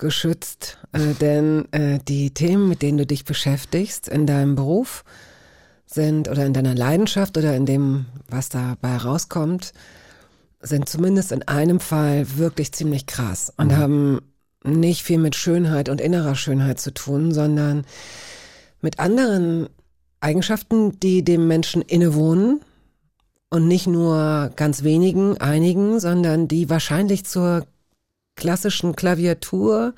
geschützt, 0.00 0.78
äh, 0.92 1.14
denn 1.20 1.72
äh, 1.72 2.00
die 2.08 2.34
Themen, 2.34 2.68
mit 2.68 2.82
denen 2.82 2.98
du 2.98 3.06
dich 3.06 3.24
beschäftigst 3.24 4.08
in 4.08 4.26
deinem 4.26 4.56
Beruf, 4.56 5.04
sind 5.86 6.28
oder 6.28 6.46
in 6.46 6.52
deiner 6.52 6.74
Leidenschaft 6.74 7.36
oder 7.36 7.54
in 7.54 7.66
dem, 7.66 8.06
was 8.28 8.48
dabei 8.48 8.96
rauskommt, 8.96 9.72
sind 10.60 10.88
zumindest 10.88 11.32
in 11.32 11.46
einem 11.46 11.80
Fall 11.80 12.36
wirklich 12.36 12.72
ziemlich 12.72 13.06
krass 13.06 13.52
und 13.56 13.76
haben 13.76 14.20
nicht 14.62 15.02
viel 15.02 15.18
mit 15.18 15.34
Schönheit 15.34 15.88
und 15.88 16.00
innerer 16.00 16.34
Schönheit 16.34 16.80
zu 16.80 16.92
tun, 16.92 17.32
sondern 17.32 17.84
mit 18.82 18.98
anderen 18.98 19.68
Eigenschaften, 20.20 21.00
die 21.00 21.24
dem 21.24 21.48
Menschen 21.48 21.82
innewohnen 21.82 22.60
und 23.48 23.66
nicht 23.66 23.86
nur 23.86 24.52
ganz 24.54 24.82
wenigen, 24.84 25.38
einigen, 25.38 25.98
sondern 25.98 26.46
die 26.46 26.68
wahrscheinlich 26.70 27.24
zur 27.24 27.66
klassischen 28.40 28.96
Klaviatur 28.96 29.94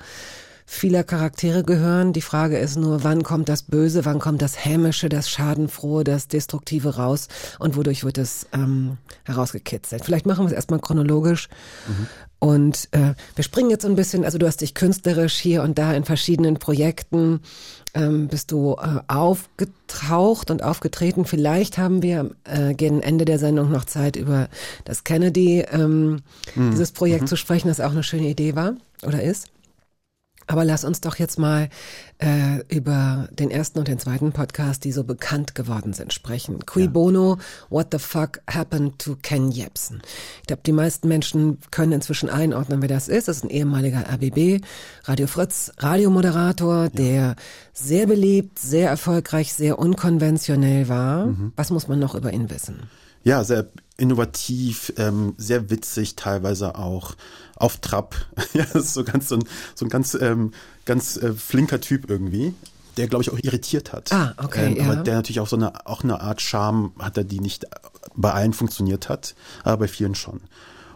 vieler 0.65 1.03
Charaktere 1.03 1.63
gehören. 1.63 2.13
Die 2.13 2.21
Frage 2.21 2.57
ist 2.57 2.77
nur, 2.77 3.03
wann 3.03 3.23
kommt 3.23 3.49
das 3.49 3.63
Böse, 3.63 4.05
wann 4.05 4.19
kommt 4.19 4.41
das 4.41 4.63
Hämische, 4.65 5.09
das 5.09 5.29
Schadenfrohe, 5.29 6.03
das 6.03 6.27
Destruktive 6.27 6.95
raus 6.95 7.27
und 7.59 7.75
wodurch 7.75 8.03
wird 8.03 8.17
es 8.17 8.47
ähm, 8.53 8.97
herausgekitzelt. 9.23 10.03
Vielleicht 10.03 10.25
machen 10.25 10.43
wir 10.43 10.47
es 10.47 10.53
erstmal 10.53 10.79
chronologisch. 10.79 11.47
Und 12.43 12.89
äh, 12.91 13.13
wir 13.35 13.43
springen 13.45 13.69
jetzt 13.69 13.83
so 13.83 13.87
ein 13.87 13.95
bisschen, 13.95 14.25
also 14.25 14.37
du 14.37 14.45
hast 14.45 14.59
dich 14.59 14.73
künstlerisch 14.73 15.35
hier 15.35 15.63
und 15.63 15.77
da 15.77 15.93
in 15.93 16.03
verschiedenen 16.03 16.55
Projekten 16.55 17.39
ähm, 17.93 18.27
bist 18.27 18.51
du 18.51 18.75
äh, 18.81 18.99
aufgetaucht 19.07 20.51
und 20.51 20.61
aufgetreten. 20.61 21.23
Vielleicht 21.23 21.77
haben 21.77 22.01
wir 22.01 22.31
äh, 22.43 22.73
gegen 22.73 23.01
Ende 23.01 23.23
der 23.23 23.39
Sendung 23.39 23.71
noch 23.71 23.85
Zeit 23.85 24.17
über 24.17 24.49
das 24.83 25.05
Kennedy, 25.05 25.63
ähm, 25.71 26.19
dieses 26.53 26.91
Projekt 26.91 27.29
zu 27.29 27.37
sprechen, 27.37 27.69
das 27.69 27.79
auch 27.79 27.91
eine 27.91 28.03
schöne 28.03 28.27
Idee 28.27 28.57
war 28.57 28.73
oder 29.03 29.23
ist. 29.23 29.47
Aber 30.47 30.65
lass 30.65 30.83
uns 30.83 31.01
doch 31.01 31.15
jetzt 31.15 31.39
mal 31.39 31.69
äh, 32.19 32.59
über 32.67 33.27
den 33.31 33.51
ersten 33.51 33.79
und 33.79 33.87
den 33.87 33.99
zweiten 33.99 34.31
Podcast, 34.31 34.83
die 34.83 34.91
so 34.91 35.03
bekannt 35.03 35.55
geworden 35.55 35.93
sind, 35.93 36.13
sprechen. 36.13 36.65
Qui 36.65 36.87
Bono, 36.87 37.37
What 37.69 37.87
the 37.91 37.99
Fuck 37.99 38.39
Happened 38.49 38.99
to 38.99 39.15
Ken 39.21 39.51
Jebsen? 39.51 40.01
Ich 40.41 40.47
glaube, 40.47 40.63
die 40.65 40.71
meisten 40.71 41.07
Menschen 41.07 41.59
können 41.71 41.93
inzwischen 41.93 42.29
einordnen, 42.29 42.81
wer 42.81 42.89
das 42.89 43.07
ist. 43.07 43.27
Das 43.27 43.37
ist 43.37 43.43
ein 43.43 43.49
ehemaliger 43.49 44.05
RBB, 44.09 44.63
Radio 45.03 45.27
Fritz, 45.27 45.71
Radiomoderator, 45.77 46.89
der 46.89 47.35
sehr 47.73 48.07
beliebt, 48.07 48.59
sehr 48.59 48.89
erfolgreich, 48.89 49.53
sehr 49.53 49.79
unkonventionell 49.79 50.87
war. 50.89 51.33
Was 51.55 51.71
muss 51.71 51.87
man 51.87 51.99
noch 51.99 52.15
über 52.15 52.31
ihn 52.31 52.49
wissen? 52.49 52.89
Ja, 53.23 53.43
sehr 53.43 53.67
innovativ, 53.97 54.93
ähm, 54.97 55.33
sehr 55.37 55.69
witzig, 55.69 56.15
teilweise 56.15 56.75
auch 56.75 57.15
auf 57.55 57.77
Trab. 57.77 58.15
ja, 58.53 58.65
das 58.73 58.85
ist 58.85 58.93
so 58.93 59.03
ganz 59.03 59.29
so 59.29 59.35
ein, 59.35 59.43
so 59.75 59.85
ein 59.85 59.89
ganz, 59.89 60.13
ähm, 60.15 60.51
ganz 60.85 61.17
äh, 61.17 61.33
flinker 61.33 61.81
Typ 61.81 62.09
irgendwie 62.09 62.53
der 62.97 63.07
glaube 63.07 63.23
ich 63.23 63.31
auch 63.31 63.39
irritiert 63.41 63.91
hat. 63.91 64.11
Ah, 64.11 64.33
okay, 64.37 64.75
ähm, 64.77 64.85
aber 64.85 64.95
ja. 64.95 65.03
der 65.03 65.15
natürlich 65.15 65.39
auch 65.39 65.47
so 65.47 65.55
eine 65.55 65.87
auch 65.87 66.03
eine 66.03 66.21
Art 66.21 66.41
Charme 66.41 66.91
hatte, 66.99 67.25
die 67.25 67.39
nicht 67.39 67.65
bei 68.15 68.31
allen 68.31 68.53
funktioniert 68.53 69.09
hat, 69.09 69.35
aber 69.63 69.77
bei 69.77 69.87
vielen 69.87 70.15
schon. 70.15 70.41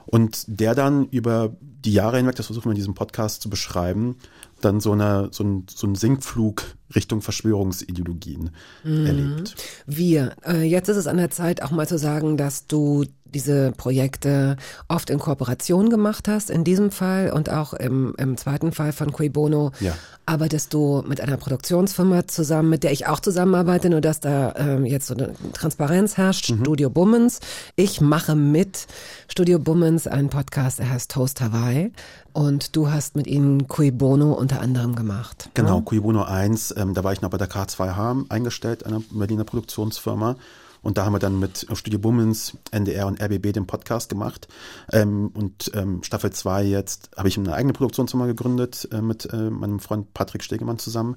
Und 0.06 0.46
der 0.48 0.76
dann 0.76 1.08
über 1.10 1.56
die 1.60 1.94
Jahre 1.94 2.18
hinweg, 2.18 2.36
das 2.36 2.46
versuchen 2.46 2.66
wir 2.66 2.72
in 2.72 2.78
diesem 2.78 2.94
Podcast 2.94 3.42
zu 3.42 3.50
beschreiben, 3.50 4.18
dann 4.62 4.80
so, 4.80 4.92
eine, 4.92 5.30
so, 5.32 5.44
ein, 5.44 5.66
so 5.70 5.88
ein 5.88 5.96
Sinkflug 5.96 6.64
Richtung 6.96 7.22
Verschwörungsideologien 7.22 8.52
erlebt. 8.84 9.56
Wir. 9.86 10.36
Äh, 10.46 10.64
jetzt 10.64 10.88
ist 10.88 10.98
es 10.98 11.08
an 11.08 11.18
der 11.18 11.30
Zeit, 11.30 11.62
auch 11.62 11.72
mal 11.72 11.88
zu 11.88 11.98
sagen, 11.98 12.38
dass 12.38 12.68
du 12.68 13.04
diese 13.34 13.74
Projekte 13.74 14.56
oft 14.88 15.10
in 15.10 15.20
Kooperation 15.20 15.90
gemacht 15.90 16.30
hast, 16.30 16.50
in 16.50 16.64
diesem 16.64 16.92
Fall 16.92 17.32
und 17.32 17.50
auch 17.50 17.74
im, 17.74 18.16
im 18.18 18.38
zweiten 18.38 18.72
Fall 18.72 18.94
von 18.94 19.12
Cui 19.12 19.28
Bono. 19.30 19.72
Ja. 19.82 19.94
Arbeitest 20.26 20.74
du 20.74 21.04
mit 21.08 21.22
einer 21.22 21.38
Produktionsfirma 21.38 22.28
zusammen, 22.28 22.70
mit 22.70 22.84
der 22.84 22.92
ich 22.92 23.08
auch 23.08 23.20
zusammenarbeite, 23.20 23.90
nur 23.90 24.02
dass 24.02 24.20
da 24.20 24.54
ähm, 24.58 24.86
jetzt 24.86 25.08
so 25.08 25.14
eine 25.14 25.34
Transparenz 25.54 26.18
herrscht, 26.18 26.50
Mhm. 26.50 26.62
Studio 26.62 26.90
Bummens. 26.90 27.40
Ich 27.76 28.00
mache 28.02 28.36
mit 28.36 28.88
Studio 29.28 29.60
Bummens 29.60 30.08
einen 30.08 30.30
Podcast, 30.30 30.80
der 30.80 30.90
heißt 30.90 31.12
Toast 31.12 31.42
Hawaii 31.42 31.92
und 32.38 32.76
du 32.76 32.92
hast 32.92 33.16
mit 33.16 33.26
ihnen 33.26 33.68
Cui 33.68 33.90
Bono 33.90 34.32
unter 34.32 34.62
anderem 34.62 34.94
gemacht. 34.94 35.50
Genau, 35.56 35.82
Cui 35.82 36.00
Bono 36.00 36.22
1, 36.22 36.76
ähm, 36.78 36.94
da 36.94 37.04
war 37.04 37.12
ich 37.12 37.22
noch 37.22 37.32
bei 37.32 37.40
der 37.40 37.50
K2H 37.50 38.30
eingestellt, 38.30 38.86
einer 38.86 39.02
Berliner 39.10 39.44
Produktionsfirma. 39.44 40.36
Und 40.84 41.00
da 41.00 41.06
haben 41.06 41.14
wir 41.14 41.20
dann 41.20 41.40
mit 41.40 41.66
Studio 41.74 41.98
Bummens, 41.98 42.56
NDR 42.70 43.08
und 43.08 43.20
RBB 43.20 43.54
den 43.54 43.66
Podcast 43.66 44.08
gemacht. 44.10 44.48
Ähm, 44.92 45.32
und 45.34 45.72
ähm, 45.74 46.04
Staffel 46.04 46.32
2 46.32 46.66
jetzt 46.66 47.10
habe 47.18 47.28
ich 47.28 47.40
eine 47.40 47.56
eigene 47.56 47.74
Produktionsfirma 47.74 48.28
gegründet 48.28 48.88
äh, 48.92 49.02
mit 49.02 49.34
äh, 49.34 49.50
meinem 49.50 49.80
Freund 49.80 50.14
Patrick 50.14 50.44
Stegemann 50.44 50.78
zusammen. 50.78 51.16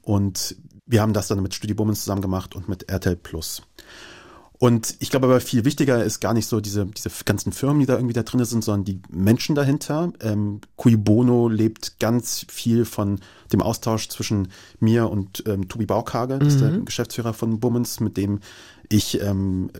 Und 0.00 0.56
wir 0.86 1.02
haben 1.02 1.12
das 1.12 1.28
dann 1.28 1.42
mit 1.42 1.52
Studio 1.52 1.76
Bummens 1.76 2.04
zusammen 2.04 2.22
gemacht 2.22 2.56
und 2.56 2.70
mit 2.70 2.88
RTL 2.88 3.16
Plus. 3.16 3.60
Und 4.58 4.96
ich 4.98 5.10
glaube 5.10 5.26
aber 5.26 5.40
viel 5.40 5.64
wichtiger 5.64 6.02
ist 6.02 6.18
gar 6.18 6.34
nicht 6.34 6.46
so 6.46 6.60
diese, 6.60 6.86
diese 6.86 7.10
ganzen 7.24 7.52
Firmen, 7.52 7.78
die 7.78 7.86
da 7.86 7.94
irgendwie 7.94 8.12
da 8.12 8.24
drin 8.24 8.44
sind, 8.44 8.64
sondern 8.64 8.84
die 8.84 9.00
Menschen 9.08 9.54
dahinter. 9.54 10.12
Ähm, 10.20 10.60
Cui 10.76 10.96
Bono 10.96 11.48
lebt 11.48 12.00
ganz 12.00 12.44
viel 12.48 12.84
von 12.84 13.20
dem 13.52 13.62
Austausch 13.62 14.08
zwischen 14.08 14.48
mir 14.80 15.10
und 15.10 15.44
ähm, 15.46 15.68
Tobi 15.68 15.86
Baukage, 15.86 16.38
das 16.40 16.54
ist 16.54 16.60
der 16.60 16.78
Geschäftsführer 16.78 17.34
von 17.34 17.60
Bummens, 17.60 18.00
mit 18.00 18.16
dem 18.16 18.40
ich 18.88 19.20
ähm, 19.22 19.70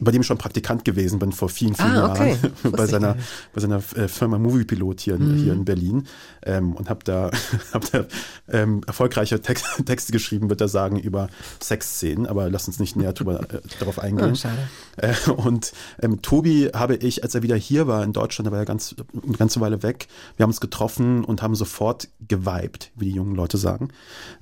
bei 0.00 0.10
dem 0.10 0.20
ich 0.22 0.26
schon 0.26 0.38
Praktikant 0.38 0.84
gewesen 0.84 1.18
bin 1.18 1.32
vor 1.32 1.48
vielen, 1.48 1.74
vielen 1.74 1.90
Ah, 1.96 2.10
okay. 2.12 2.36
Jahren 2.42 2.52
bei 2.72 2.86
seiner, 2.86 3.16
bei 3.52 3.60
seiner 3.60 3.76
äh, 3.96 4.08
Firma 4.08 4.38
Moviepilot 4.38 5.00
hier, 5.00 5.14
in- 5.16 5.36
hier 5.36 5.52
in 5.52 5.64
Berlin 5.64 6.06
ähm, 6.44 6.72
und 6.74 6.88
habe 6.90 7.00
da, 7.04 7.30
hab 7.72 7.90
da 7.90 8.04
ähm, 8.48 8.82
erfolgreiche 8.86 9.40
Text, 9.40 9.64
Texte 9.86 10.12
geschrieben, 10.12 10.50
wird 10.50 10.60
er 10.60 10.68
sagen, 10.68 10.98
über 10.98 11.28
Sexszenen, 11.62 12.26
aber 12.26 12.50
lass 12.50 12.66
uns 12.66 12.78
nicht 12.78 12.96
näher 12.96 13.12
drüber, 13.12 13.40
äh, 13.42 13.60
darauf 13.78 13.98
eingehen. 13.98 14.32
Oh, 14.32 14.34
schade. 14.34 14.58
Äh, 14.96 15.30
und 15.30 15.72
ähm, 16.02 16.22
Tobi 16.22 16.70
habe 16.74 16.96
ich, 16.96 17.22
als 17.22 17.34
er 17.34 17.42
wieder 17.42 17.56
hier 17.56 17.86
war 17.86 18.04
in 18.04 18.12
Deutschland, 18.12 18.46
da 18.46 18.52
war 18.52 18.58
er 18.58 18.64
ganz, 18.64 18.94
eine 19.22 19.36
ganze 19.36 19.60
Weile 19.60 19.82
weg, 19.82 20.08
wir 20.36 20.44
haben 20.44 20.50
uns 20.50 20.60
getroffen 20.60 21.24
und 21.24 21.42
haben 21.42 21.54
sofort 21.54 22.08
geweibt, 22.28 22.90
wie 22.96 23.06
die 23.06 23.12
jungen 23.12 23.34
Leute 23.34 23.58
sagen, 23.58 23.88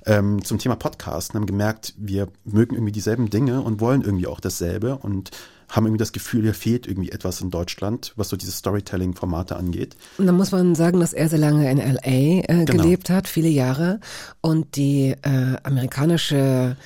ähm, 0.05 0.43
zum 0.43 0.57
Thema 0.59 0.75
Podcast 0.75 1.31
und 1.31 1.35
haben 1.41 1.45
gemerkt, 1.45 1.93
wir 1.97 2.27
mögen 2.43 2.75
irgendwie 2.75 2.91
dieselben 2.91 3.29
Dinge 3.29 3.61
und 3.61 3.79
wollen 3.79 4.01
irgendwie 4.01 4.27
auch 4.27 4.39
dasselbe 4.39 4.97
und 4.97 5.31
haben 5.73 5.85
irgendwie 5.87 5.99
das 5.99 6.11
Gefühl, 6.11 6.43
hier 6.43 6.53
fehlt 6.53 6.85
irgendwie 6.87 7.11
etwas 7.11 7.41
in 7.41 7.49
Deutschland, 7.49 8.13
was 8.15 8.29
so 8.29 8.37
diese 8.37 8.51
Storytelling-Formate 8.51 9.55
angeht. 9.55 9.95
Und 10.19 10.27
dann 10.27 10.37
muss 10.37 10.51
man 10.51 10.75
sagen, 10.75 10.99
dass 10.99 11.13
er 11.13 11.29
sehr 11.29 11.39
lange 11.39 11.69
in 11.69 11.79
LA 11.79 12.01
äh, 12.05 12.43
Genau. 12.65 12.83
gelebt 12.83 13.09
hat, 13.09 13.27
viele 13.27 13.49
Jahre. 13.49 13.99
Und 14.41 14.75
die 14.75 15.15
äh, 15.23 15.55
amerikanische 15.63 16.77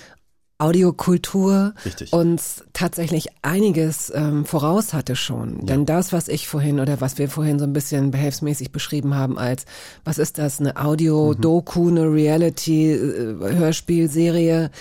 Audiokultur 0.59 1.75
Richtig. 1.85 2.13
uns 2.13 2.63
tatsächlich 2.73 3.27
einiges 3.43 4.11
ähm, 4.15 4.43
voraus 4.45 4.91
hatte 4.93 5.15
schon. 5.15 5.67
Denn 5.67 5.85
das, 5.85 6.11
was 6.13 6.27
ich 6.29 6.47
vorhin 6.47 6.79
oder 6.79 6.99
was 6.99 7.19
wir 7.19 7.29
vorhin 7.29 7.59
so 7.59 7.65
ein 7.65 7.73
bisschen 7.73 8.09
behelfsmäßig 8.09 8.71
beschrieben 8.71 9.13
haben 9.15 9.37
als, 9.37 9.65
was 10.03 10.17
ist 10.17 10.39
das, 10.39 10.59
eine 10.59 10.75
Audio-Doku, 10.77 11.89
eine 11.89 12.11
Reality-Hörspielserie, 12.11 14.71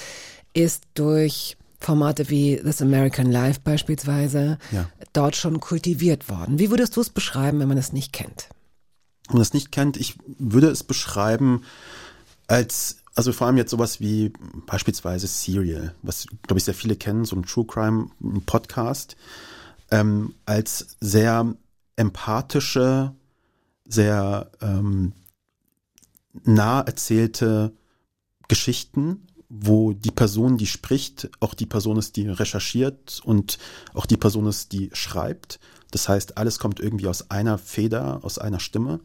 ist 0.55 0.85
durch 0.95 1.59
Formate 1.87 2.29
wie 2.31 2.57
This 2.57 2.83
American 2.83 3.31
Life 3.31 3.61
beispielsweise 3.63 4.59
Ja. 4.73 4.91
dort 5.13 5.37
schon 5.37 5.61
kultiviert 5.61 6.29
worden. 6.29 6.59
Wie 6.59 6.71
würdest 6.71 6.97
du 6.97 7.01
es 7.01 7.11
beschreiben, 7.11 7.61
wenn 7.61 7.69
man 7.69 7.79
es 7.79 7.93
nicht 7.93 8.13
kennt? 8.13 8.49
Wenn 9.29 9.35
man 9.35 9.43
das 9.43 9.55
nicht 9.55 9.71
kennt, 9.71 9.97
ich 9.97 10.17
würde 10.39 10.69
es 10.69 10.83
beschreiben 10.83 11.63
als, 12.49 12.99
also 13.15 13.33
vor 13.33 13.47
allem 13.47 13.57
jetzt 13.57 13.71
sowas 13.71 14.01
wie 14.01 14.33
beispielsweise 14.67 15.29
Serial, 15.29 15.95
was, 16.03 16.27
glaube 16.43 16.59
ich, 16.59 16.65
sehr 16.65 16.75
viele 16.75 16.97
kennen, 16.97 17.25
so 17.25 17.37
ein 17.37 17.45
True 17.45 17.67
Crime 17.67 18.09
Podcast, 18.47 19.17
ähm, 19.93 20.35
als 20.45 20.97
sehr 21.01 21.55
empathische, 21.95 23.15
sehr 23.85 24.51
ähm, 24.61 25.13
nah 26.45 26.81
erzählte 26.81 27.73
Geschichten, 28.49 29.26
wo 29.49 29.93
die 29.93 30.11
Person, 30.11 30.59
die 30.59 30.67
spricht, 30.67 31.31
auch 31.41 31.55
die 31.55 31.67
Person 31.67 31.97
ist, 31.97 32.17
die 32.17 32.29
recherchiert 32.29 33.21
und 33.25 33.59
auch 33.95 34.07
die 34.07 34.17
Person 34.17 34.47
ist, 34.47 34.73
die 34.73 34.91
schreibt. 34.93 35.61
Das 35.91 36.09
heißt, 36.09 36.37
alles 36.37 36.59
kommt 36.59 36.81
irgendwie 36.81 37.07
aus 37.07 37.31
einer 37.31 37.59
Feder, 37.59 38.21
aus 38.23 38.39
einer 38.39 38.61
Stimme. 38.61 39.01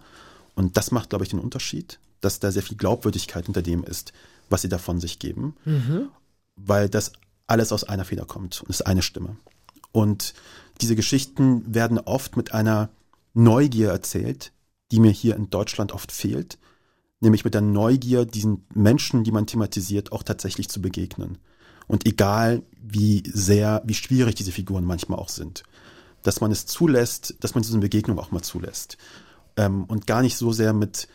Und 0.56 0.78
das 0.78 0.92
macht, 0.92 1.10
glaube 1.10 1.24
ich, 1.24 1.30
den 1.30 1.40
Unterschied, 1.40 2.00
dass 2.22 2.40
da 2.40 2.52
sehr 2.52 2.64
viel 2.64 2.78
Glaubwürdigkeit 2.78 3.46
hinter 3.46 3.62
dem 3.62 3.84
ist, 3.84 4.14
was 4.50 4.64
sie 4.64 4.70
da 4.70 4.78
von 4.78 5.00
sich 5.00 5.20
geben. 5.20 5.56
Weil 6.56 6.90
das 6.90 7.14
alles 7.48 7.72
aus 7.72 7.84
einer 7.84 8.06
Feder 8.06 8.26
kommt 8.26 8.62
und 8.62 8.70
ist 8.70 8.86
eine 8.86 9.02
Stimme. 9.04 9.38
Und 9.92 10.34
diese 10.82 10.96
Geschichten 10.96 11.74
werden 11.74 12.00
oft 12.00 12.36
mit 12.36 12.54
einer 12.54 12.90
Neugier 13.34 13.90
erzählt, 13.90 14.52
die 14.92 15.00
mir 15.00 15.12
hier 15.12 15.36
in 15.36 15.50
Deutschland 15.50 15.92
oft 15.92 16.12
fehlt 16.12 16.58
nämlich 17.22 17.46
mit 17.46 17.54
der 17.54 17.62
Neugier, 17.62 18.26
diesen 18.26 18.66
Menschen, 18.74 19.24
die 19.24 19.32
man 19.32 19.48
thematisiert, 19.48 20.12
auch 20.12 20.24
tatsächlich 20.24 20.70
zu 20.70 20.82
begegnen. 20.82 21.38
Und 21.88 22.06
egal, 22.06 22.64
wie 22.82 23.24
sehr, 23.32 23.82
wie 23.86 23.94
schwierig 23.94 24.36
diese 24.36 24.52
Figuren 24.52 24.84
manchmal 24.84 25.20
auch 25.20 25.30
sind, 25.30 25.64
dass 26.24 26.42
man 26.42 26.52
es 26.52 26.66
zulässt, 26.66 27.36
dass 27.40 27.56
man 27.56 27.64
diese 27.64 27.78
Begegnung 27.78 28.20
auch 28.20 28.32
mal 28.32 28.42
zulässt. 28.42 28.98
Ähm, 29.56 29.86
und 29.86 30.08
gar 30.08 30.22
nicht 30.22 30.38
so 30.38 30.52
sehr 30.52 30.74
mit 30.74 31.08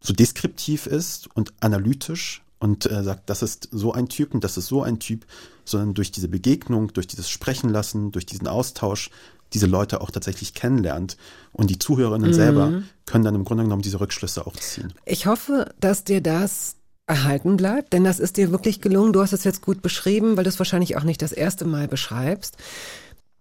so 0.00 0.12
deskriptiv 0.12 0.86
ist 0.86 1.28
und 1.34 1.52
analytisch 1.60 2.42
und 2.58 2.90
äh, 2.90 3.02
sagt, 3.02 3.28
das 3.28 3.42
ist 3.42 3.68
so 3.72 3.92
ein 3.92 4.08
Typ 4.08 4.34
und 4.34 4.44
das 4.44 4.56
ist 4.56 4.66
so 4.66 4.82
ein 4.82 4.98
Typ, 4.98 5.26
sondern 5.64 5.94
durch 5.94 6.12
diese 6.12 6.28
Begegnung, 6.28 6.92
durch 6.92 7.06
dieses 7.06 7.28
Sprechen 7.28 7.70
lassen, 7.70 8.12
durch 8.12 8.26
diesen 8.26 8.46
Austausch, 8.46 9.10
diese 9.52 9.66
Leute 9.66 10.00
auch 10.00 10.10
tatsächlich 10.10 10.54
kennenlernt. 10.54 11.16
Und 11.52 11.70
die 11.70 11.78
Zuhörerinnen 11.78 12.32
selber 12.32 12.82
können 13.06 13.24
dann 13.24 13.34
im 13.34 13.44
Grunde 13.44 13.64
genommen 13.64 13.82
diese 13.82 14.00
Rückschlüsse 14.00 14.46
auch 14.46 14.56
ziehen. 14.56 14.92
Ich 15.04 15.26
hoffe, 15.26 15.74
dass 15.80 16.04
dir 16.04 16.20
das 16.20 16.76
erhalten 17.06 17.56
bleibt, 17.56 17.92
denn 17.92 18.04
das 18.04 18.20
ist 18.20 18.36
dir 18.36 18.52
wirklich 18.52 18.80
gelungen. 18.80 19.12
Du 19.12 19.20
hast 19.20 19.32
es 19.32 19.42
jetzt 19.42 19.62
gut 19.62 19.82
beschrieben, 19.82 20.36
weil 20.36 20.44
du 20.44 20.50
es 20.50 20.60
wahrscheinlich 20.60 20.96
auch 20.96 21.02
nicht 21.02 21.20
das 21.20 21.32
erste 21.32 21.64
Mal 21.64 21.88
beschreibst. 21.88 22.56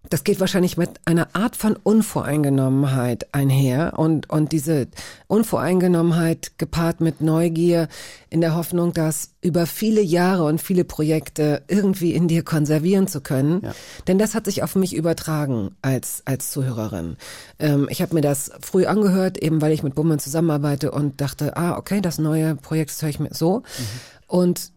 Das 0.07 0.23
geht 0.23 0.39
wahrscheinlich 0.39 0.77
mit 0.77 0.91
einer 1.03 1.35
Art 1.35 1.57
von 1.57 1.75
Unvoreingenommenheit 1.75 3.33
einher 3.33 3.93
und, 3.97 4.29
und 4.29 4.53
diese 4.53 4.87
Unvoreingenommenheit 5.27 6.57
gepaart 6.57 7.01
mit 7.01 7.19
Neugier 7.19 7.89
in 8.29 8.39
der 8.39 8.55
Hoffnung, 8.55 8.93
das 8.93 9.31
über 9.41 9.65
viele 9.65 10.01
Jahre 10.01 10.45
und 10.45 10.61
viele 10.61 10.85
Projekte 10.85 11.63
irgendwie 11.67 12.13
in 12.13 12.29
dir 12.29 12.43
konservieren 12.43 13.07
zu 13.07 13.19
können. 13.19 13.61
Ja. 13.61 13.75
Denn 14.07 14.17
das 14.17 14.35
hat 14.35 14.45
sich 14.45 14.63
auf 14.63 14.75
mich 14.75 14.95
übertragen 14.95 15.75
als, 15.81 16.23
als 16.25 16.49
Zuhörerin. 16.51 17.17
Ähm, 17.59 17.87
ich 17.91 18.01
habe 18.01 18.15
mir 18.15 18.21
das 18.21 18.51
früh 18.61 18.85
angehört, 18.85 19.37
eben 19.37 19.61
weil 19.61 19.73
ich 19.73 19.83
mit 19.83 19.95
Bummern 19.95 20.19
zusammenarbeite 20.19 20.91
und 20.91 21.19
dachte, 21.19 21.57
ah, 21.57 21.77
okay, 21.77 21.99
das 21.99 22.19
neue 22.19 22.55
Projekt 22.55 22.91
das 22.91 23.01
höre 23.01 23.09
ich 23.09 23.19
mir 23.19 23.33
so. 23.33 23.63
Und 24.27 24.71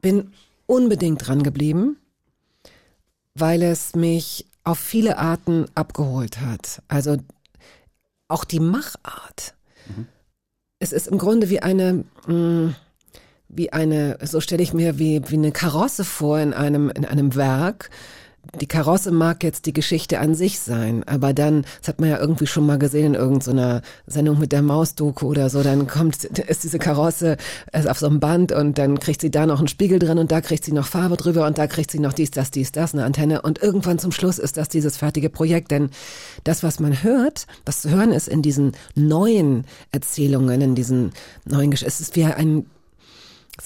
bin 0.00 0.30
unbedingt 0.66 1.26
dran 1.26 1.42
geblieben, 1.42 1.96
weil 3.38 3.62
es 3.62 3.94
mich 3.94 4.46
auf 4.64 4.78
viele 4.78 5.18
Arten 5.18 5.66
abgeholt 5.74 6.40
hat. 6.40 6.82
Also 6.88 7.16
auch 8.28 8.44
die 8.44 8.60
Machart. 8.60 9.54
Es 10.78 10.92
ist 10.92 11.06
im 11.06 11.18
Grunde 11.18 11.48
wie 11.48 11.60
eine, 11.60 12.04
mh, 12.26 12.74
wie 13.48 13.72
eine, 13.72 14.18
so 14.22 14.40
stelle 14.40 14.62
ich 14.62 14.72
mir 14.72 14.98
wie, 14.98 15.22
wie 15.28 15.36
eine 15.36 15.52
Karosse 15.52 16.04
vor 16.04 16.40
in 16.40 16.52
einem, 16.52 16.90
in 16.90 17.04
einem 17.04 17.34
Werk, 17.34 17.90
die 18.60 18.66
Karosse 18.66 19.10
mag 19.10 19.42
jetzt 19.42 19.66
die 19.66 19.72
Geschichte 19.72 20.18
an 20.18 20.34
sich 20.34 20.60
sein, 20.60 21.04
aber 21.04 21.32
dann, 21.32 21.64
das 21.80 21.88
hat 21.88 22.00
man 22.00 22.10
ja 22.10 22.18
irgendwie 22.18 22.46
schon 22.46 22.66
mal 22.66 22.78
gesehen 22.78 23.06
in 23.06 23.14
irgendeiner 23.14 23.82
Sendung 24.06 24.38
mit 24.38 24.52
der 24.52 24.62
Maus-Doku 24.62 25.26
oder 25.26 25.50
so, 25.50 25.62
dann 25.62 25.86
kommt, 25.86 26.24
ist 26.24 26.64
diese 26.64 26.78
Karosse 26.78 27.36
ist 27.72 27.88
auf 27.88 27.98
so 27.98 28.06
einem 28.06 28.20
Band 28.20 28.52
und 28.52 28.78
dann 28.78 28.98
kriegt 28.98 29.20
sie 29.20 29.30
da 29.30 29.46
noch 29.46 29.58
einen 29.58 29.68
Spiegel 29.68 29.98
drin 29.98 30.18
und 30.18 30.30
da 30.30 30.40
kriegt 30.40 30.64
sie 30.64 30.72
noch 30.72 30.86
Farbe 30.86 31.16
drüber 31.16 31.46
und 31.46 31.58
da 31.58 31.66
kriegt 31.66 31.90
sie 31.90 31.98
noch 31.98 32.12
dies, 32.12 32.30
das, 32.30 32.50
dies, 32.50 32.72
das, 32.72 32.94
eine 32.94 33.04
Antenne 33.04 33.42
und 33.42 33.62
irgendwann 33.62 33.98
zum 33.98 34.12
Schluss 34.12 34.38
ist 34.38 34.56
das 34.56 34.68
dieses 34.68 34.96
fertige 34.96 35.30
Projekt, 35.30 35.70
denn 35.70 35.90
das, 36.44 36.62
was 36.62 36.80
man 36.80 37.02
hört, 37.02 37.46
was 37.64 37.82
zu 37.82 37.90
hören 37.90 38.12
ist 38.12 38.28
in 38.28 38.42
diesen 38.42 38.72
neuen 38.94 39.64
Erzählungen, 39.92 40.60
in 40.60 40.74
diesen 40.74 41.12
neuen 41.44 41.70
Geschichten, 41.70 41.88
es 41.88 42.00
ist 42.00 42.16
wie 42.16 42.24
ein 42.24 42.66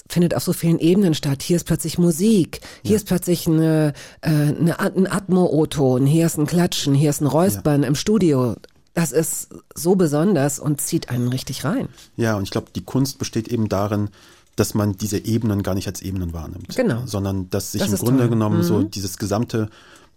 findet 0.09 0.34
auf 0.34 0.43
so 0.43 0.53
vielen 0.53 0.78
Ebenen 0.78 1.14
statt. 1.14 1.43
Hier 1.43 1.57
ist 1.57 1.64
plötzlich 1.64 1.99
Musik, 1.99 2.61
hier 2.82 2.93
ja. 2.93 2.97
ist 2.97 3.07
plötzlich 3.07 3.47
eine, 3.47 3.93
äh, 4.20 4.28
eine, 4.30 4.78
ein 4.78 5.11
Atmo-O-Ton, 5.11 6.07
hier 6.07 6.26
ist 6.26 6.38
ein 6.38 6.47
Klatschen, 6.47 6.95
hier 6.95 7.11
ist 7.11 7.20
ein 7.20 7.26
Räuspern 7.26 7.82
ja. 7.82 7.88
im 7.88 7.95
Studio. 7.95 8.57
Das 8.95 9.12
ist 9.12 9.49
so 9.74 9.95
besonders 9.95 10.59
und 10.59 10.80
zieht 10.80 11.11
einen 11.11 11.28
richtig 11.28 11.64
rein. 11.64 11.88
Ja, 12.16 12.36
und 12.36 12.43
ich 12.43 12.51
glaube, 12.51 12.68
die 12.74 12.84
Kunst 12.84 13.18
besteht 13.18 13.49
eben 13.49 13.68
darin, 13.68 14.11
dass 14.57 14.74
man 14.74 14.97
diese 14.97 15.18
Ebenen 15.18 15.62
gar 15.62 15.74
nicht 15.74 15.86
als 15.86 16.03
Ebenen 16.03 16.32
wahrnimmt. 16.32 16.76
Genau. 16.76 17.07
Sondern 17.07 17.49
dass 17.51 17.72
sich 17.72 17.82
das 17.82 17.93
im 17.93 17.99
Grunde 17.99 18.22
toll. 18.22 18.30
genommen 18.30 18.59
mhm. 18.59 18.62
so 18.62 18.82
dieses 18.82 19.16
gesamte 19.16 19.70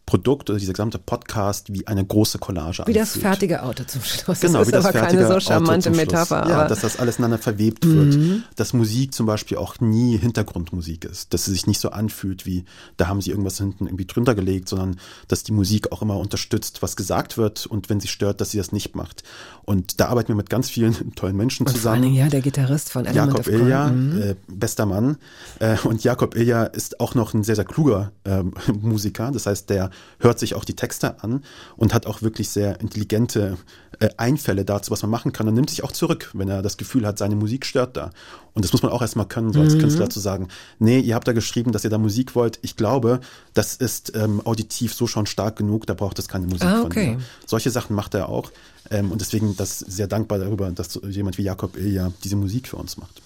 Produkt 0.06 0.49
oder 0.49 0.60
dieser 0.60 0.74
gesamte 0.74 0.99
Podcast 0.99 1.72
wie 1.72 1.88
eine 1.88 2.06
große 2.06 2.38
Collage 2.38 2.84
Wie 2.86 2.93
das 2.93 3.18
fertige 3.18 3.64
Auto 3.64 3.86
zum 3.86 4.01
Schluss. 4.01 4.41
Genau, 4.41 4.60
das 4.60 4.68
wie 4.68 4.72
das 4.72 4.86
aber 4.86 4.99
fertige 4.99 5.24
keine 5.24 5.34
so 5.34 5.39
charmante 5.39 5.89
Metapher. 5.91 6.47
Ja, 6.47 6.68
dass 6.68 6.82
das 6.82 6.99
alles 6.99 7.18
ineinander 7.18 7.38
verwebt 7.41 7.88
wird. 7.88 8.16
Mhm. 8.16 8.43
Dass 8.58 8.74
Musik 8.74 9.14
zum 9.14 9.26
Beispiel 9.26 9.58
auch 9.58 9.80
nie 9.80 10.18
Hintergrundmusik 10.18 11.06
ist. 11.06 11.34
Dass 11.34 11.45
sie 11.45 11.51
sich 11.51 11.68
nicht 11.68 11.80
so 11.80 11.91
anfühlt 11.91 12.45
wie, 12.45 12.66
da 12.97 13.08
haben 13.08 13.22
sie 13.22 13.30
irgendwas 13.30 13.58
hinten 13.58 13.88
irgendwie 13.88 14.06
drunter 14.06 14.36
gelegt, 14.36 14.68
sondern 14.68 14.99
dass 15.30 15.43
die 15.43 15.54
Musik 15.54 15.91
auch 15.93 16.01
immer 16.01 16.18
unterstützt, 16.18 16.82
was 16.82 16.97
gesagt 16.97 17.38
wird 17.38 17.66
und 17.66 17.89
wenn 17.89 18.01
sie 18.01 18.10
stört, 18.10 18.41
dass 18.41 18.51
sie 18.51 18.58
das 18.58 18.74
nicht 18.74 18.95
macht. 18.95 19.24
Und 19.64 20.01
da 20.01 20.08
arbeiten 20.08 20.28
wir 20.28 20.36
mit 20.36 20.49
ganz 20.49 20.70
vielen 20.70 20.93
tollen 21.16 21.38
Menschen 21.38 21.66
und 21.66 21.74
zusammen. 21.74 21.82
Vor 21.82 21.91
allen 21.91 22.01
Dingen, 22.01 22.16
ja, 22.16 22.28
der 22.28 22.41
Gitarrist 22.41 22.91
von 22.91 23.06
Element 23.06 23.38
Jakob 23.38 23.47
Ilja, 23.47 23.88
mhm. 23.88 24.22
äh, 24.22 24.36
bester 24.47 24.86
Mann. 24.86 25.18
Äh, 25.60 25.78
und 25.86 26.04
Jakob 26.04 26.36
Ilja 26.36 26.66
ist 26.66 26.99
auch 26.99 27.16
noch 27.16 27.34
ein 27.34 27.43
sehr, 27.43 27.56
sehr 27.56 27.66
kluger 27.66 28.12
äh, 28.26 28.43
Musiker. 28.82 29.32
Das 29.32 29.45
heißt, 29.45 29.70
der 29.70 29.89
hört 30.19 30.39
sich 30.39 30.55
auch 30.55 30.65
die 30.65 30.75
Texte 30.75 31.23
an 31.23 31.43
und 31.75 31.93
hat 31.93 32.05
auch 32.05 32.21
wirklich 32.21 32.49
sehr 32.49 32.79
intelligente 32.81 33.57
äh, 33.99 34.09
Einfälle 34.17 34.65
dazu, 34.65 34.91
was 34.91 35.01
man 35.01 35.11
machen 35.11 35.33
kann 35.33 35.47
und 35.47 35.53
nimmt 35.53 35.69
sich 35.69 35.83
auch 35.83 35.91
zurück, 35.91 36.31
wenn 36.33 36.49
er 36.49 36.61
das 36.61 36.77
Gefühl 36.77 37.05
hat, 37.05 37.17
seine 37.17 37.35
Musik 37.35 37.65
stört 37.65 37.97
da. 37.97 38.11
Und 38.53 38.63
das 38.63 38.71
muss 38.71 38.83
man 38.83 38.91
auch 38.91 39.01
erstmal 39.01 39.27
können, 39.27 39.51
so 39.53 39.61
als 39.61 39.75
mhm. 39.75 39.79
Künstler 39.79 40.09
zu 40.09 40.19
sagen, 40.19 40.47
nee, 40.79 40.99
ihr 40.99 41.15
habt 41.15 41.27
da 41.27 41.33
geschrieben, 41.33 41.71
dass 41.71 41.83
ihr 41.83 41.89
da 41.89 41.97
Musik 41.97 42.35
wollt. 42.35 42.59
Ich 42.61 42.75
glaube, 42.75 43.19
das 43.53 43.75
ist 43.75 44.15
ähm, 44.15 44.41
auditiv 44.45 44.93
so 44.93 45.07
schon 45.07 45.25
stark 45.25 45.55
genug, 45.55 45.87
da 45.87 45.93
braucht 45.93 46.19
es 46.19 46.27
keine 46.27 46.45
Musik 46.45 46.65
ah, 46.65 46.83
okay. 46.83 47.05
von 47.05 47.15
mir. 47.15 47.23
Solche 47.45 47.71
Sachen 47.71 47.95
macht 47.95 48.13
er 48.13 48.29
auch. 48.29 48.51
Ähm, 48.91 49.11
und 49.11 49.21
deswegen 49.21 49.55
das 49.55 49.79
sehr 49.79 50.07
dankbar 50.07 50.39
darüber, 50.39 50.69
dass 50.71 50.99
jemand 51.07 51.37
wie 51.37 51.43
Jakob 51.43 51.77
Ilja 51.77 52.11
diese 52.23 52.35
Musik 52.35 52.67
für 52.67 52.77
uns 52.77 52.97
macht. 52.97 53.21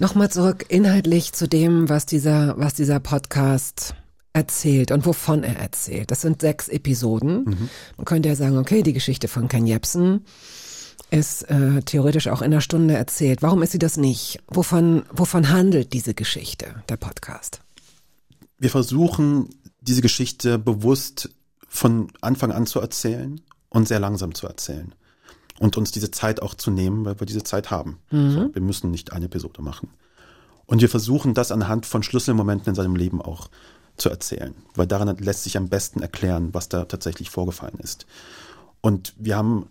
Nochmal 0.00 0.30
zurück 0.30 0.64
inhaltlich 0.68 1.32
zu 1.32 1.48
dem, 1.48 1.88
was 1.88 2.06
dieser, 2.06 2.54
was 2.56 2.74
dieser 2.74 3.00
Podcast 3.00 3.94
erzählt 4.38 4.92
und 4.92 5.04
wovon 5.04 5.42
er 5.42 5.56
erzählt. 5.56 6.10
Das 6.10 6.20
sind 6.20 6.40
sechs 6.40 6.68
Episoden. 6.68 7.44
Mhm. 7.44 7.68
Man 7.96 8.04
könnte 8.04 8.28
ja 8.28 8.36
sagen, 8.36 8.56
okay, 8.56 8.82
die 8.82 8.92
Geschichte 8.92 9.28
von 9.28 9.48
Ken 9.48 9.66
Jebsen 9.66 10.24
ist 11.10 11.42
äh, 11.50 11.82
theoretisch 11.82 12.28
auch 12.28 12.40
in 12.40 12.52
einer 12.52 12.60
Stunde 12.60 12.94
erzählt. 12.94 13.42
Warum 13.42 13.62
ist 13.62 13.72
sie 13.72 13.78
das 13.78 13.96
nicht? 13.96 14.40
Wovon, 14.46 15.02
wovon 15.10 15.48
handelt 15.50 15.92
diese 15.92 16.14
Geschichte, 16.14 16.66
der 16.88 16.96
Podcast? 16.96 17.60
Wir 18.58 18.70
versuchen, 18.70 19.48
diese 19.80 20.02
Geschichte 20.02 20.58
bewusst 20.58 21.30
von 21.68 22.08
Anfang 22.20 22.52
an 22.52 22.66
zu 22.66 22.80
erzählen 22.80 23.40
und 23.68 23.88
sehr 23.88 24.00
langsam 24.00 24.34
zu 24.34 24.46
erzählen. 24.46 24.94
Und 25.58 25.76
uns 25.76 25.90
diese 25.90 26.10
Zeit 26.10 26.40
auch 26.40 26.54
zu 26.54 26.70
nehmen, 26.70 27.04
weil 27.04 27.18
wir 27.18 27.26
diese 27.26 27.42
Zeit 27.42 27.70
haben. 27.70 27.98
Mhm. 28.10 28.30
So, 28.30 28.54
wir 28.54 28.62
müssen 28.62 28.90
nicht 28.90 29.12
eine 29.12 29.26
Episode 29.26 29.62
machen. 29.62 29.88
Und 30.66 30.82
wir 30.82 30.88
versuchen 30.90 31.32
das 31.32 31.50
anhand 31.50 31.86
von 31.86 32.02
Schlüsselmomenten 32.02 32.68
in 32.68 32.74
seinem 32.74 32.94
Leben 32.94 33.22
auch 33.22 33.48
zu 33.98 34.08
erzählen, 34.08 34.54
weil 34.74 34.86
daran 34.86 35.16
lässt 35.18 35.44
sich 35.44 35.56
am 35.56 35.68
besten 35.68 36.00
erklären, 36.00 36.54
was 36.54 36.68
da 36.68 36.84
tatsächlich 36.84 37.30
vorgefallen 37.30 37.78
ist. 37.80 38.06
Und 38.80 39.14
wir 39.18 39.36
haben 39.36 39.66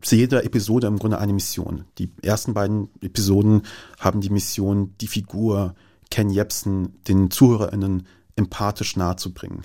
zu 0.00 0.16
jeder 0.16 0.44
Episode 0.44 0.86
im 0.86 0.98
Grunde 0.98 1.18
eine 1.18 1.32
Mission. 1.32 1.84
Die 1.98 2.10
ersten 2.22 2.54
beiden 2.54 2.88
Episoden 3.00 3.62
haben 3.98 4.20
die 4.20 4.30
Mission, 4.30 4.94
die 5.00 5.06
Figur 5.06 5.74
Ken 6.10 6.30
Jebsen 6.30 7.02
den 7.04 7.30
ZuhörerInnen 7.30 8.06
empathisch 8.36 8.96
nahezubringen. 8.96 9.62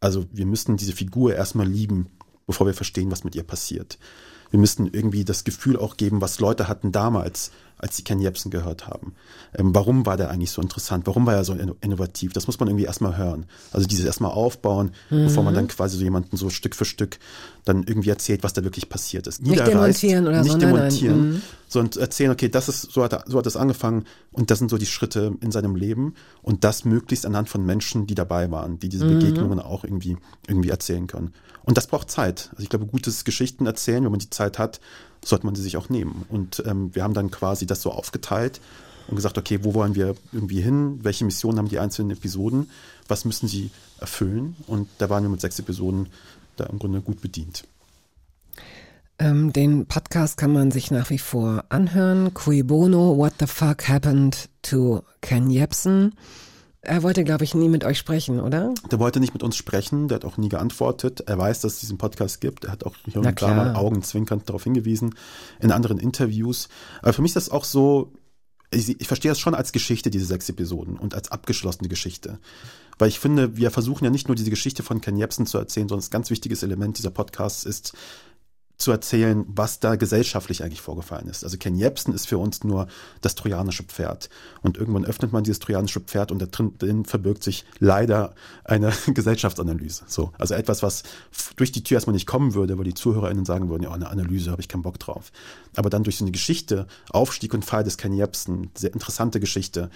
Also 0.00 0.24
wir 0.32 0.46
müssen 0.46 0.76
diese 0.76 0.92
Figur 0.92 1.34
erstmal 1.34 1.66
lieben, 1.66 2.06
bevor 2.46 2.66
wir 2.66 2.74
verstehen, 2.74 3.10
was 3.10 3.24
mit 3.24 3.34
ihr 3.34 3.42
passiert. 3.42 3.98
Wir 4.50 4.58
müssten 4.58 4.86
irgendwie 4.86 5.24
das 5.24 5.44
Gefühl 5.44 5.76
auch 5.76 5.96
geben, 5.96 6.20
was 6.20 6.40
Leute 6.40 6.68
hatten 6.68 6.92
damals, 6.92 7.52
als 7.82 7.96
sie 7.96 8.04
Ken 8.04 8.20
Jebsen 8.20 8.50
gehört 8.50 8.86
haben. 8.86 9.14
Ähm, 9.54 9.74
warum 9.74 10.06
war 10.06 10.16
der 10.16 10.30
eigentlich 10.30 10.52
so 10.52 10.62
interessant? 10.62 11.06
Warum 11.06 11.26
war 11.26 11.34
er 11.34 11.44
so 11.44 11.52
innovativ? 11.52 12.32
Das 12.32 12.46
muss 12.46 12.58
man 12.60 12.68
irgendwie 12.68 12.84
erstmal 12.84 13.16
hören. 13.16 13.46
Also 13.72 13.86
dieses 13.88 14.04
erstmal 14.04 14.30
aufbauen, 14.30 14.92
mhm. 15.10 15.24
bevor 15.24 15.42
man 15.42 15.52
dann 15.52 15.66
quasi 15.66 15.98
so 15.98 16.04
jemanden 16.04 16.36
so 16.36 16.48
Stück 16.48 16.76
für 16.76 16.84
Stück 16.84 17.18
dann 17.64 17.82
irgendwie 17.82 18.10
erzählt, 18.10 18.44
was 18.44 18.52
da 18.52 18.64
wirklich 18.64 18.88
passiert 18.88 19.26
ist. 19.26 19.42
Nicht 19.42 19.66
demontieren 19.66 20.26
oder 20.26 20.42
nicht 20.42 20.52
so. 20.52 20.58
demontieren, 20.58 21.20
nein, 21.20 21.30
nein. 21.32 21.42
sondern 21.68 22.00
erzählen, 22.00 22.30
okay, 22.30 22.48
das 22.48 22.68
ist, 22.68 22.92
so 22.92 23.02
hat, 23.02 23.24
so 23.28 23.38
hat 23.38 23.46
es 23.46 23.56
angefangen 23.56 24.04
und 24.30 24.50
das 24.50 24.60
sind 24.60 24.70
so 24.70 24.78
die 24.78 24.86
Schritte 24.86 25.34
in 25.40 25.50
seinem 25.50 25.74
Leben 25.74 26.14
und 26.42 26.64
das 26.64 26.84
möglichst 26.84 27.26
anhand 27.26 27.48
von 27.48 27.66
Menschen, 27.66 28.06
die 28.06 28.14
dabei 28.14 28.50
waren, 28.50 28.78
die 28.78 28.88
diese 28.88 29.04
mhm. 29.04 29.18
Begegnungen 29.18 29.58
auch 29.58 29.84
irgendwie, 29.84 30.16
irgendwie 30.46 30.70
erzählen 30.70 31.08
können. 31.08 31.32
Und 31.64 31.76
das 31.76 31.86
braucht 31.86 32.10
Zeit. 32.10 32.48
Also 32.52 32.62
ich 32.62 32.68
glaube, 32.68 32.86
gutes 32.86 33.24
Geschichten 33.24 33.66
erzählen, 33.66 34.04
wenn 34.04 34.10
man 34.10 34.20
die 34.20 34.30
Zeit 34.30 34.58
hat, 34.58 34.80
sollte 35.24 35.46
man 35.46 35.54
sie 35.54 35.62
sich 35.62 35.76
auch 35.76 35.88
nehmen. 35.88 36.24
Und 36.28 36.62
ähm, 36.66 36.94
wir 36.94 37.02
haben 37.02 37.14
dann 37.14 37.30
quasi 37.30 37.66
das 37.66 37.82
so 37.82 37.90
aufgeteilt 37.90 38.60
und 39.08 39.16
gesagt, 39.16 39.38
okay, 39.38 39.60
wo 39.62 39.74
wollen 39.74 39.94
wir 39.94 40.14
irgendwie 40.32 40.60
hin? 40.60 41.00
Welche 41.02 41.24
Missionen 41.24 41.58
haben 41.58 41.68
die 41.68 41.78
einzelnen 41.78 42.10
Episoden? 42.10 42.70
Was 43.08 43.24
müssen 43.24 43.48
sie 43.48 43.70
erfüllen? 43.98 44.56
Und 44.66 44.88
da 44.98 45.10
waren 45.10 45.22
wir 45.22 45.30
mit 45.30 45.40
sechs 45.40 45.58
Episoden 45.58 46.08
da 46.56 46.64
im 46.66 46.78
Grunde 46.78 47.00
gut 47.00 47.20
bedient. 47.20 47.64
Ähm, 49.18 49.52
den 49.52 49.86
Podcast 49.86 50.36
kann 50.36 50.52
man 50.52 50.70
sich 50.70 50.90
nach 50.90 51.10
wie 51.10 51.18
vor 51.18 51.64
anhören. 51.68 52.34
Cui 52.34 52.62
Bono, 52.62 53.16
What 53.16 53.34
the 53.38 53.46
Fuck 53.46 53.88
Happened 53.88 54.48
to 54.62 55.02
Ken 55.20 55.50
Jebsen. 55.50 56.14
Er 56.84 57.04
wollte, 57.04 57.22
glaube 57.22 57.44
ich, 57.44 57.54
nie 57.54 57.68
mit 57.68 57.84
euch 57.84 57.96
sprechen, 57.96 58.40
oder? 58.40 58.74
Der 58.90 58.98
wollte 58.98 59.20
nicht 59.20 59.32
mit 59.32 59.44
uns 59.44 59.56
sprechen, 59.56 60.08
der 60.08 60.16
hat 60.16 60.24
auch 60.24 60.36
nie 60.36 60.48
geantwortet. 60.48 61.20
Er 61.26 61.38
weiß, 61.38 61.60
dass 61.60 61.74
es 61.74 61.80
diesen 61.80 61.96
Podcast 61.96 62.40
gibt. 62.40 62.64
Er 62.64 62.72
hat 62.72 62.84
auch 62.84 62.96
hier 63.04 63.18
und 63.18 63.40
da 63.40 63.54
mal 63.54 63.76
augenzwinkernd 63.76 64.48
darauf 64.48 64.64
hingewiesen 64.64 65.14
in 65.60 65.70
anderen 65.70 65.98
Interviews. 65.98 66.68
Aber 67.00 67.12
für 67.12 67.22
mich 67.22 67.30
ist 67.30 67.36
das 67.36 67.50
auch 67.50 67.62
so, 67.62 68.12
ich, 68.72 69.00
ich 69.00 69.06
verstehe 69.06 69.30
das 69.30 69.38
schon 69.38 69.54
als 69.54 69.70
Geschichte, 69.70 70.10
diese 70.10 70.24
sechs 70.26 70.48
Episoden 70.48 70.96
und 70.96 71.14
als 71.14 71.30
abgeschlossene 71.30 71.88
Geschichte. 71.88 72.40
Weil 72.98 73.08
ich 73.08 73.20
finde, 73.20 73.56
wir 73.56 73.70
versuchen 73.70 74.04
ja 74.04 74.10
nicht 74.10 74.26
nur 74.26 74.34
diese 74.34 74.50
Geschichte 74.50 74.82
von 74.82 75.00
Ken 75.00 75.16
Jebsen 75.16 75.46
zu 75.46 75.58
erzählen, 75.58 75.88
sondern 75.88 76.04
ein 76.04 76.10
ganz 76.10 76.30
wichtiges 76.30 76.64
Element 76.64 76.98
dieser 76.98 77.10
Podcasts 77.10 77.64
ist, 77.64 77.92
zu 78.76 78.90
erzählen, 78.90 79.44
was 79.46 79.80
da 79.80 79.94
gesellschaftlich 79.94 80.62
eigentlich 80.62 80.80
vorgefallen 80.80 81.28
ist. 81.28 81.44
Also 81.44 81.56
Ken 81.56 81.76
Jebsen 81.76 82.12
ist 82.12 82.26
für 82.26 82.38
uns 82.38 82.64
nur 82.64 82.88
das 83.20 83.34
trojanische 83.34 83.84
Pferd. 83.84 84.28
Und 84.60 84.76
irgendwann 84.76 85.04
öffnet 85.04 85.32
man 85.32 85.44
dieses 85.44 85.60
trojanische 85.60 86.00
Pferd 86.00 86.32
und 86.32 86.40
da 86.40 86.46
drin 86.46 87.04
verbirgt 87.04 87.44
sich 87.44 87.64
leider 87.78 88.34
eine 88.64 88.92
Gesellschaftsanalyse. 89.06 90.04
So, 90.08 90.32
also 90.38 90.54
etwas, 90.54 90.82
was 90.82 91.04
durch 91.56 91.70
die 91.72 91.84
Tür 91.84 91.96
erstmal 91.96 92.14
nicht 92.14 92.26
kommen 92.26 92.54
würde, 92.54 92.76
weil 92.76 92.84
die 92.84 92.94
ZuhörerInnen 92.94 93.44
sagen 93.44 93.68
würden, 93.68 93.84
ja, 93.84 93.92
eine 93.92 94.08
Analyse 94.08 94.50
habe 94.50 94.60
ich 94.60 94.68
keinen 94.68 94.82
Bock 94.82 94.98
drauf. 94.98 95.30
Aber 95.76 95.88
dann 95.88 96.02
durch 96.02 96.16
so 96.16 96.24
eine 96.24 96.32
Geschichte, 96.32 96.86
Aufstieg 97.10 97.54
und 97.54 97.64
Fall 97.64 97.84
des 97.84 97.98
Ken 97.98 98.12
Jebsen, 98.12 98.70
sehr 98.74 98.92
interessante 98.92 99.38
Geschichte, 99.38 99.90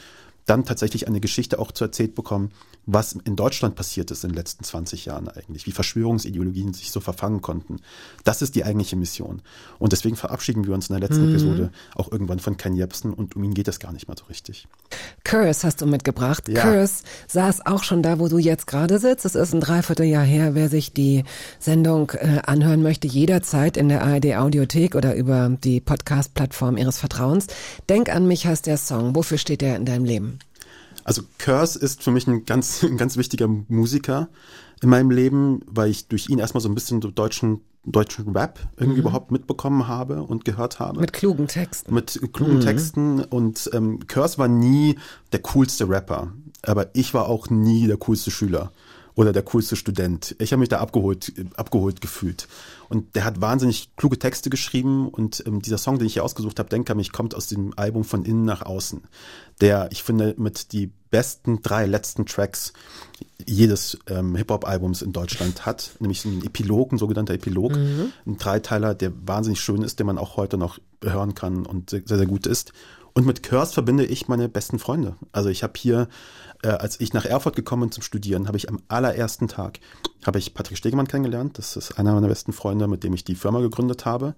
dann 0.46 0.64
tatsächlich 0.64 1.06
eine 1.08 1.20
Geschichte 1.20 1.58
auch 1.58 1.72
zu 1.72 1.84
erzählt 1.84 2.14
bekommen, 2.14 2.50
was 2.86 3.12
in 3.24 3.34
Deutschland 3.34 3.74
passiert 3.74 4.12
ist 4.12 4.22
in 4.22 4.30
den 4.30 4.36
letzten 4.36 4.62
20 4.62 5.06
Jahren 5.06 5.28
eigentlich, 5.28 5.66
wie 5.66 5.72
Verschwörungsideologien 5.72 6.72
sich 6.72 6.92
so 6.92 7.00
verfangen 7.00 7.42
konnten. 7.42 7.80
Das 8.22 8.42
ist 8.42 8.54
die 8.54 8.64
eigentliche 8.64 8.94
Mission. 8.94 9.42
Und 9.80 9.92
deswegen 9.92 10.14
verabschieden 10.14 10.64
wir 10.64 10.72
uns 10.72 10.88
in 10.88 10.94
der 10.94 11.00
letzten 11.00 11.24
mhm. 11.24 11.30
Episode 11.30 11.70
auch 11.96 12.10
irgendwann 12.12 12.38
von 12.38 12.56
Ken 12.56 12.74
Jebsen 12.74 13.12
und 13.12 13.34
um 13.34 13.42
ihn 13.42 13.54
geht 13.54 13.66
es 13.66 13.80
gar 13.80 13.92
nicht 13.92 14.06
mehr 14.06 14.16
so 14.16 14.24
richtig. 14.26 14.68
Curse 15.24 15.66
hast 15.66 15.80
du 15.80 15.86
mitgebracht. 15.86 16.48
Ja. 16.48 16.62
Curse 16.62 17.02
saß 17.26 17.66
auch 17.66 17.82
schon 17.82 18.04
da, 18.04 18.20
wo 18.20 18.28
du 18.28 18.38
jetzt 18.38 18.68
gerade 18.68 19.00
sitzt. 19.00 19.24
Es 19.24 19.34
ist 19.34 19.52
ein 19.52 19.60
Dreivierteljahr 19.60 20.24
her. 20.24 20.54
Wer 20.54 20.68
sich 20.68 20.92
die 20.92 21.24
Sendung 21.58 22.10
äh, 22.10 22.40
anhören 22.46 22.82
möchte, 22.82 23.08
jederzeit 23.08 23.76
in 23.76 23.88
der 23.88 24.04
ARD 24.04 24.36
Audiothek 24.36 24.94
oder 24.94 25.16
über 25.16 25.50
die 25.64 25.80
Podcast-Plattform 25.80 26.76
ihres 26.76 26.98
Vertrauens. 26.98 27.48
Denk 27.88 28.14
an 28.14 28.28
mich 28.28 28.46
heißt 28.46 28.66
der 28.66 28.76
Song. 28.76 29.16
Wofür 29.16 29.38
steht 29.38 29.60
der 29.60 29.74
in 29.74 29.84
deinem 29.84 30.04
Leben? 30.04 30.35
Also 31.06 31.22
Curse 31.38 31.78
ist 31.78 32.02
für 32.02 32.10
mich 32.10 32.26
ein 32.26 32.44
ganz, 32.46 32.82
ein 32.82 32.96
ganz 32.96 33.16
wichtiger 33.16 33.46
Musiker 33.46 34.28
in 34.82 34.88
meinem 34.88 35.10
Leben, 35.10 35.60
weil 35.66 35.88
ich 35.88 36.08
durch 36.08 36.28
ihn 36.28 36.40
erstmal 36.40 36.60
so 36.60 36.68
ein 36.68 36.74
bisschen 36.74 37.00
so 37.00 37.10
deutschen 37.10 37.60
deutschen 37.88 38.36
Rap 38.36 38.58
irgendwie 38.76 39.00
mhm. 39.00 39.06
überhaupt 39.06 39.30
mitbekommen 39.30 39.86
habe 39.86 40.24
und 40.24 40.44
gehört 40.44 40.80
habe. 40.80 40.98
Mit 40.98 41.12
klugen 41.12 41.46
Texten. 41.46 41.94
Mit 41.94 42.20
klugen 42.32 42.56
mhm. 42.56 42.60
Texten. 42.60 43.20
Und 43.20 43.70
ähm, 43.72 44.08
Curse 44.08 44.38
war 44.38 44.48
nie 44.48 44.96
der 45.30 45.38
coolste 45.42 45.88
Rapper, 45.88 46.32
aber 46.62 46.88
ich 46.96 47.14
war 47.14 47.28
auch 47.28 47.48
nie 47.48 47.86
der 47.86 47.96
coolste 47.96 48.32
Schüler. 48.32 48.72
Oder 49.16 49.32
der 49.32 49.42
coolste 49.42 49.76
Student. 49.76 50.36
Ich 50.38 50.52
habe 50.52 50.60
mich 50.60 50.68
da 50.68 50.78
abgeholt, 50.78 51.32
abgeholt 51.56 52.00
gefühlt. 52.00 52.46
Und 52.88 53.16
der 53.16 53.24
hat 53.24 53.40
wahnsinnig 53.40 53.96
kluge 53.96 54.18
Texte 54.18 54.50
geschrieben 54.50 55.08
und 55.08 55.42
ähm, 55.46 55.62
dieser 55.62 55.78
Song, 55.78 55.98
den 55.98 56.06
ich 56.06 56.12
hier 56.12 56.22
ausgesucht 56.22 56.58
habe, 56.58 56.68
Denke 56.68 56.92
an 56.92 56.98
mich, 56.98 57.12
kommt 57.12 57.34
aus 57.34 57.48
dem 57.48 57.72
Album 57.76 58.04
von 58.04 58.24
innen 58.24 58.44
nach 58.44 58.62
außen. 58.62 59.02
Der, 59.62 59.88
ich 59.90 60.02
finde, 60.02 60.34
mit 60.36 60.72
die 60.72 60.92
besten 61.10 61.62
drei 61.62 61.86
letzten 61.86 62.26
Tracks 62.26 62.74
jedes 63.46 63.98
ähm, 64.06 64.36
Hip-Hop-Albums 64.36 65.00
in 65.00 65.12
Deutschland 65.12 65.64
hat, 65.64 65.92
nämlich 65.98 66.24
ein 66.26 66.44
Epilog, 66.44 66.92
ein 66.92 66.98
sogenannter 66.98 67.34
Epilog, 67.34 67.72
ein 67.74 68.36
Dreiteiler, 68.36 68.94
der 68.94 69.12
wahnsinnig 69.26 69.60
schön 69.60 69.82
ist, 69.82 69.98
den 69.98 70.06
man 70.06 70.18
auch 70.18 70.36
heute 70.36 70.58
noch 70.58 70.78
hören 71.02 71.34
kann 71.34 71.64
und 71.64 71.90
sehr, 71.90 72.02
sehr 72.06 72.26
gut 72.26 72.46
ist. 72.46 72.72
Und 73.16 73.24
mit 73.24 73.42
Curse 73.42 73.72
verbinde 73.72 74.04
ich 74.04 74.28
meine 74.28 74.46
besten 74.46 74.78
Freunde. 74.78 75.16
Also 75.32 75.48
ich 75.48 75.62
habe 75.62 75.72
hier, 75.78 76.06
äh, 76.62 76.68
als 76.68 77.00
ich 77.00 77.12
nach 77.12 77.24
Erfurt 77.24 77.56
gekommen 77.56 77.82
bin 77.82 77.92
zum 77.92 78.02
Studieren, 78.02 78.46
habe 78.48 78.56
ich 78.56 78.68
am 78.68 78.80
allerersten 78.88 79.48
Tag, 79.48 79.80
habe 80.26 80.38
ich 80.38 80.54
Patrick 80.54 80.76
Stegemann 80.78 81.06
kennengelernt. 81.08 81.58
Das 81.58 81.76
ist 81.76 81.98
einer 81.98 82.12
meiner 82.14 82.28
besten 82.28 82.52
Freunde, 82.52 82.88
mit 82.88 83.04
dem 83.04 83.14
ich 83.14 83.24
die 83.24 83.34
Firma 83.36 83.60
gegründet 83.60 84.04
habe. 84.04 84.34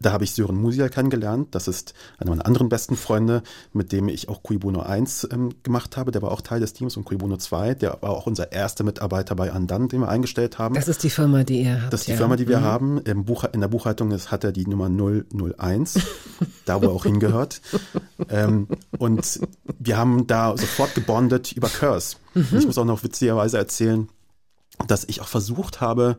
Da 0.00 0.12
habe 0.12 0.24
ich 0.24 0.32
Sören 0.32 0.56
Musia 0.56 0.88
kennengelernt. 0.88 1.54
Das 1.54 1.66
ist 1.68 1.92
einer 2.18 2.30
meiner 2.30 2.46
anderen 2.46 2.68
besten 2.68 2.96
Freunde, 2.96 3.42
mit 3.72 3.90
dem 3.92 4.08
ich 4.08 4.28
auch 4.28 4.42
Cui 4.42 4.56
Bono 4.58 4.80
1 4.80 5.28
ähm, 5.32 5.50
gemacht 5.64 5.96
habe. 5.96 6.12
Der 6.12 6.22
war 6.22 6.30
auch 6.30 6.40
Teil 6.40 6.60
des 6.60 6.72
Teams 6.72 6.96
und 6.96 7.04
Cui 7.04 7.16
Bono 7.16 7.36
2. 7.36 7.74
Der 7.74 7.98
war 8.00 8.10
auch 8.10 8.26
unser 8.26 8.52
erster 8.52 8.84
Mitarbeiter 8.84 9.34
bei 9.34 9.52
Andan, 9.52 9.88
den 9.88 10.00
wir 10.00 10.08
eingestellt 10.08 10.58
haben. 10.58 10.74
Das 10.76 10.88
ist 10.88 11.02
die 11.02 11.10
Firma, 11.10 11.42
die 11.44 11.62
ihr 11.62 11.82
habt. 11.82 11.92
Das 11.92 12.00
ist 12.02 12.06
die 12.06 12.12
ja. 12.12 12.16
Firma, 12.16 12.36
die 12.36 12.48
wir 12.48 12.60
Mhm. 12.60 12.64
haben. 12.64 12.98
Im 13.02 13.24
Buch, 13.24 13.44
in 13.52 13.60
der 13.60 13.68
Buchhaltung 13.68 14.12
ist, 14.12 14.30
hat 14.30 14.44
er 14.44 14.52
die 14.52 14.66
Nummer 14.66 14.88
001, 14.88 15.98
da 16.64 16.80
wo 16.80 16.86
er 16.86 16.92
auch 16.92 17.04
hingehört. 17.04 17.60
Ähm, 18.30 18.66
und 18.98 19.40
wir 19.78 19.96
haben 19.96 20.26
da 20.26 20.54
sofort 20.56 20.94
gebondet 20.94 21.47
über 21.56 21.68
Curse. 21.68 22.16
Und 22.34 22.52
ich 22.52 22.66
muss 22.66 22.78
auch 22.78 22.84
noch 22.84 23.02
witzigerweise 23.02 23.58
erzählen, 23.58 24.08
dass 24.86 25.04
ich 25.04 25.20
auch 25.20 25.28
versucht 25.28 25.80
habe, 25.80 26.16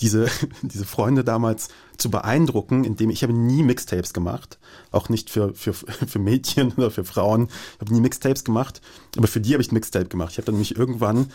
diese, 0.00 0.28
diese 0.62 0.84
Freunde 0.84 1.24
damals 1.24 1.68
zu 1.96 2.10
beeindrucken, 2.10 2.84
indem 2.84 3.10
ich 3.10 3.22
habe 3.22 3.32
nie 3.32 3.62
Mixtapes 3.62 4.12
gemacht, 4.12 4.58
auch 4.90 5.08
nicht 5.08 5.30
für, 5.30 5.54
für, 5.54 5.72
für 5.74 6.18
Mädchen 6.18 6.72
oder 6.72 6.90
für 6.90 7.04
Frauen. 7.04 7.48
Ich 7.74 7.80
habe 7.80 7.94
nie 7.94 8.00
Mixtapes 8.00 8.44
gemacht, 8.44 8.80
aber 9.16 9.28
für 9.28 9.40
die 9.40 9.52
habe 9.52 9.62
ich 9.62 9.70
ein 9.70 9.74
Mixtape 9.74 10.08
gemacht. 10.08 10.32
Ich 10.32 10.38
habe 10.38 10.46
dann 10.46 10.54
nämlich 10.54 10.76
irgendwann, 10.76 11.32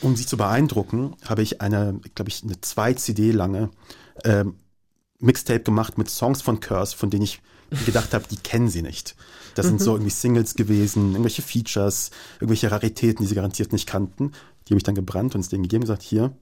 um 0.00 0.16
sie 0.16 0.26
zu 0.26 0.36
beeindrucken, 0.36 1.14
habe 1.24 1.42
ich 1.42 1.60
eine, 1.60 2.00
glaube 2.14 2.30
ich, 2.30 2.42
eine 2.42 2.60
zwei 2.60 2.94
CD 2.94 3.30
lange 3.30 3.70
ähm, 4.24 4.56
Mixtape 5.18 5.60
gemacht 5.60 5.98
mit 5.98 6.10
Songs 6.10 6.42
von 6.42 6.60
Curse, 6.60 6.96
von 6.96 7.10
denen 7.10 7.22
ich 7.22 7.40
gedacht 7.86 8.14
habe, 8.14 8.24
die 8.30 8.36
kennen 8.36 8.68
sie 8.68 8.82
nicht. 8.82 9.14
Das 9.54 9.66
sind 9.66 9.80
so 9.80 9.92
irgendwie 9.92 10.10
Singles 10.10 10.56
gewesen, 10.56 11.12
irgendwelche 11.12 11.42
Features, 11.42 12.10
irgendwelche 12.40 12.70
Raritäten, 12.70 13.24
die 13.24 13.28
sie 13.28 13.34
garantiert 13.36 13.72
nicht 13.72 13.86
kannten. 13.86 14.32
Die 14.66 14.72
habe 14.72 14.78
ich 14.78 14.82
dann 14.82 14.94
gebrannt 14.96 15.34
und 15.34 15.42
es 15.42 15.48
denen 15.48 15.62
gegeben 15.62 15.82
und 15.82 15.86
gesagt, 15.86 16.02
hier, 16.02 16.32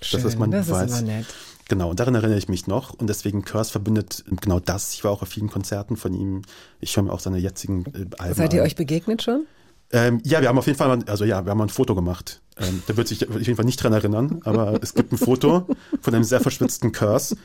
das 0.00 0.14
ist 0.14 0.32
Schön, 0.32 0.38
mein 0.40 0.50
das 0.50 0.66
ist 0.66 0.72
Beweis. 0.72 1.02
nett. 1.02 1.26
Genau, 1.68 1.90
und 1.90 2.00
daran 2.00 2.14
erinnere 2.14 2.38
ich 2.38 2.48
mich 2.48 2.66
noch. 2.66 2.94
Und 2.94 3.06
deswegen 3.08 3.44
Curse 3.44 3.70
verbindet 3.70 4.24
genau 4.40 4.58
das. 4.58 4.94
Ich 4.94 5.04
war 5.04 5.12
auch 5.12 5.22
auf 5.22 5.28
vielen 5.28 5.50
Konzerten 5.50 5.96
von 5.96 6.14
ihm. 6.14 6.42
Ich 6.80 6.96
höre 6.96 7.04
mir 7.04 7.12
auch 7.12 7.20
seine 7.20 7.38
jetzigen 7.38 7.84
äh, 7.94 8.06
Alben 8.18 8.34
Seid 8.34 8.52
ihr 8.54 8.62
an. 8.62 8.66
euch 8.66 8.74
begegnet 8.74 9.22
schon? 9.22 9.46
Ähm, 9.92 10.20
ja, 10.24 10.40
wir 10.40 10.48
haben 10.48 10.58
auf 10.58 10.66
jeden 10.66 10.78
Fall, 10.78 10.88
mal, 10.88 11.04
also 11.06 11.24
ja, 11.24 11.44
wir 11.44 11.50
haben 11.50 11.58
mal 11.58 11.64
ein 11.66 11.70
Foto 11.70 11.94
gemacht. 11.94 12.40
Ähm, 12.58 12.82
da 12.86 12.96
wird 12.96 13.08
sich 13.08 13.28
auf 13.28 13.36
jeden 13.36 13.56
Fall 13.56 13.64
nicht 13.64 13.82
dran 13.82 13.92
erinnern, 13.92 14.40
aber 14.44 14.78
es 14.82 14.94
gibt 14.94 15.12
ein 15.12 15.18
Foto 15.18 15.66
von 16.02 16.14
einem 16.14 16.24
sehr 16.24 16.40
verschwitzten 16.40 16.92
Curse 16.92 17.36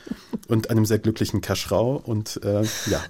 und 0.48 0.70
einem 0.70 0.84
sehr 0.84 0.98
glücklichen 0.98 1.40
Cash-Rau 1.40 2.02
und 2.04 2.40
äh, 2.44 2.62
ja. 2.90 3.00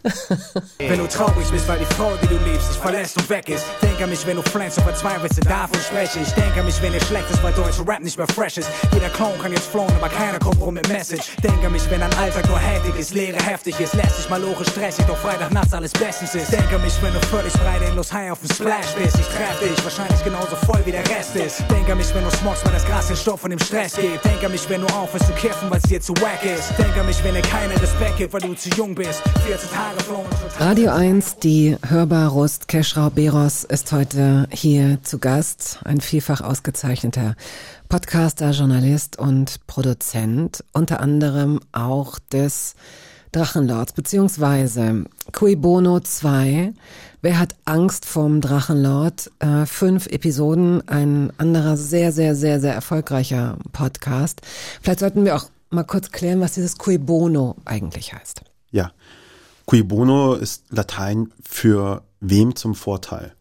Wenn 0.78 0.98
du 0.98 1.08
traurig 1.08 1.48
bist, 1.50 1.66
weil 1.68 1.78
die 1.78 1.94
Frau, 1.94 2.12
die 2.22 2.28
du 2.28 2.36
liebst, 2.50 2.70
dich 2.70 2.78
verlässt 2.78 3.16
und 3.16 3.28
weg 3.28 3.48
ist. 3.48 3.64
Denk 3.82 4.00
an 4.00 4.10
mich, 4.10 4.26
wenn 4.26 4.36
du 4.36 4.42
flänzt 4.42 4.78
und 4.78 4.84
verzweifelst, 4.84 5.44
davon 5.46 5.80
spreche 5.80 6.20
ich. 6.20 6.28
Denk 6.30 6.56
an 6.56 6.66
mich, 6.66 6.80
wenn 6.80 6.92
dir 6.92 7.00
schlecht 7.00 7.30
ist, 7.30 7.42
weil 7.42 7.52
deutsche 7.54 7.86
Rap 7.86 8.02
nicht 8.02 8.16
mehr 8.16 8.28
fresh 8.28 8.58
ist. 8.58 8.68
Jeder 8.92 9.08
Clown 9.08 9.38
kann 9.40 9.52
jetzt 9.52 9.66
flown, 9.66 9.90
aber 9.96 10.08
keiner 10.08 10.38
kommt 10.38 10.60
rum 10.60 10.74
mit 10.74 10.88
Message. 10.88 11.36
Denk 11.42 11.64
an 11.64 11.72
mich, 11.72 11.90
wenn 11.90 12.00
dein 12.00 12.14
Alltag 12.14 12.48
nur 12.48 12.58
hektig 12.58 12.98
ist, 12.98 13.14
Leere 13.14 13.38
heftig 13.38 13.80
ist. 13.80 13.94
Lässt 13.94 14.18
dich 14.18 14.30
mal 14.30 14.40
logisch 14.40 14.68
stressig, 14.68 15.04
doch 15.06 15.16
Freitagnachts 15.16 15.72
alles 15.72 15.92
bestens 15.92 16.34
ist. 16.34 16.52
Denk 16.52 16.72
an 16.72 16.82
mich, 16.82 16.94
wenn 17.02 17.12
du 17.12 17.20
völlig 17.26 17.52
frei 17.54 17.78
den 17.78 17.96
Los 17.96 18.12
High 18.12 18.30
auf 18.30 18.40
dem 18.40 18.50
Splash 18.50 18.94
bist. 18.96 19.18
Ich 19.18 19.26
treff 19.26 19.58
dich, 19.60 19.84
wahrscheinlich 19.84 20.22
genauso 20.22 20.56
voll 20.66 20.80
wie 20.84 20.92
der 20.92 21.06
Rest 21.08 21.34
ist. 21.36 21.64
Denk 21.70 21.85
an 21.90 21.98
mich, 21.98 22.14
wenn 22.14 22.24
du 22.24 22.30
smogst, 22.30 22.64
weil 22.64 22.72
das 22.72 22.84
Gras 22.84 23.08
den 23.08 23.16
Stoff 23.16 23.40
von 23.40 23.50
dem 23.50 23.58
Stress 23.58 23.96
gibt. 23.96 24.24
Denk 24.24 24.42
an 24.44 24.52
mich, 24.52 24.68
wenn 24.68 24.80
du 24.80 24.86
aufhörst 24.88 25.26
zu 25.26 25.32
kiffen, 25.32 25.70
weil 25.70 25.78
es 25.78 25.88
dir 25.88 26.00
zu 26.00 26.12
wack 26.14 26.44
ist. 26.44 26.76
Denk 26.78 26.96
an 26.96 27.06
mich, 27.06 27.22
wenn 27.22 27.34
dir 27.34 27.42
keiner 27.42 27.80
Respekt 27.80 28.16
gibt, 28.18 28.32
weil 28.32 28.40
du 28.40 28.54
zu 28.54 28.68
jung 28.70 28.94
bist. 28.94 29.22
14 29.46 29.68
Tage 29.70 29.96
total 29.98 30.68
Radio 30.68 30.92
1, 30.92 31.36
die 31.36 31.76
Hörbar-Rust 31.86 32.68
Keschrau 32.68 33.10
Beros 33.10 33.64
ist 33.64 33.92
heute 33.92 34.48
hier 34.50 34.98
zu 35.02 35.18
Gast. 35.18 35.80
Ein 35.84 36.00
vielfach 36.00 36.40
ausgezeichneter 36.40 37.36
Podcaster, 37.88 38.50
Journalist 38.50 39.18
und 39.18 39.66
Produzent. 39.66 40.64
Unter 40.72 41.00
anderem 41.00 41.60
auch 41.72 42.18
des 42.32 42.74
Drachenlords, 43.36 43.92
beziehungsweise 43.92 45.04
Cui 45.32 45.56
Bono 45.56 46.00
2. 46.00 46.72
Wer 47.20 47.38
hat 47.38 47.54
Angst 47.66 48.06
vom 48.06 48.40
Drachenlord? 48.40 49.30
Äh, 49.40 49.66
fünf 49.66 50.06
Episoden, 50.06 50.86
ein 50.88 51.30
anderer 51.36 51.76
sehr, 51.76 52.12
sehr, 52.12 52.34
sehr, 52.34 52.60
sehr 52.60 52.72
erfolgreicher 52.72 53.58
Podcast. 53.72 54.40
Vielleicht 54.80 55.00
sollten 55.00 55.26
wir 55.26 55.36
auch 55.36 55.50
mal 55.68 55.84
kurz 55.84 56.12
klären, 56.12 56.40
was 56.40 56.54
dieses 56.54 56.78
Cui 56.78 56.96
Bono 56.96 57.56
eigentlich 57.66 58.14
heißt. 58.14 58.40
Ja. 58.70 58.92
Cui 59.66 59.82
bono 59.82 60.34
ist 60.34 60.64
Latein 60.70 61.30
für 61.44 62.04
wem 62.20 62.56
zum 62.56 62.74
Vorteil. 62.74 63.34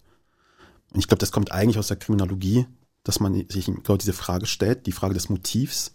Und 0.91 0.99
ich 0.99 1.07
glaube, 1.07 1.19
das 1.19 1.31
kommt 1.31 1.53
eigentlich 1.53 1.77
aus 1.77 1.87
der 1.87 1.97
Kriminologie, 1.97 2.65
dass 3.03 3.21
man 3.21 3.45
sich 3.47 3.67
genau 3.67 3.95
diese 3.95 4.13
Frage 4.13 4.45
stellt, 4.45 4.87
die 4.87 4.91
Frage 4.91 5.13
des 5.13 5.29
Motivs. 5.29 5.93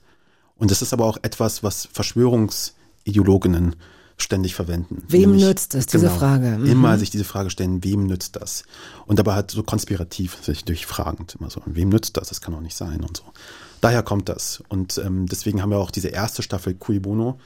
Und 0.55 0.71
das 0.71 0.81
ist 0.81 0.95
aber 0.95 1.05
auch 1.05 1.19
etwas, 1.23 1.63
was 1.63 1.87
Verschwörungsideologinnen 3.11 3.77
ständig 4.17 4.55
verwenden. 4.55 5.03
Wem 5.09 5.35
nützt 5.35 5.75
es, 5.75 5.87
diese 5.87 6.11
Frage? 6.11 6.59
Mhm. 6.59 6.67
Immer 6.67 6.99
sich 6.99 7.09
diese 7.11 7.25
Frage 7.25 7.49
stellen, 7.49 7.83
wem 7.83 8.07
nützt 8.07 8.37
das? 8.37 8.65
Und 9.07 9.19
aber 9.19 9.35
halt 9.35 9.51
so 9.51 9.63
konspirativ 9.63 10.37
sich 10.43 10.65
durchfragend 10.65 11.37
immer 11.41 11.49
so, 11.49 11.63
wem 11.65 11.89
nützt 11.89 12.19
das? 12.19 12.29
Das 12.29 12.43
kann 12.43 12.53
doch 12.53 12.61
nicht 12.61 12.77
sein 12.77 13.01
und 13.01 13.17
so. 13.17 13.25
Daher 13.81 14.03
kommt 14.03 14.29
das. 14.29 14.63
Und 14.69 14.99
ähm, 14.99 15.25
deswegen 15.25 15.63
haben 15.63 15.71
wir 15.71 15.79
auch 15.79 15.91
diese 15.91 16.09
erste 16.09 16.43
Staffel 16.43 16.75
Cui 16.75 17.01
Bono 17.01 17.41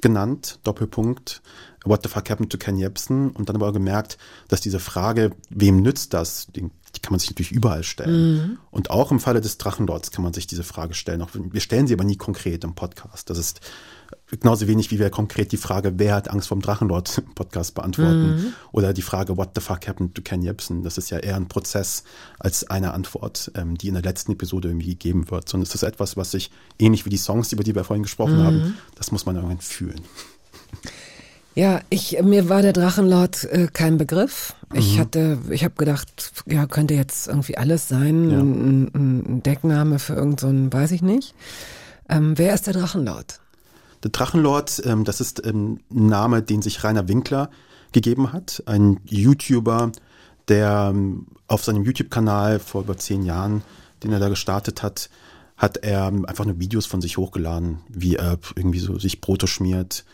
genannt, 0.00 0.60
Doppelpunkt, 0.62 1.42
What 1.84 2.02
the 2.02 2.10
fuck 2.10 2.28
happened 2.28 2.52
to 2.52 2.58
Ken 2.58 2.76
Jebsen? 2.76 3.30
Und 3.30 3.48
dann 3.48 3.56
aber 3.56 3.68
auch 3.68 3.72
gemerkt, 3.72 4.18
dass 4.48 4.60
diese 4.60 4.80
Frage, 4.80 5.32
wem 5.48 5.80
nützt 5.80 6.12
das, 6.12 6.46
die, 6.54 6.60
die 6.60 7.00
kann 7.00 7.12
man 7.12 7.18
sich 7.18 7.30
natürlich 7.30 7.52
überall 7.52 7.84
stellen. 7.84 8.58
Und 8.70 8.90
auch 8.90 9.10
im 9.10 9.18
Falle 9.18 9.40
des 9.40 9.56
Drachenlords 9.56 10.10
kann 10.10 10.22
man 10.22 10.34
sich 10.34 10.46
diese 10.46 10.62
Frage 10.62 10.92
stellen. 10.92 11.22
Auch, 11.22 11.30
wir 11.32 11.60
stellen 11.60 11.86
sie 11.86 11.94
aber 11.94 12.04
nie 12.04 12.16
konkret 12.16 12.64
im 12.64 12.74
Podcast. 12.74 13.30
Das 13.30 13.38
ist 13.38 13.60
genauso 14.38 14.68
wenig, 14.68 14.90
wie 14.90 14.98
wir 14.98 15.10
konkret 15.10 15.50
die 15.52 15.56
Frage, 15.56 15.94
wer 15.96 16.14
hat 16.14 16.30
Angst 16.30 16.48
vom 16.48 16.60
Drachenlord 16.62 17.22
Podcast 17.34 17.74
beantworten. 17.74 18.54
Oder 18.72 18.92
die 18.92 19.02
Frage, 19.02 19.36
what 19.36 19.50
the 19.54 19.60
fuck 19.60 19.88
happened 19.88 20.14
to 20.14 20.22
Ken 20.22 20.42
Jebsen? 20.42 20.82
Das 20.82 20.98
ist 20.98 21.10
ja 21.10 21.18
eher 21.18 21.36
ein 21.36 21.48
Prozess 21.48 22.04
als 22.38 22.68
eine 22.70 22.92
Antwort, 22.94 23.50
ähm, 23.56 23.76
die 23.76 23.88
in 23.88 23.94
der 23.94 24.02
letzten 24.02 24.32
Episode 24.32 24.68
irgendwie 24.68 24.90
gegeben 24.90 25.30
wird. 25.30 25.48
Sondern 25.48 25.66
es 25.66 25.74
ist 25.74 25.82
etwas, 25.82 26.16
was 26.16 26.30
sich, 26.30 26.50
ähnlich 26.78 27.04
wie 27.06 27.10
die 27.10 27.16
Songs, 27.16 27.52
über 27.52 27.64
die 27.64 27.74
wir 27.74 27.84
vorhin 27.84 28.02
gesprochen 28.04 28.42
haben, 28.42 28.76
das 28.94 29.10
muss 29.12 29.26
man 29.26 29.36
irgendwann 29.36 29.60
fühlen. 29.60 30.00
Ja, 31.56 31.80
ich 31.90 32.16
mir 32.22 32.48
war 32.48 32.62
der 32.62 32.72
Drachenlord 32.72 33.44
äh, 33.44 33.66
kein 33.72 33.98
Begriff. 33.98 34.54
Ich 34.72 34.94
Mhm. 34.94 35.00
hatte, 35.00 35.38
ich 35.50 35.64
habe 35.64 35.74
gedacht, 35.76 36.32
ja 36.46 36.66
könnte 36.66 36.94
jetzt 36.94 37.26
irgendwie 37.26 37.58
alles 37.58 37.88
sein, 37.88 38.30
Ja. 38.30 38.38
ein, 38.38 38.90
ein, 38.94 39.42
Deckname 39.42 39.98
für 39.98 40.14
irgendeinen, 40.14 40.70
so 40.70 40.78
weiß 40.78 40.92
ich 40.92 41.02
nicht. 41.02 41.34
Ähm, 42.08 42.38
wer 42.38 42.54
ist 42.54 42.68
der 42.68 42.74
Drachenlord? 42.74 43.40
Der 44.02 44.10
Drachenlord, 44.10 44.82
ähm, 44.84 45.04
das 45.04 45.20
ist 45.20 45.44
ähm, 45.46 45.80
ein 45.90 46.06
Name, 46.06 46.42
den 46.42 46.62
sich 46.62 46.82
Rainer 46.82 47.08
Winkler 47.08 47.50
gegeben 47.92 48.32
hat, 48.32 48.62
ein 48.66 49.00
YouTuber, 49.04 49.92
der 50.48 50.90
ähm, 50.92 51.26
auf 51.46 51.64
seinem 51.64 51.84
YouTube-Kanal 51.84 52.58
vor 52.58 52.82
über 52.82 52.96
zehn 52.96 53.22
Jahren, 53.22 53.62
den 54.02 54.12
er 54.12 54.20
da 54.20 54.28
gestartet 54.28 54.82
hat, 54.82 55.10
hat 55.56 55.78
er 55.78 56.08
ähm, 56.08 56.24
einfach 56.24 56.46
nur 56.46 56.58
Videos 56.58 56.86
von 56.86 57.02
sich 57.02 57.18
hochgeladen, 57.18 57.80
wie 57.88 58.16
er 58.16 58.38
irgendwie 58.56 58.78
so 58.78 58.98
sich 58.98 59.20
Brote 59.20 59.46
schmiert, 59.46 60.04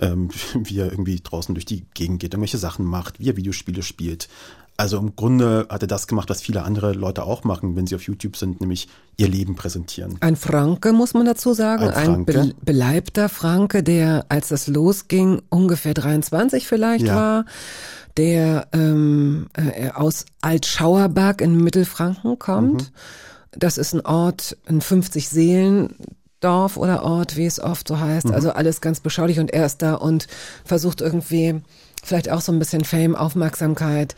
ähm, 0.00 0.30
wie 0.54 0.78
er 0.78 0.90
irgendwie 0.90 1.20
draußen 1.20 1.54
durch 1.54 1.64
die 1.64 1.84
Gegend 1.94 2.20
geht, 2.20 2.34
irgendwelche 2.34 2.58
Sachen 2.58 2.84
macht, 2.84 3.18
wie 3.18 3.28
er 3.28 3.36
Videospiele 3.36 3.82
spielt. 3.82 4.28
Also 4.76 4.98
im 4.98 5.14
Grunde 5.14 5.66
hat 5.68 5.82
er 5.82 5.86
das 5.88 6.06
gemacht, 6.06 6.30
was 6.30 6.40
viele 6.40 6.62
andere 6.62 6.92
Leute 6.92 7.24
auch 7.24 7.44
machen, 7.44 7.76
wenn 7.76 7.86
sie 7.86 7.94
auf 7.94 8.02
YouTube 8.02 8.36
sind, 8.36 8.60
nämlich 8.60 8.88
ihr 9.16 9.28
Leben 9.28 9.54
präsentieren. 9.54 10.16
Ein 10.20 10.36
Franke, 10.36 10.92
muss 10.92 11.14
man 11.14 11.26
dazu 11.26 11.52
sagen. 11.54 11.84
Ein 11.88 12.14
Ein, 12.14 12.24
be 12.24 12.52
beleibter 12.62 13.28
Franke, 13.28 13.82
der, 13.82 14.26
als 14.28 14.48
das 14.48 14.66
losging, 14.66 15.42
ungefähr 15.50 15.94
23 15.94 16.66
vielleicht 16.66 17.06
Ja. 17.06 17.14
war, 17.14 17.44
der 18.16 18.66
ähm, 18.72 19.46
äh, 19.54 19.90
aus 19.90 20.24
Altschauerberg 20.40 21.40
in 21.40 21.56
Mittelfranken 21.56 22.38
kommt. 22.38 22.82
Mhm. 22.82 23.58
Das 23.58 23.78
ist 23.78 23.92
ein 23.94 24.00
Ort, 24.04 24.56
ein 24.66 24.80
50 24.80 25.28
Seelen. 25.28 25.94
Dorf 26.40 26.76
oder 26.76 27.04
Ort, 27.04 27.36
wie 27.36 27.46
es 27.46 27.60
oft 27.60 27.86
so 27.86 28.00
heißt. 28.00 28.26
Mhm. 28.26 28.34
Also 28.34 28.50
alles 28.50 28.80
ganz 28.80 28.98
beschaulich 28.98 29.38
und 29.38 29.52
er 29.52 29.64
ist 29.64 29.80
da 29.80 29.94
und 29.94 30.26
versucht 30.64 31.00
irgendwie 31.00 31.60
vielleicht 32.02 32.28
auch 32.30 32.40
so 32.40 32.50
ein 32.50 32.58
bisschen 32.58 32.84
Fame, 32.84 33.14
Aufmerksamkeit 33.14 34.16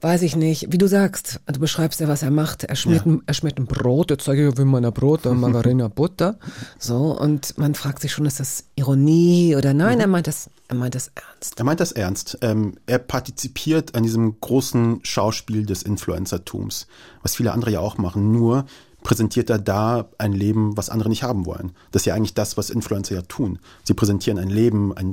weiß 0.00 0.22
ich 0.22 0.36
nicht, 0.36 0.72
wie 0.72 0.78
du 0.78 0.86
sagst, 0.86 1.40
du 1.46 1.58
beschreibst 1.60 2.00
ja, 2.00 2.08
was 2.08 2.22
er 2.22 2.30
macht. 2.30 2.64
Er 2.64 2.76
schmiert, 2.76 3.04
Ja. 3.06 3.12
ein, 3.12 3.22
er 3.26 3.34
schmiert 3.34 3.58
ein 3.58 3.66
Brot, 3.66 4.10
jetzt 4.10 4.24
sage 4.24 4.48
ich, 4.48 4.58
wie 4.58 4.64
man 4.64 4.84
ein 4.84 4.92
Brot, 4.92 5.26
und 5.26 5.40
Margarine, 5.40 5.88
Butter. 5.88 6.38
So, 6.78 7.18
und 7.18 7.56
man 7.58 7.74
fragt 7.74 8.00
sich 8.02 8.12
schon, 8.12 8.26
ist 8.26 8.40
das 8.40 8.64
Ironie 8.76 9.56
oder 9.56 9.74
nein, 9.74 9.96
Mhm. 9.96 10.00
er 10.02 10.06
meint 10.06 10.26
das, 10.26 10.50
er 10.68 10.76
meint 10.76 10.94
das 10.94 11.10
ernst. 11.14 11.58
Er 11.58 11.64
meint 11.64 11.80
das 11.80 11.92
ernst. 11.92 12.38
Ähm, 12.42 12.74
er 12.86 12.98
partizipiert 12.98 13.94
an 13.94 14.02
diesem 14.02 14.40
großen 14.40 15.00
Schauspiel 15.02 15.66
des 15.66 15.82
Influencertums, 15.82 16.86
was 17.22 17.36
viele 17.36 17.52
andere 17.52 17.70
ja 17.72 17.80
auch 17.80 17.98
machen. 17.98 18.32
Nur 18.32 18.66
präsentiert 19.04 19.48
er 19.48 19.58
da 19.60 20.08
ein 20.18 20.32
Leben, 20.32 20.76
was 20.76 20.90
andere 20.90 21.08
nicht 21.08 21.22
haben 21.22 21.46
wollen. 21.46 21.70
Das 21.92 22.02
ist 22.02 22.06
ja 22.06 22.14
eigentlich 22.14 22.34
das, 22.34 22.56
was 22.56 22.68
Influencer 22.68 23.14
ja 23.14 23.22
tun. 23.22 23.60
Sie 23.84 23.94
präsentieren 23.94 24.38
ein 24.40 24.50
Leben, 24.50 24.94
ein, 24.96 25.12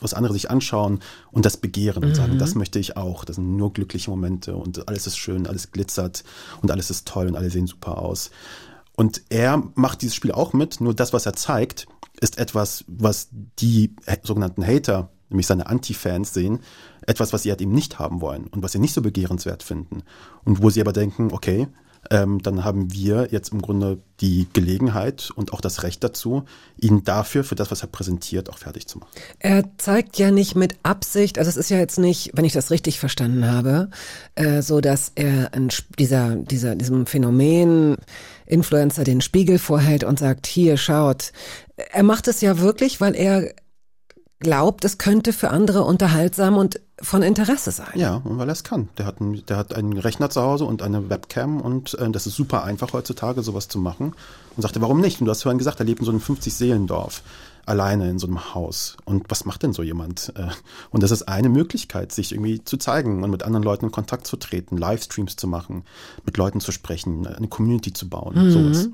was 0.00 0.14
andere 0.14 0.32
sich 0.32 0.50
anschauen 0.50 1.00
und 1.30 1.44
das 1.44 1.56
begehren 1.56 2.04
und 2.04 2.14
sagen, 2.14 2.38
das 2.38 2.54
möchte 2.54 2.78
ich 2.78 2.96
auch. 2.96 3.24
Das 3.24 3.36
sind 3.36 3.56
nur 3.56 3.72
glückliche 3.72 4.10
Momente 4.10 4.56
und 4.56 4.88
alles 4.88 5.06
ist 5.06 5.18
schön, 5.18 5.46
alles 5.46 5.70
glitzert 5.72 6.24
und 6.62 6.70
alles 6.70 6.90
ist 6.90 7.06
toll 7.06 7.28
und 7.28 7.36
alle 7.36 7.50
sehen 7.50 7.66
super 7.66 7.98
aus. 7.98 8.30
Und 8.96 9.22
er 9.30 9.62
macht 9.76 10.02
dieses 10.02 10.14
Spiel 10.14 10.32
auch 10.32 10.52
mit, 10.52 10.80
nur 10.80 10.94
das, 10.94 11.12
was 11.12 11.26
er 11.26 11.32
zeigt, 11.32 11.86
ist 12.20 12.38
etwas, 12.38 12.84
was 12.86 13.28
die 13.58 13.94
sogenannten 14.22 14.66
Hater, 14.66 15.10
nämlich 15.30 15.46
seine 15.46 15.66
Anti-Fans 15.66 16.34
sehen, 16.34 16.60
etwas, 17.06 17.32
was 17.32 17.42
sie 17.42 17.50
halt 17.50 17.62
eben 17.62 17.72
nicht 17.72 17.98
haben 17.98 18.20
wollen 18.20 18.46
und 18.48 18.62
was 18.62 18.72
sie 18.72 18.78
nicht 18.78 18.92
so 18.92 19.00
begehrenswert 19.00 19.62
finden. 19.62 20.02
Und 20.44 20.62
wo 20.62 20.70
sie 20.70 20.80
aber 20.80 20.92
denken, 20.92 21.30
okay, 21.32 21.68
ähm, 22.10 22.40
dann 22.42 22.64
haben 22.64 22.92
wir 22.92 23.28
jetzt 23.30 23.52
im 23.52 23.60
Grunde 23.60 23.98
die 24.20 24.48
Gelegenheit 24.52 25.30
und 25.34 25.52
auch 25.52 25.60
das 25.60 25.82
Recht 25.82 26.02
dazu, 26.02 26.44
ihn 26.78 27.04
dafür, 27.04 27.44
für 27.44 27.54
das, 27.54 27.70
was 27.70 27.82
er 27.82 27.88
präsentiert, 27.88 28.48
auch 28.48 28.58
fertig 28.58 28.86
zu 28.86 28.98
machen. 28.98 29.10
Er 29.38 29.64
zeigt 29.78 30.18
ja 30.18 30.30
nicht 30.30 30.56
mit 30.56 30.76
Absicht, 30.82 31.38
also 31.38 31.48
es 31.48 31.56
ist 31.56 31.70
ja 31.70 31.78
jetzt 31.78 31.98
nicht, 31.98 32.30
wenn 32.34 32.44
ich 32.44 32.52
das 32.52 32.70
richtig 32.70 32.98
verstanden 32.98 33.50
habe, 33.50 33.90
äh, 34.34 34.62
so 34.62 34.80
dass 34.80 35.12
er 35.14 35.52
ein, 35.54 35.68
dieser, 35.98 36.36
dieser, 36.36 36.74
diesem 36.74 37.06
Phänomen 37.06 37.96
Influencer 38.46 39.04
den 39.04 39.20
Spiegel 39.20 39.58
vorhält 39.58 40.04
und 40.04 40.18
sagt, 40.18 40.46
hier 40.46 40.76
schaut. 40.76 41.32
Er 41.92 42.02
macht 42.02 42.28
es 42.28 42.40
ja 42.40 42.58
wirklich, 42.58 43.00
weil 43.00 43.14
er 43.14 43.52
glaubt, 44.40 44.84
es 44.84 44.98
könnte 44.98 45.32
für 45.32 45.50
andere 45.50 45.84
unterhaltsam 45.84 46.56
und 46.56 46.80
von 47.02 47.22
Interesse 47.22 47.70
sein. 47.70 47.92
Ja, 47.94 48.20
weil 48.24 48.48
er 48.48 48.52
es 48.52 48.64
kann. 48.64 48.88
Der 48.98 49.06
hat, 49.06 49.20
einen, 49.20 49.44
der 49.46 49.56
hat 49.56 49.74
einen 49.74 49.96
Rechner 49.96 50.30
zu 50.30 50.42
Hause 50.42 50.64
und 50.64 50.82
eine 50.82 51.08
Webcam 51.08 51.60
und 51.60 51.94
äh, 51.98 52.10
das 52.10 52.26
ist 52.26 52.34
super 52.36 52.64
einfach 52.64 52.92
heutzutage, 52.92 53.42
sowas 53.42 53.68
zu 53.68 53.78
machen. 53.78 54.12
Und 54.56 54.62
sagte, 54.62 54.80
warum 54.80 55.00
nicht? 55.00 55.20
Und 55.20 55.26
du 55.26 55.30
hast 55.30 55.42
vorhin 55.42 55.58
gesagt, 55.58 55.80
er 55.80 55.86
lebt 55.86 56.00
in 56.00 56.06
so 56.06 56.10
einem 56.12 56.20
50-Seelendorf, 56.20 57.22
alleine 57.66 58.10
in 58.10 58.18
so 58.18 58.26
einem 58.26 58.54
Haus. 58.54 58.96
Und 59.04 59.26
was 59.28 59.44
macht 59.44 59.62
denn 59.62 59.72
so 59.72 59.82
jemand? 59.82 60.32
Äh, 60.36 60.48
Und 60.90 61.02
das 61.02 61.10
ist 61.10 61.22
eine 61.28 61.48
Möglichkeit, 61.48 62.12
sich 62.12 62.32
irgendwie 62.32 62.62
zu 62.64 62.76
zeigen 62.76 63.22
und 63.24 63.30
mit 63.30 63.42
anderen 63.44 63.62
Leuten 63.62 63.86
in 63.86 63.92
Kontakt 63.92 64.26
zu 64.26 64.36
treten, 64.36 64.76
Livestreams 64.76 65.36
zu 65.36 65.46
machen, 65.48 65.84
mit 66.26 66.36
Leuten 66.36 66.60
zu 66.60 66.72
sprechen, 66.72 67.26
eine 67.26 67.48
Community 67.48 67.92
zu 67.92 68.08
bauen, 68.08 68.50
sowas. 68.50 68.88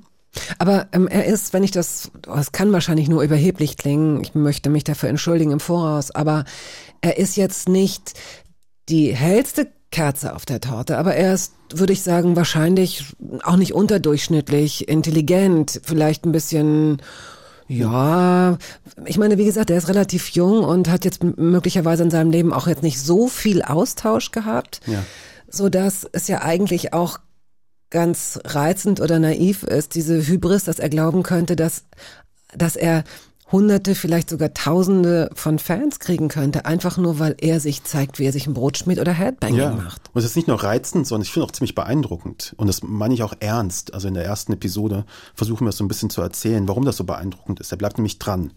Aber 0.58 0.86
ähm, 0.92 1.08
er 1.08 1.24
ist, 1.26 1.52
wenn 1.52 1.64
ich 1.64 1.70
das, 1.70 2.10
oh, 2.28 2.34
es 2.38 2.52
kann 2.52 2.72
wahrscheinlich 2.72 3.08
nur 3.08 3.22
überheblich 3.22 3.76
klingen, 3.76 4.22
ich 4.22 4.34
möchte 4.34 4.70
mich 4.70 4.84
dafür 4.84 5.08
entschuldigen 5.08 5.52
im 5.52 5.60
Voraus, 5.60 6.10
aber 6.10 6.44
er 7.00 7.18
ist 7.18 7.36
jetzt 7.36 7.68
nicht 7.68 8.14
die 8.88 9.14
hellste 9.14 9.68
Kerze 9.90 10.34
auf 10.34 10.44
der 10.44 10.60
Torte, 10.60 10.98
aber 10.98 11.14
er 11.14 11.32
ist, 11.34 11.52
würde 11.72 11.92
ich 11.92 12.02
sagen, 12.02 12.36
wahrscheinlich 12.36 13.04
auch 13.42 13.56
nicht 13.56 13.72
unterdurchschnittlich, 13.72 14.88
intelligent, 14.88 15.80
vielleicht 15.84 16.24
ein 16.26 16.32
bisschen, 16.32 17.00
ja, 17.68 18.58
ich 19.04 19.18
meine, 19.18 19.38
wie 19.38 19.44
gesagt, 19.44 19.70
er 19.70 19.78
ist 19.78 19.88
relativ 19.88 20.30
jung 20.30 20.64
und 20.64 20.88
hat 20.88 21.04
jetzt 21.04 21.22
möglicherweise 21.24 22.02
in 22.04 22.10
seinem 22.10 22.30
Leben 22.30 22.52
auch 22.52 22.66
jetzt 22.66 22.82
nicht 22.82 23.00
so 23.00 23.28
viel 23.28 23.62
Austausch 23.62 24.30
gehabt, 24.30 24.80
Ja. 24.86 25.02
so 25.48 25.68
dass 25.68 26.06
es 26.12 26.28
ja 26.28 26.42
eigentlich 26.42 26.92
auch 26.92 27.18
ganz 27.90 28.38
reizend 28.44 29.00
oder 29.00 29.18
naiv 29.18 29.62
ist, 29.62 29.94
diese 29.94 30.26
Hybris, 30.26 30.64
dass 30.64 30.78
er 30.78 30.88
glauben 30.88 31.22
könnte, 31.22 31.56
dass, 31.56 31.84
dass 32.54 32.76
er 32.76 33.04
Hunderte, 33.52 33.94
vielleicht 33.94 34.28
sogar 34.30 34.52
Tausende 34.54 35.30
von 35.34 35.60
Fans 35.60 36.00
kriegen 36.00 36.26
könnte, 36.26 36.64
einfach 36.64 36.96
nur, 36.98 37.20
weil 37.20 37.36
er 37.38 37.60
sich 37.60 37.84
zeigt, 37.84 38.18
wie 38.18 38.24
er 38.24 38.32
sich 38.32 38.48
ein 38.48 38.54
Brot 38.54 38.76
schmiert 38.76 38.98
oder 38.98 39.12
Headbanging 39.12 39.56
Ja, 39.56 39.70
macht. 39.70 40.02
und 40.12 40.18
es 40.18 40.24
ist 40.24 40.34
nicht 40.34 40.48
nur 40.48 40.60
reizend, 40.64 41.06
sondern 41.06 41.22
ich 41.22 41.30
finde 41.30 41.46
auch 41.46 41.52
ziemlich 41.52 41.76
beeindruckend. 41.76 42.54
Und 42.56 42.66
das 42.66 42.82
meine 42.82 43.14
ich 43.14 43.22
auch 43.22 43.34
ernst. 43.38 43.94
Also 43.94 44.08
in 44.08 44.14
der 44.14 44.24
ersten 44.24 44.52
Episode 44.52 45.04
versuchen 45.36 45.64
wir 45.64 45.68
es 45.68 45.76
so 45.76 45.84
ein 45.84 45.88
bisschen 45.88 46.10
zu 46.10 46.22
erzählen, 46.22 46.66
warum 46.66 46.84
das 46.84 46.96
so 46.96 47.04
beeindruckend 47.04 47.60
ist. 47.60 47.70
Er 47.70 47.78
bleibt 47.78 47.98
nämlich 47.98 48.18
dran. 48.18 48.52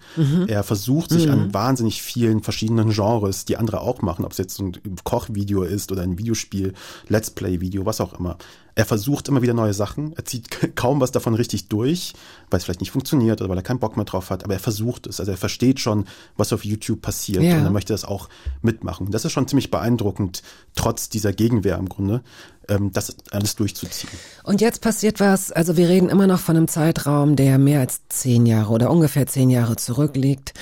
Er 0.47 0.63
versucht 0.63 1.11
sich 1.11 1.29
an 1.29 1.53
wahnsinnig 1.53 2.01
vielen 2.01 2.41
verschiedenen 2.41 2.89
Genres, 2.89 3.45
die 3.45 3.57
andere 3.57 3.81
auch 3.81 4.01
machen, 4.01 4.25
ob 4.25 4.31
es 4.31 4.39
jetzt 4.39 4.59
ein 4.59 4.75
Kochvideo 5.03 5.61
ist 5.61 5.91
oder 5.91 6.01
ein 6.01 6.17
Videospiel, 6.17 6.73
Let's 7.09 7.29
Play-Video, 7.29 7.85
was 7.85 8.01
auch 8.01 8.13
immer. 8.19 8.39
Er 8.79 8.85
versucht 8.85 9.27
immer 9.27 9.41
wieder 9.41 9.53
neue 9.53 9.73
Sachen. 9.73 10.13
Er 10.15 10.23
zieht 10.23 10.47
kaum 10.77 11.01
was 11.01 11.11
davon 11.11 11.33
richtig 11.33 11.67
durch, 11.67 12.13
weil 12.49 12.59
es 12.59 12.63
vielleicht 12.63 12.79
nicht 12.79 12.91
funktioniert 12.91 13.41
oder 13.41 13.49
weil 13.49 13.57
er 13.57 13.61
keinen 13.61 13.79
Bock 13.79 13.97
mehr 13.97 14.05
drauf 14.05 14.29
hat. 14.29 14.45
Aber 14.45 14.53
er 14.53 14.61
versucht 14.61 15.05
es. 15.05 15.19
Also 15.19 15.33
er 15.33 15.37
versteht 15.37 15.81
schon, 15.81 16.05
was 16.37 16.53
auf 16.53 16.63
YouTube 16.63 17.01
passiert. 17.01 17.43
Ja. 17.43 17.57
Und 17.57 17.65
er 17.65 17.71
möchte 17.71 17.91
das 17.91 18.05
auch 18.05 18.29
mitmachen. 18.61 19.11
Das 19.11 19.25
ist 19.25 19.33
schon 19.33 19.49
ziemlich 19.49 19.69
beeindruckend, 19.69 20.43
trotz 20.75 21.09
dieser 21.09 21.33
Gegenwehr 21.33 21.77
im 21.77 21.89
Grunde, 21.89 22.21
ähm, 22.69 22.91
das 22.93 23.17
alles 23.31 23.57
durchzuziehen. 23.57 24.13
Und 24.45 24.61
jetzt 24.61 24.79
passiert 24.79 25.19
was, 25.19 25.51
also 25.51 25.75
wir 25.75 25.89
reden 25.89 26.07
immer 26.07 26.27
noch 26.27 26.39
von 26.39 26.55
einem 26.55 26.69
Zeitraum, 26.69 27.35
der 27.35 27.57
mehr 27.57 27.81
als 27.81 28.07
zehn 28.07 28.45
Jahre 28.45 28.71
oder 28.71 28.91
ungefähr 28.91 29.27
zehn 29.27 29.49
Jahre 29.49 29.75
zurückliegt. 29.75 30.53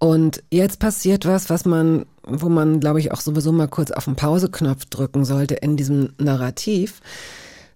Und 0.00 0.42
jetzt 0.50 0.80
passiert 0.80 1.24
was, 1.24 1.50
was 1.50 1.66
man, 1.66 2.04
wo 2.24 2.48
man, 2.48 2.80
glaube 2.80 2.98
ich, 2.98 3.12
auch 3.12 3.20
sowieso 3.20 3.52
mal 3.52 3.68
kurz 3.68 3.92
auf 3.92 4.06
den 4.06 4.16
Pauseknopf 4.16 4.86
drücken 4.86 5.24
sollte 5.24 5.54
in 5.54 5.76
diesem 5.76 6.14
Narrativ. 6.18 7.00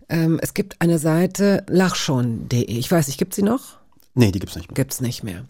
Ähm, 0.09 0.39
es 0.43 0.55
gibt 0.55 0.81
eine 0.81 0.99
Seite 0.99 1.65
lachschon.de. 1.69 2.65
Ich 2.65 2.91
weiß 2.91 3.07
nicht, 3.07 3.19
gibt 3.19 3.35
sie 3.35 3.43
noch? 3.43 3.79
Nee, 4.15 4.33
die 4.33 4.39
gibt's 4.39 4.57
nicht 4.57 4.69
mehr. 4.69 4.75
Gibt's 4.75 5.01
nicht 5.01 5.25
mehr. 5.25 5.45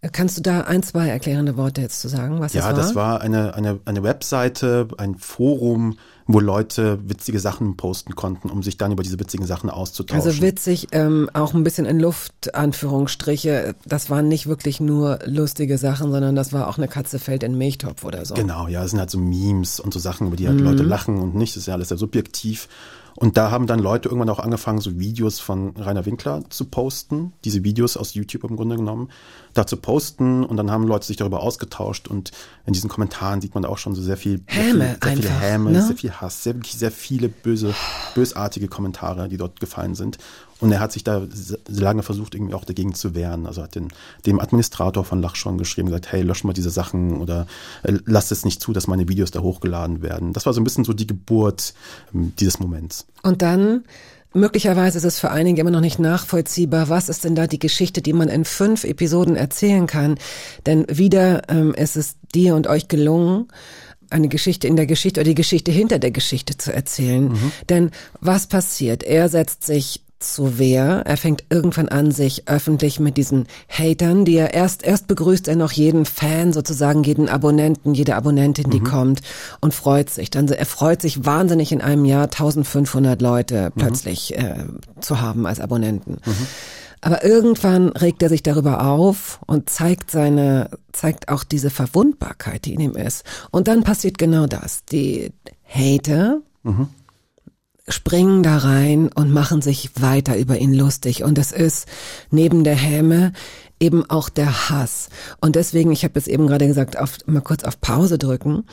Äh, 0.00 0.08
Kannst 0.10 0.38
du 0.38 0.42
da 0.42 0.62
ein, 0.62 0.82
zwei 0.82 1.08
erklärende 1.08 1.56
Worte 1.56 1.80
jetzt 1.80 2.00
zu 2.00 2.08
sagen, 2.08 2.40
was 2.40 2.52
Ja, 2.52 2.72
das 2.72 2.76
war? 2.76 2.82
das 2.84 2.94
war 2.94 3.20
eine, 3.20 3.54
eine, 3.54 3.80
eine 3.84 4.02
Webseite, 4.02 4.88
ein 4.98 5.16
Forum, 5.16 5.98
wo 6.28 6.40
Leute 6.40 6.98
witzige 7.08 7.38
Sachen 7.38 7.76
posten 7.76 8.16
konnten, 8.16 8.50
um 8.50 8.62
sich 8.62 8.76
dann 8.76 8.90
über 8.90 9.04
diese 9.04 9.18
witzigen 9.20 9.46
Sachen 9.46 9.70
auszutauschen. 9.70 10.26
Also 10.28 10.42
witzig, 10.42 10.88
ähm, 10.90 11.30
auch 11.34 11.54
ein 11.54 11.62
bisschen 11.62 11.86
in 11.86 12.00
Luft, 12.00 12.54
Anführungsstriche. 12.54 13.76
Das 13.84 14.10
waren 14.10 14.26
nicht 14.26 14.48
wirklich 14.48 14.80
nur 14.80 15.20
lustige 15.24 15.78
Sachen, 15.78 16.10
sondern 16.10 16.34
das 16.34 16.52
war 16.52 16.66
auch 16.68 16.78
eine 16.78 16.88
Katze 16.88 17.20
fällt 17.20 17.44
in 17.44 17.56
Milchtopf 17.56 18.04
oder 18.04 18.24
so. 18.24 18.34
Genau, 18.34 18.66
ja, 18.66 18.82
es 18.82 18.90
sind 18.90 18.98
halt 19.00 19.10
so 19.10 19.18
Memes 19.18 19.78
und 19.78 19.94
so 19.94 20.00
Sachen, 20.00 20.26
über 20.26 20.36
die 20.36 20.48
halt 20.48 20.60
Leute 20.60 20.82
lachen 20.82 21.20
und 21.20 21.36
nicht. 21.36 21.54
Das 21.54 21.62
ist 21.62 21.66
ja 21.66 21.74
alles 21.74 21.88
sehr 21.88 21.98
subjektiv. 21.98 22.68
Und 23.16 23.36
da 23.38 23.50
haben 23.50 23.66
dann 23.66 23.78
Leute 23.78 24.08
irgendwann 24.08 24.28
auch 24.28 24.38
angefangen, 24.38 24.78
so 24.78 24.98
Videos 24.98 25.40
von 25.40 25.74
Rainer 25.76 26.04
Winkler 26.04 26.44
zu 26.50 26.66
posten, 26.66 27.32
diese 27.44 27.64
Videos 27.64 27.96
aus 27.96 28.14
YouTube 28.14 28.44
im 28.44 28.56
Grunde 28.56 28.76
genommen, 28.76 29.10
da 29.54 29.66
zu 29.66 29.78
posten 29.78 30.44
und 30.44 30.58
dann 30.58 30.70
haben 30.70 30.86
Leute 30.86 31.06
sich 31.06 31.16
darüber 31.16 31.40
ausgetauscht 31.40 32.08
und 32.08 32.30
in 32.66 32.74
diesen 32.74 32.90
Kommentaren 32.90 33.40
sieht 33.40 33.54
man 33.54 33.64
auch 33.64 33.78
schon 33.78 33.94
so 33.94 34.02
sehr 34.02 34.18
viel, 34.18 34.42
sehr, 34.48 34.62
Häme 34.62 34.84
viel, 34.84 35.00
sehr 35.00 35.02
einfach, 35.02 35.40
Häme, 35.40 35.72
ne? 35.72 35.82
sehr 35.82 35.96
viel 35.96 36.12
Hass, 36.12 36.42
sehr, 36.42 36.54
wirklich 36.56 36.74
sehr 36.76 36.90
viele 36.90 37.28
böse, 37.30 37.74
bösartige 38.14 38.68
Kommentare, 38.68 39.28
die 39.28 39.38
dort 39.38 39.60
gefallen 39.60 39.94
sind. 39.94 40.18
Und 40.60 40.72
er 40.72 40.80
hat 40.80 40.92
sich 40.92 41.04
da 41.04 41.26
lange 41.68 42.02
versucht, 42.02 42.34
irgendwie 42.34 42.54
auch 42.54 42.64
dagegen 42.64 42.94
zu 42.94 43.14
wehren. 43.14 43.46
Also 43.46 43.62
hat 43.62 43.74
den, 43.74 43.88
dem 44.24 44.40
Administrator 44.40 45.04
von 45.04 45.20
Lachschon 45.20 45.58
geschrieben, 45.58 45.88
gesagt, 45.88 46.10
hey, 46.12 46.22
lösch 46.22 46.44
mal 46.44 46.54
diese 46.54 46.70
Sachen 46.70 47.20
oder 47.20 47.46
äh, 47.82 47.94
lasst 48.06 48.32
es 48.32 48.44
nicht 48.44 48.60
zu, 48.60 48.72
dass 48.72 48.86
meine 48.86 49.08
Videos 49.08 49.30
da 49.30 49.40
hochgeladen 49.40 50.02
werden. 50.02 50.32
Das 50.32 50.46
war 50.46 50.52
so 50.52 50.60
ein 50.60 50.64
bisschen 50.64 50.84
so 50.84 50.94
die 50.94 51.06
Geburt 51.06 51.74
ähm, 52.14 52.32
dieses 52.38 52.58
Moments. 52.58 53.06
Und 53.22 53.42
dann, 53.42 53.84
möglicherweise 54.32 54.96
ist 54.96 55.04
es 55.04 55.18
für 55.18 55.30
einige 55.30 55.60
immer 55.60 55.70
noch 55.70 55.80
nicht 55.80 55.98
nachvollziehbar, 55.98 56.88
was 56.88 57.10
ist 57.10 57.24
denn 57.24 57.34
da 57.34 57.46
die 57.46 57.58
Geschichte, 57.58 58.00
die 58.00 58.14
man 58.14 58.28
in 58.28 58.46
fünf 58.46 58.84
Episoden 58.84 59.36
erzählen 59.36 59.86
kann. 59.86 60.16
Denn 60.64 60.86
wieder 60.88 61.50
ähm, 61.50 61.74
ist 61.74 61.96
es 61.96 62.16
dir 62.34 62.54
und 62.54 62.66
euch 62.66 62.88
gelungen, 62.88 63.48
eine 64.08 64.28
Geschichte 64.28 64.68
in 64.68 64.76
der 64.76 64.86
Geschichte 64.86 65.20
oder 65.20 65.28
die 65.28 65.34
Geschichte 65.34 65.72
hinter 65.72 65.98
der 65.98 66.12
Geschichte 66.12 66.56
zu 66.56 66.72
erzählen. 66.72 67.36
Denn 67.68 67.90
was 68.20 68.46
passiert? 68.46 69.02
Er 69.02 69.28
setzt 69.28 69.64
sich 69.64 70.05
zur 70.18 70.58
Wehr. 70.58 71.02
Er 71.04 71.16
fängt 71.16 71.44
irgendwann 71.50 71.88
an, 71.88 72.10
sich 72.10 72.48
öffentlich 72.48 73.00
mit 73.00 73.16
diesen 73.16 73.46
Hatern, 73.68 74.24
die 74.24 74.36
er 74.36 74.54
erst, 74.54 74.82
erst 74.82 75.06
begrüßt 75.08 75.48
er 75.48 75.56
noch 75.56 75.72
jeden 75.72 76.04
Fan, 76.06 76.52
sozusagen 76.52 77.02
jeden 77.02 77.28
Abonnenten, 77.28 77.94
jede 77.94 78.16
Abonnentin, 78.16 78.70
die 78.70 78.80
kommt 78.80 79.20
und 79.60 79.74
freut 79.74 80.10
sich. 80.10 80.30
Dann, 80.30 80.48
er 80.48 80.66
freut 80.66 81.02
sich 81.02 81.24
wahnsinnig 81.24 81.72
in 81.72 81.80
einem 81.80 82.04
Jahr 82.04 82.24
1500 82.24 83.20
Leute 83.20 83.72
plötzlich 83.76 84.36
äh, 84.36 84.64
zu 85.00 85.20
haben 85.20 85.46
als 85.46 85.60
Abonnenten. 85.60 86.18
Aber 87.02 87.24
irgendwann 87.24 87.90
regt 87.90 88.22
er 88.22 88.28
sich 88.28 88.42
darüber 88.42 88.86
auf 88.86 89.38
und 89.46 89.70
zeigt 89.70 90.10
seine, 90.10 90.70
zeigt 90.92 91.28
auch 91.28 91.44
diese 91.44 91.70
Verwundbarkeit, 91.70 92.64
die 92.64 92.74
in 92.74 92.80
ihm 92.80 92.96
ist. 92.96 93.24
Und 93.50 93.68
dann 93.68 93.84
passiert 93.84 94.18
genau 94.18 94.46
das. 94.46 94.84
Die 94.86 95.32
Hater 95.68 96.40
springen 97.88 98.42
da 98.42 98.58
rein 98.58 99.10
und 99.14 99.32
machen 99.32 99.62
sich 99.62 99.90
weiter 100.00 100.36
über 100.36 100.58
ihn 100.58 100.74
lustig. 100.74 101.22
Und 101.22 101.38
es 101.38 101.52
ist 101.52 101.86
neben 102.30 102.64
der 102.64 102.74
Häme 102.74 103.32
eben 103.78 104.08
auch 104.08 104.28
der 104.28 104.70
Hass. 104.70 105.08
Und 105.40 105.56
deswegen, 105.56 105.92
ich 105.92 106.04
habe 106.04 106.18
es 106.18 106.26
eben 106.26 106.46
gerade 106.46 106.66
gesagt, 106.66 106.98
auf, 106.98 107.18
mal 107.26 107.42
kurz 107.42 107.64
auf 107.64 107.80
Pause 107.80 108.18
drücken. 108.18 108.64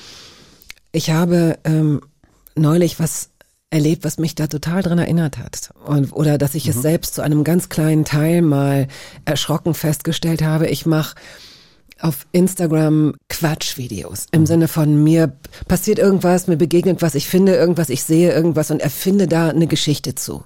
Ich 0.91 1.11
habe 1.11 1.59
ähm, 1.63 2.01
neulich 2.55 2.99
was 2.99 3.29
erlebt, 3.69 4.03
was 4.03 4.17
mich 4.17 4.35
da 4.35 4.47
total 4.47 4.83
dran 4.83 4.99
erinnert 4.99 5.37
hat. 5.37 5.73
Und, 5.85 6.13
oder 6.13 6.37
dass 6.37 6.55
ich 6.55 6.67
es 6.67 6.81
selbst 6.81 7.15
zu 7.15 7.21
einem 7.21 7.43
ganz 7.43 7.69
kleinen 7.69 8.05
Teil 8.05 8.41
mal 8.41 8.87
erschrocken 9.25 9.73
festgestellt 9.73 10.43
habe. 10.43 10.67
Ich 10.67 10.85
mache 10.85 11.15
auf 12.03 12.25
Instagram 12.33 13.15
Quatschvideos 13.29 14.27
im 14.31 14.45
Sinne 14.45 14.67
von 14.67 15.03
mir 15.03 15.33
passiert 15.67 15.99
irgendwas, 15.99 16.47
mir 16.47 16.57
begegnet 16.57 17.01
was, 17.01 17.15
ich 17.15 17.27
finde 17.27 17.55
irgendwas, 17.55 17.89
ich 17.89 18.03
sehe 18.03 18.33
irgendwas 18.33 18.71
und 18.71 18.81
erfinde 18.81 19.27
da 19.27 19.49
eine 19.49 19.67
Geschichte 19.67 20.13
zu. 20.13 20.43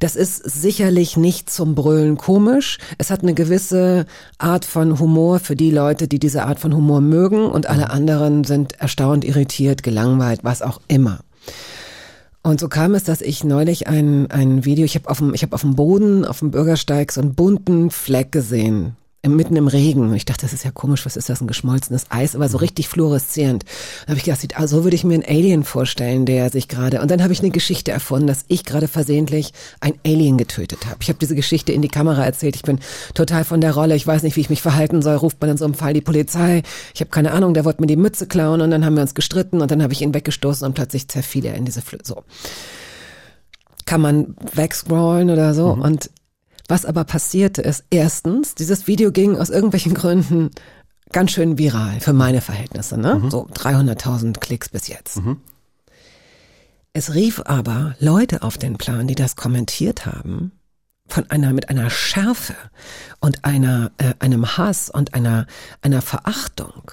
Das 0.00 0.16
ist 0.16 0.36
sicherlich 0.38 1.16
nicht 1.16 1.48
zum 1.48 1.74
Brüllen 1.74 2.18
komisch. 2.18 2.78
Es 2.98 3.10
hat 3.10 3.22
eine 3.22 3.32
gewisse 3.32 4.06
Art 4.38 4.64
von 4.64 4.98
Humor 4.98 5.38
für 5.38 5.56
die 5.56 5.70
Leute, 5.70 6.08
die 6.08 6.18
diese 6.18 6.44
Art 6.44 6.58
von 6.58 6.74
Humor 6.74 7.00
mögen 7.00 7.46
und 7.46 7.68
alle 7.68 7.90
anderen 7.90 8.44
sind 8.44 8.80
erstaunt, 8.80 9.24
irritiert, 9.24 9.82
gelangweilt, 9.82 10.40
was 10.42 10.62
auch 10.62 10.80
immer. 10.88 11.20
Und 12.42 12.60
so 12.60 12.68
kam 12.68 12.94
es, 12.94 13.04
dass 13.04 13.22
ich 13.22 13.44
neulich 13.44 13.86
ein, 13.86 14.30
ein 14.30 14.64
Video, 14.66 14.84
ich 14.84 14.96
habe 14.96 15.08
auf 15.08 15.22
ich 15.32 15.42
habe 15.42 15.54
auf 15.54 15.62
dem 15.62 15.76
Boden, 15.76 16.26
auf 16.26 16.40
dem 16.40 16.50
Bürgersteig 16.50 17.10
so 17.10 17.22
einen 17.22 17.34
bunten 17.34 17.90
Fleck 17.90 18.32
gesehen. 18.32 18.96
Mitten 19.32 19.56
im 19.56 19.68
Regen. 19.68 20.08
Und 20.08 20.14
ich 20.14 20.24
dachte, 20.24 20.42
das 20.42 20.52
ist 20.52 20.64
ja 20.64 20.70
komisch, 20.70 21.06
was 21.06 21.16
ist 21.16 21.28
das, 21.28 21.40
ein 21.40 21.46
geschmolzenes 21.46 22.06
Eis, 22.10 22.34
aber 22.34 22.48
so 22.48 22.58
richtig 22.58 22.88
fluoreszierend. 22.88 23.64
Da 24.06 24.10
habe 24.10 24.18
ich 24.18 24.24
gedacht, 24.24 24.46
ah, 24.56 24.66
so 24.66 24.84
würde 24.84 24.96
ich 24.96 25.04
mir 25.04 25.14
einen 25.14 25.24
Alien 25.24 25.64
vorstellen, 25.64 26.26
der 26.26 26.50
sich 26.50 26.68
gerade. 26.68 27.00
Und 27.00 27.10
dann 27.10 27.22
habe 27.22 27.32
ich 27.32 27.40
eine 27.40 27.50
Geschichte 27.50 27.90
erfunden, 27.90 28.26
dass 28.26 28.44
ich 28.48 28.64
gerade 28.64 28.88
versehentlich 28.88 29.52
ein 29.80 29.94
Alien 30.06 30.36
getötet 30.36 30.86
habe. 30.86 30.98
Ich 31.00 31.08
habe 31.08 31.18
diese 31.18 31.34
Geschichte 31.34 31.72
in 31.72 31.82
die 31.82 31.88
Kamera 31.88 32.24
erzählt. 32.24 32.56
Ich 32.56 32.62
bin 32.62 32.78
total 33.14 33.44
von 33.44 33.60
der 33.60 33.74
Rolle. 33.74 33.96
Ich 33.96 34.06
weiß 34.06 34.22
nicht, 34.22 34.36
wie 34.36 34.40
ich 34.40 34.50
mich 34.50 34.62
verhalten 34.62 35.02
soll. 35.02 35.16
Ruft 35.16 35.40
man 35.40 35.50
in 35.50 35.56
so 35.56 35.64
einem 35.64 35.74
Fall 35.74 35.94
die 35.94 36.00
Polizei. 36.00 36.62
Ich 36.94 37.00
habe 37.00 37.10
keine 37.10 37.32
Ahnung, 37.32 37.54
der 37.54 37.64
wollte 37.64 37.80
mir 37.80 37.86
die 37.86 37.96
Mütze 37.96 38.26
klauen 38.26 38.60
und 38.60 38.70
dann 38.70 38.84
haben 38.84 38.94
wir 38.94 39.02
uns 39.02 39.14
gestritten 39.14 39.60
und 39.60 39.70
dann 39.70 39.82
habe 39.82 39.92
ich 39.92 40.02
ihn 40.02 40.14
weggestoßen 40.14 40.66
und 40.66 40.74
plötzlich 40.74 41.08
zerfiel 41.08 41.46
er 41.46 41.54
in 41.54 41.64
diese 41.64 41.82
Flö 41.82 41.98
so 42.02 42.24
kann 43.86 44.00
man 44.00 44.34
wegscrollen 44.54 45.30
oder 45.30 45.54
so. 45.54 45.68
Und 45.68 46.10
was 46.68 46.84
aber 46.84 47.04
passierte 47.04 47.62
ist, 47.62 47.84
erstens, 47.90 48.54
dieses 48.54 48.86
Video 48.86 49.12
ging 49.12 49.36
aus 49.36 49.50
irgendwelchen 49.50 49.94
Gründen 49.94 50.50
ganz 51.12 51.32
schön 51.32 51.58
viral 51.58 52.00
für 52.00 52.12
meine 52.12 52.40
Verhältnisse, 52.40 52.98
ne? 52.98 53.22
So 53.30 53.46
300.000 53.46 54.38
Klicks 54.40 54.68
bis 54.68 54.88
jetzt. 54.88 55.18
Es 56.92 57.14
rief 57.14 57.42
aber 57.44 57.96
Leute 57.98 58.42
auf 58.42 58.56
den 58.56 58.78
Plan, 58.78 59.06
die 59.06 59.14
das 59.14 59.36
kommentiert 59.36 60.06
haben, 60.06 60.52
von 61.08 61.28
einer 61.30 61.52
mit 61.52 61.68
einer 61.68 61.90
Schärfe 61.90 62.54
und 63.20 63.44
einer 63.44 63.90
äh, 63.98 64.14
einem 64.20 64.56
Hass 64.56 64.90
und 64.90 65.12
einer 65.14 65.46
einer 65.82 66.02
Verachtung, 66.02 66.92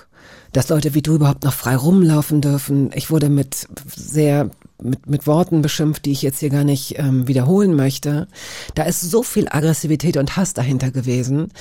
dass 0.53 0.69
Leute 0.69 0.93
wie 0.93 1.01
du 1.01 1.15
überhaupt 1.15 1.43
noch 1.43 1.53
frei 1.53 1.75
rumlaufen 1.75 2.41
dürfen. 2.41 2.91
Ich 2.93 3.09
wurde 3.09 3.29
mit 3.29 3.67
sehr 3.85 4.49
mit, 4.81 5.07
mit 5.07 5.27
Worten 5.27 5.61
beschimpft, 5.61 6.05
die 6.05 6.11
ich 6.11 6.21
jetzt 6.21 6.39
hier 6.39 6.49
gar 6.49 6.63
nicht 6.63 6.97
ähm, 6.97 7.27
wiederholen 7.27 7.75
möchte. 7.75 8.27
Da 8.75 8.83
ist 8.83 9.01
so 9.01 9.23
viel 9.23 9.47
Aggressivität 9.49 10.17
und 10.17 10.37
Hass 10.37 10.53
dahinter 10.53 10.91
gewesen, 10.91 11.51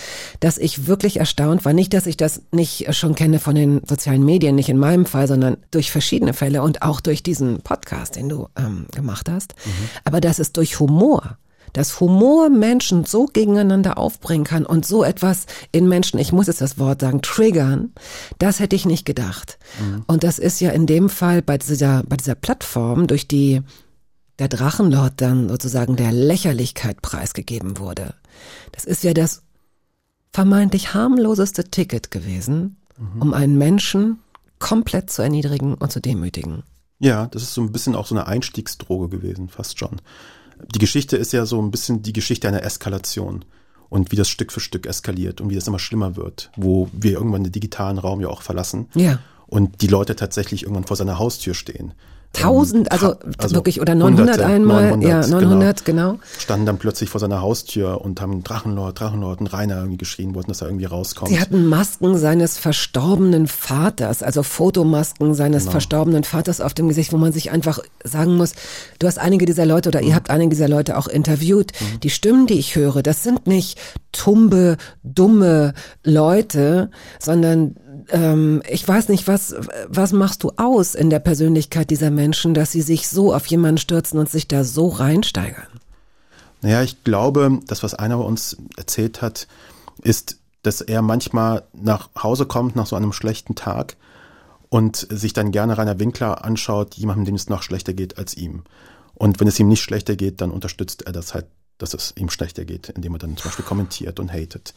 dass 0.41 0.59
ich 0.59 0.87
wirklich 0.87 1.19
erstaunt 1.19 1.65
war. 1.65 1.73
Nicht, 1.73 1.95
dass 1.95 2.07
ich 2.07 2.17
das 2.17 2.43
nicht 2.53 2.95
schon 2.95 3.15
kenne 3.15 3.39
von 3.39 3.55
den 3.55 3.83
sozialen 3.87 4.25
Medien, 4.25 4.55
nicht 4.55 4.69
in 4.69 4.79
meinem 4.79 5.07
Fall, 5.07 5.29
sondern 5.29 5.57
durch 5.71 5.91
verschiedene 5.91 6.35
Fälle 6.35 6.63
und 6.63 6.83
auch 6.83 7.01
durch 7.01 7.23
diesen 7.23 7.61
Podcast, 7.61 8.17
den 8.17 8.29
du 8.29 8.49
ähm, 8.57 8.87
gemacht 8.95 9.29
hast. 9.29 9.55
Aber 10.05 10.21
dass 10.21 10.39
es 10.39 10.53
durch 10.53 10.81
Humor 10.81 11.37
dass 11.73 12.01
Humor 12.01 12.49
Menschen 12.49 13.05
so 13.05 13.27
gegeneinander 13.27 13.99
aufbringen 13.99 14.45
kann 14.45 14.67
und 14.67 14.87
so 14.87 15.05
etwas 15.05 15.47
in 15.73 15.89
Menschen, 15.89 16.19
ich 16.19 16.33
muss 16.33 16.47
jetzt 16.47 16.61
das 16.61 16.79
Wort 16.79 17.01
sagen, 17.01 17.23
triggern, 17.23 17.93
das 18.39 18.61
hätte 18.61 18.77
ich 18.77 18.87
nicht 18.87 19.05
gedacht. 19.05 19.59
Und 20.07 20.25
das 20.25 20.39
ist 20.39 20.61
ja 20.61 20.71
in 20.71 20.87
dem 20.87 21.09
Fall 21.09 21.43
bei 21.43 21.59
dieser, 21.59 22.03
bei 22.05 22.17
dieser 22.17 22.35
Plattform, 22.35 23.07
durch 23.07 23.29
die 23.29 23.63
der 24.39 24.49
Drachenlord 24.49 25.15
dann 25.21 25.49
sozusagen 25.49 25.97
der 25.97 26.13
Lächerlichkeit 26.13 27.03
preisgegeben 27.03 27.79
wurde. 27.79 28.15
Das 28.73 28.87
ist 28.87 29.05
ja 29.05 29.13
das 29.13 29.43
vermeintlich 30.33 30.95
harmloseste 30.95 31.65
Ticket 31.65 32.11
gewesen, 32.11 32.77
um 33.19 33.35
einen 33.35 33.59
Menschen 33.59 34.19
komplett 34.59 35.11
zu 35.11 35.23
erniedrigen 35.23 35.75
und 35.75 35.93
zu 35.93 36.01
demütigen. 36.01 36.63
Ja, 36.99 37.27
das 37.27 37.43
ist 37.43 37.55
so 37.55 37.63
ein 37.63 37.73
bisschen 37.73 37.95
auch 37.95 38.07
so 38.07 38.15
eine 38.15 38.27
Einstiegsdroge 38.27 39.09
gewesen, 39.09 39.49
fast 39.49 39.79
schon. 39.79 40.01
Die 40.75 40.79
Geschichte 40.79 41.17
ist 41.17 41.33
ja 41.33 41.47
so 41.47 41.61
ein 41.61 41.71
bisschen 41.71 42.03
die 42.03 42.13
Geschichte 42.13 42.49
einer 42.49 42.63
Eskalation 42.63 43.45
und 43.89 44.13
wie 44.13 44.17
das 44.17 44.29
Stück 44.29 44.53
für 44.53 44.61
Stück 44.61 44.87
eskaliert 44.87 45.41
und 45.41 45.51
wie 45.51 45.55
das 45.55 45.67
immer 45.67 45.79
schlimmer 45.79 46.17
wird, 46.17 46.51
wo 46.57 46.89
wir 46.93 47.13
irgendwann 47.13 47.45
den 47.45 47.53
digitalen 47.53 47.99
Raum 47.99 48.21
ja 48.21 48.29
auch 48.29 48.43
verlassen 48.43 48.87
Ja. 48.95 49.19
und 49.47 49.83
die 49.83 49.89
Leute 49.89 50.17
tatsächlich 50.17 50.63
irgendwann 50.63 50.85
vor 50.87 50.97
seiner 50.97 51.19
Haustür 51.19 51.55
stehen. 51.55 51.93
Tausend, 52.33 52.93
also, 52.93 53.17
also 53.39 53.57
wirklich, 53.57 53.81
oder 53.81 53.97
900 53.97 54.37
Hunderte, 54.37 54.47
einmal, 54.47 54.91
900, 54.97 55.09
ja, 55.09 55.27
900, 55.41 55.85
genau. 55.85 56.19
Standen 56.39 56.65
dann 56.65 56.79
plötzlich 56.79 57.11
vor 57.11 57.21
seiner 57.21 57.43
Haustür 57.43 58.01
und 58.03 58.21
haben 58.21 58.45
Drachenlord, 58.45 59.01
Drachenlord 59.01 59.41
und 59.41 59.49
Rainer 59.49 59.79
irgendwie 59.79 59.97
geschrien, 59.99 60.35
wollten, 60.35 60.49
dass 60.49 60.61
er 60.63 60.69
irgendwie 60.69 60.85
rauskommt. 60.85 61.29
Sie 61.29 61.41
hatten 61.41 61.67
Masken 61.67 62.17
seines 62.17 62.57
verstorbenen 62.57 63.49
Vaters, 63.49 64.23
also 64.23 64.45
Fotomasken 64.45 65.35
seines 65.35 65.65
Genau. 65.65 65.73
verstorbenen 65.73 66.23
Vaters 66.23 66.61
auf 66.61 66.73
dem 66.73 66.87
Gesicht, 66.89 67.13
wo 67.13 67.17
man 67.17 67.33
sich 67.33 67.51
einfach 67.51 67.81
sagen 68.05 68.37
muss, 68.37 68.53
du 69.01 69.09
hast 69.09 69.19
einige 69.19 69.45
dieser 69.45 69.67
Leute 69.67 69.89
oder 69.89 70.01
Mhm. 70.01 70.07
ihr 70.09 70.15
habt 70.15 70.31
einige 70.31 70.51
dieser 70.51 70.69
Leute 70.69 70.97
auch 70.99 71.09
interviewt. 71.09 71.73
Die 72.05 72.11
Stimmen, 72.11 72.47
die 72.47 72.59
ich 72.61 72.77
höre, 72.77 73.03
das 73.03 73.25
sind 73.25 73.49
nicht 73.49 73.77
tumbe, 74.13 74.77
dumme 75.03 75.75
Leute, 76.05 76.91
sondern 77.19 77.77
ähm, 78.13 78.63
ich 78.69 78.87
weiß 78.87 79.09
nicht, 79.09 79.27
was, 79.29 79.55
was 79.89 80.13
machst 80.13 80.43
du 80.43 80.53
aus 80.57 80.95
in 80.95 81.11
der 81.11 81.21
Persönlichkeit 81.21 81.91
dieser 81.91 82.11
Menschen, 82.11 82.55
dass 82.55 82.73
sie 82.73 82.83
sich 82.83 83.09
so 83.09 83.35
auf 83.35 83.47
jemanden 83.47 83.79
stürzen 83.79 84.19
und 84.19 84.31
sich 84.31 84.49
da 84.49 84.65
so 84.65 84.89
reinsteigern? 84.89 85.67
Naja, 86.63 86.83
ich 86.83 87.05
glaube, 87.05 87.61
das, 87.67 87.83
was 87.83 87.95
einer 87.95 88.23
uns 88.25 88.57
erzählt 88.77 89.23
hat, 89.23 89.47
ist, 90.03 90.39
dass 90.63 90.81
er 90.81 91.03
manchmal 91.03 91.65
nach 91.73 92.11
Hause 92.23 92.47
kommt 92.47 92.77
nach 92.77 92.87
so 92.87 92.97
einem 92.97 93.13
schlechten 93.13 93.55
Tag 93.55 93.97
und 94.69 95.07
sich 95.11 95.33
dann 95.33 95.53
gerne 95.53 95.79
Rainer 95.79 95.99
Winkler 95.99 96.45
anschaut, 96.45 96.95
jemandem, 96.95 97.25
dem 97.25 97.35
es 97.35 97.49
noch 97.49 97.63
schlechter 97.63 97.93
geht 97.93 98.19
als 98.19 98.37
ihm. 98.37 98.63
Und 99.15 99.41
wenn 99.41 99.49
es 99.49 99.59
ihm 99.59 99.69
nicht 99.69 99.83
schlechter 99.83 100.17
geht, 100.17 100.41
dann 100.41 100.51
unterstützt 100.51 101.03
er 101.03 101.13
das 101.13 101.35
halt, 101.35 101.47
dass 101.79 101.95
es 101.95 102.15
ihm 102.17 102.31
schlechter 102.31 102.65
geht, 102.65 102.91
indem 102.91 103.15
er 103.15 103.19
dann 103.19 103.37
zum 103.37 103.49
Beispiel 103.49 103.65
kommentiert 103.65 104.21
und 104.21 104.33
hatet. 104.33 104.75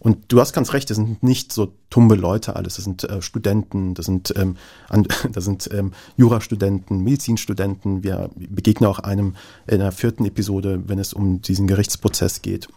Und 0.00 0.32
du 0.32 0.40
hast 0.40 0.54
ganz 0.54 0.72
recht, 0.72 0.88
das 0.90 0.96
sind 0.96 1.22
nicht 1.22 1.52
so 1.52 1.74
tumbe 1.90 2.14
Leute 2.14 2.56
alles. 2.56 2.76
Das 2.76 2.84
sind 2.84 3.04
äh, 3.04 3.20
Studenten, 3.20 3.92
das 3.94 4.06
sind, 4.06 4.32
ähm, 4.36 4.56
an, 4.88 5.06
das 5.32 5.44
sind 5.44 5.68
ähm, 5.72 5.92
Jurastudenten, 6.16 7.04
Medizinstudenten. 7.04 8.02
Wir 8.02 8.30
begegnen 8.34 8.88
auch 8.88 8.98
einem 8.98 9.36
in 9.66 9.78
der 9.78 9.92
vierten 9.92 10.24
Episode, 10.24 10.82
wenn 10.86 10.98
es 10.98 11.12
um 11.12 11.42
diesen 11.42 11.66
Gerichtsprozess 11.66 12.40
geht. 12.42 12.68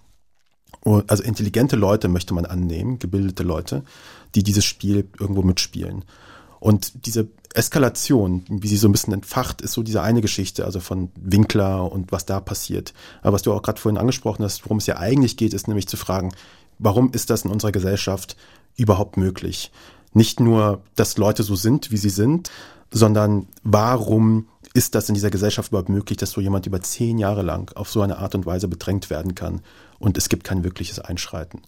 Und- 0.81 1.09
Also 1.09 1.23
intelligente 1.23 1.77
Leute 1.77 2.09
möchte 2.09 2.33
man 2.33 2.45
annehmen, 2.45 2.99
gebildete 2.99 3.43
Leute, 3.43 3.83
die 4.35 4.43
dieses 4.43 4.65
Spiel 4.65 5.07
irgendwo 5.17 5.43
mitspielen. 5.43 6.03
Und 6.59 7.05
diese 7.05 7.27
Eskalation, 7.53 8.43
wie 8.49 8.67
sie 8.67 8.77
so 8.77 8.87
ein 8.87 8.91
bisschen 8.93 9.13
entfacht, 9.13 9.61
ist 9.61 9.73
so 9.73 9.83
diese 9.83 10.01
eine 10.01 10.21
Geschichte, 10.21 10.65
also 10.65 10.79
von 10.79 11.09
Winkler 11.15 11.89
und 11.91 12.11
was 12.11 12.25
da 12.25 12.39
passiert. 12.39 12.93
Aber 13.21 13.33
was 13.33 13.43
du 13.43 13.53
auch 13.53 13.61
gerade 13.61 13.79
vorhin 13.79 13.97
angesprochen 13.97 14.43
hast, 14.43 14.65
worum 14.65 14.77
es 14.79 14.87
ja 14.87 14.97
eigentlich 14.97 15.37
geht, 15.37 15.53
ist 15.53 15.67
nämlich 15.67 15.87
zu 15.87 15.95
fragen, 15.97 16.31
warum 16.83 17.11
ist 17.13 17.29
das 17.29 17.45
in 17.45 17.51
unserer 17.51 17.71
Gesellschaft 17.71 18.35
überhaupt 18.75 19.17
möglich? 19.17 19.71
Nicht 20.13 20.39
nur, 20.39 20.81
dass 20.95 21.17
Leute 21.17 21.43
so 21.43 21.55
sind, 21.55 21.91
wie 21.91 21.97
sie 21.97 22.09
sind, 22.09 22.51
sondern 22.91 23.47
warum 23.63 24.47
ist 24.73 24.95
das 24.95 25.07
in 25.07 25.15
dieser 25.15 25.31
Gesellschaft 25.31 25.69
überhaupt 25.69 25.89
möglich, 25.89 26.17
dass 26.17 26.31
so 26.31 26.41
jemand 26.41 26.65
über 26.65 26.81
zehn 26.81 27.17
Jahre 27.17 27.41
lang 27.41 27.75
auf 27.75 27.89
so 27.89 28.01
eine 28.01 28.17
Art 28.17 28.35
und 28.35 28.45
Weise 28.45 28.67
bedrängt 28.67 29.09
werden 29.09 29.33
kann 29.35 29.61
und 29.99 30.17
es 30.17 30.29
gibt 30.29 30.43
kein 30.43 30.63
wirkliches 30.63 30.99
Einschreiten. 30.99 31.61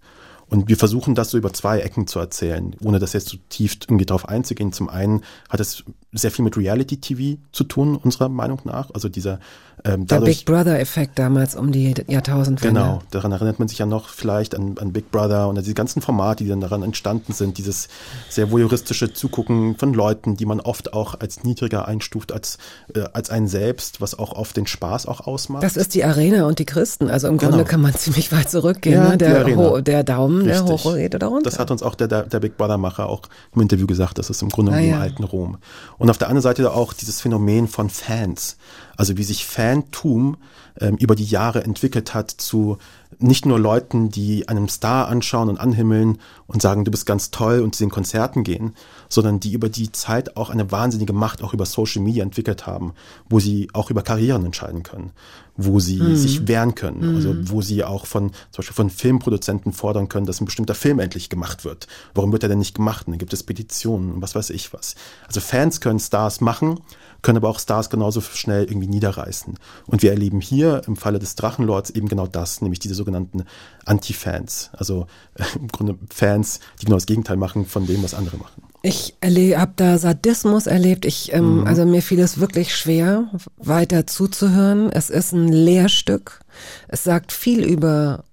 Und 0.50 0.70
wir 0.70 0.78
versuchen 0.78 1.16
das 1.16 1.32
so 1.32 1.38
über 1.38 1.54
zwei 1.54 1.80
Ecken 1.80 2.08
zu 2.08 2.20
erzählen, 2.20 2.76
ohne 2.84 3.00
das 3.00 3.14
jetzt 3.14 3.28
zu 3.28 3.38
tief 3.50 3.78
irgendwie 3.88 4.06
drauf 4.06 4.30
einzugehen. 4.30 4.72
Zum 4.72 4.90
einen 4.90 5.24
hat 5.50 5.60
es 5.60 5.84
sehr 6.12 6.32
viel 6.32 6.46
mit 6.46 6.58
Reality 6.58 6.98
TV 6.98 7.40
zu 7.52 7.64
tun, 7.64 7.96
unserer 7.96 8.30
Meinung 8.30 8.62
nach. 8.64 8.92
Also 8.94 9.10
dieser 9.10 9.40
ähm, 9.84 10.08
Der 10.08 10.20
dadurch, 10.20 10.38
Big 10.38 10.46
Brother-Effekt 10.46 11.20
damals 11.20 11.56
um 11.56 11.72
die 11.72 11.94
Jahrtausendwende. 12.08 12.80
Genau, 12.80 13.02
daran 13.12 13.32
erinnert 13.32 13.60
man 13.60 13.68
sich 13.68 13.78
ja 13.78 13.86
noch 13.86 14.10
vielleicht 14.10 14.56
an, 14.56 14.78
an 14.80 14.94
Big 14.94 15.12
Brother 15.12 15.48
und 15.48 15.58
an 15.58 15.64
diese 15.64 15.76
ganzen 15.76 16.02
Formate, 16.02 16.44
die 16.44 16.50
dann 16.50 16.62
daran 16.62 16.82
entstanden 16.82 17.34
sind, 17.34 17.58
dieses 17.58 17.88
sehr 18.30 18.52
voyeuristische 18.52 19.14
Zugucken 19.14 19.78
von 19.78 19.94
Leuten, 19.94 20.38
die 20.38 20.46
man 20.46 20.60
oft 20.60 20.94
auch 20.94 21.20
als 21.20 21.44
niedriger 21.44 21.88
einstuft 21.88 22.32
als, 22.32 22.58
äh, 22.94 23.02
als 23.14 23.30
einen 23.30 23.48
selbst, 23.48 24.02
was 24.02 24.18
auch 24.18 24.34
oft 24.34 24.58
den 24.58 24.68
Spaß 24.68 25.06
auch 25.06 25.22
ausmacht. 25.22 25.64
Das 25.64 25.78
ist 25.78 25.94
die 25.94 26.04
Arena 26.04 26.46
und 26.46 26.60
die 26.60 26.66
Christen. 26.66 27.10
Also 27.10 27.28
im 27.28 27.38
Genau. 27.38 27.52
Grunde 27.52 27.66
kann 27.66 27.82
man 27.82 27.94
ziemlich 27.96 28.32
weit 28.32 28.50
zurückgehen. 28.50 28.96
Ja, 28.96 29.10
ne? 29.10 29.18
der, 29.18 29.82
der 29.82 30.04
Daumen, 30.04 30.45
der 30.46 30.62
Richtig. 30.62 30.86
hoch 30.86 30.96
geht 30.96 31.16
oder 31.16 31.28
runter. 31.28 31.50
Das 31.50 31.60
hat 31.60 31.72
uns 31.72 31.84
auch 31.84 31.96
der, 31.96 32.08
der, 32.08 32.24
der 32.24 32.40
Big 32.40 32.58
Brother-Macher 32.58 33.08
auch 33.08 33.24
im 33.54 33.62
Interview 33.62 33.88
gesagt, 33.88 34.18
das 34.18 34.30
ist 34.30 34.42
im 34.42 34.50
Grunde 34.50 34.72
Ah, 34.72 34.80
im 34.80 34.90
ja. 34.90 35.00
alten 35.00 35.24
Rom. 35.24 35.58
Und 35.98 36.10
auf 36.10 36.18
der 36.18 36.28
anderen 36.28 36.44
Seite 36.44 36.72
auch 36.72 36.94
dieses 36.94 37.22
Phänomen 37.22 37.68
von 37.68 37.90
Fans. 37.90 38.58
Also 38.98 39.18
wie 39.18 39.24
sich 39.24 39.46
Fantum 39.46 40.38
ähm, 40.80 40.96
über 40.98 41.16
die 41.16 41.26
Jahre 41.26 41.64
entwickelt 41.64 42.14
hat 42.14 42.32
zu 42.32 42.78
nicht 43.20 43.46
nur 43.46 43.60
Leuten, 43.60 44.10
die 44.10 44.50
einem 44.50 44.68
Star 44.68 45.08
anschauen 45.08 45.50
und 45.50 45.58
anhimmeln 45.58 46.18
und 46.48 46.62
sagen, 46.62 46.84
du 46.86 46.92
bist 46.92 47.06
ganz 47.06 47.32
toll 47.32 47.62
und 47.62 47.76
zu 47.76 47.84
den 47.84 47.90
Konzerten 47.90 48.44
gehen, 48.44 48.76
sondern 49.10 49.40
die 49.40 49.54
über 49.54 49.70
die 49.70 49.92
Zeit 49.92 50.36
auch 50.36 50.50
eine 50.50 50.72
wahnsinnige 50.72 51.14
Macht 51.14 51.42
auch 51.44 51.54
über 51.54 51.66
Social 51.66 52.02
Media 52.02 52.24
entwickelt 52.24 52.68
haben, 52.68 52.94
wo 53.30 53.40
sie 53.40 53.70
auch 53.74 53.90
über 53.90 54.02
Karrieren 54.02 54.46
entscheiden 54.46 54.84
können, 54.84 55.12
wo 55.58 55.80
sie 55.80 56.02
mhm. 56.02 56.16
sich 56.16 56.48
wehren 56.48 56.76
können, 56.76 57.10
mhm. 57.10 57.16
also 57.16 57.36
wo 57.50 57.62
sie 57.62 57.84
auch 57.84 58.06
von 58.06 58.32
zum 58.52 58.58
Beispiel 58.58 58.76
von 58.76 58.90
Filmproduzenten 58.90 59.74
fordern 59.74 60.10
können, 60.10 60.26
dass 60.26 60.42
ein 60.42 60.46
bestimmter 60.46 60.76
Film 60.76 61.00
endlich 61.00 61.30
gemacht 61.30 61.64
wird. 61.64 61.88
Warum 62.14 62.32
wird 62.32 62.44
er 62.44 62.50
denn 62.50 62.60
nicht 62.60 62.76
gemacht? 62.76 63.08
Und 63.08 63.14
dann 63.14 63.20
gibt 63.20 63.34
es 63.34 63.44
Petitionen 63.44 64.12
und 64.14 64.22
was 64.22 64.36
weiß 64.36 64.50
ich 64.50 64.74
was. 64.74 64.96
Also 65.28 65.40
Fans 65.40 65.80
können 65.80 66.00
Stars 66.00 66.42
machen, 66.42 66.80
können 67.22 67.38
aber 67.38 67.50
auch 67.50 67.60
Stars 67.60 67.90
genauso 67.90 68.22
schnell 68.22 68.66
irgendwie 68.66 68.88
niederreißen. 68.88 69.58
Und 69.88 70.02
wir 70.04 70.12
erleben 70.12 70.42
hier 70.42 70.82
im 70.88 70.96
Falle 70.96 71.20
des 71.20 71.36
Drachenlords 71.36 71.90
eben 71.92 72.08
genau 72.08 72.28
das, 72.28 72.62
nämlich 72.62 72.80
diese 72.80 72.96
sogenannten 72.96 73.44
Anti-Fans. 73.86 74.72
Also 74.74 75.08
äh, 75.36 75.44
im 75.56 75.70
Grunde 75.70 75.98
Fans, 76.10 76.60
die 76.82 76.86
genau 76.86 76.98
das 76.98 77.06
Gegenteil 77.06 77.38
machen 77.38 77.66
von 77.66 77.86
dem, 77.86 78.04
was 78.04 78.14
andere 78.14 78.38
machen. 78.38 78.64
Ich 78.88 79.16
habe 79.24 79.72
da 79.76 79.98
Sadismus 79.98 80.68
erlebt. 80.68 81.06
Ich, 81.06 81.34
ähm, 81.34 81.62
mhm. 81.62 81.68
also 81.68 81.88
mir 81.88 82.04
fiel 82.04 82.20
es 82.20 82.40
wirklich 82.40 82.76
schwer, 82.76 83.32
weiter 83.58 84.06
zuzuhören. 84.06 84.92
Es 84.92 85.10
ist 85.10 85.32
ein 85.32 85.48
Lehrstück. 85.48 86.42
Es 86.88 87.04
sagt 87.04 87.32
viel 87.32 87.64
über 87.64 88.26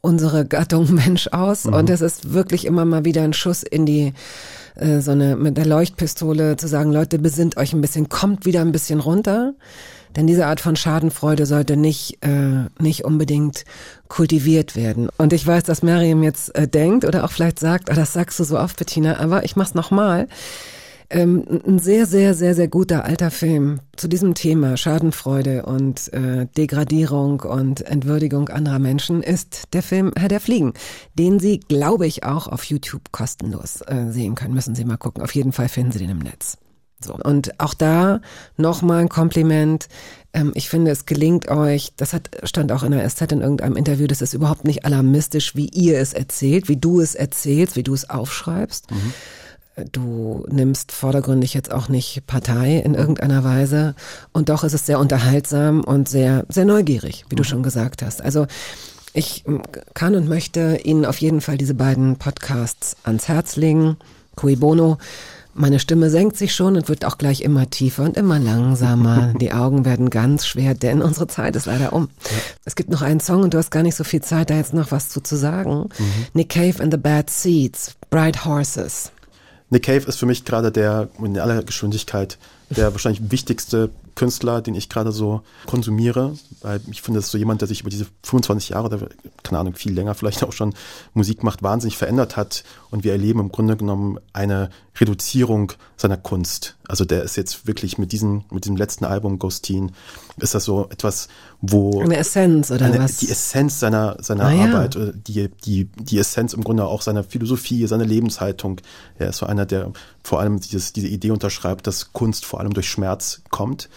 unsere 0.00 0.44
Gattung 0.44 0.92
Mensch 0.94 1.28
aus 1.28 1.66
mhm. 1.66 1.74
und 1.74 1.90
es 1.90 2.00
ist 2.00 2.32
wirklich 2.32 2.64
immer 2.64 2.84
mal 2.84 3.04
wieder 3.04 3.22
ein 3.22 3.32
Schuss 3.32 3.62
in 3.62 3.86
die 3.86 4.12
äh, 4.74 4.98
so 4.98 5.12
eine 5.12 5.36
mit 5.36 5.56
der 5.56 5.66
Leuchtpistole 5.66 6.56
zu 6.56 6.66
sagen, 6.66 6.90
Leute, 6.92 7.20
besinnt 7.20 7.56
euch 7.56 7.72
ein 7.72 7.80
bisschen, 7.80 8.08
kommt 8.08 8.44
wieder 8.44 8.62
ein 8.62 8.72
bisschen 8.72 8.98
runter. 8.98 9.54
Denn 10.16 10.26
diese 10.26 10.46
Art 10.46 10.60
von 10.60 10.76
Schadenfreude 10.76 11.46
sollte 11.46 11.76
nicht, 11.76 12.24
äh, 12.24 12.64
nicht 12.80 13.04
unbedingt 13.04 13.64
kultiviert 14.08 14.74
werden. 14.74 15.08
Und 15.18 15.32
ich 15.32 15.46
weiß, 15.46 15.62
dass 15.64 15.82
Miriam 15.82 16.22
jetzt 16.22 16.54
äh, 16.54 16.66
denkt 16.66 17.04
oder 17.04 17.24
auch 17.24 17.30
vielleicht 17.30 17.58
sagt, 17.58 17.90
oh, 17.90 17.94
das 17.94 18.14
sagst 18.14 18.40
du 18.40 18.44
so 18.44 18.58
oft, 18.58 18.78
Bettina, 18.78 19.18
aber 19.18 19.44
ich 19.44 19.56
mach's 19.56 19.74
nochmal. 19.74 20.26
Ähm, 21.08 21.44
ein 21.64 21.78
sehr, 21.78 22.04
sehr, 22.06 22.34
sehr, 22.34 22.54
sehr 22.54 22.66
guter 22.66 23.04
alter 23.04 23.30
Film 23.30 23.78
zu 23.94 24.08
diesem 24.08 24.34
Thema 24.34 24.76
Schadenfreude 24.76 25.64
und 25.64 26.12
äh, 26.12 26.46
Degradierung 26.56 27.40
und 27.42 27.82
Entwürdigung 27.82 28.48
anderer 28.48 28.80
Menschen 28.80 29.22
ist 29.22 29.72
der 29.72 29.82
Film 29.82 30.12
Herr 30.18 30.28
der 30.28 30.40
Fliegen, 30.40 30.72
den 31.14 31.38
Sie, 31.38 31.60
glaube 31.60 32.08
ich, 32.08 32.24
auch 32.24 32.48
auf 32.48 32.64
YouTube 32.64 33.12
kostenlos 33.12 33.82
äh, 33.82 34.10
sehen 34.10 34.34
können. 34.34 34.54
Müssen 34.54 34.74
Sie 34.74 34.84
mal 34.84 34.96
gucken. 34.96 35.22
Auf 35.22 35.34
jeden 35.34 35.52
Fall 35.52 35.68
finden 35.68 35.92
Sie 35.92 36.00
den 36.00 36.10
im 36.10 36.18
Netz. 36.18 36.58
So. 37.06 37.14
Und 37.14 37.58
auch 37.60 37.74
da 37.74 38.20
nochmal 38.56 39.00
ein 39.00 39.08
Kompliment. 39.08 39.88
Ähm, 40.32 40.52
ich 40.54 40.68
finde, 40.68 40.90
es 40.90 41.06
gelingt 41.06 41.48
euch, 41.48 41.92
das 41.96 42.12
hat, 42.12 42.30
stand 42.44 42.72
auch 42.72 42.82
in 42.82 42.92
der 42.92 43.08
SZ 43.08 43.32
in 43.32 43.40
irgendeinem 43.40 43.76
Interview, 43.76 44.06
das 44.06 44.22
ist 44.22 44.34
überhaupt 44.34 44.64
nicht 44.64 44.84
alarmistisch, 44.84 45.56
wie 45.56 45.68
ihr 45.68 45.98
es 45.98 46.12
erzählt, 46.12 46.68
wie 46.68 46.76
du 46.76 47.00
es 47.00 47.14
erzählst, 47.14 47.76
wie 47.76 47.82
du 47.82 47.94
es 47.94 48.10
aufschreibst. 48.10 48.90
Mhm 48.90 49.12
du 49.92 50.46
nimmst 50.48 50.90
vordergründig 50.92 51.52
jetzt 51.54 51.70
auch 51.70 51.88
nicht 51.88 52.26
Partei 52.26 52.78
in 52.78 52.94
irgendeiner 52.94 53.44
Weise. 53.44 53.94
Und 54.32 54.48
doch 54.48 54.64
ist 54.64 54.72
es 54.72 54.86
sehr 54.86 54.98
unterhaltsam 54.98 55.84
und 55.84 56.08
sehr, 56.08 56.46
sehr 56.48 56.64
neugierig, 56.64 57.26
wie 57.28 57.36
du 57.36 57.42
mhm. 57.42 57.46
schon 57.46 57.62
gesagt 57.62 58.02
hast. 58.02 58.22
Also 58.22 58.46
ich 59.12 59.44
kann 59.94 60.14
und 60.14 60.28
möchte 60.28 60.80
Ihnen 60.82 61.04
auf 61.04 61.18
jeden 61.18 61.40
Fall 61.40 61.58
diese 61.58 61.74
beiden 61.74 62.16
Podcasts 62.16 62.96
ans 63.04 63.28
Herz 63.28 63.56
legen. 63.56 63.96
Cui 64.34 64.56
Bono. 64.56 64.98
Meine 65.58 65.78
Stimme 65.78 66.10
senkt 66.10 66.36
sich 66.36 66.54
schon 66.54 66.76
und 66.76 66.88
wird 66.88 67.04
auch 67.04 67.18
gleich 67.18 67.40
immer 67.40 67.70
tiefer 67.70 68.04
und 68.04 68.16
immer 68.16 68.38
langsamer. 68.38 69.32
Die 69.40 69.52
Augen 69.52 69.84
werden 69.84 70.10
ganz 70.10 70.46
schwer, 70.46 70.74
denn 70.74 71.00
unsere 71.02 71.26
Zeit 71.26 71.56
ist 71.56 71.66
leider 71.66 71.92
um. 71.92 72.08
Ja. 72.24 72.36
Es 72.64 72.76
gibt 72.76 72.90
noch 72.90 73.02
einen 73.02 73.20
Song 73.20 73.42
und 73.42 73.54
du 73.54 73.58
hast 73.58 73.70
gar 73.70 73.82
nicht 73.82 73.96
so 73.96 74.04
viel 74.04 74.22
Zeit, 74.22 74.50
da 74.50 74.54
jetzt 74.54 74.74
noch 74.74 74.92
was 74.92 75.08
zu, 75.08 75.20
zu 75.20 75.36
sagen. 75.36 75.88
Mhm. 75.98 76.26
Nick 76.34 76.50
Cave 76.50 76.82
and 76.82 76.92
the 76.92 76.98
Bad 76.98 77.30
Seeds, 77.30 77.94
Bright 78.10 78.44
Horses. 78.44 79.10
Nick 79.70 79.84
Cave 79.84 80.06
ist 80.06 80.18
für 80.18 80.26
mich 80.26 80.44
gerade 80.44 80.70
der 80.70 81.08
in 81.22 81.38
aller 81.38 81.62
Geschwindigkeit 81.62 82.38
der 82.70 82.92
wahrscheinlich 82.92 83.30
wichtigste 83.30 83.90
Künstler, 84.14 84.62
den 84.62 84.74
ich 84.74 84.88
gerade 84.88 85.12
so 85.12 85.42
konsumiere, 85.66 86.36
weil 86.62 86.80
ich 86.90 87.02
finde, 87.02 87.18
das 87.18 87.26
ist 87.26 87.32
so 87.32 87.38
jemand, 87.38 87.60
der 87.60 87.68
sich 87.68 87.82
über 87.82 87.90
diese 87.90 88.06
25 88.24 88.70
Jahre 88.70 88.86
oder 88.86 89.08
keine 89.42 89.58
Ahnung, 89.58 89.74
viel 89.74 89.92
länger 89.92 90.14
vielleicht 90.14 90.42
auch 90.42 90.52
schon 90.52 90.74
Musik 91.14 91.42
macht, 91.42 91.62
wahnsinnig 91.62 91.96
verändert 91.96 92.36
hat 92.36 92.64
und 92.90 93.04
wir 93.04 93.12
erleben 93.12 93.40
im 93.40 93.52
Grunde 93.52 93.76
genommen 93.76 94.18
eine 94.32 94.70
Reduzierung 94.98 95.72
seiner 95.96 96.16
Kunst. 96.16 96.76
Also 96.88 97.04
der 97.04 97.22
ist 97.22 97.36
jetzt 97.36 97.66
wirklich 97.66 97.98
mit 97.98 98.10
diesem, 98.12 98.44
mit 98.50 98.64
diesem 98.64 98.76
letzten 98.76 99.04
Album 99.04 99.38
Ghostin, 99.38 99.92
ist 100.38 100.54
das 100.54 100.64
so 100.64 100.86
etwas, 100.90 101.28
wo 101.60 102.00
eine 102.00 102.16
Essenz 102.16 102.70
oder 102.70 102.86
eine, 102.86 102.98
was? 102.98 103.18
Die 103.18 103.30
Essenz 103.30 103.80
seiner 103.80 104.16
seiner 104.22 104.44
ah, 104.44 104.64
Arbeit, 104.64 104.94
ja. 104.94 105.12
die 105.12 105.48
die 105.64 105.84
die 105.86 106.18
Essenz 106.18 106.52
im 106.52 106.62
Grunde 106.62 106.84
auch 106.84 107.02
seiner 107.02 107.24
Philosophie, 107.24 107.86
seiner 107.86 108.04
Lebenshaltung. 108.04 108.80
Er 109.18 109.30
ist 109.30 109.38
so 109.38 109.46
einer, 109.46 109.64
der 109.64 109.92
vor 110.22 110.40
allem 110.40 110.60
dieses, 110.60 110.92
diese 110.92 111.08
Idee 111.08 111.30
unterschreibt, 111.30 111.86
dass 111.86 112.12
Kunst 112.12 112.44
vor 112.44 112.60
allem 112.60 112.74
durch 112.74 112.88
Schmerz 112.88 113.42
kommt. 113.50 113.88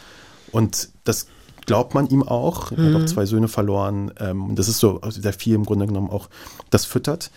Und 0.52 0.90
das 1.04 1.28
glaubt 1.66 1.94
man 1.94 2.08
ihm 2.08 2.24
auch. 2.24 2.72
Er 2.72 2.78
hat 2.78 2.96
auch 2.96 3.00
mhm. 3.00 3.08
zwei 3.08 3.26
Söhne 3.26 3.48
verloren. 3.48 4.12
Ähm, 4.20 4.56
das 4.56 4.68
ist 4.68 4.80
so 4.80 5.02
sehr 5.10 5.34
viel 5.34 5.56
im 5.56 5.66
Grunde 5.66 5.88
genommen 5.88 6.10
auch 6.10 6.30
das 6.70 6.86
füttert. 6.86 7.32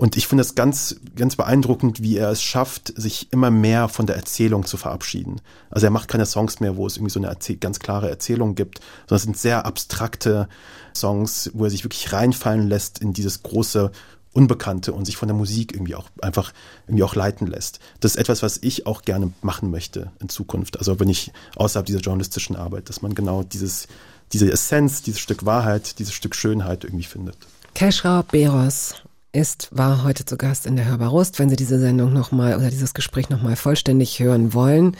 Und 0.00 0.16
ich 0.16 0.26
finde 0.26 0.40
es 0.40 0.54
ganz, 0.54 0.96
ganz 1.14 1.36
beeindruckend, 1.36 2.02
wie 2.02 2.16
er 2.16 2.30
es 2.30 2.42
schafft, 2.42 2.90
sich 2.96 3.30
immer 3.32 3.50
mehr 3.50 3.86
von 3.90 4.06
der 4.06 4.16
Erzählung 4.16 4.64
zu 4.64 4.78
verabschieden. 4.78 5.42
Also 5.68 5.88
er 5.88 5.90
macht 5.90 6.08
keine 6.08 6.24
Songs 6.24 6.58
mehr, 6.58 6.78
wo 6.78 6.86
es 6.86 6.96
irgendwie 6.96 7.12
so 7.12 7.20
eine 7.20 7.36
ganz 7.58 7.80
klare 7.80 8.08
Erzählung 8.08 8.54
gibt, 8.54 8.80
sondern 9.00 9.16
es 9.16 9.22
sind 9.24 9.36
sehr 9.36 9.66
abstrakte 9.66 10.48
Songs, 10.96 11.50
wo 11.52 11.64
er 11.64 11.70
sich 11.70 11.84
wirklich 11.84 12.14
reinfallen 12.14 12.66
lässt 12.66 13.00
in 13.00 13.12
dieses 13.12 13.42
große 13.42 13.90
Unbekannte 14.32 14.94
und 14.94 15.04
sich 15.04 15.18
von 15.18 15.28
der 15.28 15.36
Musik 15.36 15.74
irgendwie 15.74 15.96
auch 15.96 16.08
einfach 16.22 16.54
irgendwie 16.86 17.04
auch 17.04 17.14
leiten 17.14 17.46
lässt. 17.46 17.78
Das 18.00 18.12
ist 18.12 18.20
etwas, 18.20 18.42
was 18.42 18.56
ich 18.62 18.86
auch 18.86 19.02
gerne 19.02 19.34
machen 19.42 19.70
möchte 19.70 20.12
in 20.18 20.30
Zukunft. 20.30 20.78
Also 20.78 20.98
wenn 20.98 21.10
ich 21.10 21.30
außerhalb 21.56 21.84
dieser 21.84 22.00
journalistischen 22.00 22.56
Arbeit, 22.56 22.88
dass 22.88 23.02
man 23.02 23.14
genau 23.14 23.42
dieses, 23.42 23.86
diese 24.32 24.50
Essenz, 24.50 25.02
dieses 25.02 25.20
Stück 25.20 25.44
Wahrheit, 25.44 25.98
dieses 25.98 26.14
Stück 26.14 26.34
Schönheit 26.34 26.84
irgendwie 26.84 27.04
findet. 27.04 27.36
Keschra 27.74 28.22
Beros 28.22 28.94
ist, 29.32 29.68
war 29.70 30.04
heute 30.04 30.24
zu 30.24 30.36
Gast 30.36 30.66
in 30.66 30.76
der 30.76 30.86
Hörbarust. 30.86 31.38
Wenn 31.38 31.48
Sie 31.48 31.56
diese 31.56 31.78
Sendung 31.78 32.12
nochmal 32.12 32.56
oder 32.56 32.70
dieses 32.70 32.94
Gespräch 32.94 33.30
nochmal 33.30 33.56
vollständig 33.56 34.18
hören 34.18 34.54
wollen, 34.54 34.96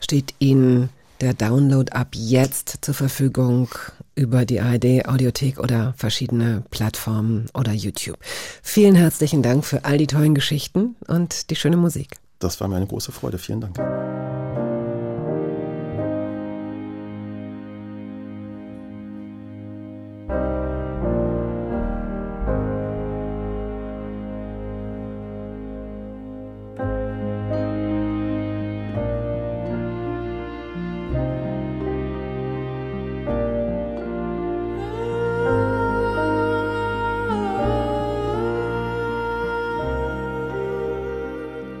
steht 0.00 0.34
Ihnen 0.38 0.88
der 1.20 1.34
Download 1.34 1.90
ab 1.92 2.08
jetzt 2.12 2.78
zur 2.82 2.94
Verfügung 2.94 3.68
über 4.14 4.44
die 4.44 4.60
ARD 4.60 5.06
Audiothek 5.06 5.58
oder 5.58 5.94
verschiedene 5.96 6.62
Plattformen 6.70 7.46
oder 7.54 7.72
YouTube. 7.72 8.18
Vielen 8.62 8.94
herzlichen 8.94 9.42
Dank 9.42 9.64
für 9.64 9.84
all 9.84 9.98
die 9.98 10.06
tollen 10.06 10.34
Geschichten 10.34 10.96
und 11.06 11.50
die 11.50 11.56
schöne 11.56 11.76
Musik. 11.76 12.16
Das 12.38 12.60
war 12.60 12.68
mir 12.68 12.76
eine 12.76 12.86
große 12.86 13.12
Freude. 13.12 13.38
Vielen 13.38 13.60
Dank. 13.60 14.35